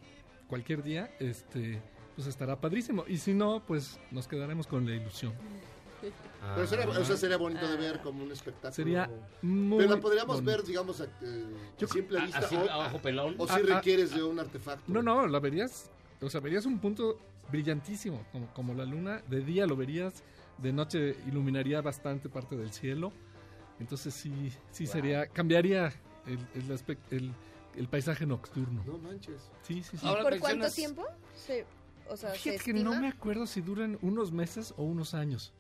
cualquier 0.49 0.83
día, 0.83 1.11
este 1.18 1.81
pues 2.15 2.27
estará 2.27 2.61
padrísimo. 2.61 3.05
Y 3.09 3.19
si 3.19 3.35
no, 3.35 3.62
pues 3.67 3.99
nos 4.11 4.27
quedaremos 4.29 4.67
con 4.67 4.87
la 4.87 4.95
ilusión. 4.95 5.33
Pero 6.55 6.67
sería, 6.67 6.87
o 6.89 7.05
sea, 7.05 7.17
sería 7.17 7.37
bonito 7.39 7.67
de 7.67 7.77
ver 7.79 8.01
como 8.03 8.23
un 8.23 8.31
espectáculo. 8.31 8.73
Sería 8.75 9.11
muy 9.41 9.79
Pero 9.79 9.95
la 9.97 10.01
podríamos 10.01 10.37
bonito. 10.37 10.51
ver, 10.59 10.62
digamos, 10.67 11.01
a, 11.01 11.05
eh, 11.05 11.47
Yo 11.79 11.87
a 11.87 11.91
simple 11.91 12.19
a- 12.19 12.25
vista. 12.25 12.39
así, 12.41 12.55
o, 12.57 12.71
a 12.71 12.87
ojo 12.89 12.99
pelón. 13.01 13.35
o 13.39 13.47
si 13.47 13.53
Ah, 13.55 13.57
ah. 13.62 13.75
requieres 13.77 14.15
de 14.15 14.23
un 14.23 14.39
artefacto. 14.39 14.85
No, 14.93 15.03
no, 15.03 15.27
la 15.27 15.41
verías, 15.41 15.91
o 16.21 16.29
sea, 16.29 16.41
verías 16.41 16.67
un 16.67 16.79
punto 16.79 17.19
brillantísimo, 17.51 18.23
como, 18.33 18.47
como 18.53 18.75
la 18.75 18.85
luna. 18.85 19.23
De 19.29 19.41
día 19.41 19.67
lo 19.67 19.77
verías, 19.77 20.23
de 20.59 20.73
noche 20.75 21.17
iluminaría 21.27 21.81
bastante 21.81 22.29
parte 22.29 22.55
del 22.57 22.71
cielo. 22.73 23.11
Entonces 23.81 24.12
sí, 24.12 24.53
sí 24.71 24.87
sería, 24.87 25.27
cambiaría 25.29 25.87
el, 26.27 26.39
el, 26.55 26.69
aspect- 26.71 26.99
el, 27.11 27.33
el 27.77 27.89
paisaje 27.89 28.27
nocturno. 28.27 28.83
No 28.87 28.99
manches. 28.99 29.51
Sí, 29.62 29.83
sí, 29.83 29.97
sí. 29.97 30.07
Ahora 30.07 30.23
¿Por 30.25 30.39
cuánto 30.39 30.71
tiempo? 30.71 31.07
Se, 31.35 31.65
o 32.09 32.17
sea, 32.17 32.31
se 32.31 32.39
Fíjate 32.39 32.65
que 32.65 32.71
estima. 32.73 32.91
no 32.95 33.01
me 33.01 33.09
acuerdo 33.09 33.47
si 33.47 33.61
duran 33.61 33.99
unos 34.03 34.33
meses 34.33 34.73
o 34.77 34.85
unos 34.85 35.15
años. 35.15 35.53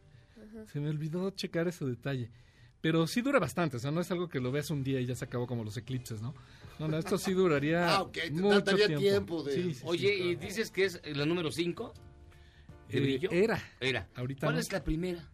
Se 0.72 0.78
me 0.80 0.88
olvidó 0.88 1.30
checar 1.30 1.66
ese 1.68 1.84
detalle. 1.84 2.30
Pero 2.80 3.06
sí 3.06 3.22
dura 3.22 3.38
bastante, 3.38 3.78
o 3.78 3.80
sea, 3.80 3.90
no 3.90 4.00
es 4.02 4.10
algo 4.10 4.28
que 4.28 4.40
lo 4.40 4.52
veas 4.52 4.70
un 4.70 4.84
día 4.84 5.00
y 5.00 5.06
ya 5.06 5.14
se 5.14 5.24
acabó 5.24 5.46
como 5.46 5.64
los 5.64 5.76
eclipses, 5.78 6.20
¿no? 6.20 6.34
No, 6.78 6.86
no, 6.86 6.98
esto 6.98 7.16
sí 7.16 7.32
duraría 7.32 7.88
Ah, 7.96 8.02
ok, 8.02 8.12
te 8.12 8.30
mucho 8.32 8.76
tiempo. 8.76 8.98
tiempo 8.98 9.42
de- 9.42 9.52
Sí, 9.54 9.62
sí, 9.62 9.74
sí. 9.74 9.82
Oye, 9.86 10.14
y 10.14 10.34
dices 10.36 10.70
que 10.70 10.84
es 10.84 11.00
la 11.16 11.24
número 11.24 11.50
5 11.50 11.94
de 12.90 13.14
Eh, 13.14 13.28
era. 13.30 13.62
Era. 13.80 14.06
Ahorita 14.14 14.46
¿Cuál 14.46 14.56
no. 14.56 14.60
es 14.60 14.70
la 14.70 14.84
primera? 14.84 15.26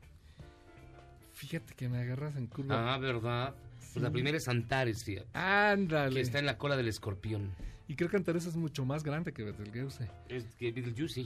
Fíjate 1.32 1.74
que 1.74 1.88
me 1.88 1.98
agarras 1.98 2.36
en 2.36 2.46
curva. 2.46 2.94
Ah, 2.94 2.98
¿verdad? 2.98 3.54
Pues 3.92 4.02
la 4.02 4.10
primera 4.10 4.36
es 4.36 4.46
Antares, 4.46 5.02
fíjate. 5.04 5.28
Ándale. 5.36 6.14
Que 6.14 6.20
está 6.20 6.38
en 6.38 6.46
la 6.46 6.56
cola 6.58 6.76
del 6.76 6.86
escorpión. 6.88 7.50
Y 7.90 7.96
creo 7.96 8.08
que 8.08 8.16
Antares 8.16 8.46
es 8.46 8.54
mucho 8.54 8.84
más 8.84 9.02
grande 9.02 9.32
que 9.32 9.42
Betelgeuse. 9.42 10.08
Es 10.28 10.44
que 10.60 10.70
Beetlejuice. 10.70 11.22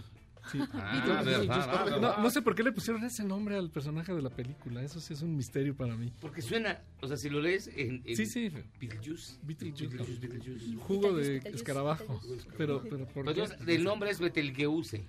Sí. 0.51 0.59
Ah, 0.75 1.23
verdad, 1.25 1.47
ah, 1.51 1.85
no, 1.89 2.01
verdad. 2.01 2.19
no 2.19 2.31
sé 2.31 2.41
por 2.43 2.55
qué 2.55 2.63
le 2.63 2.71
pusieron 2.73 3.03
ese 3.05 3.23
nombre 3.25 3.57
al 3.57 3.71
personaje 3.71 4.13
de 4.15 4.23
la 4.23 4.31
película. 4.31 4.83
Eso 4.83 4.99
sí 5.01 5.13
es 5.13 5.21
un 5.23 5.37
misterio 5.37 5.75
para 5.77 5.95
mí. 5.97 6.11
Porque 6.21 6.41
suena, 6.43 6.81
o 7.03 7.07
sea, 7.09 7.17
si 7.19 7.29
lo 7.31 7.41
lees 7.41 7.67
en, 7.69 8.03
en 8.07 8.17
Sí, 8.17 8.25
sí. 8.27 8.49
Beetlejuice. 8.81 9.39
Beetlejuice. 9.43 9.87
Beetlejuice, 9.89 10.21
Beetlejuice. 10.21 10.77
Jugo 10.77 11.13
de 11.15 11.37
escarabajo. 11.53 12.19
Pero, 12.59 12.83
pero 12.83 13.07
¿por 13.07 13.25
Pero 13.25 13.35
qué? 13.35 13.41
entonces, 13.43 13.69
el 13.69 13.85
nombre 13.85 14.11
es 14.11 14.21
Betelgeuse. 14.21 15.05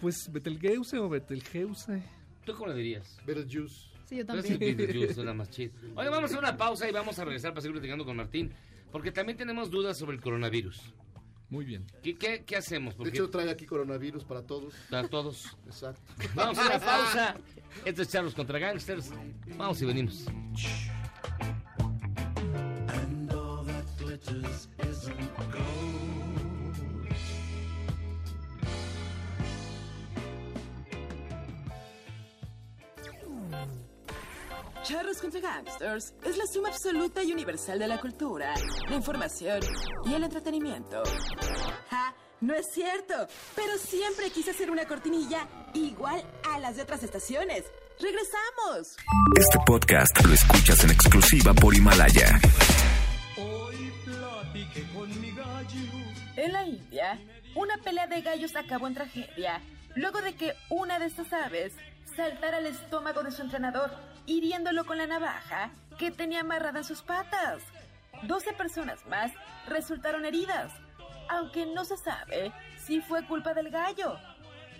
Pues 0.00 0.30
Betelgeuse 0.30 0.98
o 0.98 1.08
Betelgeuse. 1.08 2.02
¿Tú 2.44 2.52
cómo 2.54 2.68
le 2.68 2.74
dirías? 2.76 3.18
Betelgeuse. 3.26 3.88
Sí, 4.06 4.16
yo 4.16 4.26
también. 4.26 4.58
Beetlejuice 4.58 5.14
suena 5.14 5.32
más 5.34 5.50
chido. 5.50 5.72
Oye, 5.94 6.08
vamos 6.08 6.22
a 6.22 6.24
hacer 6.26 6.38
una 6.38 6.56
pausa 6.56 6.88
y 6.88 6.92
vamos 6.92 7.18
a 7.18 7.24
regresar 7.24 7.52
para 7.52 7.60
seguir 7.62 7.74
platicando 7.74 8.04
con 8.04 8.16
Martín. 8.16 8.50
Porque 8.92 9.12
también 9.12 9.36
tenemos 9.36 9.70
dudas 9.70 9.98
sobre 9.98 10.16
el 10.16 10.22
coronavirus. 10.22 10.94
Muy 11.50 11.64
bien. 11.64 11.86
¿Qué, 12.02 12.16
qué, 12.16 12.44
qué 12.44 12.56
hacemos? 12.56 12.96
De 12.98 13.08
hecho, 13.08 13.30
trae 13.30 13.50
aquí 13.50 13.64
coronavirus 13.64 14.24
para 14.24 14.42
todos. 14.42 14.74
a 14.92 15.02
todos. 15.08 15.56
Exacto. 15.66 16.12
Vamos 16.34 16.58
a 16.58 16.66
una 16.66 16.78
pausa. 16.78 17.36
Esto 17.84 18.02
es 18.02 18.08
Charlos 18.08 18.34
contra 18.34 18.58
Gangsters. 18.58 19.10
Vamos 19.56 19.80
y 19.80 19.86
venimos. 19.86 20.26
Charros 34.88 35.18
contra 35.18 35.38
Gangsters 35.38 36.14
es 36.24 36.38
la 36.38 36.46
suma 36.46 36.70
absoluta 36.70 37.22
y 37.22 37.30
universal 37.30 37.78
de 37.78 37.86
la 37.86 38.00
cultura, 38.00 38.54
la 38.88 38.96
información 38.96 39.60
y 40.06 40.14
el 40.14 40.24
entretenimiento. 40.24 41.02
¡Ja! 41.90 42.14
No 42.40 42.54
es 42.54 42.68
cierto, 42.72 43.12
pero 43.54 43.76
siempre 43.76 44.30
quise 44.30 44.52
hacer 44.52 44.70
una 44.70 44.86
cortinilla 44.86 45.46
igual 45.74 46.24
a 46.50 46.58
las 46.58 46.76
de 46.76 46.84
otras 46.84 47.02
estaciones. 47.02 47.64
¡Regresamos! 48.00 48.96
Este 49.38 49.58
podcast 49.66 50.24
lo 50.24 50.32
escuchas 50.32 50.82
en 50.82 50.90
exclusiva 50.92 51.52
por 51.52 51.74
Himalaya. 51.74 52.40
En 56.36 56.52
la 56.54 56.64
India, 56.64 57.20
una 57.54 57.76
pelea 57.76 58.06
de 58.06 58.22
gallos 58.22 58.56
acabó 58.56 58.86
en 58.86 58.94
tragedia, 58.94 59.60
luego 59.96 60.22
de 60.22 60.34
que 60.34 60.54
una 60.70 60.98
de 60.98 61.04
estas 61.04 61.30
aves 61.34 61.74
saltara 62.18 62.56
al 62.56 62.66
estómago 62.66 63.22
de 63.22 63.30
su 63.30 63.42
entrenador, 63.42 63.92
hiriéndolo 64.26 64.84
con 64.84 64.98
la 64.98 65.06
navaja 65.06 65.70
que 65.98 66.10
tenía 66.10 66.40
amarrada 66.40 66.80
en 66.80 66.84
sus 66.84 67.00
patas. 67.00 67.62
12 68.24 68.54
personas 68.54 69.06
más 69.06 69.30
resultaron 69.68 70.24
heridas, 70.24 70.72
aunque 71.28 71.64
no 71.64 71.84
se 71.84 71.96
sabe 71.96 72.52
si 72.76 73.00
fue 73.00 73.24
culpa 73.24 73.54
del 73.54 73.70
gallo. 73.70 74.18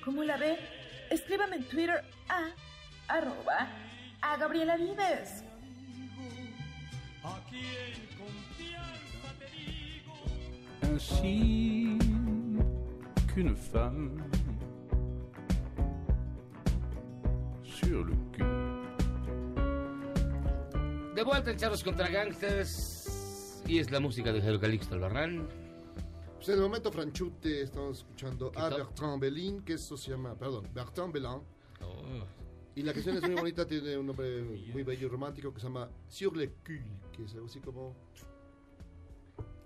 ¿Cómo 0.05 0.25
la 0.25 0.37
ve? 0.37 0.59
Escríbame 1.11 1.57
en 1.57 1.69
Twitter 1.69 2.05
a 2.29 2.49
arroba 3.07 3.69
a 4.21 4.37
Gabriela 4.37 4.77
Vives. 4.77 5.45
ainsi 10.83 11.97
qu'une 13.33 13.55
femme 13.55 14.38
De 21.15 21.23
vuelta 21.23 21.51
en 21.51 21.57
Charros 21.57 21.83
contra 21.83 22.09
Gangsters. 22.09 23.63
Y 23.67 23.79
es 23.79 23.91
la 23.91 24.01
música 24.01 24.33
de 24.33 24.41
Jairo 24.41 24.61
Calixto 24.61 24.95
Albarrán. 24.95 25.49
Pues 26.37 26.49
en 26.51 26.55
el 26.55 26.61
momento 26.61 26.93
franchute 26.93 27.63
estamos 27.63 27.99
escuchando 27.99 28.53
a? 28.55 28.69
Bertrand 28.69 29.21
Belin, 29.21 29.63
que 29.63 29.73
eso 29.75 29.97
se 29.97 30.13
llama, 30.13 30.37
perdón, 30.37 30.69
Bertrand 30.73 31.13
Belin. 31.13 31.41
Y 32.77 32.83
la 32.83 32.93
canción 32.93 33.17
es 33.17 33.23
muy 33.23 33.35
bonita, 33.35 33.67
tiene 33.67 33.99
un 33.99 34.07
nombre 34.07 34.43
muy 34.73 34.85
bello 34.85 35.09
y 35.09 35.11
romántico 35.11 35.53
que 35.53 35.59
se 35.59 35.67
llama 35.67 35.91
Sur 36.07 36.37
le 36.37 36.51
cul, 36.65 36.85
que 37.13 37.25
es 37.25 37.35
algo 37.35 37.47
así 37.47 37.59
como 37.59 37.97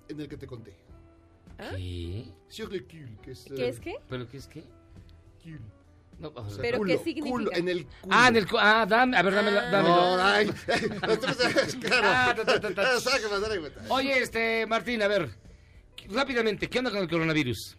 en 0.08 0.18
el 0.18 0.28
que 0.28 0.38
te 0.38 0.46
conté. 0.46 0.74
¿Qué? 1.58 2.32
Sur 2.48 2.72
le 2.72 2.84
cul, 2.86 3.18
que 3.20 3.32
es... 3.32 3.44
¿Qué 3.44 3.68
es 3.68 3.78
qué? 3.78 3.96
¿Pero 4.08 4.26
qué 4.26 4.38
es 4.38 4.46
qué? 4.46 4.64
Cul. 5.42 5.60
No, 6.18 6.28
o 6.34 6.50
sea, 6.50 6.62
¿Pero 6.62 6.78
culo, 6.78 6.92
qué 6.92 6.98
significa? 7.04 7.30
culo, 7.30 7.50
en 7.52 7.68
el 7.68 7.86
culo. 7.86 8.14
Ah, 8.16 8.28
en 8.28 8.36
el 8.36 8.46
cu- 8.48 8.58
ah, 8.58 8.86
dame, 8.88 9.16
a 9.16 9.22
ver, 9.22 9.34
dámelo, 9.34 9.56
dámelo. 9.60 10.16
No, 10.16 10.22
ay, 10.24 10.46
claro. 11.80 12.06
Ah. 12.08 12.34
Oye, 13.88 14.18
este, 14.22 14.66
Martín, 14.66 15.02
a 15.02 15.08
ver, 15.08 15.30
rápidamente, 16.10 16.68
¿qué 16.68 16.78
onda 16.78 16.90
con 16.90 17.00
el 17.00 17.08
coronavirus? 17.08 17.76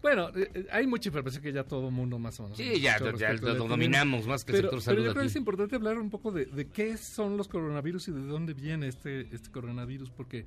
Bueno, 0.00 0.28
eh, 0.36 0.48
eh, 0.54 0.66
hay 0.70 0.86
mucha 0.86 1.08
información 1.08 1.42
que 1.42 1.52
ya 1.52 1.64
todo 1.64 1.88
el 1.88 1.94
mundo 1.94 2.18
más 2.18 2.38
o 2.38 2.44
menos. 2.44 2.56
Sí, 2.56 2.80
ya, 2.80 2.98
ya 3.16 3.32
lo 3.32 3.54
dominamos 3.54 4.26
más 4.26 4.44
que 4.44 4.52
el 4.52 4.58
pero, 4.58 4.70
sector 4.70 4.70
Pero 4.70 4.80
salud 4.80 5.04
yo 5.04 5.10
creo 5.12 5.22
que 5.22 5.28
es 5.28 5.36
importante 5.36 5.74
hablar 5.76 5.98
un 5.98 6.08
poco 6.10 6.30
de, 6.30 6.46
de 6.46 6.68
qué 6.68 6.96
son 6.96 7.36
los 7.36 7.48
coronavirus 7.48 8.08
y 8.08 8.12
de 8.12 8.20
dónde 8.26 8.54
viene 8.54 8.86
este, 8.88 9.22
este 9.34 9.50
coronavirus, 9.50 10.10
porque 10.10 10.46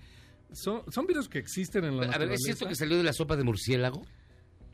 son, 0.53 0.83
son 0.89 1.05
virus 1.05 1.27
que 1.27 1.39
existen 1.39 1.83
en 1.83 1.97
la 1.97 2.03
A 2.03 2.05
ver, 2.05 2.07
¿es 2.07 2.19
naturaleza. 2.19 2.43
cierto 2.45 2.67
que 2.69 2.75
salió 2.75 2.97
de 2.97 3.03
la 3.03 3.13
sopa 3.13 3.35
de 3.35 3.43
murciélago? 3.43 4.05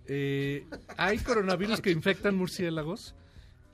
Eh, 0.07 0.65
hay 0.97 1.17
coronavirus 1.19 1.81
que 1.81 1.91
infectan 1.91 2.35
murciélagos 2.35 3.13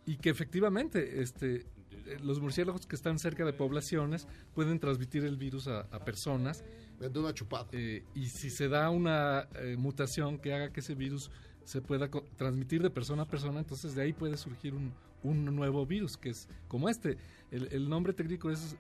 y 0.06 0.18
que 0.18 0.30
efectivamente 0.30 1.22
este, 1.22 1.66
eh, 2.06 2.20
los 2.22 2.40
murciélagos 2.42 2.86
que 2.86 2.96
están 2.96 3.20
cerca 3.20 3.46
de 3.46 3.54
poblaciones 3.54 4.28
pueden 4.54 4.80
transmitir 4.80 5.24
el 5.26 5.38
virus 5.38 5.68
a, 5.68 5.82
a 5.92 6.04
personas. 6.04 6.64
De 7.00 7.20
una 7.20 7.34
chupada. 7.34 7.68
Eh, 7.74 8.04
y 8.16 8.28
si 8.28 8.50
se 8.50 8.70
da 8.70 8.90
una 8.90 9.48
eh, 9.56 9.76
mutación 9.78 10.38
que 10.38 10.54
haga 10.54 10.72
que 10.72 10.80
ese 10.80 10.96
virus 10.96 11.32
se 11.66 11.82
pueda 11.82 12.10
transmitir 12.38 12.82
de 12.82 12.90
persona 12.90 13.24
a 13.24 13.28
persona, 13.28 13.60
entonces 13.60 13.94
de 13.94 14.04
ahí 14.04 14.14
puede 14.14 14.38
surgir 14.38 14.74
un, 14.74 14.94
un 15.22 15.44
nuevo 15.54 15.86
virus, 15.86 16.16
que 16.16 16.30
es 16.30 16.48
como 16.70 16.88
este. 16.88 17.18
El, 17.52 17.68
el 17.74 17.90
nombre 17.90 18.14
técnico 18.14 18.50
es 18.50 18.78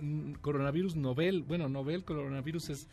mm, 0.00 0.34
coronavirus 0.40 0.96
novel. 0.96 1.42
Bueno, 1.42 1.68
novel 1.68 2.04
coronavirus 2.04 2.70
es 2.70 2.88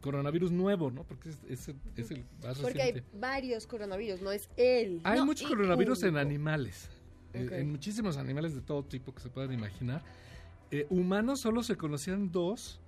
coronavirus 0.00 0.52
nuevo, 0.52 0.90
¿no? 0.90 1.04
Porque 1.04 1.30
es, 1.30 1.38
es 1.48 1.68
el, 1.68 1.76
es 1.96 2.10
el 2.10 2.24
más 2.42 2.58
Porque 2.58 2.82
hay 2.82 2.92
reciente. 2.92 3.18
varios 3.18 3.66
coronavirus, 3.66 4.20
no 4.22 4.32
es 4.32 4.48
él. 4.56 5.00
Hay 5.04 5.18
No, 5.18 5.26
muchos 5.26 5.48
coronavirus 5.48 6.02
en 6.04 6.16
animales, 6.16 6.88
eh, 7.34 7.48
en 7.52 7.70
muchísimos 7.70 8.16
animales 8.16 8.54
de 8.54 8.60
todo 8.60 8.84
tipo 8.84 9.14
que 9.14 9.20
se 9.20 9.28
puedan 9.30 9.52
imaginar. 9.52 10.02
Eh, 10.70 10.86
humanos 10.90 11.40
solo 11.40 11.62
se 11.62 11.76
conocían 11.76 12.30
dos 12.32 12.80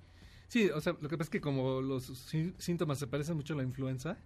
sí, 0.47 0.69
o 0.69 0.79
sea, 0.81 0.93
lo 1.01 1.09
que 1.09 1.17
pasa 1.17 1.27
es 1.27 1.31
que 1.31 1.41
como 1.41 1.81
los 1.81 2.03
sí- 2.05 2.53
síntomas 2.59 2.99
se 2.99 3.07
parecen 3.07 3.35
mucho 3.37 3.55
a 3.55 3.57
la 3.57 3.63
influenza 3.63 4.17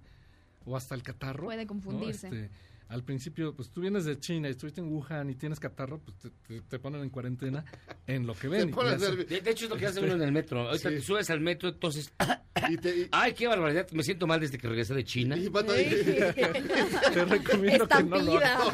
o 0.65 0.75
hasta 0.75 0.93
el 0.95 1.03
catarro. 1.03 1.45
Puede 1.45 1.63
¿no? 1.63 1.69
confundirse. 1.69 2.27
Este, 2.27 2.49
al 2.93 3.03
principio, 3.03 3.55
pues 3.55 3.69
tú 3.71 3.81
vienes 3.81 4.05
de 4.05 4.19
China 4.19 4.47
y 4.47 4.51
estuviste 4.51 4.79
en 4.81 4.87
Wuhan 4.87 5.29
y 5.29 5.35
tienes 5.35 5.59
catarro, 5.59 5.99
pues 5.99 6.15
te, 6.17 6.29
te- 6.47 6.61
te 6.61 6.79
ponen 6.79 7.01
en 7.01 7.09
cuarentena 7.09 7.65
en 8.07 8.25
lo 8.27 8.35
que 8.35 8.47
ven. 8.47 8.71
De, 8.71 9.41
de 9.41 9.49
hecho, 9.51 9.65
es 9.65 9.71
lo 9.71 9.77
que 9.77 9.87
hace 9.87 9.99
uno 9.99 10.13
en 10.13 10.21
el 10.21 10.31
metro. 10.31 10.67
Ahorita 10.67 10.89
Sí. 10.89 10.95
te 10.95 11.01
subes 11.01 11.29
al 11.29 11.39
metro, 11.41 11.69
entonces... 11.69 12.13
Y 12.69 12.77
te- 12.77 12.95
y- 12.97 13.07
Ay, 13.11 13.33
qué 13.33 13.47
barbaridad. 13.47 13.89
Me 13.91 14.03
siento 14.03 14.25
mal 14.25 14.39
desde 14.39 14.57
que 14.57 14.67
regresé 14.69 14.93
de 14.93 15.03
China. 15.03 15.35
y 15.35 15.49
pata- 15.49 15.73
Te 17.13 17.25
recomiendo 17.25 17.87
que 17.87 18.03
no 18.03 18.17
lo 18.19 18.37
hagas. 18.37 18.73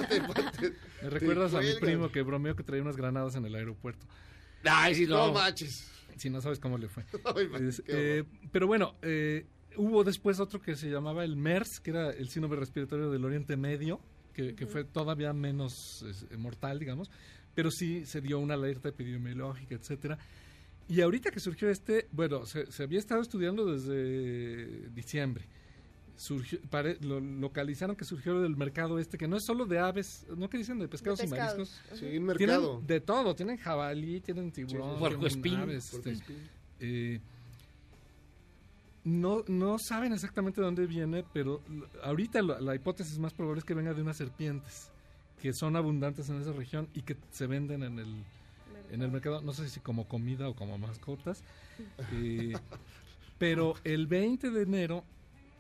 Me 1.01 1.09
recuerdas 1.09 1.53
a 1.53 1.61
mi 1.61 1.73
primo 1.79 2.11
que 2.11 2.21
bromeó 2.21 2.55
que 2.55 2.63
traía 2.63 2.81
unas 2.83 2.97
granadas 2.97 3.35
en 3.35 3.45
el 3.45 3.55
aeropuerto. 3.55 4.05
Ay, 4.63 4.95
sí, 4.95 5.05
No 5.07 5.27
no. 5.27 5.33
manches. 5.33 5.89
Si 6.17 6.29
no 6.29 6.41
sabes 6.41 6.59
cómo 6.59 6.77
le 6.77 6.89
fue. 6.89 7.03
Ay, 7.35 7.47
man, 7.47 7.71
eh, 7.87 8.23
pero 8.51 8.67
bueno, 8.67 8.95
eh, 9.01 9.45
hubo 9.79 10.03
después 10.03 10.39
otro 10.39 10.61
que 10.61 10.75
se 10.75 10.89
llamaba 10.89 11.23
el 11.23 11.35
MERS, 11.35 11.79
que 11.79 11.91
era 11.91 12.11
el 12.11 12.29
síndrome 12.29 12.55
respiratorio 12.57 13.09
del 13.09 13.23
Oriente 13.25 13.55
Medio, 13.57 13.99
que, 14.33 14.53
que 14.55 14.65
fue 14.67 14.83
todavía 14.83 15.33
menos 15.33 16.05
eh, 16.31 16.37
mortal, 16.37 16.79
digamos, 16.79 17.09
pero 17.55 17.71
sí 17.71 18.05
se 18.05 18.21
dio 18.21 18.39
una 18.39 18.53
alerta 18.53 18.89
epidemiológica, 18.89 19.75
etcétera. 19.75 20.17
Y 20.87 21.01
ahorita 21.01 21.31
que 21.31 21.39
surgió 21.39 21.69
este, 21.69 22.07
bueno, 22.11 22.45
se, 22.45 22.71
se 22.71 22.83
había 22.83 22.99
estado 22.99 23.21
estudiando 23.21 23.65
desde 23.65 24.89
diciembre. 24.89 25.45
Surgió, 26.15 26.59
pare- 26.69 26.97
lo 27.01 27.19
localizaron 27.21 27.95
que 27.95 28.03
surgió 28.03 28.41
del 28.41 28.57
mercado 28.57 28.99
este, 28.99 29.17
que 29.17 29.27
no 29.27 29.37
es 29.37 29.45
solo 29.45 29.65
de 29.65 29.79
aves, 29.79 30.25
no 30.35 30.49
que 30.49 30.57
dicen 30.57 30.77
de 30.79 30.87
pescados, 30.89 31.19
y 31.19 31.27
pescados. 31.27 31.57
mariscos. 31.57 31.99
Sí, 31.99 32.05
un 32.05 32.11
Tienen 32.11 32.25
mercado. 32.25 32.81
de 32.85 32.99
todo, 33.01 33.35
tienen 33.35 33.57
jabalí, 33.57 34.19
tienen 34.19 34.51
tiburón, 34.51 34.99
sí. 35.29 35.41
Tienen 35.41 35.61
aves, 35.61 35.93
este, 35.93 36.17
eh, 36.81 37.21
no, 39.03 39.43
no 39.47 39.77
saben 39.79 40.13
exactamente 40.13 40.61
de 40.61 40.65
dónde 40.65 40.85
viene, 40.85 41.23
pero 41.33 41.61
ahorita 42.03 42.41
la, 42.41 42.59
la 42.59 42.75
hipótesis 42.75 43.17
más 43.19 43.33
probable 43.33 43.59
es 43.59 43.65
que 43.65 43.73
venga 43.73 43.93
de 43.93 44.01
unas 44.01 44.17
serpientes 44.17 44.91
que 45.41 45.53
son 45.53 45.75
abundantes 45.75 46.29
en 46.29 46.41
esa 46.41 46.51
región 46.51 46.89
y 46.93 47.01
que 47.01 47.15
se 47.31 47.47
venden 47.47 47.83
en 47.83 47.99
el, 47.99 48.23
en 48.91 49.01
el 49.01 49.11
mercado, 49.11 49.41
no 49.41 49.53
sé 49.53 49.69
si 49.69 49.79
como 49.79 50.07
comida 50.07 50.47
o 50.49 50.55
como 50.55 50.77
mascotas. 50.77 51.43
eh, 52.13 52.53
pero 53.37 53.75
el 53.83 54.07
20 54.07 54.51
de 54.51 54.61
enero 54.63 55.03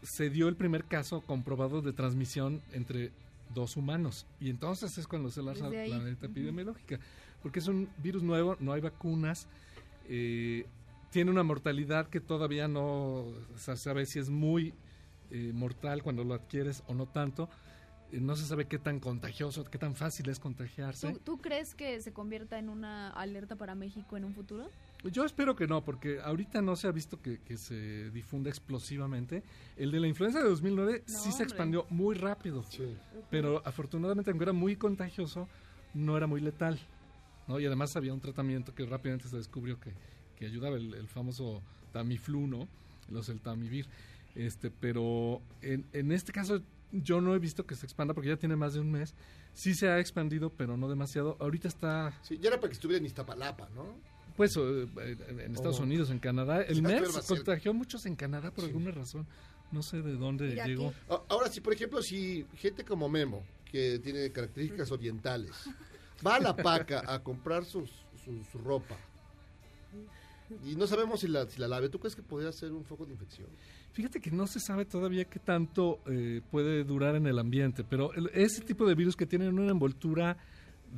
se 0.03 0.29
dio 0.29 0.47
el 0.47 0.55
primer 0.55 0.85
caso 0.85 1.21
comprobado 1.21 1.81
de 1.81 1.93
transmisión 1.93 2.61
entre 2.73 3.11
dos 3.53 3.77
humanos. 3.77 4.25
Y 4.39 4.49
entonces 4.49 4.97
es 4.97 5.07
cuando 5.07 5.29
se 5.29 5.41
lanza 5.41 5.69
la 5.69 5.83
alerta 5.95 6.25
epidemiológica. 6.25 6.99
Porque 7.41 7.59
es 7.59 7.67
un 7.67 7.89
virus 8.03 8.21
nuevo, 8.21 8.57
no 8.59 8.73
hay 8.73 8.81
vacunas, 8.81 9.47
eh, 10.09 10.65
tiene 11.11 11.31
una 11.31 11.43
mortalidad 11.43 12.07
que 12.07 12.19
todavía 12.19 12.67
no 12.67 13.25
se 13.55 13.75
sabe 13.77 14.05
si 14.05 14.19
es 14.19 14.29
muy 14.29 14.73
eh, 15.31 15.51
mortal 15.53 16.03
cuando 16.03 16.23
lo 16.23 16.33
adquieres 16.33 16.83
o 16.87 16.93
no 16.93 17.05
tanto. 17.07 17.49
eh, 18.11 18.19
no 18.19 18.35
se 18.35 18.45
sabe 18.45 18.65
qué 18.65 18.79
tan 18.79 18.99
contagioso, 18.99 19.63
qué 19.65 19.77
tan 19.77 19.95
fácil 19.95 20.29
es 20.29 20.39
contagiarse. 20.39 21.11
¿Tú, 21.13 21.19
tú 21.19 21.37
crees 21.37 21.75
que 21.75 22.01
se 22.01 22.11
convierta 22.11 22.57
en 22.57 22.69
una 22.69 23.09
alerta 23.11 23.55
para 23.55 23.75
México 23.75 24.17
en 24.17 24.25
un 24.25 24.33
futuro? 24.33 24.69
Yo 25.03 25.23
espero 25.23 25.55
que 25.55 25.67
no, 25.67 25.83
porque 25.85 26.19
ahorita 26.19 26.61
no 26.61 26.75
se 26.75 26.87
ha 26.87 26.91
visto 26.91 27.21
que, 27.21 27.39
que 27.39 27.55
se 27.57 28.09
difunda 28.11 28.49
explosivamente. 28.49 29.43
El 29.77 29.91
de 29.91 29.99
la 29.99 30.07
influenza 30.07 30.39
de 30.39 30.49
2009 30.49 31.03
No, 31.07 31.19
sí 31.19 31.31
se 31.31 31.43
expandió 31.43 31.85
muy 31.89 32.15
rápido, 32.15 32.65
pero 33.29 33.61
afortunadamente, 33.65 34.31
aunque 34.31 34.43
era 34.43 34.53
muy 34.53 34.75
contagioso, 34.75 35.47
no 35.93 36.17
era 36.17 36.27
muy 36.27 36.41
letal. 36.41 36.79
¿no? 37.47 37.59
Y 37.59 37.65
además 37.65 37.95
había 37.95 38.13
un 38.13 38.19
tratamiento 38.19 38.75
que 38.75 38.85
rápidamente 38.85 39.27
se 39.29 39.37
descubrió 39.37 39.79
que, 39.79 39.93
que 40.39 40.45
ayudaba, 40.45 40.77
el, 40.77 40.93
el 40.93 41.07
famoso 41.07 41.61
Tamiflu, 41.91 42.47
¿no? 42.47 42.67
Los 43.09 43.29
el 43.29 43.39
Tamivir. 43.41 43.85
Este, 44.35 44.71
pero 44.71 45.41
en, 45.61 45.85
en 45.93 46.11
este 46.11 46.31
caso 46.31 46.61
yo 46.91 47.21
no 47.21 47.35
he 47.35 47.39
visto 47.39 47.65
que 47.65 47.75
se 47.75 47.85
expanda 47.85 48.13
porque 48.13 48.29
ya 48.29 48.37
tiene 48.37 48.55
más 48.55 48.73
de 48.73 48.79
un 48.79 48.91
mes. 48.91 49.13
Sí 49.53 49.73
se 49.75 49.89
ha 49.89 49.99
expandido, 49.99 50.51
pero 50.51 50.77
no 50.77 50.87
demasiado. 50.87 51.35
Ahorita 51.39 51.67
está 51.67 52.13
Sí, 52.21 52.37
ya 52.39 52.49
era 52.49 52.57
para 52.59 52.69
que 52.69 52.75
estuviera 52.75 52.99
en 52.99 53.05
Iztapalapa, 53.05 53.69
¿no? 53.75 53.95
pues 54.37 54.55
eh, 54.55 54.87
en 55.27 55.53
Estados 55.53 55.81
Oh. 55.81 55.83
Unidos, 55.83 56.09
en 56.11 56.19
Canadá. 56.19 56.61
El 56.61 56.81
MERS 56.81 57.11
ser- 57.11 57.23
contagió 57.37 57.71
a 57.71 57.73
muchos 57.73 58.05
en 58.05 58.15
Canadá 58.15 58.51
por 58.51 58.63
alguna 58.63 58.91
razón. 58.91 59.27
No 59.71 59.83
sé 59.83 60.01
de 60.01 60.13
dónde 60.13 60.55
llegó. 60.65 60.93
Ahora, 61.27 61.49
si 61.49 61.59
por 61.59 61.73
ejemplo, 61.73 62.01
si 62.01 62.45
gente 62.55 62.85
como 62.85 63.09
Memo, 63.09 63.43
que 63.69 63.99
tiene 63.99 64.31
características 64.31 64.89
orientales, 64.93 65.51
va 66.25 66.35
a 66.35 66.39
la 66.39 66.55
paca 66.55 67.03
a 67.05 67.21
comprar 67.21 67.65
sus, 67.65 67.89
su, 68.23 68.41
su 68.49 68.57
ropa 68.59 68.97
y 70.65 70.75
no 70.75 70.87
sabemos 70.87 71.19
si 71.21 71.27
la, 71.27 71.47
si 71.47 71.59
la 71.59 71.67
lave, 71.67 71.89
¿tú 71.89 71.99
crees 71.99 72.15
que 72.15 72.21
podría 72.23 72.51
ser 72.51 72.71
un 72.71 72.83
foco 72.83 73.05
de 73.05 73.11
infección? 73.13 73.47
Fíjate 73.93 74.19
que 74.19 74.31
no 74.31 74.47
se 74.47 74.59
sabe 74.59 74.85
todavía 74.85 75.25
qué 75.25 75.39
tanto 75.39 75.99
eh, 76.07 76.41
puede 76.51 76.83
durar 76.83 77.15
en 77.15 77.27
el 77.27 77.37
ambiente, 77.39 77.83
pero 77.83 78.13
el- 78.13 78.29
ese 78.33 78.61
tipo 78.61 78.85
de 78.87 78.95
virus 78.95 79.15
que 79.15 79.25
tienen 79.25 79.57
una 79.59 79.71
envoltura 79.71 80.37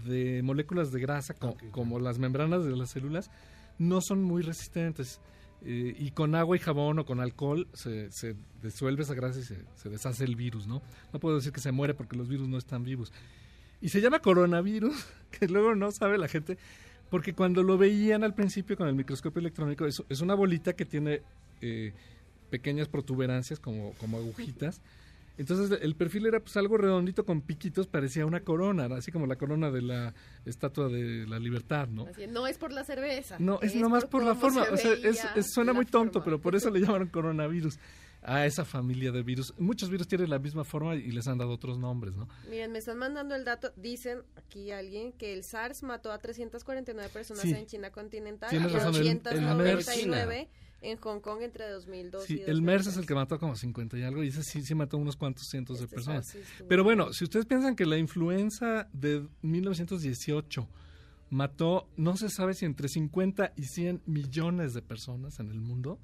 de 0.05 0.41
moléculas 0.43 0.91
de 0.91 0.99
grasa, 1.01 1.33
co- 1.33 1.57
como 1.71 1.99
las 1.99 2.17
membranas 2.19 2.63
de 2.63 2.75
las 2.75 2.91
células, 2.91 3.29
no 3.77 3.99
son 4.01 4.23
muy 4.23 4.41
resistentes. 4.41 5.19
Eh, 5.63 5.95
y 5.99 6.09
con 6.11 6.33
agua 6.33 6.55
y 6.55 6.59
jabón 6.59 6.97
o 6.99 7.05
con 7.05 7.19
alcohol 7.19 7.67
se, 7.73 8.09
se 8.11 8.35
disuelve 8.63 9.03
esa 9.03 9.13
grasa 9.13 9.39
y 9.39 9.43
se, 9.43 9.63
se 9.75 9.89
deshace 9.89 10.23
el 10.23 10.35
virus, 10.35 10.65
¿no? 10.65 10.81
No 11.13 11.19
puedo 11.19 11.35
decir 11.35 11.51
que 11.51 11.59
se 11.61 11.71
muere 11.71 11.93
porque 11.93 12.15
los 12.17 12.27
virus 12.27 12.47
no 12.47 12.57
están 12.57 12.83
vivos. 12.83 13.11
Y 13.79 13.89
se 13.89 14.01
llama 14.01 14.19
coronavirus, 14.19 14.95
que 15.39 15.47
luego 15.47 15.75
no 15.75 15.91
sabe 15.91 16.17
la 16.17 16.27
gente, 16.27 16.57
porque 17.11 17.33
cuando 17.33 17.61
lo 17.61 17.77
veían 17.77 18.23
al 18.23 18.33
principio 18.33 18.75
con 18.77 18.87
el 18.87 18.95
microscopio 18.95 19.39
electrónico, 19.41 19.85
es, 19.85 20.01
es 20.09 20.21
una 20.21 20.33
bolita 20.33 20.73
que 20.73 20.85
tiene 20.85 21.21
eh, 21.61 21.93
pequeñas 22.49 22.87
protuberancias 22.87 23.59
como, 23.59 23.91
como 23.99 24.17
agujitas. 24.17 24.81
Entonces 25.37 25.79
el 25.81 25.95
perfil 25.95 26.27
era 26.27 26.39
pues 26.39 26.55
algo 26.57 26.77
redondito 26.77 27.25
con 27.25 27.41
piquitos, 27.41 27.87
parecía 27.87 28.25
una 28.25 28.41
corona, 28.41 28.85
así 28.95 29.11
como 29.11 29.25
la 29.27 29.35
corona 29.35 29.71
de 29.71 29.81
la 29.81 30.13
estatua 30.45 30.87
de 30.87 31.25
la 31.27 31.37
libertad, 31.39 31.87
¿no? 31.87 32.05
Así, 32.07 32.27
no 32.27 32.47
es 32.47 32.57
por 32.57 32.71
la 32.71 32.83
cerveza. 32.83 33.37
No, 33.39 33.59
es, 33.61 33.75
nomás 33.75 34.05
por, 34.05 34.23
la 34.23 34.35
forma. 34.35 34.65
se 34.65 34.71
O 34.73 34.77
sea, 34.77 34.93
es- 35.35 35.53
suena 35.53 35.73
muy 35.73 35.85
tonto, 35.85 36.13
forma. 36.19 36.25
pero 36.25 36.41
por 36.41 36.55
eso 36.55 36.69
le 36.69 36.79
llamaron 36.79 37.07
coronavirus 37.09 37.77
a 38.23 38.45
esa 38.45 38.65
familia 38.65 39.11
de 39.11 39.23
virus. 39.23 39.53
Muchos 39.57 39.89
virus 39.89 40.07
tienen 40.07 40.29
la 40.29 40.37
misma 40.39 40.63
forma 40.63 40.95
y 40.95 41.11
les 41.11 41.27
han 41.27 41.37
dado 41.39 41.51
otros 41.51 41.79
nombres, 41.79 42.15
¿no? 42.15 42.27
Miren, 42.49 42.71
me 42.71 42.79
están 42.79 42.97
mandando 42.97 43.33
el 43.35 43.43
dato. 43.45 43.71
Dicen 43.75 44.19
aquí 44.35 44.71
alguien 44.71 45.11
que 45.13 45.33
el 45.33 45.43
SARS 45.43 45.81
mató 45.83 46.11
a 46.11 46.19
349 46.19 47.09
personas 47.09 47.41
Sí. 47.43 47.51
en 47.51 47.65
China 47.65 47.91
continental 47.91 48.49
Tienes 48.49 48.71
y 48.71 48.75
razón, 48.75 48.95
el- 48.95 49.07
el 49.07 49.17
899 49.17 50.49
en 50.83 50.97
Hong 50.97 51.19
Kong 51.19 51.41
entre 51.41 51.69
2002 51.69 52.25
Sí, 52.25 52.37
y 52.45 52.49
el 52.49 52.61
MERS 52.61 52.85
2003. 52.85 52.87
es 52.87 52.97
el 52.97 53.05
que 53.07 53.13
mató 53.15 53.39
como 53.39 53.55
50 53.55 53.97
y 53.97 54.03
algo, 54.03 54.23
y 54.23 54.27
ese 54.29 54.43
sí, 54.43 54.61
sí 54.63 54.73
mató 54.75 54.97
unos 54.97 55.15
cuantos 55.15 55.47
cientos 55.47 55.77
de 55.79 55.85
Este 55.85 55.95
personas. 55.95 56.35
Pero 56.67 56.83
bueno, 56.83 57.13
si 57.13 57.23
ustedes 57.23 57.45
piensan 57.45 57.75
que 57.75 57.85
la 57.85 57.97
influenza 57.97 58.87
de 58.93 59.27
1918 59.41 60.67
mató, 61.29 61.87
no 61.97 62.17
se 62.17 62.29
sabe 62.29 62.53
si 62.53 62.65
entre 62.65 62.87
50 62.89 63.53
y 63.55 63.63
100 63.65 64.01
millones 64.05 64.73
de 64.73 64.81
personas 64.81 65.39
en 65.39 65.49
el 65.49 65.61
mundo, 65.61 65.99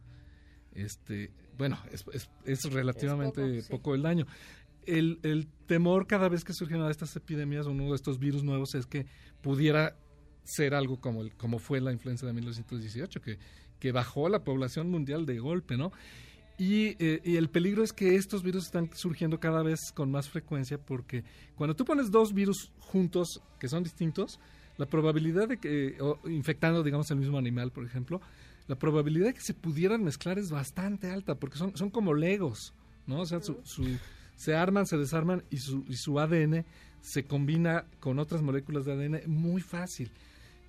este, 0.77 1.31
bueno, 1.57 1.77
es, 1.91 2.05
es- 2.13 2.29
es 2.45 2.63
relativamente 2.71 3.57
Es 3.59 3.67
poco, 3.67 3.95
el 3.95 4.01
daño. 4.03 4.25
El, 4.85 5.19
el 5.23 5.47
temor 5.65 6.07
cada 6.07 6.29
vez 6.29 6.43
que 6.45 6.53
surgen 6.53 6.77
una 6.77 6.85
de 6.85 6.91
estas 6.93 7.15
epidemias 7.15 7.65
o 7.65 7.71
uno 7.71 7.89
de 7.89 7.95
estos 7.95 8.19
virus 8.19 8.43
nuevos 8.43 8.73
es 8.75 8.85
que 8.85 9.05
pudiera 9.41 9.97
ser 10.45 10.73
algo 10.73 11.01
como, 11.01 11.21
el, 11.23 11.33
como 11.35 11.59
fue 11.59 11.81
la 11.81 11.91
influenza 11.91 12.25
de 12.25 12.31
1918, 12.33 13.21
que, 13.21 13.37
que 13.79 13.91
bajó 13.91 14.29
la 14.29 14.43
población 14.45 14.89
mundial 14.89 15.25
de 15.25 15.39
golpe, 15.39 15.75
¿no? 15.75 15.91
Y, 16.57 16.95
eh, 17.03 17.21
y 17.23 17.35
el 17.35 17.49
peligro 17.49 17.83
es 17.83 17.91
que 17.93 18.15
estos 18.15 18.41
virus 18.43 18.65
están 18.65 18.89
surgiendo 18.95 19.39
cada 19.39 19.61
vez 19.61 19.91
con 19.93 20.09
más 20.09 20.27
frecuencia 20.29 20.79
porque 20.79 21.23
cuando 21.55 21.75
tú 21.75 21.85
pones 21.85 22.09
dos 22.09 22.33
virus 22.33 22.71
juntos 22.79 23.41
que 23.59 23.67
son 23.67 23.83
distintos, 23.83 24.39
la 24.77 24.85
probabilidad 24.87 25.47
de 25.49 25.57
que, 25.57 25.97
o 26.01 26.17
infectando, 26.29 26.81
digamos, 26.81 27.11
el 27.11 27.17
mismo 27.17 27.37
animal, 27.37 27.71
por 27.71 27.85
ejemplo, 27.85 28.21
la 28.67 28.75
probabilidad 28.77 29.27
de 29.27 29.33
que 29.33 29.41
se 29.41 29.53
pudieran 29.53 30.03
mezclar 30.03 30.37
es 30.39 30.49
bastante 30.51 31.09
alta 31.09 31.35
porque 31.35 31.57
son, 31.57 31.75
son 31.77 31.89
como 31.89 32.13
legos, 32.13 32.73
¿no? 33.05 33.21
O 33.21 33.25
sea, 33.25 33.41
su, 33.41 33.57
su- 33.63 33.97
se 34.35 34.55
arman, 34.55 34.85
se 34.85 34.97
desarman 34.97 35.43
y 35.49 35.57
su, 35.57 35.83
y 35.87 35.95
su 35.95 36.19
ADN 36.19 36.65
se 37.01 37.23
combina 37.25 37.85
con 37.99 38.19
otras 38.19 38.41
moléculas 38.41 38.85
de 38.85 38.93
ADN 38.93 39.21
muy 39.27 39.61
fácil. 39.61 40.11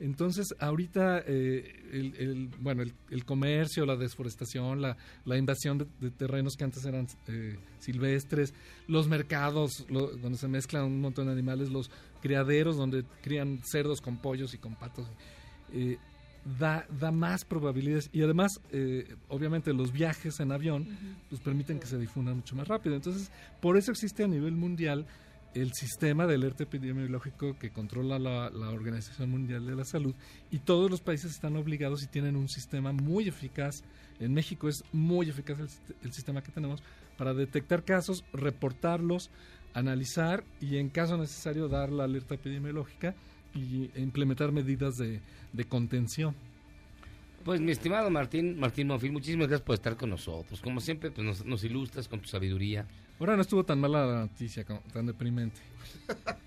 Entonces, 0.01 0.55
ahorita, 0.61 1.25
eh, 1.27 1.75
el, 1.93 2.15
el- 2.19 2.49
bueno, 2.61 2.83
el, 2.83 2.93
el 3.11 3.25
comercio, 3.25 3.85
la 3.85 3.97
desforestación, 3.97 4.81
la, 4.81 4.97
la 5.25 5.37
invasión 5.37 5.79
de, 5.79 5.87
de 6.01 6.11
terrenos 6.13 6.57
que 6.57 6.63
antes 6.63 6.85
eran 6.85 7.09
eh, 7.27 7.59
silvestres, 7.81 8.55
los 8.87 9.09
mercados 9.09 9.85
lo- 9.91 10.17
donde 10.17 10.39
se 10.39 10.47
mezclan 10.47 10.85
un 10.85 11.01
montón 11.01 11.27
de 11.27 11.33
animales, 11.33 11.71
los 11.71 11.91
criaderos 12.23 12.77
donde 12.77 13.05
crían 13.23 13.61
cerdos 13.65 14.01
con 14.01 14.19
pollos 14.19 14.55
y 14.55 14.59
con 14.59 14.77
patos, 14.77 15.05
eh, 15.73 15.99
da, 16.59 16.87
da 17.01 17.11
más 17.11 17.45
probabilidades. 17.45 18.09
Y 18.13 18.23
además, 18.23 18.61
eh, 18.71 19.17
obviamente, 19.29 19.73
los 19.73 19.93
viajes 19.93 20.41
en 20.41 20.53
avión 20.53 20.87
pues 21.29 21.41
permiten 21.41 21.79
que 21.79 21.87
se 21.87 21.99
difundan 21.99 22.37
mucho 22.37 22.57
más 22.57 22.69
rápido. 22.69 22.95
Entonces, 22.95 23.31
por 23.61 23.77
eso 23.77 23.91
existe 23.91 24.25
a 24.25 24.29
nivel 24.29 24.53
mundial 24.53 25.07
el 25.55 25.73
sistema 25.73 26.27
de 26.27 26.35
alerta 26.35 26.65
epidemiológico 26.65 27.59
que 27.59 27.71
controla 27.71 28.19
la, 28.19 28.51
la 28.51 28.71
Organización 28.71 29.31
Mundial 29.31 29.67
de 29.67 29.75
la 29.75 29.85
Salud 29.85 30.15
y 30.51 30.59
todos 30.59 30.91
los 30.91 31.01
países 31.01 31.33
están 31.33 31.57
obligados 31.57 32.03
y 32.03 32.07
tienen 32.07 32.37
un 32.37 32.49
sistema 32.49 32.93
muy 32.93 33.29
eficaz. 33.29 33.83
En 34.21 34.35
México 34.35 34.69
es 34.69 34.85
muy 34.93 35.29
eficaz 35.29 35.59
el, 35.59 35.69
el 36.03 36.13
sistema 36.13 36.43
que 36.43 36.53
tenemos 36.53 36.83
para 37.17 37.35
detectar 37.35 37.83
casos, 37.83 38.25
reportarlos, 38.33 39.31
analizar 39.73 40.45
y 40.61 40.77
en 40.77 40.91
caso 40.91 41.17
necesario 41.17 41.69
dar 41.69 41.91
la 41.91 42.05
alerta 42.05 42.35
epidemiológica 42.35 43.15
y 43.55 43.91
implementar 43.97 44.53
medidas 44.53 44.97
de, 44.99 45.21
de 45.53 45.65
contención. 45.65 46.35
Pues 47.45 47.61
mi 47.61 47.73
estimado 47.73 48.11
Martín, 48.11 48.59
Martín 48.59 48.89
Monfil, 48.89 49.13
muchísimas 49.13 49.49
gracias 49.49 49.65
por 49.65 49.75
estar 49.75 49.97
con 49.97 50.11
nosotros. 50.11 50.61
Como 50.61 50.81
siempre, 50.81 51.11
pues 51.11 51.27
nos, 51.27 51.45
nos 51.45 51.65
ilustras 51.65 52.09
con 52.09 52.21
tu 52.21 52.29
sabiduría. 52.29 52.87
Ahora 53.19 53.37
no 53.37 53.43
estuvo 53.43 53.65
tan 53.65 53.81
mala 53.81 54.07
la 54.07 54.21
noticia, 54.21 54.65
tan 54.93 55.07
deprimente. 55.07 55.61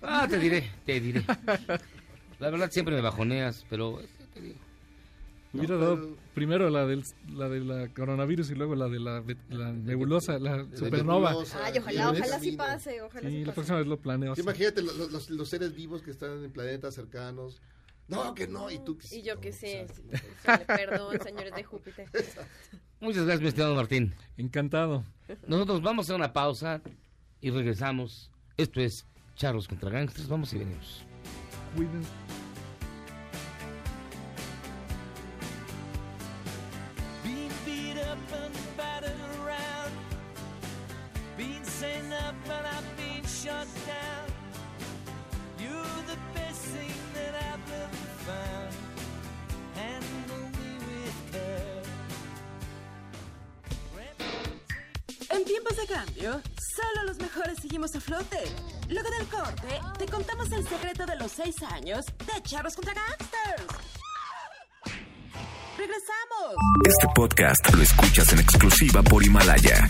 Ah, 0.00 0.26
te 0.28 0.38
diré, 0.38 0.70
te 0.84 1.00
diré. 1.00 1.24
La 2.38 2.50
verdad 2.50 2.70
siempre 2.70 2.94
me 2.94 3.00
bajoneas, 3.00 3.64
pero 3.68 4.00
te 4.34 4.40
digo. 4.40 4.56
Hubiera 5.54 5.76
dado 5.76 6.16
primero 6.34 6.70
la 6.70 6.86
del 6.86 7.04
la 7.34 7.48
de 7.48 7.60
la 7.60 7.88
coronavirus 7.88 8.50
y 8.50 8.54
luego 8.54 8.74
la 8.74 8.88
de 8.88 8.98
la, 8.98 9.22
nebulosa, 9.72 10.38
la 10.38 10.64
supernova. 10.74 11.30
nebulosa. 11.30 11.58
Ay, 11.64 11.78
ojalá, 11.78 12.10
ojalá 12.10 12.38
sí 12.40 12.52
pase, 12.52 13.02
ojalá 13.02 13.28
Sí, 13.28 13.36
sí 13.36 13.44
la 13.44 13.52
próxima 13.52 13.78
vez 13.78 13.86
lo 13.86 13.98
planeo. 13.98 14.34
Imagínate 14.36 14.80
lo- 14.82 14.94
los, 15.08 15.28
los 15.30 15.48
seres 15.48 15.74
vivos 15.74 16.00
que 16.02 16.10
están 16.10 16.42
en 16.44 16.50
planetas 16.50 16.94
cercanos. 16.94 17.60
No, 18.08 18.34
que 18.34 18.46
no, 18.48 18.70
y 18.70 18.78
tú 18.78 18.96
que 18.98 19.06
sí. 19.06 19.18
Y 19.18 19.22
yo 19.22 19.40
que 19.40 19.52
sé, 19.52 19.86
sí, 19.94 20.02
perdón, 20.66 21.18
señores 21.22 21.54
de 21.54 21.62
Júpiter. 21.64 22.08
Muchas 23.00 23.24
gracias, 23.24 23.40
mi 23.42 23.48
estimado 23.48 23.74
Martín. 23.74 24.14
Encantado. 24.36 25.04
Nosotros 25.46 25.82
vamos 25.82 26.08
a 26.10 26.14
una 26.14 26.32
pausa 26.32 26.80
y 27.40 27.50
regresamos. 27.50 28.30
Esto 28.56 28.80
es 28.80 29.06
Charlos 29.36 29.68
contra 29.68 29.90
Gangsters. 29.90 30.28
Vamos 30.28 30.52
y 30.52 30.58
venimos. 30.58 31.04
Cuídense. 31.76 32.08
Shut 43.42 43.66
down. 43.86 44.26
You're 45.58 46.02
the 46.06 46.18
best 46.34 46.60
thing 46.74 46.94
that 47.14 47.34
I've 47.34 47.66
ever 47.82 48.08
found. 48.26 48.72
Handle 49.74 50.46
me 50.58 50.70
with 50.86 51.18
care. 51.32 51.82
En 55.30 55.44
tiempos 55.44 55.76
de 55.76 55.86
cambio, 55.86 56.40
solo 56.76 57.04
los 57.06 57.18
mejores 57.18 57.58
seguimos 57.60 57.96
a 57.96 58.00
flote. 58.00 58.44
Luego 58.88 59.10
del 59.10 59.26
corte, 59.26 59.80
te 59.98 60.06
contamos 60.06 60.52
el 60.52 60.68
secreto 60.68 61.04
de 61.06 61.16
los 61.16 61.32
seis 61.32 61.56
años 61.72 62.04
de 62.06 62.42
Charros 62.42 62.76
contra 62.76 62.94
Gangsters. 62.94 63.66
¡Regresamos! 65.76 66.54
Este 66.86 67.08
podcast 67.14 67.74
lo 67.74 67.82
escuchas 67.82 68.32
en 68.32 68.38
exclusiva 68.38 69.02
por 69.02 69.24
Himalaya. 69.24 69.88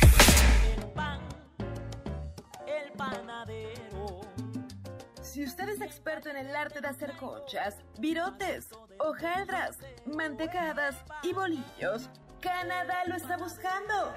Panadero 3.11 4.21
Si 5.23 5.43
usted 5.43 5.69
es 5.69 5.81
experto 5.81 6.29
en 6.29 6.37
el 6.37 6.55
arte 6.55 6.81
de 6.81 6.87
hacer 6.87 7.17
conchas, 7.17 7.79
virotes, 7.99 8.69
hojaldras, 9.01 9.79
mantecadas 10.07 10.95
y 11.25 11.33
bolillos, 11.33 12.09
Canadá 12.41 13.05
lo 13.07 13.17
está 13.17 13.37
buscando. 13.37 14.15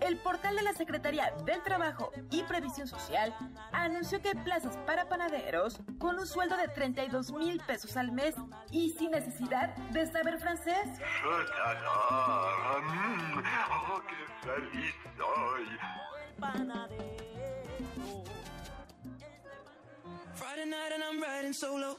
El 0.00 0.18
portal 0.18 0.54
de 0.56 0.62
la 0.62 0.74
Secretaría 0.74 1.32
del 1.44 1.62
Trabajo 1.62 2.10
y 2.30 2.42
Previsión 2.42 2.86
Social 2.86 3.34
anunció 3.72 4.20
que 4.20 4.28
hay 4.28 4.34
plazas 4.34 4.76
para 4.86 5.08
panaderos 5.08 5.80
con 5.98 6.18
un 6.18 6.26
sueldo 6.26 6.58
de 6.58 6.68
32 6.68 7.32
mil 7.32 7.58
pesos 7.60 7.96
al 7.96 8.12
mes 8.12 8.34
y 8.70 8.90
sin 8.90 9.12
necesidad 9.12 9.74
de 9.92 10.10
saber 10.10 10.38
francés. 10.38 10.88
¡Oh, 13.88 14.02
qué 14.08 14.26
feliz 14.46 14.94
soy! 15.16 15.78
Friday 20.34 20.66
night 20.66 20.92
and 20.94 21.02
I'm 21.02 21.20
riding 21.22 21.52
solo. 21.52 21.96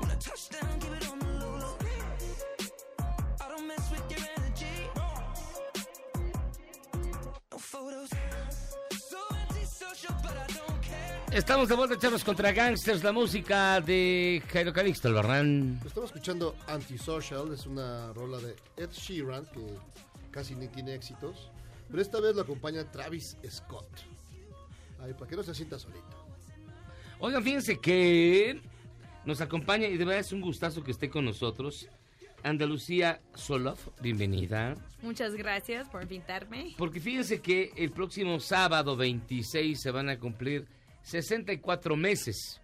When 0.00 0.10
I 0.10 0.14
touch 0.16 0.48
down, 0.50 0.78
keep 0.80 0.92
it 0.92 1.08
on 1.10 1.18
the 1.18 1.26
low 1.44 1.56
low. 1.58 1.76
I 3.40 3.48
don't 3.48 3.66
mess 3.66 3.90
with 3.90 4.10
your 4.10 4.20
energy. 4.36 4.88
No 7.52 7.58
photos. 7.58 8.10
So 9.08 9.18
antisocial, 9.48 10.14
but 10.22 10.32
I 10.32 10.46
don't 10.52 10.82
care. 10.82 11.20
Estamos 11.32 11.68
de 11.68 11.74
vuelta, 11.76 11.96
chavos, 11.98 12.24
contra 12.24 12.52
Gangsters, 12.52 13.04
la 13.04 13.12
música 13.12 13.80
de 13.80 14.42
Jairo 14.52 14.72
Calixto, 14.72 15.08
el 15.08 15.14
Barran. 15.14 15.80
Estamos 15.86 16.10
escuchando 16.10 16.54
Antisocial, 16.66 17.52
es 17.52 17.66
una 17.66 18.12
rola 18.12 18.38
de 18.38 18.56
Ed 18.76 18.90
Sheeran 18.90 19.46
que 19.46 19.64
casi 20.30 20.54
ni 20.54 20.68
tiene 20.68 20.94
éxitos, 20.94 21.50
pero 21.88 22.02
esta 22.02 22.20
vez 22.20 22.34
lo 22.34 22.42
acompaña 22.42 22.90
Travis 22.90 23.36
Scott. 23.48 23.88
Ay, 25.02 25.14
para 25.14 25.26
que 25.28 25.36
no 25.36 25.42
se 25.42 25.54
sienta 25.54 25.78
solito. 25.78 26.04
Oigan, 27.18 27.42
fíjense 27.42 27.78
que 27.78 28.60
nos 29.24 29.40
acompaña 29.40 29.86
y 29.86 29.96
de 29.96 30.04
verdad 30.04 30.20
es 30.20 30.32
un 30.32 30.40
gustazo 30.40 30.82
que 30.82 30.90
esté 30.90 31.10
con 31.10 31.24
nosotros. 31.24 31.88
Andalucía 32.42 33.20
Soloff, 33.34 33.88
bienvenida. 34.00 34.74
Muchas 35.02 35.34
gracias 35.34 35.88
por 35.88 36.02
invitarme. 36.02 36.74
Porque 36.78 37.00
fíjense 37.00 37.40
que 37.40 37.72
el 37.76 37.90
próximo 37.90 38.40
sábado 38.40 38.96
26 38.96 39.78
se 39.78 39.90
van 39.90 40.08
a 40.08 40.18
cumplir 40.18 40.66
64 41.02 41.96
meses 41.96 42.60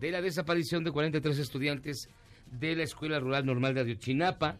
de 0.00 0.10
la 0.10 0.20
desaparición 0.20 0.84
de 0.84 0.92
43 0.92 1.38
estudiantes 1.38 2.08
de 2.50 2.76
la 2.76 2.82
Escuela 2.82 3.18
Rural 3.18 3.46
Normal 3.46 3.74
de 3.74 3.80
Ayotzinapa. 3.80 4.58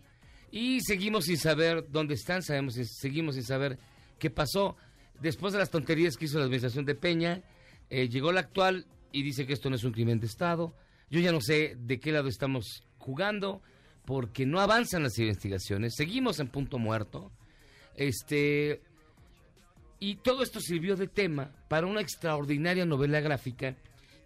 Y 0.51 0.81
seguimos 0.81 1.25
sin 1.25 1.37
saber 1.37 1.85
dónde 1.91 2.15
están, 2.15 2.43
sabemos, 2.43 2.75
seguimos 2.75 3.35
sin 3.35 3.45
saber 3.45 3.79
qué 4.19 4.31
pasó. 4.31 4.77
Después 5.21 5.53
de 5.53 5.59
las 5.59 5.71
tonterías 5.71 6.17
que 6.17 6.27
hizo 6.27 6.39
la 6.39 6.45
administración 6.45 6.85
de 6.85 6.95
Peña, 6.95 7.43
eh, 7.91 8.09
llegó 8.09 8.33
la 8.33 8.41
actual 8.41 8.87
y 9.13 9.23
dice 9.23 9.47
que 9.47 9.53
esto 9.53 9.71
no 9.71 9.77
es 9.77 9.85
un 9.85 9.93
crimen 9.93 10.21
de 10.21 10.27
Estado. 10.27 10.75
Yo 11.11 11.21
ya 11.21 11.33
no 11.33 11.41
sé 11.41 11.77
de 11.79 12.01
qué 12.01 12.13
lado 12.13 12.29
estamos 12.29 12.83
jugando, 12.99 13.63
porque 14.05 14.47
no 14.47 14.61
avanzan 14.61 15.03
las 15.03 15.19
investigaciones. 15.19 15.95
Seguimos 15.97 16.41
en 16.41 16.49
punto 16.49 16.79
muerto. 16.79 17.31
Este. 17.95 18.83
Y 20.01 20.17
todo 20.17 20.43
esto 20.43 20.61
sirvió 20.61 20.97
de 20.97 21.07
tema 21.07 21.53
para 21.69 21.87
una 21.87 22.01
extraordinaria 22.01 22.85
novela 22.85 23.21
gráfica 23.21 23.77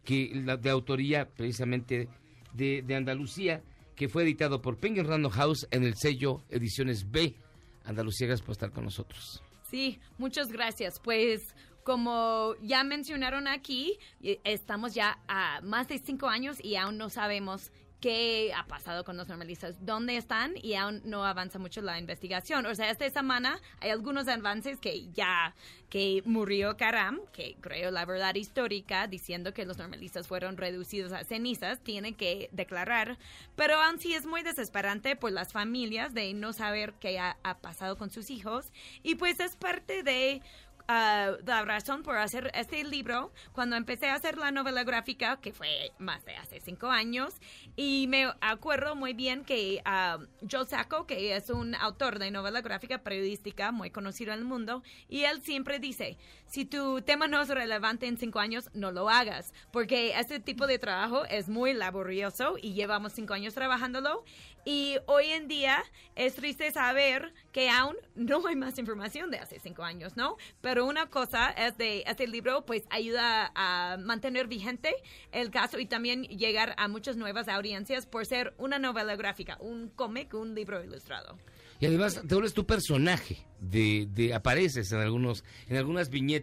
que 0.05 0.33
de 0.61 0.71
autoría 0.71 1.29
precisamente 1.29 2.09
de, 2.55 2.83
de 2.83 2.95
Andalucía, 2.97 3.63
que 3.95 4.09
fue 4.09 4.23
editado 4.23 4.63
por 4.63 4.79
Penguin 4.79 5.07
Random 5.07 5.31
House 5.31 5.69
en 5.71 5.85
el 5.85 5.95
sello 5.95 6.43
Ediciones 6.49 7.11
B. 7.11 7.37
Andalucía, 7.85 8.27
gracias 8.27 8.45
por 8.45 8.53
estar 8.53 8.73
con 8.73 8.85
nosotros. 8.85 9.43
Sí, 9.69 10.01
muchas 10.17 10.51
gracias. 10.51 10.99
Pues 10.99 11.55
como 11.85 12.55
ya 12.63 12.85
mencionaron 12.85 13.47
aquí, 13.47 13.99
eh, 14.23 14.41
estamos 14.45 14.95
ya 14.95 15.19
a 15.29 15.61
más 15.63 15.89
de 15.89 15.99
cinco 15.99 16.29
años 16.29 16.63
y 16.63 16.77
aún 16.77 16.97
no 16.97 17.11
sabemos 17.11 17.71
qué 18.01 18.53
ha 18.55 18.65
pasado 18.67 19.05
con 19.05 19.17
los 19.17 19.29
normalistas, 19.29 19.85
dónde 19.85 20.17
están 20.17 20.55
y 20.63 20.75
aún 20.75 21.03
no 21.05 21.25
avanza 21.25 21.59
mucho 21.59 21.81
la 21.81 21.99
investigación. 21.99 22.67
O 22.67 22.75
sea, 22.75 22.91
esta 22.91 23.09
semana 23.11 23.61
hay 23.81 23.91
algunos 23.91 24.29
avances 24.29 24.79
que 24.79 25.09
ya, 25.11 25.55
que 25.91 26.23
murió 26.25 26.77
Karam, 26.77 27.21
que 27.33 27.57
creo 27.61 27.91
la 27.91 28.05
verdad 28.05 28.35
histórica, 28.35 29.07
diciendo 29.07 29.53
que 29.53 29.67
los 29.67 29.79
normalistas 29.79 30.29
fueron 30.29 30.57
reducidos 30.57 31.13
a 31.13 31.25
cenizas, 31.25 31.81
tiene 31.81 32.15
que 32.15 32.49
declarar. 32.53 33.19
Pero 33.57 33.81
aún 33.81 33.99
sí 33.99 34.15
es 34.15 34.27
muy 34.27 34.43
desesperante 34.43 35.17
por 35.17 35.33
las 35.33 35.53
familias 35.53 36.15
de 36.15 36.33
no 36.35 36.53
saber 36.53 36.95
qué 37.01 37.19
ha, 37.19 37.37
ha 37.43 37.59
pasado 37.59 37.97
con 37.97 38.11
sus 38.11 38.31
hijos. 38.31 38.73
Y 39.03 39.17
pues 39.17 39.41
es 39.41 39.57
parte 39.57 40.03
de 40.03 40.41
ah, 40.89 41.33
la 41.47 41.65
razón 41.65 42.03
por 42.03 42.17
hacer 42.17 42.51
este 42.55 42.83
libro, 42.85 43.33
cuando 43.53 43.77
empecé 43.77 44.09
a 44.09 44.15
hacer 44.15 44.37
la 44.39 44.51
novela 44.51 44.85
gráfica, 44.85 45.39
que 45.41 45.53
fue 45.53 45.93
más 45.99 46.25
de 46.25 46.37
hace 46.37 46.61
cinco 46.61 46.89
años, 46.89 47.35
y 47.77 48.07
me 48.09 48.27
acuerdo 48.41 48.97
muy 48.97 49.13
bien 49.13 49.45
que 49.45 49.81
ah, 49.85 50.19
Joe 50.51 50.67
Sacco, 50.67 51.07
que 51.07 51.37
es 51.37 51.51
un 51.51 51.75
autor 51.75 52.19
de 52.19 52.31
novela 52.31 52.61
gráfica 52.63 52.99
periodística 52.99 53.71
muy 53.71 53.91
conocido 53.91 54.33
en 54.33 54.41
el 54.41 54.45
mundo, 54.45 54.83
y 55.09 55.25
él 55.25 55.43
siempre 55.43 55.79
dice, 55.79 56.19
si 56.49 56.65
tu 56.65 57.01
tema 57.03 57.27
no 57.29 57.41
es 57.41 57.49
relevante 57.49 58.07
en 58.07 58.17
cinco 58.17 58.41
años, 58.41 58.69
no 58.75 58.91
lo 58.91 59.09
hagas, 59.09 59.53
porque 59.71 60.19
este 60.19 60.41
tipo 60.41 60.67
de 60.67 60.79
trabajo 60.79 61.25
es 61.27 61.49
muy 61.49 61.73
laborioso 61.75 62.57
y 62.61 62.73
llevamos 62.75 63.13
cinco 63.13 63.35
años 63.35 63.55
trabajándolo, 63.55 64.25
y 64.65 64.97
hoy 65.07 65.27
en 65.29 65.49
día 65.49 65.83
es 66.15 66.35
triste 66.35 66.71
saber 66.73 67.33
que 67.53 67.71
aún 67.71 67.97
no 68.17 68.47
hay 68.47 68.57
más 68.57 68.79
información 68.79 69.31
de 69.31 69.39
hace 69.39 69.61
cinco 69.61 69.83
años, 69.83 70.17
¿no? 70.17 70.37
Pero 70.61 70.85
una 70.85 71.07
cosa 71.07 71.49
es 71.51 71.79
de 71.79 72.03
este 72.07 72.27
libro, 72.27 72.67
pues 72.67 72.83
ayuda 72.91 73.51
a 73.55 73.97
mantener 73.99 74.47
vigente 74.47 74.95
el 75.33 75.51
caso 75.51 75.79
y 75.79 75.87
también 75.87 76.25
llegar 76.25 76.75
a 76.77 76.89
muchas 76.89 77.17
nuevas 77.17 77.49
audiencias 77.49 78.05
por 78.07 78.27
ser 78.27 78.53
una 78.59 78.79
novela 78.79 79.17
gráfica, 79.17 79.57
un 79.61 79.89
cómic, 79.89 80.35
un 80.35 80.55
libro 80.55 80.83
ilustrado. 80.85 81.39
Y 81.81 81.87
además 81.87 82.21
te 82.27 82.35
vuelves 82.35 82.55
tu 82.55 82.67
personaje, 82.67 83.39
de, 83.61 84.09
de- 84.11 84.35
apareces 84.35 84.91
en 84.91 84.99
algunos, 84.99 85.45
en 85.69 85.77
algunas 85.77 86.11
viñetas 86.11 86.38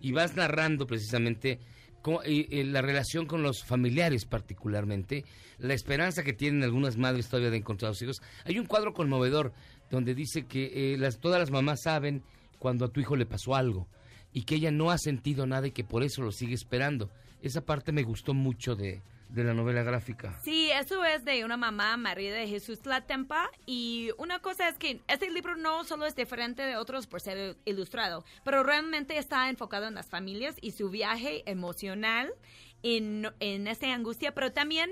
y 0.00 0.12
vas 0.12 0.36
narrando 0.36 0.86
precisamente 0.86 1.58
la 2.04 2.80
relación 2.80 3.26
con 3.26 3.42
los 3.42 3.64
familiares 3.64 4.24
particularmente, 4.24 5.24
la 5.58 5.74
esperanza 5.74 6.22
que 6.22 6.32
tienen 6.32 6.62
algunas 6.62 6.96
madres 6.96 7.28
todavía 7.28 7.50
de 7.50 7.58
encontrar 7.58 7.90
a 7.90 7.94
sus 7.94 8.02
hijos. 8.02 8.22
Hay 8.44 8.58
un 8.58 8.66
cuadro 8.66 8.94
conmovedor 8.94 9.52
donde 9.90 10.14
dice 10.14 10.46
que 10.46 10.94
eh, 10.94 11.10
todas 11.20 11.40
las 11.40 11.50
mamás 11.50 11.82
saben 11.82 12.22
cuando 12.58 12.84
a 12.84 12.88
tu 12.88 13.00
hijo 13.00 13.16
le 13.16 13.26
pasó 13.26 13.54
algo 13.54 13.86
y 14.32 14.42
que 14.42 14.54
ella 14.54 14.70
no 14.70 14.90
ha 14.90 14.98
sentido 14.98 15.46
nada 15.46 15.66
y 15.66 15.72
que 15.72 15.84
por 15.84 16.02
eso 16.02 16.22
lo 16.22 16.32
sigue 16.32 16.54
esperando. 16.54 17.10
Esa 17.42 17.62
parte 17.62 17.92
me 17.92 18.02
gustó 18.02 18.34
mucho 18.34 18.76
de, 18.76 19.02
de 19.32 19.44
la 19.44 19.54
novela 19.54 19.82
gráfica. 19.82 20.38
Sí, 20.42 20.70
eso 20.72 21.04
es 21.04 21.24
de 21.24 21.44
una 21.44 21.56
mamá, 21.56 21.96
María 21.96 22.34
de 22.34 22.48
Jesús 22.48 22.80
Tlatempa. 22.80 23.50
Y 23.66 24.10
una 24.18 24.40
cosa 24.40 24.68
es 24.68 24.76
que 24.76 25.00
este 25.08 25.30
libro 25.30 25.56
no 25.56 25.84
solo 25.84 26.06
es 26.06 26.16
diferente 26.16 26.62
de 26.62 26.76
otros 26.76 27.06
por 27.06 27.20
ser 27.20 27.56
ilustrado, 27.64 28.24
pero 28.44 28.62
realmente 28.62 29.18
está 29.18 29.48
enfocado 29.48 29.86
en 29.86 29.94
las 29.94 30.08
familias 30.08 30.56
y 30.60 30.72
su 30.72 30.90
viaje 30.90 31.42
emocional 31.46 32.32
en, 32.82 33.30
en 33.40 33.66
esta 33.66 33.92
angustia, 33.92 34.34
pero 34.34 34.52
también 34.52 34.90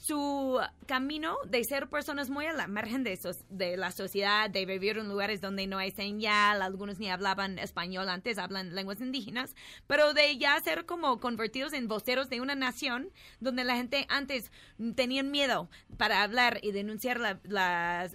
su 0.00 0.60
camino 0.86 1.36
de 1.44 1.64
ser 1.64 1.88
personas 1.88 2.30
muy 2.30 2.46
a 2.46 2.52
la 2.52 2.68
margen 2.68 3.02
de, 3.02 3.16
so- 3.16 3.32
de 3.50 3.76
la 3.76 3.90
sociedad, 3.90 4.48
de 4.48 4.64
vivir 4.64 4.96
en 4.96 5.08
lugares 5.08 5.40
donde 5.40 5.66
no 5.66 5.76
hay 5.78 5.90
señal, 5.90 6.62
algunos 6.62 6.98
ni 7.00 7.10
hablaban 7.10 7.58
español 7.58 8.08
antes, 8.08 8.38
hablan 8.38 8.74
lenguas 8.76 9.00
indígenas, 9.00 9.54
pero 9.88 10.14
de 10.14 10.38
ya 10.38 10.58
ser 10.60 10.86
como 10.86 11.18
convertidos 11.18 11.72
en 11.72 11.88
voceros 11.88 12.28
de 12.30 12.40
una 12.40 12.54
nación 12.54 13.10
donde 13.40 13.64
la 13.64 13.74
gente 13.76 14.06
antes 14.08 14.52
tenían 14.94 15.32
miedo 15.32 15.68
para 15.96 16.22
hablar 16.22 16.60
y 16.62 16.70
denunciar 16.70 17.18
la- 17.18 18.08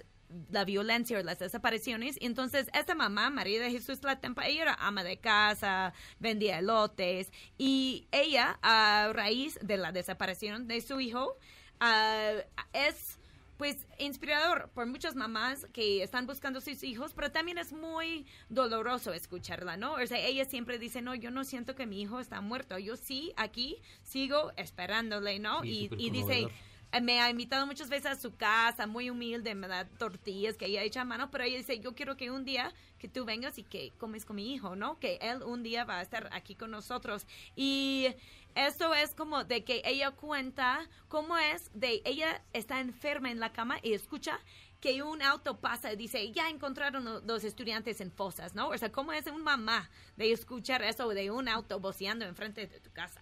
la 0.50 0.64
violencia 0.64 1.18
o 1.18 1.22
las 1.22 1.38
desapariciones. 1.38 2.16
Entonces, 2.20 2.66
esta 2.72 2.94
mamá, 2.96 3.30
María 3.30 3.60
de 3.62 3.70
Jesús 3.70 4.02
Latempa, 4.02 4.46
ella 4.48 4.62
era 4.62 4.74
ama 4.80 5.04
de 5.04 5.18
casa, 5.18 5.92
vendía 6.18 6.58
elotes 6.58 7.30
y 7.58 8.08
ella, 8.10 8.58
a 8.62 9.10
raíz 9.12 9.58
de 9.62 9.76
la 9.76 9.92
desaparición 9.92 10.66
de 10.66 10.80
su 10.80 10.98
hijo, 10.98 11.36
ah, 11.84 12.44
es 12.72 13.18
pues 13.56 13.86
inspirador 13.98 14.68
por 14.74 14.86
muchas 14.86 15.14
mamás 15.14 15.66
que 15.72 16.02
están 16.02 16.26
buscando 16.26 16.60
sus 16.60 16.82
hijos, 16.82 17.12
pero 17.14 17.30
también 17.30 17.58
es 17.58 17.72
muy 17.72 18.26
doloroso 18.48 19.12
escucharla, 19.12 19.76
¿no? 19.76 19.94
O 19.94 20.06
sea, 20.06 20.18
ella 20.18 20.44
siempre 20.44 20.78
dice, 20.78 21.02
no, 21.02 21.14
yo 21.14 21.30
no 21.30 21.44
siento 21.44 21.74
que 21.74 21.86
mi 21.86 22.02
hijo 22.02 22.18
está 22.18 22.40
muerto, 22.40 22.78
yo 22.78 22.96
sí, 22.96 23.32
aquí 23.36 23.78
sigo 24.02 24.52
esperándole, 24.56 25.38
¿no? 25.38 25.62
Sí, 25.62 25.88
y, 25.96 26.10
dice, 26.10 26.48
eh, 26.92 27.00
me 27.00 27.20
ha 27.20 27.30
invitado 27.30 27.64
muchas 27.66 27.88
veces 27.88 28.06
a 28.06 28.16
su 28.16 28.34
casa, 28.34 28.88
muy 28.88 29.08
humilde, 29.08 29.54
me 29.54 29.68
da 29.68 29.84
tortillas 29.84 30.56
que 30.56 30.66
ella 30.66 30.82
echa 30.82 31.02
a 31.02 31.04
mano, 31.04 31.30
pero 31.30 31.44
ella 31.44 31.58
dice, 31.58 31.78
yo 31.78 31.94
quiero 31.94 32.16
que 32.16 32.32
un 32.32 32.44
día 32.44 32.72
que 32.98 33.08
tú 33.08 33.24
vengas 33.24 33.58
y 33.58 33.62
que 33.62 33.92
comes 33.98 34.24
con 34.24 34.36
mi 34.36 34.52
hijo, 34.52 34.74
¿no? 34.74 34.98
Que 34.98 35.18
él 35.20 35.42
un 35.42 35.62
día 35.62 35.84
va 35.84 35.98
a 35.98 36.02
estar 36.02 36.28
aquí 36.32 36.54
con 36.54 36.70
nosotros. 36.70 37.26
Y 37.54 38.08
esto 38.54 38.94
es 38.94 39.14
como 39.14 39.44
de 39.44 39.64
que 39.64 39.82
ella 39.84 40.10
cuenta 40.12 40.88
cómo 41.08 41.36
es 41.38 41.70
de 41.74 42.02
ella 42.04 42.42
está 42.52 42.80
enferma 42.80 43.30
en 43.30 43.40
la 43.40 43.52
cama 43.52 43.78
y 43.82 43.92
escucha 43.94 44.38
que 44.80 45.02
un 45.02 45.22
auto 45.22 45.60
pasa 45.60 45.92
y 45.92 45.96
dice, 45.96 46.30
ya 46.32 46.50
encontraron 46.50 47.04
lo- 47.04 47.20
los 47.20 47.42
estudiantes 47.44 48.00
en 48.02 48.10
fosas, 48.12 48.54
¿no? 48.54 48.68
O 48.68 48.76
sea, 48.78 48.92
cómo 48.92 49.12
es 49.12 49.26
un 49.26 49.42
mamá 49.42 49.90
de 50.16 50.30
escuchar 50.32 50.82
eso 50.82 51.08
de 51.08 51.30
un 51.30 51.48
auto 51.48 51.80
boceando 51.80 52.26
enfrente 52.26 52.66
de 52.66 52.80
tu 52.80 52.90
casa. 52.92 53.20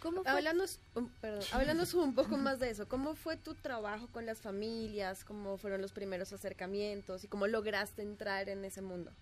¿Cómo 0.00 0.22
fue? 0.22 0.30
Perdón, 1.20 1.42
hablándonos 1.52 1.92
un 1.94 2.14
poco 2.14 2.36
más 2.38 2.58
de 2.60 2.70
eso, 2.70 2.88
¿cómo 2.88 3.14
fue 3.14 3.36
tu 3.36 3.54
trabajo 3.54 4.06
con 4.08 4.24
las 4.24 4.40
familias? 4.40 5.24
¿Cómo 5.24 5.58
fueron 5.58 5.82
los 5.82 5.92
primeros 5.92 6.32
acercamientos? 6.32 7.24
¿Y 7.24 7.28
cómo 7.28 7.46
lograste 7.46 8.02
entrar 8.02 8.48
en 8.48 8.64
ese 8.64 8.80
mundo? 8.82 9.12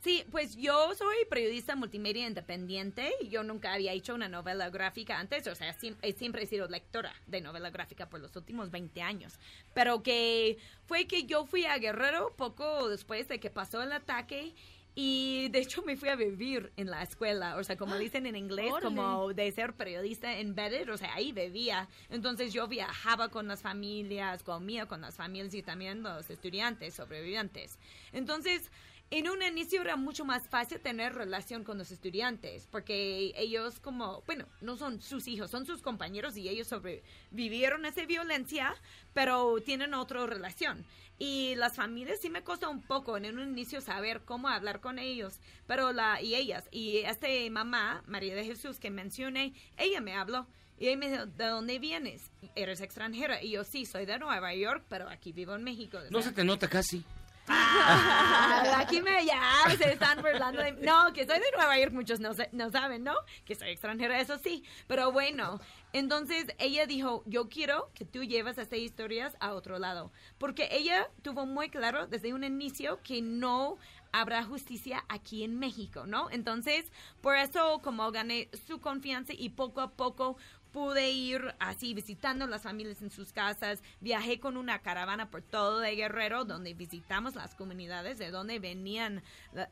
Sí, 0.00 0.24
pues 0.30 0.56
yo 0.56 0.94
soy 0.94 1.16
periodista 1.28 1.74
multimedia 1.74 2.26
independiente. 2.26 3.12
Yo 3.28 3.42
nunca 3.42 3.72
había 3.74 3.92
hecho 3.92 4.14
una 4.14 4.28
novela 4.28 4.70
gráfica 4.70 5.18
antes, 5.18 5.46
o 5.48 5.54
sea, 5.54 5.76
siem- 5.76 5.96
eh, 6.02 6.12
siempre 6.12 6.44
he 6.44 6.46
sido 6.46 6.68
lectora 6.68 7.12
de 7.26 7.40
novela 7.40 7.70
gráfica 7.70 8.08
por 8.08 8.20
los 8.20 8.34
últimos 8.36 8.70
20 8.70 9.02
años. 9.02 9.34
Pero 9.74 10.02
que 10.04 10.58
fue 10.86 11.06
que 11.06 11.24
yo 11.24 11.46
fui 11.46 11.64
a 11.66 11.76
Guerrero 11.78 12.32
poco 12.36 12.88
después 12.88 13.26
de 13.28 13.40
que 13.40 13.50
pasó 13.50 13.82
el 13.82 13.90
ataque 13.92 14.54
y 14.94 15.48
de 15.50 15.60
hecho 15.60 15.82
me 15.82 15.96
fui 15.96 16.08
a 16.08 16.16
vivir 16.16 16.72
en 16.76 16.90
la 16.90 17.02
escuela, 17.02 17.56
o 17.56 17.62
sea, 17.64 17.76
como 17.76 17.96
dicen 17.98 18.26
en 18.26 18.34
inglés, 18.36 18.70
órale. 18.72 18.84
como 18.96 19.32
de 19.32 19.52
ser 19.52 19.74
periodista 19.74 20.38
embedded, 20.38 20.90
o 20.92 20.96
sea, 20.96 21.14
ahí 21.14 21.30
vivía. 21.32 21.88
Entonces 22.08 22.52
yo 22.52 22.66
viajaba 22.68 23.28
con 23.30 23.46
las 23.48 23.62
familias, 23.62 24.42
comía 24.42 24.86
con 24.86 25.00
las 25.00 25.16
familias 25.16 25.54
y 25.54 25.62
también 25.62 26.02
los 26.02 26.30
estudiantes 26.30 26.94
sobrevivientes. 26.94 27.78
Entonces, 28.12 28.70
en 29.10 29.28
un 29.28 29.42
inicio 29.42 29.80
era 29.80 29.96
mucho 29.96 30.24
más 30.24 30.48
fácil 30.48 30.80
tener 30.80 31.14
relación 31.14 31.64
con 31.64 31.78
los 31.78 31.90
estudiantes, 31.90 32.68
porque 32.70 33.32
ellos 33.36 33.80
como, 33.80 34.22
bueno, 34.26 34.46
no 34.60 34.76
son 34.76 35.00
sus 35.00 35.28
hijos, 35.28 35.50
son 35.50 35.64
sus 35.64 35.80
compañeros 35.80 36.36
y 36.36 36.48
ellos 36.48 36.68
sobrevivieron 36.68 37.86
esa 37.86 38.04
violencia, 38.04 38.74
pero 39.14 39.56
tienen 39.64 39.94
otra 39.94 40.26
relación. 40.26 40.84
Y 41.18 41.54
las 41.56 41.74
familias 41.74 42.20
sí 42.20 42.28
me 42.28 42.44
costó 42.44 42.70
un 42.70 42.82
poco 42.82 43.16
en 43.16 43.38
un 43.38 43.48
inicio 43.48 43.80
saber 43.80 44.22
cómo 44.24 44.48
hablar 44.48 44.80
con 44.80 44.98
ellos, 44.98 45.40
pero 45.66 45.92
la 45.92 46.20
y 46.20 46.34
ellas 46.34 46.68
y 46.70 46.98
esta 46.98 47.28
mamá, 47.50 48.04
María 48.06 48.34
de 48.34 48.44
Jesús 48.44 48.78
que 48.78 48.90
mencioné, 48.90 49.54
ella 49.78 50.00
me 50.00 50.14
habló 50.14 50.46
y 50.78 50.88
ella 50.88 50.96
me 50.96 51.10
dijo, 51.10 51.26
¿de 51.26 51.46
dónde 51.46 51.78
vienes? 51.78 52.30
¿Eres 52.54 52.80
extranjera? 52.80 53.42
Y 53.42 53.52
yo 53.52 53.64
sí, 53.64 53.84
soy 53.84 54.06
de 54.06 54.18
Nueva 54.18 54.54
York, 54.54 54.84
pero 54.88 55.08
aquí 55.08 55.32
vivo 55.32 55.56
en 55.56 55.64
México. 55.64 55.98
No 56.10 56.22
se 56.22 56.30
te 56.30 56.44
nota 56.44 56.68
casi. 56.68 57.04
Ah, 57.50 58.78
aquí 58.80 59.00
me 59.02 59.24
ya 59.24 59.40
se 59.76 59.92
están 59.92 60.20
burlando 60.20 60.62
de 60.62 60.72
No, 60.72 61.12
que 61.12 61.26
soy 61.26 61.38
de 61.38 61.50
Nueva 61.56 61.78
York, 61.78 61.92
muchos 61.92 62.20
no, 62.20 62.30
no 62.52 62.70
saben, 62.70 63.04
¿no? 63.04 63.14
Que 63.44 63.54
soy 63.54 63.70
extranjera, 63.70 64.20
eso 64.20 64.38
sí. 64.38 64.64
Pero 64.86 65.12
bueno, 65.12 65.60
entonces 65.92 66.46
ella 66.58 66.86
dijo, 66.86 67.22
yo 67.26 67.48
quiero 67.48 67.90
que 67.94 68.04
tú 68.04 68.22
llevas 68.24 68.58
estas 68.58 68.78
historias 68.78 69.36
a 69.40 69.54
otro 69.54 69.78
lado. 69.78 70.12
Porque 70.38 70.68
ella 70.70 71.08
tuvo 71.22 71.46
muy 71.46 71.70
claro 71.70 72.06
desde 72.06 72.34
un 72.34 72.44
inicio 72.44 73.00
que 73.02 73.22
no 73.22 73.78
habrá 74.12 74.42
justicia 74.44 75.04
aquí 75.08 75.44
en 75.44 75.58
México, 75.58 76.06
¿no? 76.06 76.30
Entonces, 76.30 76.90
por 77.20 77.36
eso 77.36 77.80
como 77.82 78.10
gané 78.10 78.48
su 78.66 78.80
confianza 78.80 79.32
y 79.36 79.50
poco 79.50 79.80
a 79.80 79.90
poco 79.90 80.36
pude 80.72 81.10
ir 81.10 81.54
así 81.58 81.94
visitando 81.94 82.46
las 82.46 82.62
familias 82.62 83.02
en 83.02 83.10
sus 83.10 83.32
casas, 83.32 83.82
viajé 84.00 84.40
con 84.40 84.56
una 84.56 84.80
caravana 84.80 85.30
por 85.30 85.42
todo 85.42 85.80
de 85.80 85.94
Guerrero 85.94 86.44
donde 86.44 86.74
visitamos 86.74 87.34
las 87.34 87.54
comunidades 87.54 88.18
de 88.18 88.30
donde 88.30 88.58
venían 88.58 89.22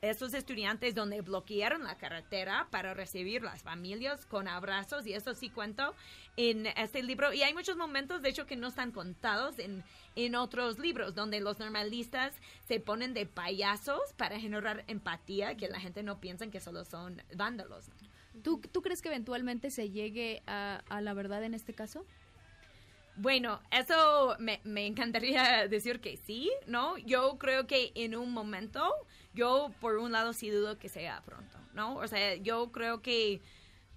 esos 0.00 0.34
estudiantes, 0.34 0.94
donde 0.94 1.20
bloquearon 1.20 1.84
la 1.84 1.96
carretera 1.96 2.68
para 2.70 2.94
recibir 2.94 3.42
las 3.42 3.62
familias 3.62 4.26
con 4.26 4.48
abrazos 4.48 5.06
y 5.06 5.12
eso 5.12 5.34
sí 5.34 5.50
cuento 5.50 5.94
en 6.36 6.66
este 6.66 7.02
libro 7.02 7.32
y 7.32 7.42
hay 7.42 7.54
muchos 7.54 7.76
momentos 7.76 8.22
de 8.22 8.28
hecho 8.28 8.46
que 8.46 8.56
no 8.56 8.68
están 8.68 8.92
contados 8.92 9.58
en, 9.58 9.82
en 10.14 10.34
otros 10.34 10.78
libros 10.78 11.14
donde 11.14 11.40
los 11.40 11.58
normalistas 11.58 12.34
se 12.66 12.80
ponen 12.80 13.14
de 13.14 13.26
payasos 13.26 14.00
para 14.16 14.38
generar 14.38 14.84
empatía 14.86 15.56
que 15.56 15.68
la 15.68 15.80
gente 15.80 16.02
no 16.02 16.20
piensa 16.20 16.46
que 16.48 16.60
solo 16.60 16.84
son 16.84 17.22
vándalos. 17.34 17.90
¿Tú, 18.42 18.60
¿Tú 18.72 18.82
crees 18.82 19.02
que 19.02 19.08
eventualmente 19.08 19.70
se 19.70 19.90
llegue 19.90 20.42
a, 20.46 20.82
la 21.00 21.14
verdad 21.14 21.44
en 21.44 21.54
este 21.54 21.74
caso? 21.74 22.04
Bueno, 23.16 23.60
eso 23.70 24.36
me, 24.38 24.60
me 24.64 24.86
encantaría 24.86 25.68
decir 25.68 26.00
que 26.00 26.16
sí, 26.16 26.50
¿no? 26.66 26.98
Yo 26.98 27.38
creo 27.38 27.66
que 27.66 27.92
en 27.94 28.14
un 28.14 28.32
momento, 28.32 28.92
yo 29.34 29.72
por 29.80 29.96
un 29.96 30.12
lado 30.12 30.32
sí 30.32 30.50
dudo 30.50 30.78
que 30.78 30.88
sea 30.88 31.22
pronto, 31.24 31.58
¿no? 31.72 31.96
O 31.96 32.06
sea, 32.06 32.36
yo 32.36 32.72
creo 32.72 33.00
que 33.00 33.40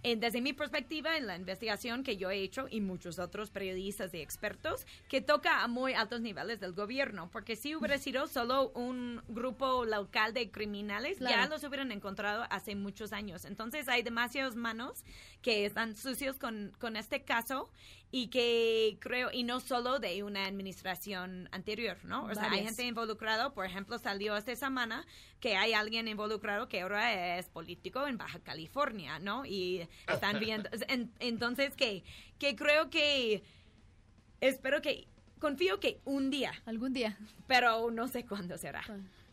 desde 0.03 0.41
mi 0.41 0.53
perspectiva 0.53 1.17
en 1.17 1.27
la 1.27 1.35
investigación 1.35 2.03
que 2.03 2.17
yo 2.17 2.31
he 2.31 2.41
hecho 2.41 2.67
y 2.69 2.81
muchos 2.81 3.19
otros 3.19 3.49
periodistas 3.49 4.13
y 4.13 4.19
expertos, 4.19 4.85
que 5.07 5.21
toca 5.21 5.63
a 5.63 5.67
muy 5.67 5.93
altos 5.93 6.21
niveles 6.21 6.59
del 6.59 6.73
gobierno, 6.73 7.29
porque 7.31 7.55
si 7.55 7.75
hubiera 7.75 7.97
sido 7.97 8.27
solo 8.27 8.69
un 8.69 9.21
grupo 9.27 9.85
local 9.85 10.33
de 10.33 10.51
criminales, 10.51 11.19
ya 11.19 11.47
los 11.47 11.63
hubieran 11.63 11.91
encontrado 11.91 12.45
hace 12.49 12.75
muchos 12.75 13.13
años. 13.13 13.45
Entonces 13.45 13.87
hay 13.87 14.01
demasiadas 14.01 14.55
manos 14.55 15.03
que 15.41 15.65
están 15.65 15.95
sucios 15.95 16.37
con, 16.37 16.73
con 16.79 16.95
este 16.95 17.23
caso 17.23 17.69
y 18.11 18.27
que 18.29 18.97
creo, 18.99 19.29
y 19.31 19.43
no 19.43 19.59
solo 19.59 19.99
de 19.99 20.23
una 20.23 20.45
administración 20.45 21.47
anterior, 21.51 21.97
¿no? 22.03 22.25
O 22.25 22.33
sea, 22.33 22.51
hay 22.51 22.63
gente 22.63 22.83
involucrado, 22.83 23.53
por 23.53 23.65
ejemplo, 23.65 23.99
salió 23.99 24.35
esta 24.35 24.55
semana 24.55 25.05
que 25.39 25.55
hay 25.55 25.73
alguien 25.73 26.07
involucrado 26.07 26.67
que 26.67 26.81
ahora 26.81 27.37
es 27.37 27.45
político 27.47 28.07
en 28.07 28.17
Baja 28.17 28.39
California, 28.39 29.19
¿no? 29.19 29.45
Y 29.45 29.87
están 30.07 30.39
viendo, 30.39 30.69
en- 30.87 31.11
entonces 31.19 31.75
que, 31.75 32.03
que 32.39 32.55
creo 32.55 32.89
que, 32.89 33.43
espero 34.41 34.81
que, 34.81 35.07
confío 35.39 35.79
que 35.79 36.01
un 36.05 36.29
día. 36.31 36.53
Algún 36.65 36.93
día. 36.93 37.17
Pero 37.47 37.91
no 37.91 38.07
sé 38.07 38.25
cuándo 38.25 38.57
será. 38.57 38.83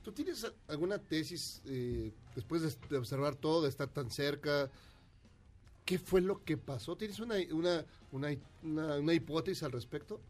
¿Tú 0.02 0.12
tienes 0.12 0.46
alguna 0.68 0.98
tesis 0.98 1.62
eh, 1.66 2.12
después 2.34 2.62
de, 2.62 2.88
de 2.90 2.98
observar 2.98 3.34
todo, 3.36 3.62
de 3.62 3.70
estar 3.70 3.88
tan 3.88 4.10
cerca? 4.10 4.70
¿Qué 5.86 5.98
fue 5.98 6.20
lo 6.20 6.44
que 6.44 6.56
pasó? 6.58 6.96
¿Tienes 6.96 7.20
una, 7.20 7.36
una, 7.52 7.84
una, 8.12 8.36
una- 8.98 9.14
hipótesis 9.14 9.62
al 9.62 9.72
respecto? 9.72 10.20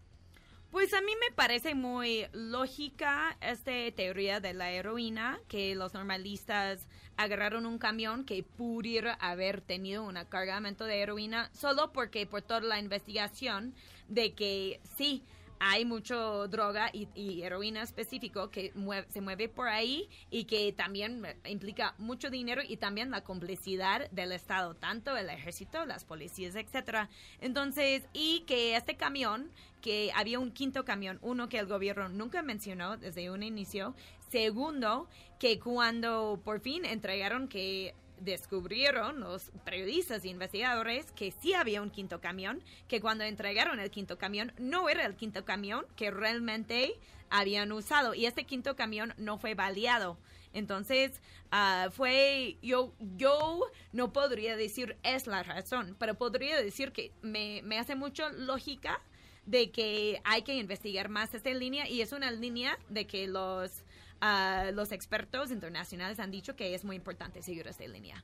Pues 0.71 0.93
a 0.93 1.01
mí 1.01 1.13
me 1.19 1.35
parece 1.35 1.75
muy 1.75 2.27
lógica 2.33 3.39
esta 3.41 3.73
teoría 3.97 4.41
de 4.41 4.53
la 4.53 4.71
heroína, 4.71 5.41
que 5.49 5.75
los 5.75 5.95
normalistas 5.95 6.87
agarraron 7.17 7.65
un 7.65 7.79
camión 7.79 8.27
que 8.27 8.43
pudiera 8.43 9.15
haber 9.15 9.63
tenido 9.63 10.05
un 10.05 10.17
cargamento 10.29 10.85
de 10.85 11.01
heroína 11.01 11.51
solo 11.55 11.91
porque 11.93 12.27
por 12.27 12.43
toda 12.43 12.61
la 12.61 12.79
investigación 12.79 13.73
de 14.09 14.35
que 14.35 14.81
sí 14.99 15.23
hay 15.61 15.85
mucho 15.85 16.49
droga 16.49 16.91
y, 16.93 17.09
y 17.15 17.43
heroína 17.43 17.83
específico 17.83 18.51
que 18.51 18.73
mue- 18.75 19.07
se 19.09 19.21
mueve 19.21 19.49
por 19.49 19.69
ahí 19.69 20.09
y 20.31 20.45
que 20.45 20.73
también 20.73 21.23
implica 21.45 21.95
mucho 21.99 22.31
dinero 22.31 22.63
y 22.67 22.77
también 22.77 23.11
la 23.11 23.23
complicidad 23.23 24.11
del 24.11 24.33
Estado, 24.33 24.75
tanto 24.75 25.17
el 25.17 25.31
ejército, 25.31 25.85
las 25.87 26.05
policías, 26.05 26.55
etcétera. 26.57 27.09
Entonces, 27.41 28.03
y 28.13 28.41
que 28.47 28.77
este 28.77 28.97
camión, 28.97 29.51
que 29.81 30.11
había 30.15 30.39
un 30.39 30.51
quinto 30.53 30.85
camión, 30.85 31.19
uno 31.23 31.49
que 31.49 31.59
el 31.59 31.67
gobierno 31.67 32.09
nunca 32.09 32.43
mencionó 32.43 32.97
desde 32.97 33.31
un 33.31 33.43
inicio, 33.43 33.95
segundo, 34.31 35.09
que 35.39 35.61
cuando 35.61 36.41
por 36.45 36.61
fin 36.61 36.85
entregaron 36.85 37.49
que 37.49 37.95
descubrieron 38.21 39.21
los 39.21 39.51
periodistas 39.65 40.25
e 40.25 40.29
investigadores 40.29 41.11
que 41.13 41.33
sí 41.33 41.55
había 41.55 41.83
un 41.83 41.91
quinto 41.91 42.21
camión, 42.21 42.63
que 42.89 43.01
cuando 43.01 43.25
entregaron 43.25 43.81
el 43.81 43.91
quinto 43.91 44.19
camión 44.19 44.53
no 44.59 44.89
era 44.89 45.05
el 45.07 45.17
quinto 45.17 45.45
camión 45.45 45.87
que 45.97 46.11
realmente 46.11 46.95
habían 47.31 47.73
usado 47.73 48.15
y 48.15 48.27
este 48.27 48.45
quinto 48.45 48.77
camión 48.77 49.15
no 49.17 49.39
fue 49.39 49.55
baleado. 49.55 50.19
Entonces, 50.53 51.21
ah, 51.51 51.89
fue, 51.93 52.57
yo, 52.63 52.95
yo 53.17 53.61
no 53.93 54.13
podría 54.13 54.57
decir 54.57 54.97
es 55.03 55.27
la 55.27 55.43
razón, 55.43 55.97
pero 55.99 56.15
podría 56.15 56.61
decir 56.61 56.93
que 56.93 57.13
me, 57.21 57.61
me 57.63 57.79
hace 57.79 57.95
mucho 57.95 58.31
lógica 58.31 59.01
de 59.45 59.71
que 59.71 60.21
hay 60.25 60.43
que 60.43 60.55
investigar 60.55 61.09
más 61.09 61.35
esta 61.35 61.51
línea 61.51 61.89
y 61.89 62.01
es 62.01 62.13
una 62.13 62.31
línea 62.31 62.79
de 62.89 63.07
que 63.07 63.29
los, 63.29 63.85
ah, 64.21 64.71
los 64.73 64.93
expertos 64.93 65.51
internacionales 65.51 66.21
han 66.21 66.31
dicho 66.31 66.57
que 66.57 66.75
es 66.75 66.85
muy 66.85 66.97
importante 66.97 67.43
seguir 67.43 67.67
esta 67.67 67.87
línea. 67.87 68.23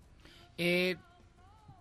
Eh, 0.59 0.97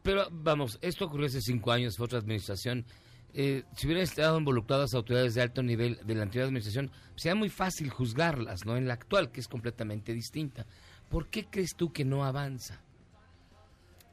pero 0.03 0.27
vamos, 0.31 0.79
esto 0.81 1.05
ocurrió 1.05 1.27
hace 1.27 1.41
cinco 1.41 1.71
años, 1.71 1.97
fue 1.97 2.05
otra 2.05 2.19
administración. 2.19 2.85
Eh, 3.33 3.63
si 3.75 3.87
hubieran 3.87 4.03
estado 4.03 4.37
involucradas 4.37 4.93
autoridades 4.93 5.35
de 5.35 5.41
alto 5.41 5.63
nivel 5.63 5.99
de 6.03 6.15
la 6.15 6.23
anterior 6.23 6.45
administración, 6.45 6.91
sería 7.15 7.35
muy 7.35 7.49
fácil 7.49 7.89
juzgarlas, 7.89 8.65
¿no? 8.65 8.75
En 8.75 8.87
la 8.87 8.95
actual, 8.95 9.31
que 9.31 9.39
es 9.39 9.47
completamente 9.47 10.13
distinta. 10.13 10.65
¿Por 11.09 11.29
qué 11.29 11.45
crees 11.45 11.75
tú 11.75 11.93
que 11.93 12.03
no 12.03 12.25
avanza? 12.25 12.81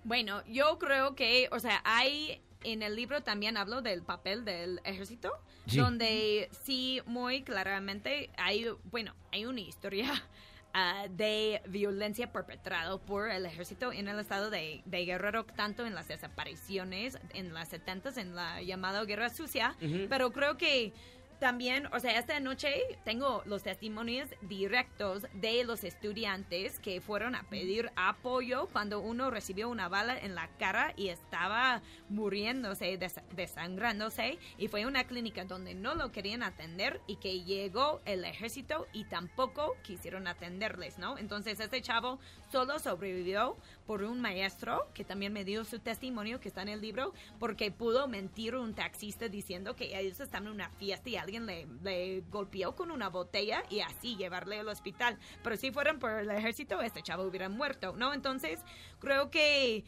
Bueno, 0.05 0.45
yo 0.47 0.79
creo 0.79 1.15
que, 1.15 1.49
o 1.51 1.59
sea, 1.59 1.81
hay 1.85 2.41
en 2.65 2.83
el 2.83 2.97
libro 2.97 3.23
también 3.23 3.57
hablo 3.57 3.83
del 3.83 4.03
papel 4.03 4.45
del 4.45 4.81
ejército, 4.85 5.33
Sí. 5.67 5.79
donde 5.79 6.49
sí 6.63 7.01
muy 7.07 7.43
claramente 7.43 8.31
hay, 8.39 8.67
bueno, 8.85 9.15
hay 9.33 9.45
una 9.45 9.61
historia 9.61 10.11
ah, 10.75 11.07
de 11.11 11.61
violencia 11.69 12.33
perpetrada 12.33 12.97
por 12.99 13.31
el 13.31 13.45
ejército 13.47 13.93
en 13.93 14.09
el 14.09 14.19
estado 14.19 14.49
de, 14.51 14.83
de 14.87 15.05
Guerrero, 15.05 15.45
tanto 15.45 15.85
en 15.87 15.95
las 15.95 16.09
desapariciones 16.09 17.19
en 17.35 17.53
las 17.53 17.69
70 17.69 18.19
en 18.21 18.35
la 18.35 18.63
llamada 18.63 19.05
Guerra 19.05 19.29
Sucia, 19.29 19.77
pero 20.09 20.33
creo 20.33 20.57
que 20.57 20.93
también, 21.39 21.87
o 21.93 22.01
sea, 22.01 22.19
esta 22.19 22.39
noche 22.41 22.83
tengo 23.05 23.43
los 23.47 23.63
testimonios 23.63 24.29
directos 24.43 25.27
de 25.35 25.63
los 25.65 25.85
estudiantes 25.85 26.81
que 26.81 27.01
fueron 27.01 27.35
a 27.35 27.45
pedir 27.45 27.91
apoyo 27.97 28.69
cuando 28.73 29.01
uno 29.01 29.31
recibió 29.31 29.69
una 29.69 29.89
bala 29.89 30.19
en 30.19 30.35
la 30.35 30.49
cara 30.59 30.93
y 30.97 31.09
estaba 31.09 31.81
muriéndose, 32.09 32.97
des- 32.99 33.21
desangrándose. 33.37 34.39
Y 34.59 34.69
fue 34.69 34.87
una 34.87 35.05
clínica 35.05 35.45
donde 35.45 35.75
no 35.75 35.95
lo 35.95 36.11
querían 36.13 36.43
atender 36.43 37.01
y 37.07 37.17
que 37.17 37.43
llegó 37.45 38.01
el 38.05 38.25
ejército 38.25 38.87
y 38.93 39.05
tampoco 39.05 39.77
quisieron 39.83 40.27
atenderles, 40.27 40.99
¿no? 40.99 41.19
Entonces, 41.19 41.61
este 41.61 41.81
chavo 41.83 42.19
solo 42.51 42.79
sobrevivió 42.79 43.57
por 43.87 44.03
un 44.03 44.21
maestro 44.21 44.89
que 44.95 45.05
también 45.05 45.33
me 45.33 45.45
dio 45.45 45.65
su 45.65 45.79
testimonio 45.79 46.41
que 46.41 46.49
está 46.49 46.63
en 46.63 46.69
el 46.69 46.81
libro 46.81 47.13
porque 47.39 47.71
pudo 47.71 48.09
mentir 48.09 48.57
un 48.57 48.75
taxista 48.75 49.29
diciendo 49.29 49.75
que 49.77 49.99
ellos 49.99 50.21
estaban 50.21 50.49
en 50.49 50.55
una 50.55 50.71
fiesta 50.71 51.09
y 51.09 51.17
alguien 51.17 51.47
le, 51.47 51.67
le 51.83 52.23
golpeó 52.31 52.75
con 52.75 52.91
una 52.91 53.09
botella 53.09 53.63
y 53.71 53.81
así 53.81 54.17
llevarle 54.17 54.59
al 54.59 54.69
hospital. 54.69 55.19
Pero 55.43 55.57
si 55.57 55.71
fueran 55.71 55.99
por 55.99 56.11
el 56.11 56.31
ejército, 56.31 56.81
este 56.81 57.03
chavo 57.03 57.25
hubiera 57.25 57.49
muerto, 57.49 57.95
¿no? 57.97 58.15
Entonces, 58.15 58.61
creo 59.01 59.31
que 59.31 59.85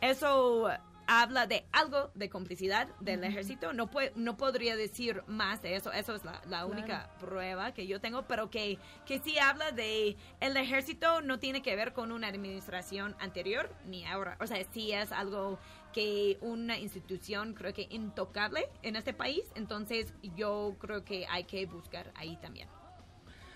eso 0.00 0.70
habla 1.06 1.46
de 1.46 1.64
algo 1.72 2.10
de 2.14 2.28
complicidad 2.30 2.88
del 3.00 3.24
ejército. 3.24 3.72
No, 3.72 3.90
pue- 3.90 4.12
no 4.14 4.36
podría 4.36 4.76
decir 4.76 5.22
más 5.26 5.62
de 5.62 5.76
eso. 5.76 5.92
Eso 5.92 6.14
es 6.14 6.24
la, 6.24 6.40
la 6.48 6.66
única 6.66 7.10
prueba 7.20 7.72
que 7.72 7.86
yo 7.86 8.00
tengo, 8.00 8.22
pero 8.22 8.50
que, 8.50 8.78
que 9.06 9.18
sí 9.18 9.38
habla 9.38 9.72
de 9.72 10.16
el 10.40 10.56
ejército 10.56 11.20
no 11.22 11.38
tiene 11.38 11.62
que 11.62 11.74
ver 11.76 11.92
con 11.92 12.12
una 12.12 12.28
administración 12.28 13.16
anterior 13.20 13.74
ni 13.86 14.04
ahora. 14.04 14.36
O 14.40 14.46
sea, 14.46 14.62
sí 14.72 14.92
es 14.92 15.12
algo 15.12 15.58
que 15.92 16.38
una 16.40 16.78
institución 16.78 17.52
creo 17.54 17.74
que 17.74 17.86
intocable 17.90 18.68
en 18.82 18.96
este 18.96 19.12
país. 19.12 19.42
Entonces 19.54 20.14
yo 20.36 20.76
creo 20.78 21.04
que 21.04 21.26
hay 21.28 21.44
que 21.44 21.66
buscar 21.66 22.10
ahí 22.14 22.36
también. 22.36 22.68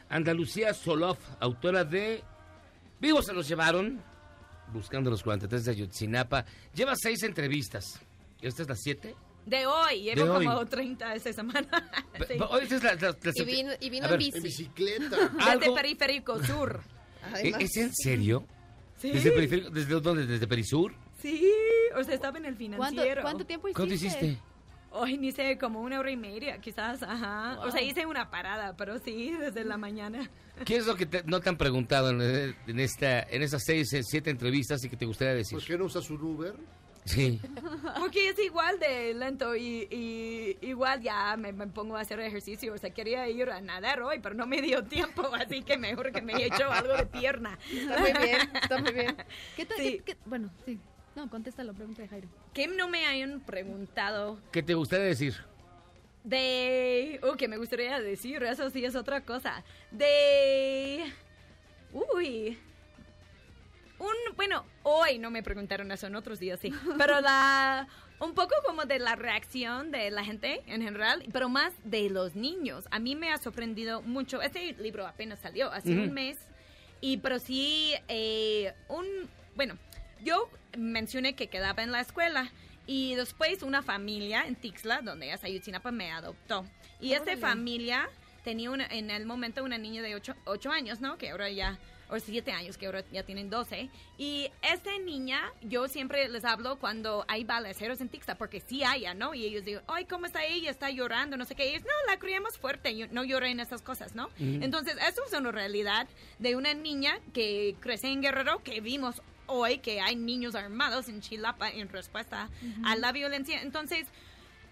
Andalucía 0.09 0.73
Solof, 0.74 1.18
autora 1.40 1.85
de 1.85 2.23
Vivos 3.01 3.27
se 3.27 3.32
los 3.32 3.47
llevaron, 3.48 4.02
buscando 4.72 5.10
los 5.10 5.22
43 5.22 5.64
de 5.64 5.70
Ayotzinapa. 5.72 6.44
Lleva 6.74 6.94
seis 6.97 7.22
entrevistas. 7.22 8.01
¿Esta 8.43 8.62
es 8.62 8.68
la 8.68 8.76
siete? 8.76 9.14
De 9.47 9.66
hoy, 9.66 10.02
llevo 10.02 10.24
De 10.24 10.30
hoy. 10.30 10.47
como 10.47 10.66
30 10.66 11.14
esta 11.14 11.32
semana. 11.32 11.68
Sí. 12.26 12.34
Hoy 12.48 12.62
esta 12.62 12.76
es 12.76 12.82
la, 12.82 12.94
la- 12.94 13.16
la- 13.22 13.32
Y 13.34 13.44
vino- 13.44 13.72
y 13.78 13.90
vino 13.90 14.06
en 14.06 14.10
ver, 14.10 14.18
bici. 14.18 14.36
En 14.38 14.43
bicicleta. 14.43 15.28
Desde 15.28 15.51
Algo- 15.51 15.74
Periférico 15.74 16.43
Sur. 16.43 16.80
¿E- 17.43 17.52
¿Es 17.60 17.76
en 17.76 17.94
serio? 17.94 18.47
Sí. 18.97 19.10
¿Desde, 19.10 19.32
periférico- 19.36 19.70
desde 19.70 20.01
dónde? 20.01 20.26
¿Desde 20.26 20.47
Perisur? 20.47 20.94
Sí, 21.20 21.47
o 21.94 22.02
sea, 22.02 22.14
estaba 22.14 22.38
en 22.38 22.47
el 22.47 22.55
¿Cuánto, 22.56 22.86
financiero. 22.86 23.22
cuánto 23.22 23.44
tiempo 23.47 23.68
hiciste? 23.68 23.76
¿Cuánto 23.78 23.94
hiciste? 23.94 24.38
Hoy 24.98 25.18
ni 25.18 25.32
sé, 25.32 25.59
como 25.59 25.81
una 25.81 25.98
hora 26.01 26.10
y 26.10 26.16
media, 26.16 26.59
quizás, 26.59 27.02
ajá. 27.02 27.59
O 27.60 27.70
sea, 27.70 27.82
hice 27.82 28.06
una 28.06 28.31
parada, 28.31 28.77
pero 28.77 28.98
sí, 28.98 29.32
desde 29.39 29.64
la 29.64 29.77
mañana. 29.77 30.31
¿Qué 30.64 30.77
es 30.77 30.86
lo 30.86 30.94
que 30.97 31.06
te- 31.06 31.23
no 31.24 31.40
te 31.40 31.48
han 31.51 31.56
preguntado 31.59 32.10
en, 32.10 32.55
en 32.66 32.81
esta, 32.81 33.20
en 33.23 33.43
esas 33.43 33.62
seis, 33.64 33.93
eh, 33.93 34.02
siete 34.02 34.31
entrevistas 34.31 34.82
y 34.85 34.89
que 34.89 34.97
te 34.97 35.05
gustaría 35.06 35.35
decir? 35.35 35.59
¿Por 35.59 35.66
qué 35.66 35.77
no 35.78 35.85
usas 35.85 36.09
un 36.10 36.23
Uber? 36.23 36.55
Sí. 37.05 37.40
Porque 38.01 38.31
es 38.31 38.39
igual 38.40 38.81
de 38.81 39.14
lento 39.14 39.55
y, 39.55 39.86
y 39.93 40.59
igual 40.66 41.01
ya 41.02 41.36
me, 41.36 41.52
me 41.52 41.68
pongo 41.68 41.97
a 41.97 42.01
hacer 42.01 42.18
ejercicio. 42.18 42.74
O 42.74 42.78
sea, 42.78 42.90
quería 42.90 43.28
ir 43.28 43.48
a 43.48 43.60
nadar 43.60 44.02
hoy, 44.02 44.18
pero 44.20 44.35
no 44.35 44.44
me 44.47 44.60
dio 44.60 44.82
tiempo, 44.82 45.23
así 45.35 45.62
que 45.62 45.78
mejor 45.78 46.10
que 46.10 46.20
me 46.20 46.32
he 46.32 46.47
hecho 46.47 46.68
algo 46.70 46.94
de 46.97 47.06
pierna. 47.06 47.59
Está 47.73 48.01
muy 48.01 48.12
bien, 48.27 48.51
está 48.60 48.78
muy 48.78 48.93
bien. 48.93 49.16
¿Qué 49.55 49.66
tal? 49.66 49.77
Sí. 49.78 50.02
bueno, 50.24 50.51
sí. 50.64 50.81
No, 51.16 51.28
contesta 51.30 51.64
la 51.64 51.72
pregunta 51.72 52.02
de 52.02 52.09
Jairo. 52.09 52.28
Que 52.52 52.68
no 52.68 52.88
me 52.88 53.06
hayan 53.06 53.40
preguntado 53.40 54.38
¿Qué 54.52 54.62
te 54.62 54.74
gustaría 54.74 55.06
decir? 55.06 55.34
de... 56.26 57.20
Uh, 57.22 57.36
que 57.36 57.47
me 57.47 57.56
gustaría 57.56 58.01
decir, 58.01 58.43
eso 58.43 58.68
sí 58.70 58.84
es 58.84 58.97
otra 58.97 59.20
cosa. 59.22 59.62
De... 59.93 61.05
Uy. 61.93 62.59
Un, 63.98 64.36
bueno, 64.36 64.64
hoy 64.82 65.18
no 65.18 65.30
me 65.30 65.43
preguntaron 65.43 65.90
eso, 65.93 66.09
en 66.09 66.16
otros 66.16 66.38
días 66.40 66.60
sí. 66.60 66.72
Pero 66.98 67.20
la... 67.20 67.86
Un 68.18 68.34
poco 68.34 68.55
como 68.66 68.86
de 68.86 68.98
la 68.98 69.14
reacción 69.14 69.90
de 69.90 70.10
la 70.10 70.24
gente 70.24 70.62
en 70.66 70.80
general, 70.80 71.22
pero 71.34 71.51
más 71.51 71.74
de 71.84 72.09
los 72.09 72.34
niños. 72.34 72.86
A 72.90 72.98
mí 72.98 73.14
me 73.14 73.30
ha 73.30 73.36
sorprendido 73.36 74.01
mucho. 74.01 74.40
Este 74.40 74.72
libro 74.72 75.06
apenas 75.06 75.38
salió, 75.38 75.70
hace 75.70 75.90
un 75.90 76.14
mes. 76.14 76.38
Y 77.02 77.18
pero 77.18 77.38
sí, 77.38 77.93
eh, 78.09 78.72
un... 78.88 79.05
Bueno, 79.55 79.76
yo 80.24 80.48
mencioné 80.76 81.34
que 81.34 81.48
quedaba 81.48 81.82
en 81.82 81.93
la 81.93 82.01
escuela. 82.01 82.51
Y 82.86 83.16
después 83.16 83.62
una 83.62 83.82
familia 83.82 84.47
en 84.47 84.55
Tixla, 84.55 85.02
donde 85.02 85.32
es 85.32 85.43
Ayutzinapa, 85.43 85.90
me 85.90 86.12
adoptó. 86.12 86.64
Y 87.01 87.12
esta 87.14 87.36
familia 87.36 88.09
tenía 88.44 88.70
una, 88.70 88.86
en 88.86 89.10
el 89.10 89.26
momento 89.26 89.64
una 89.64 89.76
niña 89.76 90.02
de 90.02 90.14
8, 90.14 90.70
años, 90.70 91.01
¿no? 91.01 91.18
Que 91.18 91.30
ahora 91.30 91.51
ya, 91.51 91.80
o 92.09 92.20
7 92.20 92.52
años, 92.52 92.78
que 92.78 92.86
ahora 92.86 93.02
ya 93.10 93.24
tienen 93.24 93.51
12. 93.51 93.90
Y 94.18 94.52
esta 94.62 94.97
niña, 94.98 95.52
yo 95.62 95.88
siempre 95.88 96.28
les 96.28 96.44
hablo 96.44 96.78
cuando 96.78 97.24
hay 97.26 97.43
balaceros 97.43 98.01
en 98.01 98.09
Tixla, 98.09 98.36
porque 98.36 98.60
sí 98.60 98.84
hay, 98.84 99.05
¿no? 99.16 99.34
Y 99.34 99.44
ellos 99.44 99.64
digo, 99.64 99.80
ay, 99.88 100.05
¿cómo 100.05 100.26
está 100.26 100.44
ella? 100.44 100.70
Está 100.70 100.88
llorando, 100.90 101.36
no 101.36 101.44
sé 101.44 101.56
qué. 101.56 101.66
Y 101.66 101.70
ellos, 101.70 101.82
no, 101.82 102.12
la 102.12 102.20
criamos 102.20 102.56
fuerte, 102.56 102.97
yo 102.97 103.09
no 103.10 103.24
lloré 103.24 103.51
en 103.51 103.59
estas 103.59 103.82
cosas, 103.82 104.14
¿no? 104.14 104.30
Entonces, 104.38 104.97
eso 105.09 105.22
es 105.26 105.32
una 105.32 105.51
realidad 105.51 106.06
de 106.38 106.55
una 106.55 106.72
niña 106.72 107.18
que 107.34 107.74
crece 107.80 108.12
en 108.12 108.22
Guerrero, 108.22 108.62
que 108.62 108.80
vimos 108.80 109.22
hoy 109.47 109.78
que 109.78 110.01
hay 110.01 110.16
niños 110.16 110.55
armados 110.55 111.09
en 111.09 111.20
Chilapa 111.20 111.70
en 111.70 111.89
respuesta 111.89 112.51
a 112.85 112.97
la 112.97 113.12
violencia. 113.12 113.60
Entonces, 113.62 114.06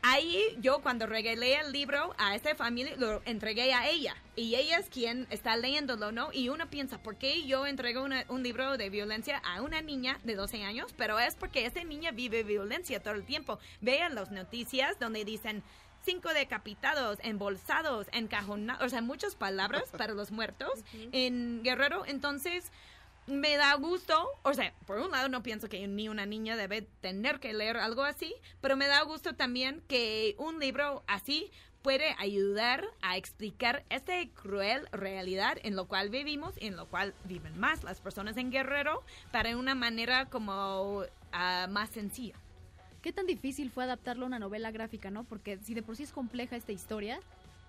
ahí 0.02 0.42
yo 0.60 0.80
cuando 0.82 1.06
regalé 1.06 1.56
el 1.58 1.72
libro 1.72 2.14
a 2.18 2.34
esta 2.34 2.54
familia, 2.54 2.94
lo 2.96 3.22
entregué 3.24 3.72
a 3.72 3.88
ella. 3.88 4.14
Y 4.36 4.54
ella 4.56 4.78
es 4.78 4.88
quien 4.90 5.26
está 5.30 5.56
leyéndolo, 5.56 6.12
¿no? 6.12 6.30
Y 6.32 6.48
uno 6.50 6.68
piensa, 6.68 7.02
¿por 7.02 7.16
qué 7.16 7.46
yo 7.46 7.66
entrego 7.66 8.02
una- 8.02 8.24
un 8.28 8.42
libro 8.42 8.76
de 8.76 8.90
violencia 8.90 9.38
a 9.38 9.62
una 9.62 9.80
niña 9.80 10.20
de 10.24 10.34
12 10.34 10.62
años? 10.62 10.92
Pero 10.96 11.18
es 11.18 11.36
porque 11.36 11.64
esta 11.66 11.82
niña 11.84 12.10
vive 12.10 12.42
violencia 12.42 13.02
todo 13.02 13.14
el 13.14 13.24
tiempo. 13.24 13.58
Vean 13.80 14.14
las 14.14 14.30
noticias 14.30 14.98
donde 14.98 15.24
dicen... 15.24 15.62
Cinco 16.06 16.34
decapitados, 16.34 17.16
embolsados, 17.22 18.08
encajonados, 18.12 18.84
o 18.84 18.88
sea, 18.90 19.00
muchas 19.00 19.36
palabras 19.36 19.84
para 19.96 20.12
los 20.12 20.32
muertos 20.32 20.84
en 21.12 21.62
Guerrero. 21.62 22.04
Entonces, 22.04 22.70
me 23.26 23.56
da 23.56 23.74
gusto, 23.74 24.28
o 24.42 24.54
sea, 24.54 24.74
por 24.86 24.98
un 24.98 25.10
lado 25.10 25.28
no 25.28 25.42
pienso 25.42 25.68
que 25.68 25.86
ni 25.88 26.08
una 26.08 26.26
niña 26.26 26.56
debe 26.56 26.82
tener 27.00 27.40
que 27.40 27.52
leer 27.52 27.76
algo 27.76 28.02
así, 28.02 28.34
pero 28.60 28.76
me 28.76 28.86
da 28.86 29.02
gusto 29.02 29.34
también 29.34 29.82
que 29.88 30.34
un 30.38 30.58
libro 30.58 31.02
así 31.06 31.50
puede 31.82 32.14
ayudar 32.18 32.84
a 33.02 33.16
explicar 33.16 33.84
esta 33.90 34.14
cruel 34.34 34.88
realidad 34.90 35.58
en 35.62 35.76
lo 35.76 35.86
cual 35.86 36.08
vivimos 36.08 36.54
en 36.56 36.76
lo 36.76 36.86
cual 36.86 37.14
viven 37.24 37.58
más 37.58 37.84
las 37.84 38.00
personas 38.00 38.36
en 38.38 38.50
Guerrero 38.50 39.02
para 39.32 39.56
una 39.56 39.74
manera 39.74 40.26
como 40.26 41.02
ah, 41.32 41.66
más 41.68 41.90
sencilla. 41.90 42.36
¿Qué 43.02 43.12
tan 43.12 43.26
difícil 43.26 43.70
fue 43.70 43.84
adaptarlo 43.84 44.24
a 44.24 44.28
una 44.28 44.38
novela 44.38 44.70
gráfica, 44.70 45.10
no? 45.10 45.24
Porque 45.24 45.58
si 45.58 45.74
de 45.74 45.82
por 45.82 45.94
sí 45.94 46.04
es 46.04 46.12
compleja 46.12 46.56
esta 46.56 46.72
historia, 46.72 47.20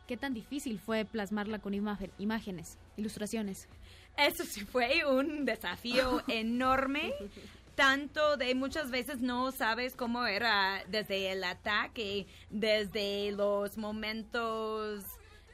¿qué 0.07 0.15
tan 0.15 0.33
difícil 0.33 0.79
fue 0.79 1.03
plasmarla 1.03 1.59
con 1.59 1.73
imagen- 1.73 2.11
imágenes, 2.17 2.77
ilustraciones? 2.95 3.67
Eso 4.17 4.43
sí 4.45 4.65
fue 4.65 5.05
un 5.05 5.45
desafío 5.45 6.23
enorme. 6.27 7.13
Tanto 7.75 8.37
de 8.37 8.55
muchas 8.55 8.89
veces 8.89 9.19
no 9.19 9.51
sabes 9.51 9.95
cómo 9.97 10.25
era 10.25 10.81
desde 10.87 11.33
el 11.33 11.43
ataque, 11.43 12.25
desde 12.49 13.33
los 13.33 13.77
momentos 13.77 15.03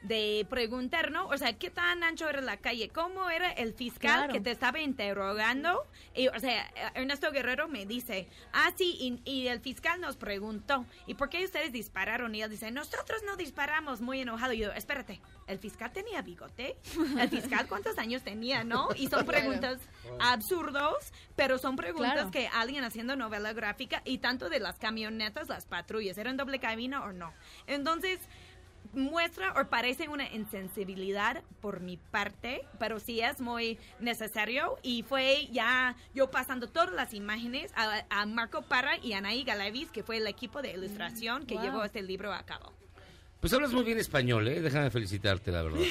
de 0.02 0.46
preguntar, 0.50 1.10
¿no? 1.12 1.26
O 1.28 1.36
sea, 1.38 1.52
¿qué 1.52 1.70
tan 1.70 2.02
ancho 2.04 2.28
era 2.28 2.40
la 2.40 2.56
calle? 2.56 2.88
¿Cómo 2.88 3.28
era 3.30 3.50
el 3.52 3.72
fiscal 3.72 4.18
Claro. 4.18 4.32
que 4.32 4.40
te 4.40 4.50
estaba 4.52 4.80
interrogando? 4.80 5.84
Y, 6.14 6.28
o 6.28 6.38
sea, 6.40 6.64
Ernesto 6.94 7.30
Guerrero 7.32 7.68
me 7.68 7.86
dice, 7.86 8.28
ah, 8.52 8.72
sí, 8.76 9.20
y, 9.24 9.30
y 9.30 9.46
el 9.48 9.60
fiscal 9.60 10.00
nos 10.00 10.16
preguntó, 10.16 10.86
¿y 11.06 11.14
por 11.14 11.28
qué 11.28 11.44
ustedes 11.44 11.72
dispararon? 11.72 12.34
Y 12.34 12.42
él 12.42 12.50
dice, 12.50 12.70
nosotros 12.72 13.22
no 13.24 13.36
disparamos, 13.36 14.00
muy 14.00 14.20
enojado. 14.20 14.52
Y 14.52 14.58
yo, 14.58 14.72
espérate, 14.72 15.20
¿el 15.52 15.58
fiscal 15.58 15.92
tenía 15.92 16.22
bigote? 16.22 16.76
¿El 17.18 17.28
fiscal 17.28 17.66
cuántos 17.68 17.98
años 17.98 18.22
tenía, 18.22 18.64
no? 18.64 18.88
Y 18.96 19.08
son 19.08 19.24
preguntas 19.24 19.78
absurdos, 20.20 21.12
pero 21.36 21.58
son 21.58 21.76
preguntas 21.76 22.12
Claro. 22.14 22.30
que 22.30 22.48
alguien 22.48 22.84
haciendo 22.84 23.14
novela 23.16 23.52
gráfica 23.52 24.02
y 24.04 24.18
tanto 24.18 24.48
de 24.48 24.58
las 24.60 24.78
camionetas, 24.78 25.48
las 25.48 25.66
patrullas, 25.66 26.18
¿eran 26.18 26.36
doble 26.36 26.58
cabina 26.58 27.04
o 27.04 27.12
no? 27.12 27.32
Entonces, 27.66 28.18
muestra 28.94 29.54
o 29.60 29.68
parece 29.68 30.08
una 30.08 30.28
insensibilidad 30.32 31.42
por 31.60 31.80
mi 31.80 31.96
parte, 31.96 32.66
pero 32.78 33.00
sí 33.00 33.20
es 33.20 33.40
muy 33.40 33.78
necesario 34.00 34.76
y 34.82 35.02
fue 35.02 35.48
ya 35.50 35.96
yo 36.14 36.30
pasando 36.30 36.68
todas 36.68 36.92
las 36.92 37.14
imágenes 37.14 37.72
a, 37.74 38.04
a 38.10 38.26
Marco 38.26 38.62
Parra 38.62 38.98
y 38.98 39.12
a 39.12 39.18
Anaí 39.18 39.44
Galavis, 39.44 39.90
que 39.90 40.02
fue 40.02 40.18
el 40.18 40.26
equipo 40.26 40.60
de 40.62 40.72
ilustración 40.72 41.46
que 41.46 41.54
wow. 41.54 41.62
llevó 41.62 41.84
este 41.84 42.02
libro 42.02 42.32
a 42.32 42.42
cabo. 42.44 42.72
Pues 43.42 43.52
hablas 43.52 43.72
muy 43.72 43.82
bien 43.82 43.98
español, 43.98 44.46
¿eh? 44.46 44.60
Déjame 44.60 44.88
felicitarte, 44.90 45.50
la 45.50 45.62
verdad. 45.62 45.80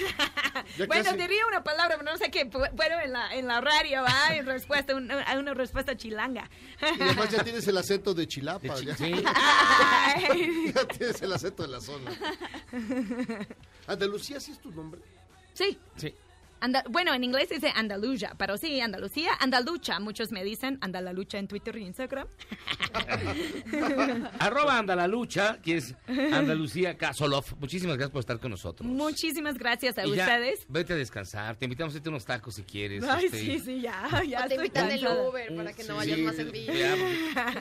Bueno, 0.88 1.04
casi. 1.04 1.18
diría 1.18 1.46
una 1.48 1.64
palabra, 1.64 1.98
pero 1.98 2.10
no 2.12 2.18
sé 2.18 2.32
qué. 2.32 2.46
Bueno, 2.46 2.96
en 3.04 3.12
la, 3.12 3.34
en 3.36 3.46
la 3.48 3.60
radio, 3.60 4.04
¿va? 4.04 4.34
En 4.36 4.46
respuesta, 4.46 4.96
un- 4.96 5.12
a 5.12 5.38
una 5.38 5.54
respuesta 5.54 5.98
chilanga. 5.98 6.50
Y 6.98 7.02
además 7.02 7.30
ya 7.30 7.44
tienes 7.44 7.68
el 7.68 7.78
acento 7.78 8.14
de 8.14 8.26
Chilapa. 8.28 8.76
ya. 8.80 8.96
Ay. 9.36 10.72
Ya 10.74 10.86
tienes 10.88 11.22
el 11.22 11.34
acento 11.34 11.64
de 11.64 11.70
la 11.70 11.82
zona. 11.82 12.12
Andalucía, 13.88 14.40
¿sí 14.40 14.52
es 14.54 14.60
tu 14.60 14.72
nombre? 14.72 15.02
Sí. 15.54 15.78
Sí. 15.98 16.14
Anda- 16.62 16.84
bueno, 16.90 17.14
en 17.14 17.24
inglés 17.24 17.50
dice 17.50 17.72
Andalucía, 17.76 18.34
pero 18.38 18.56
sí, 18.58 18.80
Andalucía, 18.80 19.32
Andalucha. 19.40 20.00
Muchos 20.00 20.32
me 20.32 20.44
dicen 20.44 20.78
Andalalucha 20.82 21.40
en 21.40 21.48
Twitter 21.48 21.76
y 21.78 21.86
Instagram. 21.86 22.28
Arroba 24.40 24.78
Andalalucha, 24.78 25.60
que 25.62 25.78
es 25.78 25.96
Andalucía 26.08 26.98
Casolov. 26.98 27.46
Muchísimas 27.60 27.98
gracias 27.98 28.12
por 28.12 28.20
estar 28.20 28.40
con 28.40 28.52
nosotros. 28.52 28.88
Muchísimas 28.90 29.58
gracias 29.58 29.98
a 29.98 30.06
Y 30.06 30.16
ya, 30.16 30.24
ustedes. 30.24 30.66
Vete 30.70 30.94
a 30.94 30.96
descansar. 30.96 31.56
Te 31.56 31.66
invitamos 31.66 31.94
a 31.94 31.98
harte 31.98 32.10
unos 32.10 32.26
tacos 32.26 32.56
si 32.56 32.64
quieres. 32.64 33.04
Ay, 33.04 33.26
este, 33.26 33.40
sí, 33.40 33.60
sí, 33.60 33.82
ya, 33.82 34.08
ya 34.28 34.46
O 34.46 34.48
te 34.48 34.54
estoy 34.54 34.58
invitan 34.58 34.92
el 34.92 35.02
cansada. 35.02 35.30
Uber 35.30 35.56
para 35.56 35.74
que 35.74 35.84
no 35.84 35.96
vayas 35.96 36.16
sí, 36.18 36.22
más 36.24 36.38
en 36.40 36.52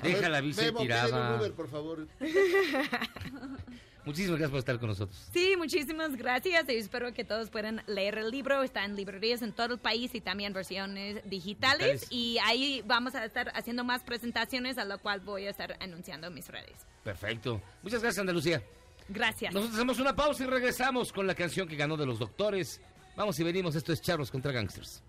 Deja 0.03 0.29
la 0.29 0.41
bici 0.41 0.73
tirada. 0.79 1.35
un 1.35 1.41
Uber, 1.41 1.53
por 1.53 1.69
favor. 1.71 2.07
Muchísimas 4.05 4.39
gracias 4.39 4.51
por 4.51 4.59
estar 4.59 4.79
con 4.79 4.89
nosotros. 4.89 5.29
Sí, 5.33 5.55
muchísimas 5.57 6.17
gracias 6.17 6.69
y 6.69 6.77
espero 6.77 7.13
que 7.13 7.25
todos 7.25 7.51
puedan 7.51 7.83
leer 7.87 8.19
el 8.19 8.31
libro. 8.31 8.63
Está 8.63 8.85
en 8.85 8.97
librerías 8.97 9.43
en 9.43 9.53
todo 9.53 9.75
el 9.75 9.79
país 9.79 10.15
y 10.15 10.21
también 10.21 10.53
versiones 10.53 11.17
digitales. 11.29 11.41
Digitales. 11.51 12.07
Y 12.11 12.39
ahí 12.45 12.83
vamos 12.87 13.15
a 13.15 13.25
estar 13.25 13.51
haciendo 13.55 13.85
más 13.85 14.03
presentaciones, 14.03 14.79
a 14.79 14.85
lo 14.85 14.99
cual 14.99 15.21
voy 15.21 15.47
a 15.47 15.51
estar 15.51 15.77
anunciando 15.81 16.27
en 16.27 16.35
mis 16.35 16.49
redes. 16.49 16.87
Perfecto. 17.03 17.61
Muchas 17.83 18.03
gracias, 18.03 18.21
Andalucía. 18.21 18.63
Gracias. 19.09 19.53
Nosotros 19.53 19.77
hacemos 19.77 19.99
una 19.99 20.15
pausa 20.15 20.45
y 20.45 20.47
regresamos 20.47 21.13
con 21.13 21.27
la 21.27 21.35
canción 21.35 21.67
que 21.67 21.77
ganó 21.77 21.97
de 21.97 22.07
los 22.07 22.19
doctores. 22.19 22.81
Vamos 23.17 23.39
y 23.41 23.45
venimos. 23.45 23.75
Esto 23.75 23.93
es 23.93 24.01
Charlos 24.01 24.31
contra 24.31 24.53
Gangsters. 24.53 25.03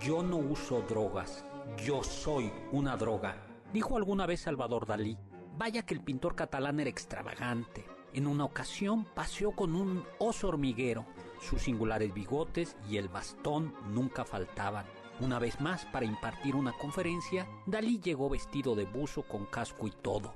Yo 0.00 0.22
no 0.22 0.36
uso 0.36 0.82
drogas, 0.88 1.44
yo 1.84 2.02
soy 2.02 2.50
una 2.72 2.96
droga, 2.96 3.36
dijo 3.72 3.96
alguna 3.96 4.26
vez 4.26 4.40
Salvador 4.40 4.86
Dalí. 4.86 5.16
Vaya 5.56 5.86
que 5.86 5.94
el 5.94 6.00
pintor 6.00 6.34
catalán 6.34 6.80
era 6.80 6.90
extravagante. 6.90 7.84
En 8.12 8.26
una 8.26 8.44
ocasión 8.44 9.04
paseó 9.04 9.52
con 9.52 9.76
un 9.76 10.04
oso 10.18 10.48
hormiguero. 10.48 11.06
Sus 11.40 11.62
singulares 11.62 12.12
bigotes 12.12 12.76
y 12.88 12.96
el 12.96 13.08
bastón 13.08 13.72
nunca 13.88 14.24
faltaban. 14.24 14.84
Una 15.20 15.38
vez 15.38 15.60
más, 15.60 15.84
para 15.86 16.06
impartir 16.06 16.56
una 16.56 16.72
conferencia, 16.72 17.46
Dalí 17.66 18.00
llegó 18.00 18.28
vestido 18.28 18.74
de 18.74 18.84
buzo 18.84 19.22
con 19.22 19.46
casco 19.46 19.86
y 19.86 19.92
todo. 19.92 20.34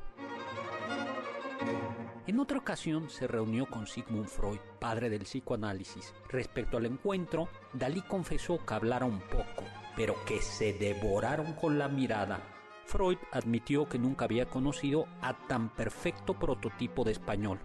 En 2.29 2.39
otra 2.39 2.59
ocasión 2.59 3.11
se 3.11 3.27
reunió 3.27 3.67
con 3.67 3.89
Sigmund 3.89 4.29
Freud, 4.29 4.61
padre 4.79 5.11
del 5.11 5.23
psicoanálisis. 5.23 6.15
Respecto 6.29 6.77
al 6.77 6.87
encuentro, 6.87 7.49
Dalí 7.73 8.03
confesó 8.03 8.65
que 8.65 8.75
hablaron 8.75 9.19
poco, 9.31 9.65
pero 9.97 10.15
que 10.27 10.41
se 10.41 10.75
devoraron 10.75 11.55
con 11.55 11.77
la 11.77 11.89
mirada. 11.89 12.58
Freud 12.89 13.19
admitió 13.33 13.87
que 13.87 13.99
nunca 13.99 14.25
había 14.25 14.47
conocido 14.47 15.07
a 15.21 15.37
tan 15.47 15.69
perfecto 15.69 16.33
prototipo 16.33 17.05
de 17.05 17.13
español. 17.13 17.61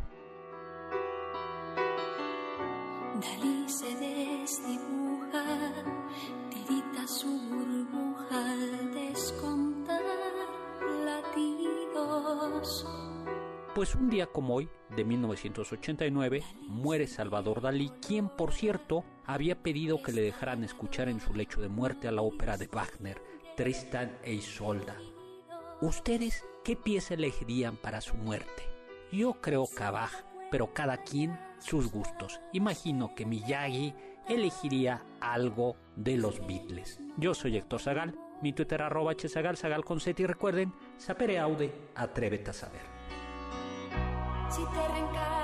Dalí 3.22 3.70
se 3.70 3.96
desdibuja, 3.96 5.46
tirita 6.50 7.08
su 7.08 7.30
burbuja 7.30 8.52
al 8.52 8.94
descontar 8.94 10.04
latidos. 11.06 12.86
Pues 13.74 13.96
un 13.96 14.10
día 14.10 14.28
como 14.28 14.56
hoy, 14.56 14.70
de 14.94 15.06
1989, 15.06 16.44
muere 16.68 17.08
Salvador 17.08 17.62
Dalí, 17.62 17.92
quien 18.06 18.28
por 18.28 18.52
cierto 18.52 19.06
había 19.26 19.64
pedido 19.64 20.04
que 20.04 20.12
le 20.12 20.22
dejaran 20.22 20.66
escuchar 20.66 21.08
en 21.08 21.22
su 21.22 21.34
lecho 21.34 21.62
de 21.62 21.70
muerte 21.70 22.10
a 22.10 22.12
la 22.12 22.22
ópera 22.22 22.58
de 22.58 22.68
Wagner, 22.68 23.24
Tristan 23.56 24.18
e 24.22 24.34
Isolda. 24.34 24.98
¿Ustedes 25.84 26.46
qué 26.64 26.78
pieza 26.78 27.14
elegirían 27.14 27.76
para 27.76 28.00
su 28.00 28.16
muerte? 28.16 28.64
Yo 29.12 29.42
creo 29.42 29.68
Bach, 29.92 30.14
pero 30.50 30.74
cada 30.74 31.04
quien 31.04 31.38
sus 31.60 31.92
gustos. 31.92 32.40
Imagino 32.54 33.14
que 33.16 33.26
Miyagi 33.26 33.94
elegiría 34.30 35.04
algo 35.20 35.76
de 35.98 36.16
los 36.16 36.40
Beatles. 36.48 37.02
Yo 37.18 37.34
soy 37.34 37.58
Héctor 37.58 37.82
Zagal, 37.82 38.18
mi 38.42 38.54
Twitter 38.54 38.82
arroba 38.82 39.12
hzagal, 39.12 39.58
zagal 39.58 39.84
con 39.84 40.00
recuerden, 40.26 40.74
sapere 40.96 41.38
aude, 41.38 41.74
atrévete 41.96 42.52
a 42.52 42.54
saber. 42.54 42.82
Si 44.50 44.62
te 44.62 45.43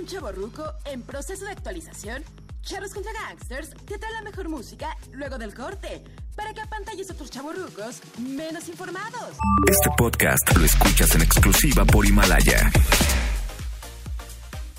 un 0.00 0.06
chavo 0.06 0.32
ruco 0.32 0.64
en 0.86 1.02
proceso 1.02 1.44
de 1.44 1.52
actualización? 1.52 2.24
Charros 2.62 2.94
contra 2.94 3.12
Gangsters 3.12 3.70
te 3.84 3.98
trae 3.98 4.12
la 4.12 4.22
mejor 4.22 4.48
música 4.48 4.96
luego 5.12 5.36
del 5.36 5.54
corte 5.54 6.02
para 6.34 6.54
que 6.54 6.62
apantalles 6.62 7.10
a 7.10 7.12
otros 7.12 7.30
chavorrucos 7.30 8.00
menos 8.18 8.68
informados. 8.68 9.36
Este 9.70 9.90
podcast 9.98 10.56
lo 10.56 10.64
escuchas 10.64 11.14
en 11.14 11.22
exclusiva 11.22 11.84
por 11.84 12.06
Himalaya. 12.06 12.70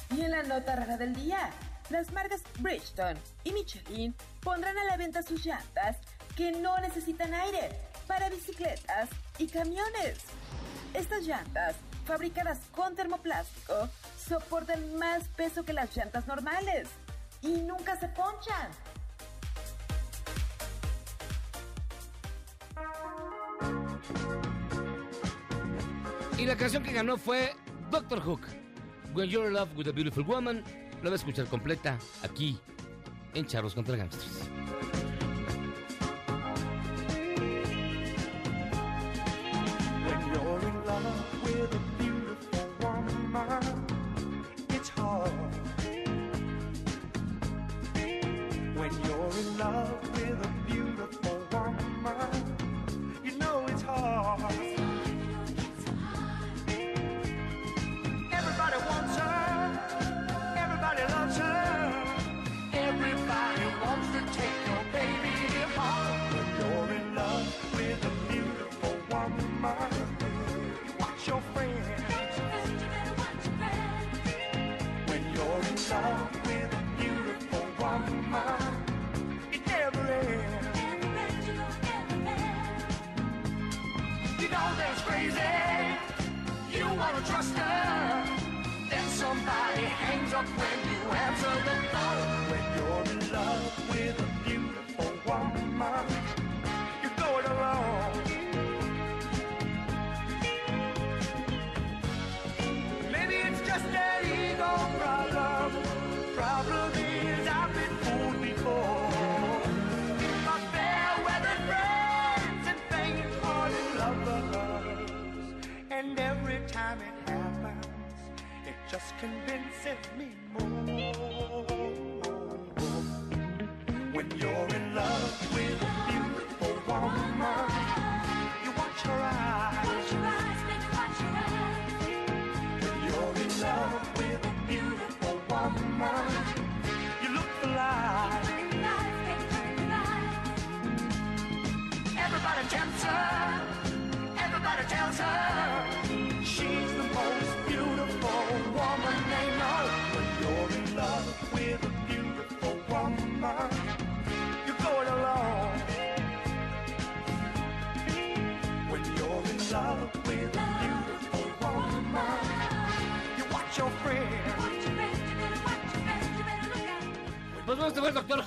Y 0.09 0.21
en 0.21 0.31
la 0.31 0.43
nota 0.43 0.75
rara 0.75 0.97
del 0.97 1.13
día, 1.13 1.51
las 1.91 2.11
marcas 2.13 2.41
Bridgestone 2.59 3.19
y 3.43 3.51
Michelin 3.51 4.15
pondrán 4.41 4.77
a 4.77 4.85
la 4.85 4.97
venta 4.97 5.21
sus 5.21 5.45
llantas 5.45 5.97
que 6.35 6.51
no 6.51 6.79
necesitan 6.79 7.31
aire 7.33 7.69
para 8.07 8.29
bicicletas 8.29 9.09
y 9.37 9.47
camiones. 9.47 10.17
Estas 10.95 11.23
llantas, 11.23 11.75
fabricadas 12.05 12.59
con 12.75 12.95
termoplástico, 12.95 13.89
soportan 14.17 14.95
más 14.95 15.27
peso 15.29 15.63
que 15.63 15.73
las 15.73 15.95
llantas 15.95 16.27
normales 16.27 16.87
y 17.41 17.49
nunca 17.49 17.99
se 17.99 18.07
ponchan. 18.09 18.71
Y 26.37 26.45
la 26.45 26.55
canción 26.55 26.81
que 26.81 26.91
ganó 26.91 27.17
fue 27.17 27.53
Doctor 27.91 28.19
Hook. 28.19 28.41
When 29.13 29.29
You're 29.29 29.47
in 29.47 29.53
Love 29.53 29.69
with 29.75 29.87
a 29.87 29.91
Beautiful 29.91 30.23
Woman. 30.23 30.63
La 31.03 31.09
voy 31.09 31.13
a 31.13 31.15
escuchar 31.15 31.45
completa 31.47 31.97
aquí 32.23 32.59
en 33.33 33.45
Charlos 33.45 33.73
contra 33.73 33.95
Gangsters. 33.95 34.49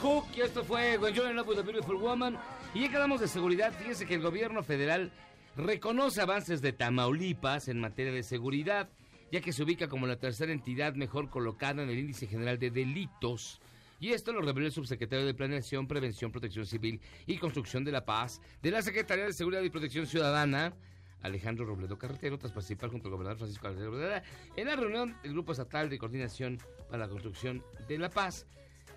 Y 0.05 0.40
esto 0.43 0.62
fue 0.62 0.98
When 0.98 1.14
You're 1.14 1.31
in 1.31 1.36
Love 1.36 1.64
Beautiful 1.64 1.97
Woman. 1.97 2.36
Y 2.74 2.82
ya 2.82 2.90
quedamos 2.90 3.22
de 3.22 3.26
seguridad. 3.26 3.72
Fíjense 3.72 4.05
que 4.05 4.12
el 4.12 4.20
gobierno 4.20 4.62
federal 4.62 5.10
reconoce 5.56 6.20
avances 6.20 6.60
de 6.60 6.74
Tamaulipas 6.74 7.68
en 7.68 7.81
materia 7.81 8.12
de 8.12 8.22
seguridad, 8.22 8.90
ya 9.32 9.40
que 9.40 9.55
se 9.55 9.62
ubica 9.62 9.89
como 9.89 10.06
la 10.06 10.16
tercera 10.16 10.52
entidad 10.52 10.94
mejor 10.94 11.31
colocada 11.31 11.82
en 11.82 11.89
el 11.89 11.98
índice 11.98 12.26
general 12.26 12.59
de 12.59 12.70
delitos. 12.70 13.62
Y 13.98 14.12
esto 14.12 14.35
lo 14.35 14.43
reveló 14.43 14.66
el 14.66 14.72
subsecretario 14.72 15.24
de 15.24 15.32
Planeación, 15.32 15.89
Prevención, 15.89 16.31
Protección 16.31 16.66
Civil 16.66 17.01
y 17.26 17.39
Construcción 17.39 17.82
de 17.82 17.93
la 17.93 18.05
Paz 18.05 18.43
de 18.60 18.72
la 18.72 18.82
Secretaría 18.82 19.24
de 19.24 19.32
Seguridad 19.32 19.62
y 19.62 19.70
Protección 19.70 20.06
Ciudadana, 20.06 20.74
Alejandro 21.22 21.64
Robledo 21.64 21.97
Carretero, 21.97 22.39
tras 22.39 22.52
participar 22.52 22.90
junto 22.90 23.09
al 23.09 23.12
gobernador 23.12 23.39
Francisco 23.39 23.68
Rodríguez 23.68 24.22
en 24.55 24.66
la 24.66 24.76
reunión 24.76 25.16
del 25.22 25.32
Grupo 25.32 25.52
Estatal 25.52 25.89
de 25.89 25.97
Coordinación 25.97 26.59
para 26.90 27.06
la 27.06 27.09
Construcción 27.09 27.64
de 27.89 27.97
la 27.97 28.10
Paz. 28.10 28.47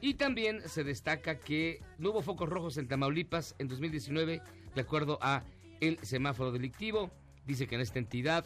Y 0.02 0.14
también 0.16 0.62
se 0.68 0.84
destaca 0.84 1.40
que 1.40 1.82
no 1.98 2.12
hubo 2.12 2.22
focos 2.22 2.50
rojos 2.50 2.78
en 2.78 2.88
Tamaulipas 2.88 3.56
en 3.60 3.68
2019, 3.68 4.42
de 4.76 4.82
acuerdo 4.82 5.18
a 5.22 5.44
el 5.82 5.98
semáforo 6.04 6.52
delictivo. 6.52 7.12
Dice 7.46 7.68
que 7.68 7.76
en 7.76 7.82
esta 7.82 8.00
entidad 8.00 8.46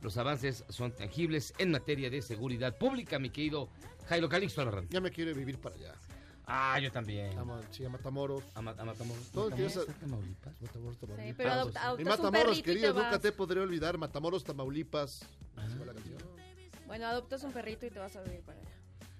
los 0.00 0.16
avances 0.16 0.64
son 0.68 0.92
tangibles 0.92 1.54
en 1.58 1.70
materia 1.70 2.10
de 2.10 2.22
seguridad 2.22 2.76
pública, 2.78 3.18
mi 3.18 3.30
querido 3.30 3.68
Jairo 4.08 4.28
Calixto 4.28 4.60
Albarrán. 4.60 4.88
Ya 4.88 5.00
me 5.00 5.10
quiere 5.10 5.32
vivir 5.34 5.58
para 5.58 5.74
allá. 5.76 5.94
Ah, 6.50 6.78
yo 6.80 6.90
también. 6.90 7.36
A, 7.38 7.44
sí, 7.70 7.84
a 7.84 7.90
Matamoros. 7.90 8.42
A, 8.54 8.62
Ma- 8.62 8.74
a 8.78 8.84
Matamoros. 8.84 9.30
Todo 9.30 9.50
¿Matamoros 9.50 9.76
está 9.76 9.92
Tamaulipas? 9.92 10.62
Matamoros, 10.62 10.98
Tamaulipas. 10.98 11.34
pero 11.36 11.50
adop- 11.50 11.72
Y 11.74 11.76
adoptas 11.76 11.98
un 11.98 12.04
Matamoros, 12.08 12.32
perrito 12.42 12.58
y 12.58 12.62
querido, 12.62 12.86
te 12.88 12.94
nunca 12.98 13.10
vas. 13.10 13.20
te 13.20 13.32
podré 13.32 13.60
olvidar. 13.60 13.98
Matamoros, 13.98 14.44
Tamaulipas. 14.44 15.26
Así 15.56 15.78
va 15.78 15.84
la 15.86 15.92
canción. 15.94 16.18
Bueno, 16.86 17.06
adoptas 17.06 17.42
un 17.44 17.52
perrito 17.52 17.84
y 17.84 17.90
te 17.90 17.98
vas 17.98 18.16
a 18.16 18.22
vivir 18.22 18.40
para 18.40 18.58
allá. 18.58 18.67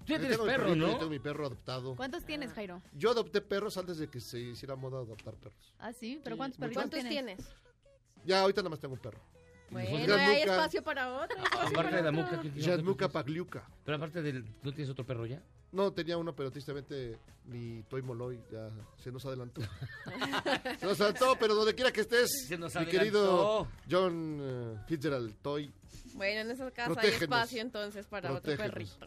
Tú 0.08 0.14
ya 0.14 0.18
Yo 0.18 0.20
tienes 0.20 0.38
tengo 0.38 0.44
mi 0.44 0.50
perro, 0.50 0.64
perrito, 0.68 0.86
¿no? 0.86 0.92
Yo 0.92 0.98
tengo 0.98 1.10
mi 1.10 1.18
perro 1.18 1.46
adoptado. 1.46 1.94
¿Cuántos 1.96 2.24
tienes, 2.24 2.52
Jairo? 2.54 2.80
Yo 2.94 3.10
adopté 3.10 3.42
perros 3.42 3.76
antes 3.76 3.98
de 3.98 4.08
que 4.08 4.20
se 4.20 4.40
hiciera 4.40 4.74
moda 4.74 4.98
adoptar 5.00 5.34
perros. 5.34 5.74
Ah, 5.78 5.92
sí, 5.92 6.18
pero 6.24 6.34
Sí, 6.34 6.38
¿cuántos 6.38 6.58
perritos 6.58 6.82
¿Cuántos 6.82 7.08
tienes? 7.08 7.38
Ya, 8.24 8.40
ahorita 8.40 8.62
nada 8.62 8.70
más 8.70 8.80
tengo 8.80 8.94
un 8.94 9.00
perro. 9.00 9.20
Bueno, 9.70 10.06
Gran 10.06 10.20
hay 10.20 10.42
espacio 10.42 10.82
para 10.82 11.12
otro. 11.22 11.36
espacio 11.36 11.68
Aparte 11.68 11.96
de 11.96 12.02
la 12.02 12.10
muca 12.10 12.40
que 12.40 12.50
Yadmuca 12.58 13.10
Pagliuca. 13.10 13.68
Pero 13.84 13.96
aparte 13.98 14.22
del... 14.22 14.44
¿No 14.62 14.72
tienes 14.72 14.88
otro 14.88 15.04
perro 15.04 15.26
ya? 15.26 15.42
No, 15.72 15.92
tenía 15.92 16.16
uno, 16.16 16.34
pero 16.34 16.50
tristemente 16.50 17.18
mi 17.44 17.82
Toy 17.82 18.00
Moloy 18.00 18.40
ya 18.50 18.70
se 18.96 19.12
nos 19.12 19.26
adelantó. 19.26 19.60
se 20.80 20.86
nos 20.86 20.98
adelantó, 20.98 21.36
pero 21.38 21.54
donde 21.54 21.74
quiera 21.74 21.92
que 21.92 22.00
estés, 22.00 22.46
Se 22.48 22.56
nos 22.56 22.74
mi 22.74 22.80
adelantó. 22.80 22.98
querido 22.98 23.68
John 23.90 24.38
eh, 24.40 24.78
Fitzgerald 24.86 25.34
Toy. 25.42 25.70
Bueno, 26.14 26.40
en 26.40 26.50
esa 26.50 26.70
casa 26.70 26.98
hay 26.98 27.10
espacio 27.10 27.60
entonces 27.60 28.06
para 28.06 28.32
otro 28.32 28.56
perrito. 28.56 29.06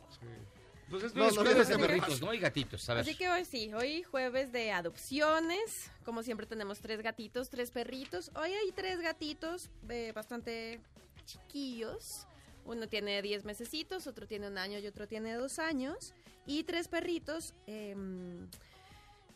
Pues 0.92 1.04
es 1.06 1.16
No, 1.16 1.32
no, 1.32 1.36
jueves 1.42 1.70
de 1.70 1.80
perritos, 1.80 2.22
no. 2.22 2.34
Y 2.34 2.38
gatitos, 2.40 2.88
a 2.90 2.96
ver. 2.96 3.02
Así 3.04 3.16
que 3.16 3.30
hoy 3.30 3.46
sí, 3.46 3.74
hoy 3.74 4.04
jueves 4.04 4.52
de 4.52 4.72
adopciones. 4.72 5.90
Como 6.04 6.22
siempre 6.22 6.46
tenemos 6.46 6.80
tres 6.80 7.02
gatitos, 7.02 7.50
tres 7.50 7.72
perritos. 7.72 8.30
Hoy 8.36 8.52
hay 8.52 8.72
tres 8.74 9.00
gatitos 9.00 9.70
eh, 9.90 10.12
bastante 10.14 10.82
chiquillos. 11.26 12.28
Uno 12.66 12.88
tiene 12.88 13.22
10 13.22 13.46
mesecitos, 13.46 14.06
otro 14.06 14.28
tiene 14.28 14.48
un 14.48 14.58
año 14.58 14.78
y 14.80 14.86
otro 14.86 15.08
tiene 15.08 15.34
dos 15.34 15.60
años. 15.60 16.14
Y 16.46 16.64
tres 16.64 16.88
perritos. 16.90 17.54
em, 17.68 18.48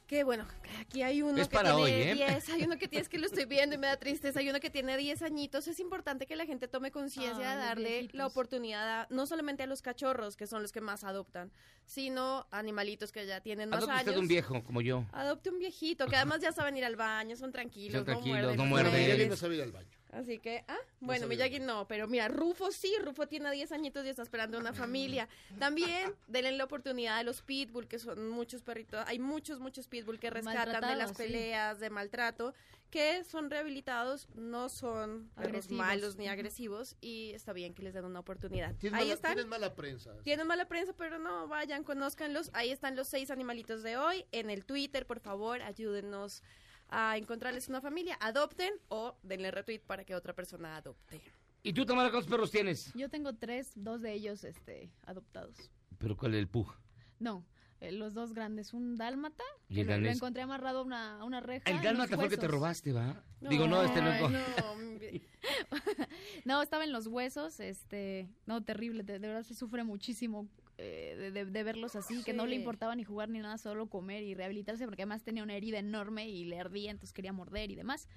que 0.07 0.23
bueno, 0.23 0.45
aquí 0.79 1.01
hay 1.01 1.21
uno 1.21 1.41
Es 1.41 1.47
que 1.47 1.55
para 1.55 1.75
tiene 1.75 1.83
hoy, 1.83 1.91
¿eh? 1.91 2.13
10, 2.13 2.49
hay 2.49 2.63
uno 2.63 2.77
que 2.77 2.87
tiene, 2.87 3.01
es 3.01 3.09
que 3.09 3.17
lo 3.17 3.25
estoy 3.25 3.45
viendo 3.45 3.75
y 3.75 3.77
me 3.79 3.87
da 3.87 3.97
tristeza, 3.97 4.39
hay 4.39 4.49
uno 4.49 4.59
que 4.59 4.69
tiene 4.69 4.95
10 4.97 5.21
añitos. 5.23 5.67
Es 5.67 5.79
importante 5.79 6.27
que 6.27 6.35
la 6.35 6.45
gente 6.45 6.67
tome 6.67 6.91
conciencia 6.91 7.49
de 7.49 7.55
darle 7.57 7.89
viejitos. 7.89 8.15
la 8.17 8.27
oportunidad, 8.27 9.01
a- 9.01 9.07
no 9.09 9.25
solamente 9.25 9.63
a 9.63 9.67
los 9.67 9.81
cachorros, 9.81 10.35
que 10.37 10.45
son 10.47 10.61
los 10.61 10.71
que 10.71 10.81
más 10.81 11.03
adoptan, 11.03 11.51
sino 11.85 12.45
animalitos 12.51 13.11
que 13.11 13.25
ya 13.25 13.41
tienen 13.41 13.69
más 13.69 13.77
Adopte 13.79 13.93
años. 13.93 14.07
usted 14.09 14.19
un 14.19 14.27
viejo, 14.27 14.63
como 14.63 14.81
yo. 14.81 15.05
Adopte 15.11 15.49
un 15.49 15.59
viejito, 15.59 16.07
que 16.07 16.15
además 16.15 16.39
ya 16.41 16.51
saben 16.51 16.77
ir 16.77 16.85
al 16.85 16.95
baño, 16.95 17.35
son 17.35 17.51
tranquilos, 17.51 17.95
Son 17.95 18.05
tranquilos, 18.05 18.41
no 18.41 18.47
muerden. 18.47 18.57
no 18.57 18.65
muerden. 18.65 19.53
ir 19.53 19.61
al 19.61 19.71
baño. 19.71 19.87
Así 20.15 20.39
que, 20.39 20.63
ah, 20.67 20.77
bueno, 21.01 21.27
Miyagi 21.27 21.59
no, 21.59 21.87
pero 21.87 22.07
mira, 22.07 22.29
Rufo 22.29 22.71
sí, 22.71 22.93
Rufo 23.01 23.27
tiene 23.27 23.51
10 23.51 23.71
añitos 23.73 24.05
y 24.05 24.09
está 24.09 24.21
esperando 24.23 24.57
una 24.57 24.73
familia. 24.73 25.27
También 25.59 26.13
denle 26.27 26.53
la 26.53 26.63
oportunidad 26.63 27.17
a 27.17 27.23
los 27.23 27.41
pitbull, 27.41 27.87
que 27.87 27.99
son 27.99 28.29
muchos 28.29 28.61
perritos, 28.61 29.03
hay 29.07 29.19
muchos, 29.19 29.59
muchos 29.59 29.87
pitbull 29.87 30.19
que 30.19 30.29
rescatan 30.29 30.81
de 30.87 30.95
las 30.95 31.09
sí. 31.11 31.15
peleas, 31.17 31.79
de 31.79 31.89
maltrato, 31.89 32.53
que 32.89 33.25
son 33.25 33.49
rehabilitados, 33.49 34.29
no 34.35 34.69
son 34.69 35.29
Agresivos. 35.35 35.85
malos 35.85 36.15
ni 36.15 36.29
agresivos 36.29 36.95
y 37.01 37.31
está 37.31 37.51
bien 37.51 37.73
que 37.73 37.83
les 37.83 37.93
den 37.93 38.05
una 38.05 38.19
oportunidad. 38.21 38.73
Tienen 38.75 38.95
Ahí 38.97 39.05
mala, 39.05 39.13
están. 39.15 39.33
tienen 39.33 39.49
mala 39.49 39.75
prensa. 39.75 40.13
Tienen 40.23 40.47
mala 40.47 40.65
prensa, 40.69 40.93
pero 40.93 41.19
no, 41.19 41.47
vayan, 41.49 41.83
conózcanlos. 41.83 42.51
Ahí 42.53 42.71
están 42.71 42.95
los 42.95 43.09
seis 43.09 43.31
animalitos 43.31 43.83
de 43.83 43.97
hoy. 43.97 44.25
En 44.31 44.49
el 44.49 44.65
Twitter, 44.65 45.05
por 45.05 45.19
favor, 45.19 45.61
ayúdenos 45.61 46.41
a 46.89 47.17
encontrarles 47.17 47.67
una 47.67 47.81
familia. 47.81 48.17
Adopten 48.19 48.73
o 48.89 49.17
denle 49.23 49.51
retweet 49.51 49.79
para 49.79 50.03
que 50.03 50.15
otra 50.15 50.33
persona 50.33 50.77
adopte. 50.77 51.21
¿Y 51.63 51.73
tú, 51.73 51.85
Tamara, 51.85 52.11
cuántos 52.11 52.29
perros 52.29 52.51
tienes? 52.51 52.93
Yo 52.93 53.09
tengo 53.09 53.33
tres, 53.33 53.71
dos 53.75 54.01
de 54.01 54.13
ellos 54.13 54.43
este, 54.43 54.91
adoptados. 55.05 55.71
¿Pero 55.97 56.15
cuál 56.15 56.35
es 56.35 56.39
el 56.39 56.47
pug? 56.47 56.71
No, 57.19 57.43
eh, 57.81 57.91
los 57.91 58.13
dos 58.13 58.33
grandes, 58.33 58.73
un 58.73 58.95
dálmata, 58.97 59.43
¿Y 59.67 59.79
el 59.79 59.87
lo, 59.87 60.09
encontré 60.09 60.43
amarrado 60.43 60.79
a 60.79 60.83
una, 60.83 61.19
a 61.19 61.23
una 61.23 61.39
reja. 61.39 61.69
El 61.69 61.81
dálmata 61.81 62.15
fue 62.15 62.25
el 62.25 62.29
que 62.29 62.37
te 62.37 62.47
robaste, 62.47 62.93
¿va? 62.93 63.23
Digo, 63.41 63.67
no, 63.67 63.83
este 63.83 64.01
no. 64.01 64.11
No, 66.45 66.61
estaba 66.61 66.83
en 66.83 66.91
los 66.91 67.07
huesos, 67.07 67.59
este, 67.59 68.29
no, 68.45 68.63
terrible, 68.63 69.03
de, 69.03 69.19
de 69.19 69.27
verdad 69.27 69.43
se 69.43 69.55
sufre 69.55 69.83
muchísimo 69.83 70.47
eh, 70.77 71.15
de, 71.17 71.31
de- 71.31 71.45
de 71.45 71.63
verlos 71.63 71.95
así, 71.95 72.23
que 72.23 72.33
no 72.33 72.45
le 72.45 72.55
importaba 72.55 72.95
ni 72.95 73.03
jugar 73.03 73.29
ni 73.29 73.39
nada, 73.39 73.57
solo 73.57 73.87
comer 73.87 74.23
y 74.23 74.33
rehabilitarse, 74.35 74.85
porque 74.85 75.03
además 75.03 75.23
tenía 75.23 75.43
una 75.43 75.55
herida 75.55 75.79
enorme 75.79 76.27
y 76.29 76.45
le 76.45 76.59
ardía, 76.59 76.91
entonces 76.91 77.13
quería 77.13 77.33
morder 77.33 77.71
y 77.71 77.75
demás. 77.75 78.07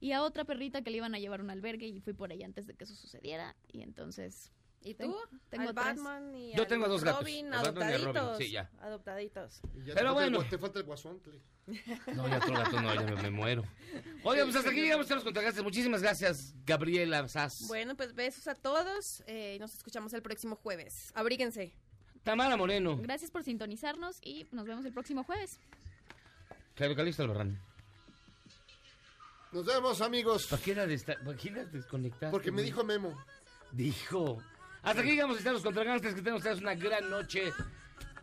Y 0.00 0.12
a 0.12 0.22
otra 0.22 0.44
perrita 0.44 0.82
que 0.82 0.90
le 0.90 0.96
iban 0.98 1.14
a 1.14 1.18
llevar 1.18 1.40
a 1.40 1.42
un 1.42 1.50
albergue 1.50 1.86
y 1.86 2.00
fui 2.00 2.12
por 2.14 2.32
ella 2.32 2.46
antes 2.46 2.66
de 2.66 2.74
que 2.74 2.84
eso 2.84 2.94
sucediera, 2.94 3.56
y 3.72 3.82
entonces... 3.82 4.50
¿Y 4.82 4.94
tú? 4.94 5.14
Tengo, 5.50 5.68
al. 5.68 5.74
Batman 5.74 6.34
y 6.34 6.54
Yo 6.54 6.62
al 6.62 6.68
tengo 6.68 6.88
dos 6.88 7.04
gatos, 7.04 7.20
Robin, 7.20 7.52
al 7.52 7.64
Batman 7.66 7.90
y 7.90 7.92
al 7.92 8.02
Robin, 8.02 8.16
adoptaditos. 8.16 8.38
sí, 8.46 8.50
ya. 8.50 8.70
Adoptaditos. 8.80 9.60
Y 9.74 9.84
ya 9.84 9.94
Pero 9.94 9.94
te 9.94 10.02
falta 10.14 10.24
el 10.24 10.30
bueno. 10.32 10.48
te 10.48 10.58
falta 10.58 10.78
el 10.78 10.84
guasontle. 10.86 11.40
No, 12.14 12.28
ya 12.28 12.38
otro 12.38 12.54
gato 12.54 12.80
no, 12.80 12.94
ya 12.94 13.02
me, 13.02 13.22
me 13.22 13.30
muero. 13.30 13.62
Oye, 14.24 14.42
pues 14.42 14.56
hasta 14.56 14.70
aquí 14.70 14.80
llegamos 14.80 15.10
a 15.10 15.14
los 15.16 15.24
contragastes. 15.24 15.62
Muchísimas 15.62 16.02
gracias, 16.02 16.54
Gabriela 16.64 17.28
Sass. 17.28 17.66
Bueno, 17.68 17.94
pues 17.96 18.14
besos 18.14 18.48
a 18.48 18.54
todos 18.54 19.22
eh, 19.26 19.54
y 19.56 19.58
nos 19.58 19.74
escuchamos 19.74 20.12
el 20.14 20.22
próximo 20.22 20.56
jueves. 20.56 21.12
Abríguense. 21.14 21.74
Tamara 22.22 22.56
Moreno. 22.56 22.96
Gracias 22.96 23.30
por 23.30 23.44
sintonizarnos 23.44 24.18
y 24.22 24.46
nos 24.50 24.66
vemos 24.66 24.84
el 24.86 24.92
próximo 24.92 25.24
jueves. 25.24 25.60
Claro, 26.74 26.96
Calixto 26.96 27.22
Albarrán. 27.22 27.60
Nos 29.52 29.64
vemos, 29.66 30.00
amigos. 30.00 30.46
¿Para 30.46 30.62
qué 30.62 30.74
la 30.74 30.86
desconectaste? 30.86 32.30
Porque 32.30 32.50
me 32.50 32.62
dijo 32.62 32.82
Memo. 32.84 33.14
Dijo. 33.72 34.38
Hasta 34.82 35.00
aquí 35.00 35.10
llegamos 35.10 35.36
a 35.36 35.38
estar 35.38 35.52
los 35.52 35.62
contragastes. 35.62 36.14
Que 36.14 36.22
tengan 36.22 36.38
ustedes 36.38 36.60
una 36.60 36.74
gran 36.74 37.10
noche. 37.10 37.52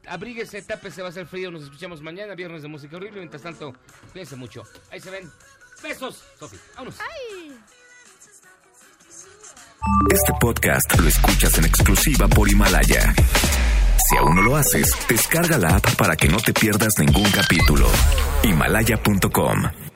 Abríguese, 0.08 0.62
tápese, 0.62 1.02
va 1.02 1.10
a 1.10 1.12
ser 1.12 1.28
frío. 1.28 1.52
Nos 1.52 1.64
escuchamos 1.64 2.02
mañana, 2.02 2.34
viernes 2.36 2.62
de 2.62 2.68
música 2.68 2.98
horrible. 2.98 3.20
Mientras 3.20 3.42
tanto, 3.42 3.74
cuídense 4.12 4.36
mucho. 4.36 4.64
Ahí 4.92 5.00
se 5.00 5.12
ven. 5.12 5.30
Besos, 5.84 6.24
Sofi. 6.40 6.58
Vámonos. 6.76 6.98
Este 10.12 10.34
podcast 10.40 11.00
lo 11.00 11.08
escuchas 11.08 11.58
en 11.58 11.66
exclusiva 11.66 12.28
por 12.28 12.50
Himalaya. 12.50 13.14
Si 14.10 14.18
aún 14.18 14.36
no 14.36 14.42
lo 14.42 14.56
haces, 14.56 14.92
descarga 15.08 15.58
la 15.58 15.76
app 15.76 15.96
para 15.96 16.16
que 16.16 16.28
no 16.28 16.38
te 16.38 16.54
pierdas 16.54 16.98
ningún 16.98 17.30
capítulo. 17.32 17.90
Himalaya.com 18.44 19.87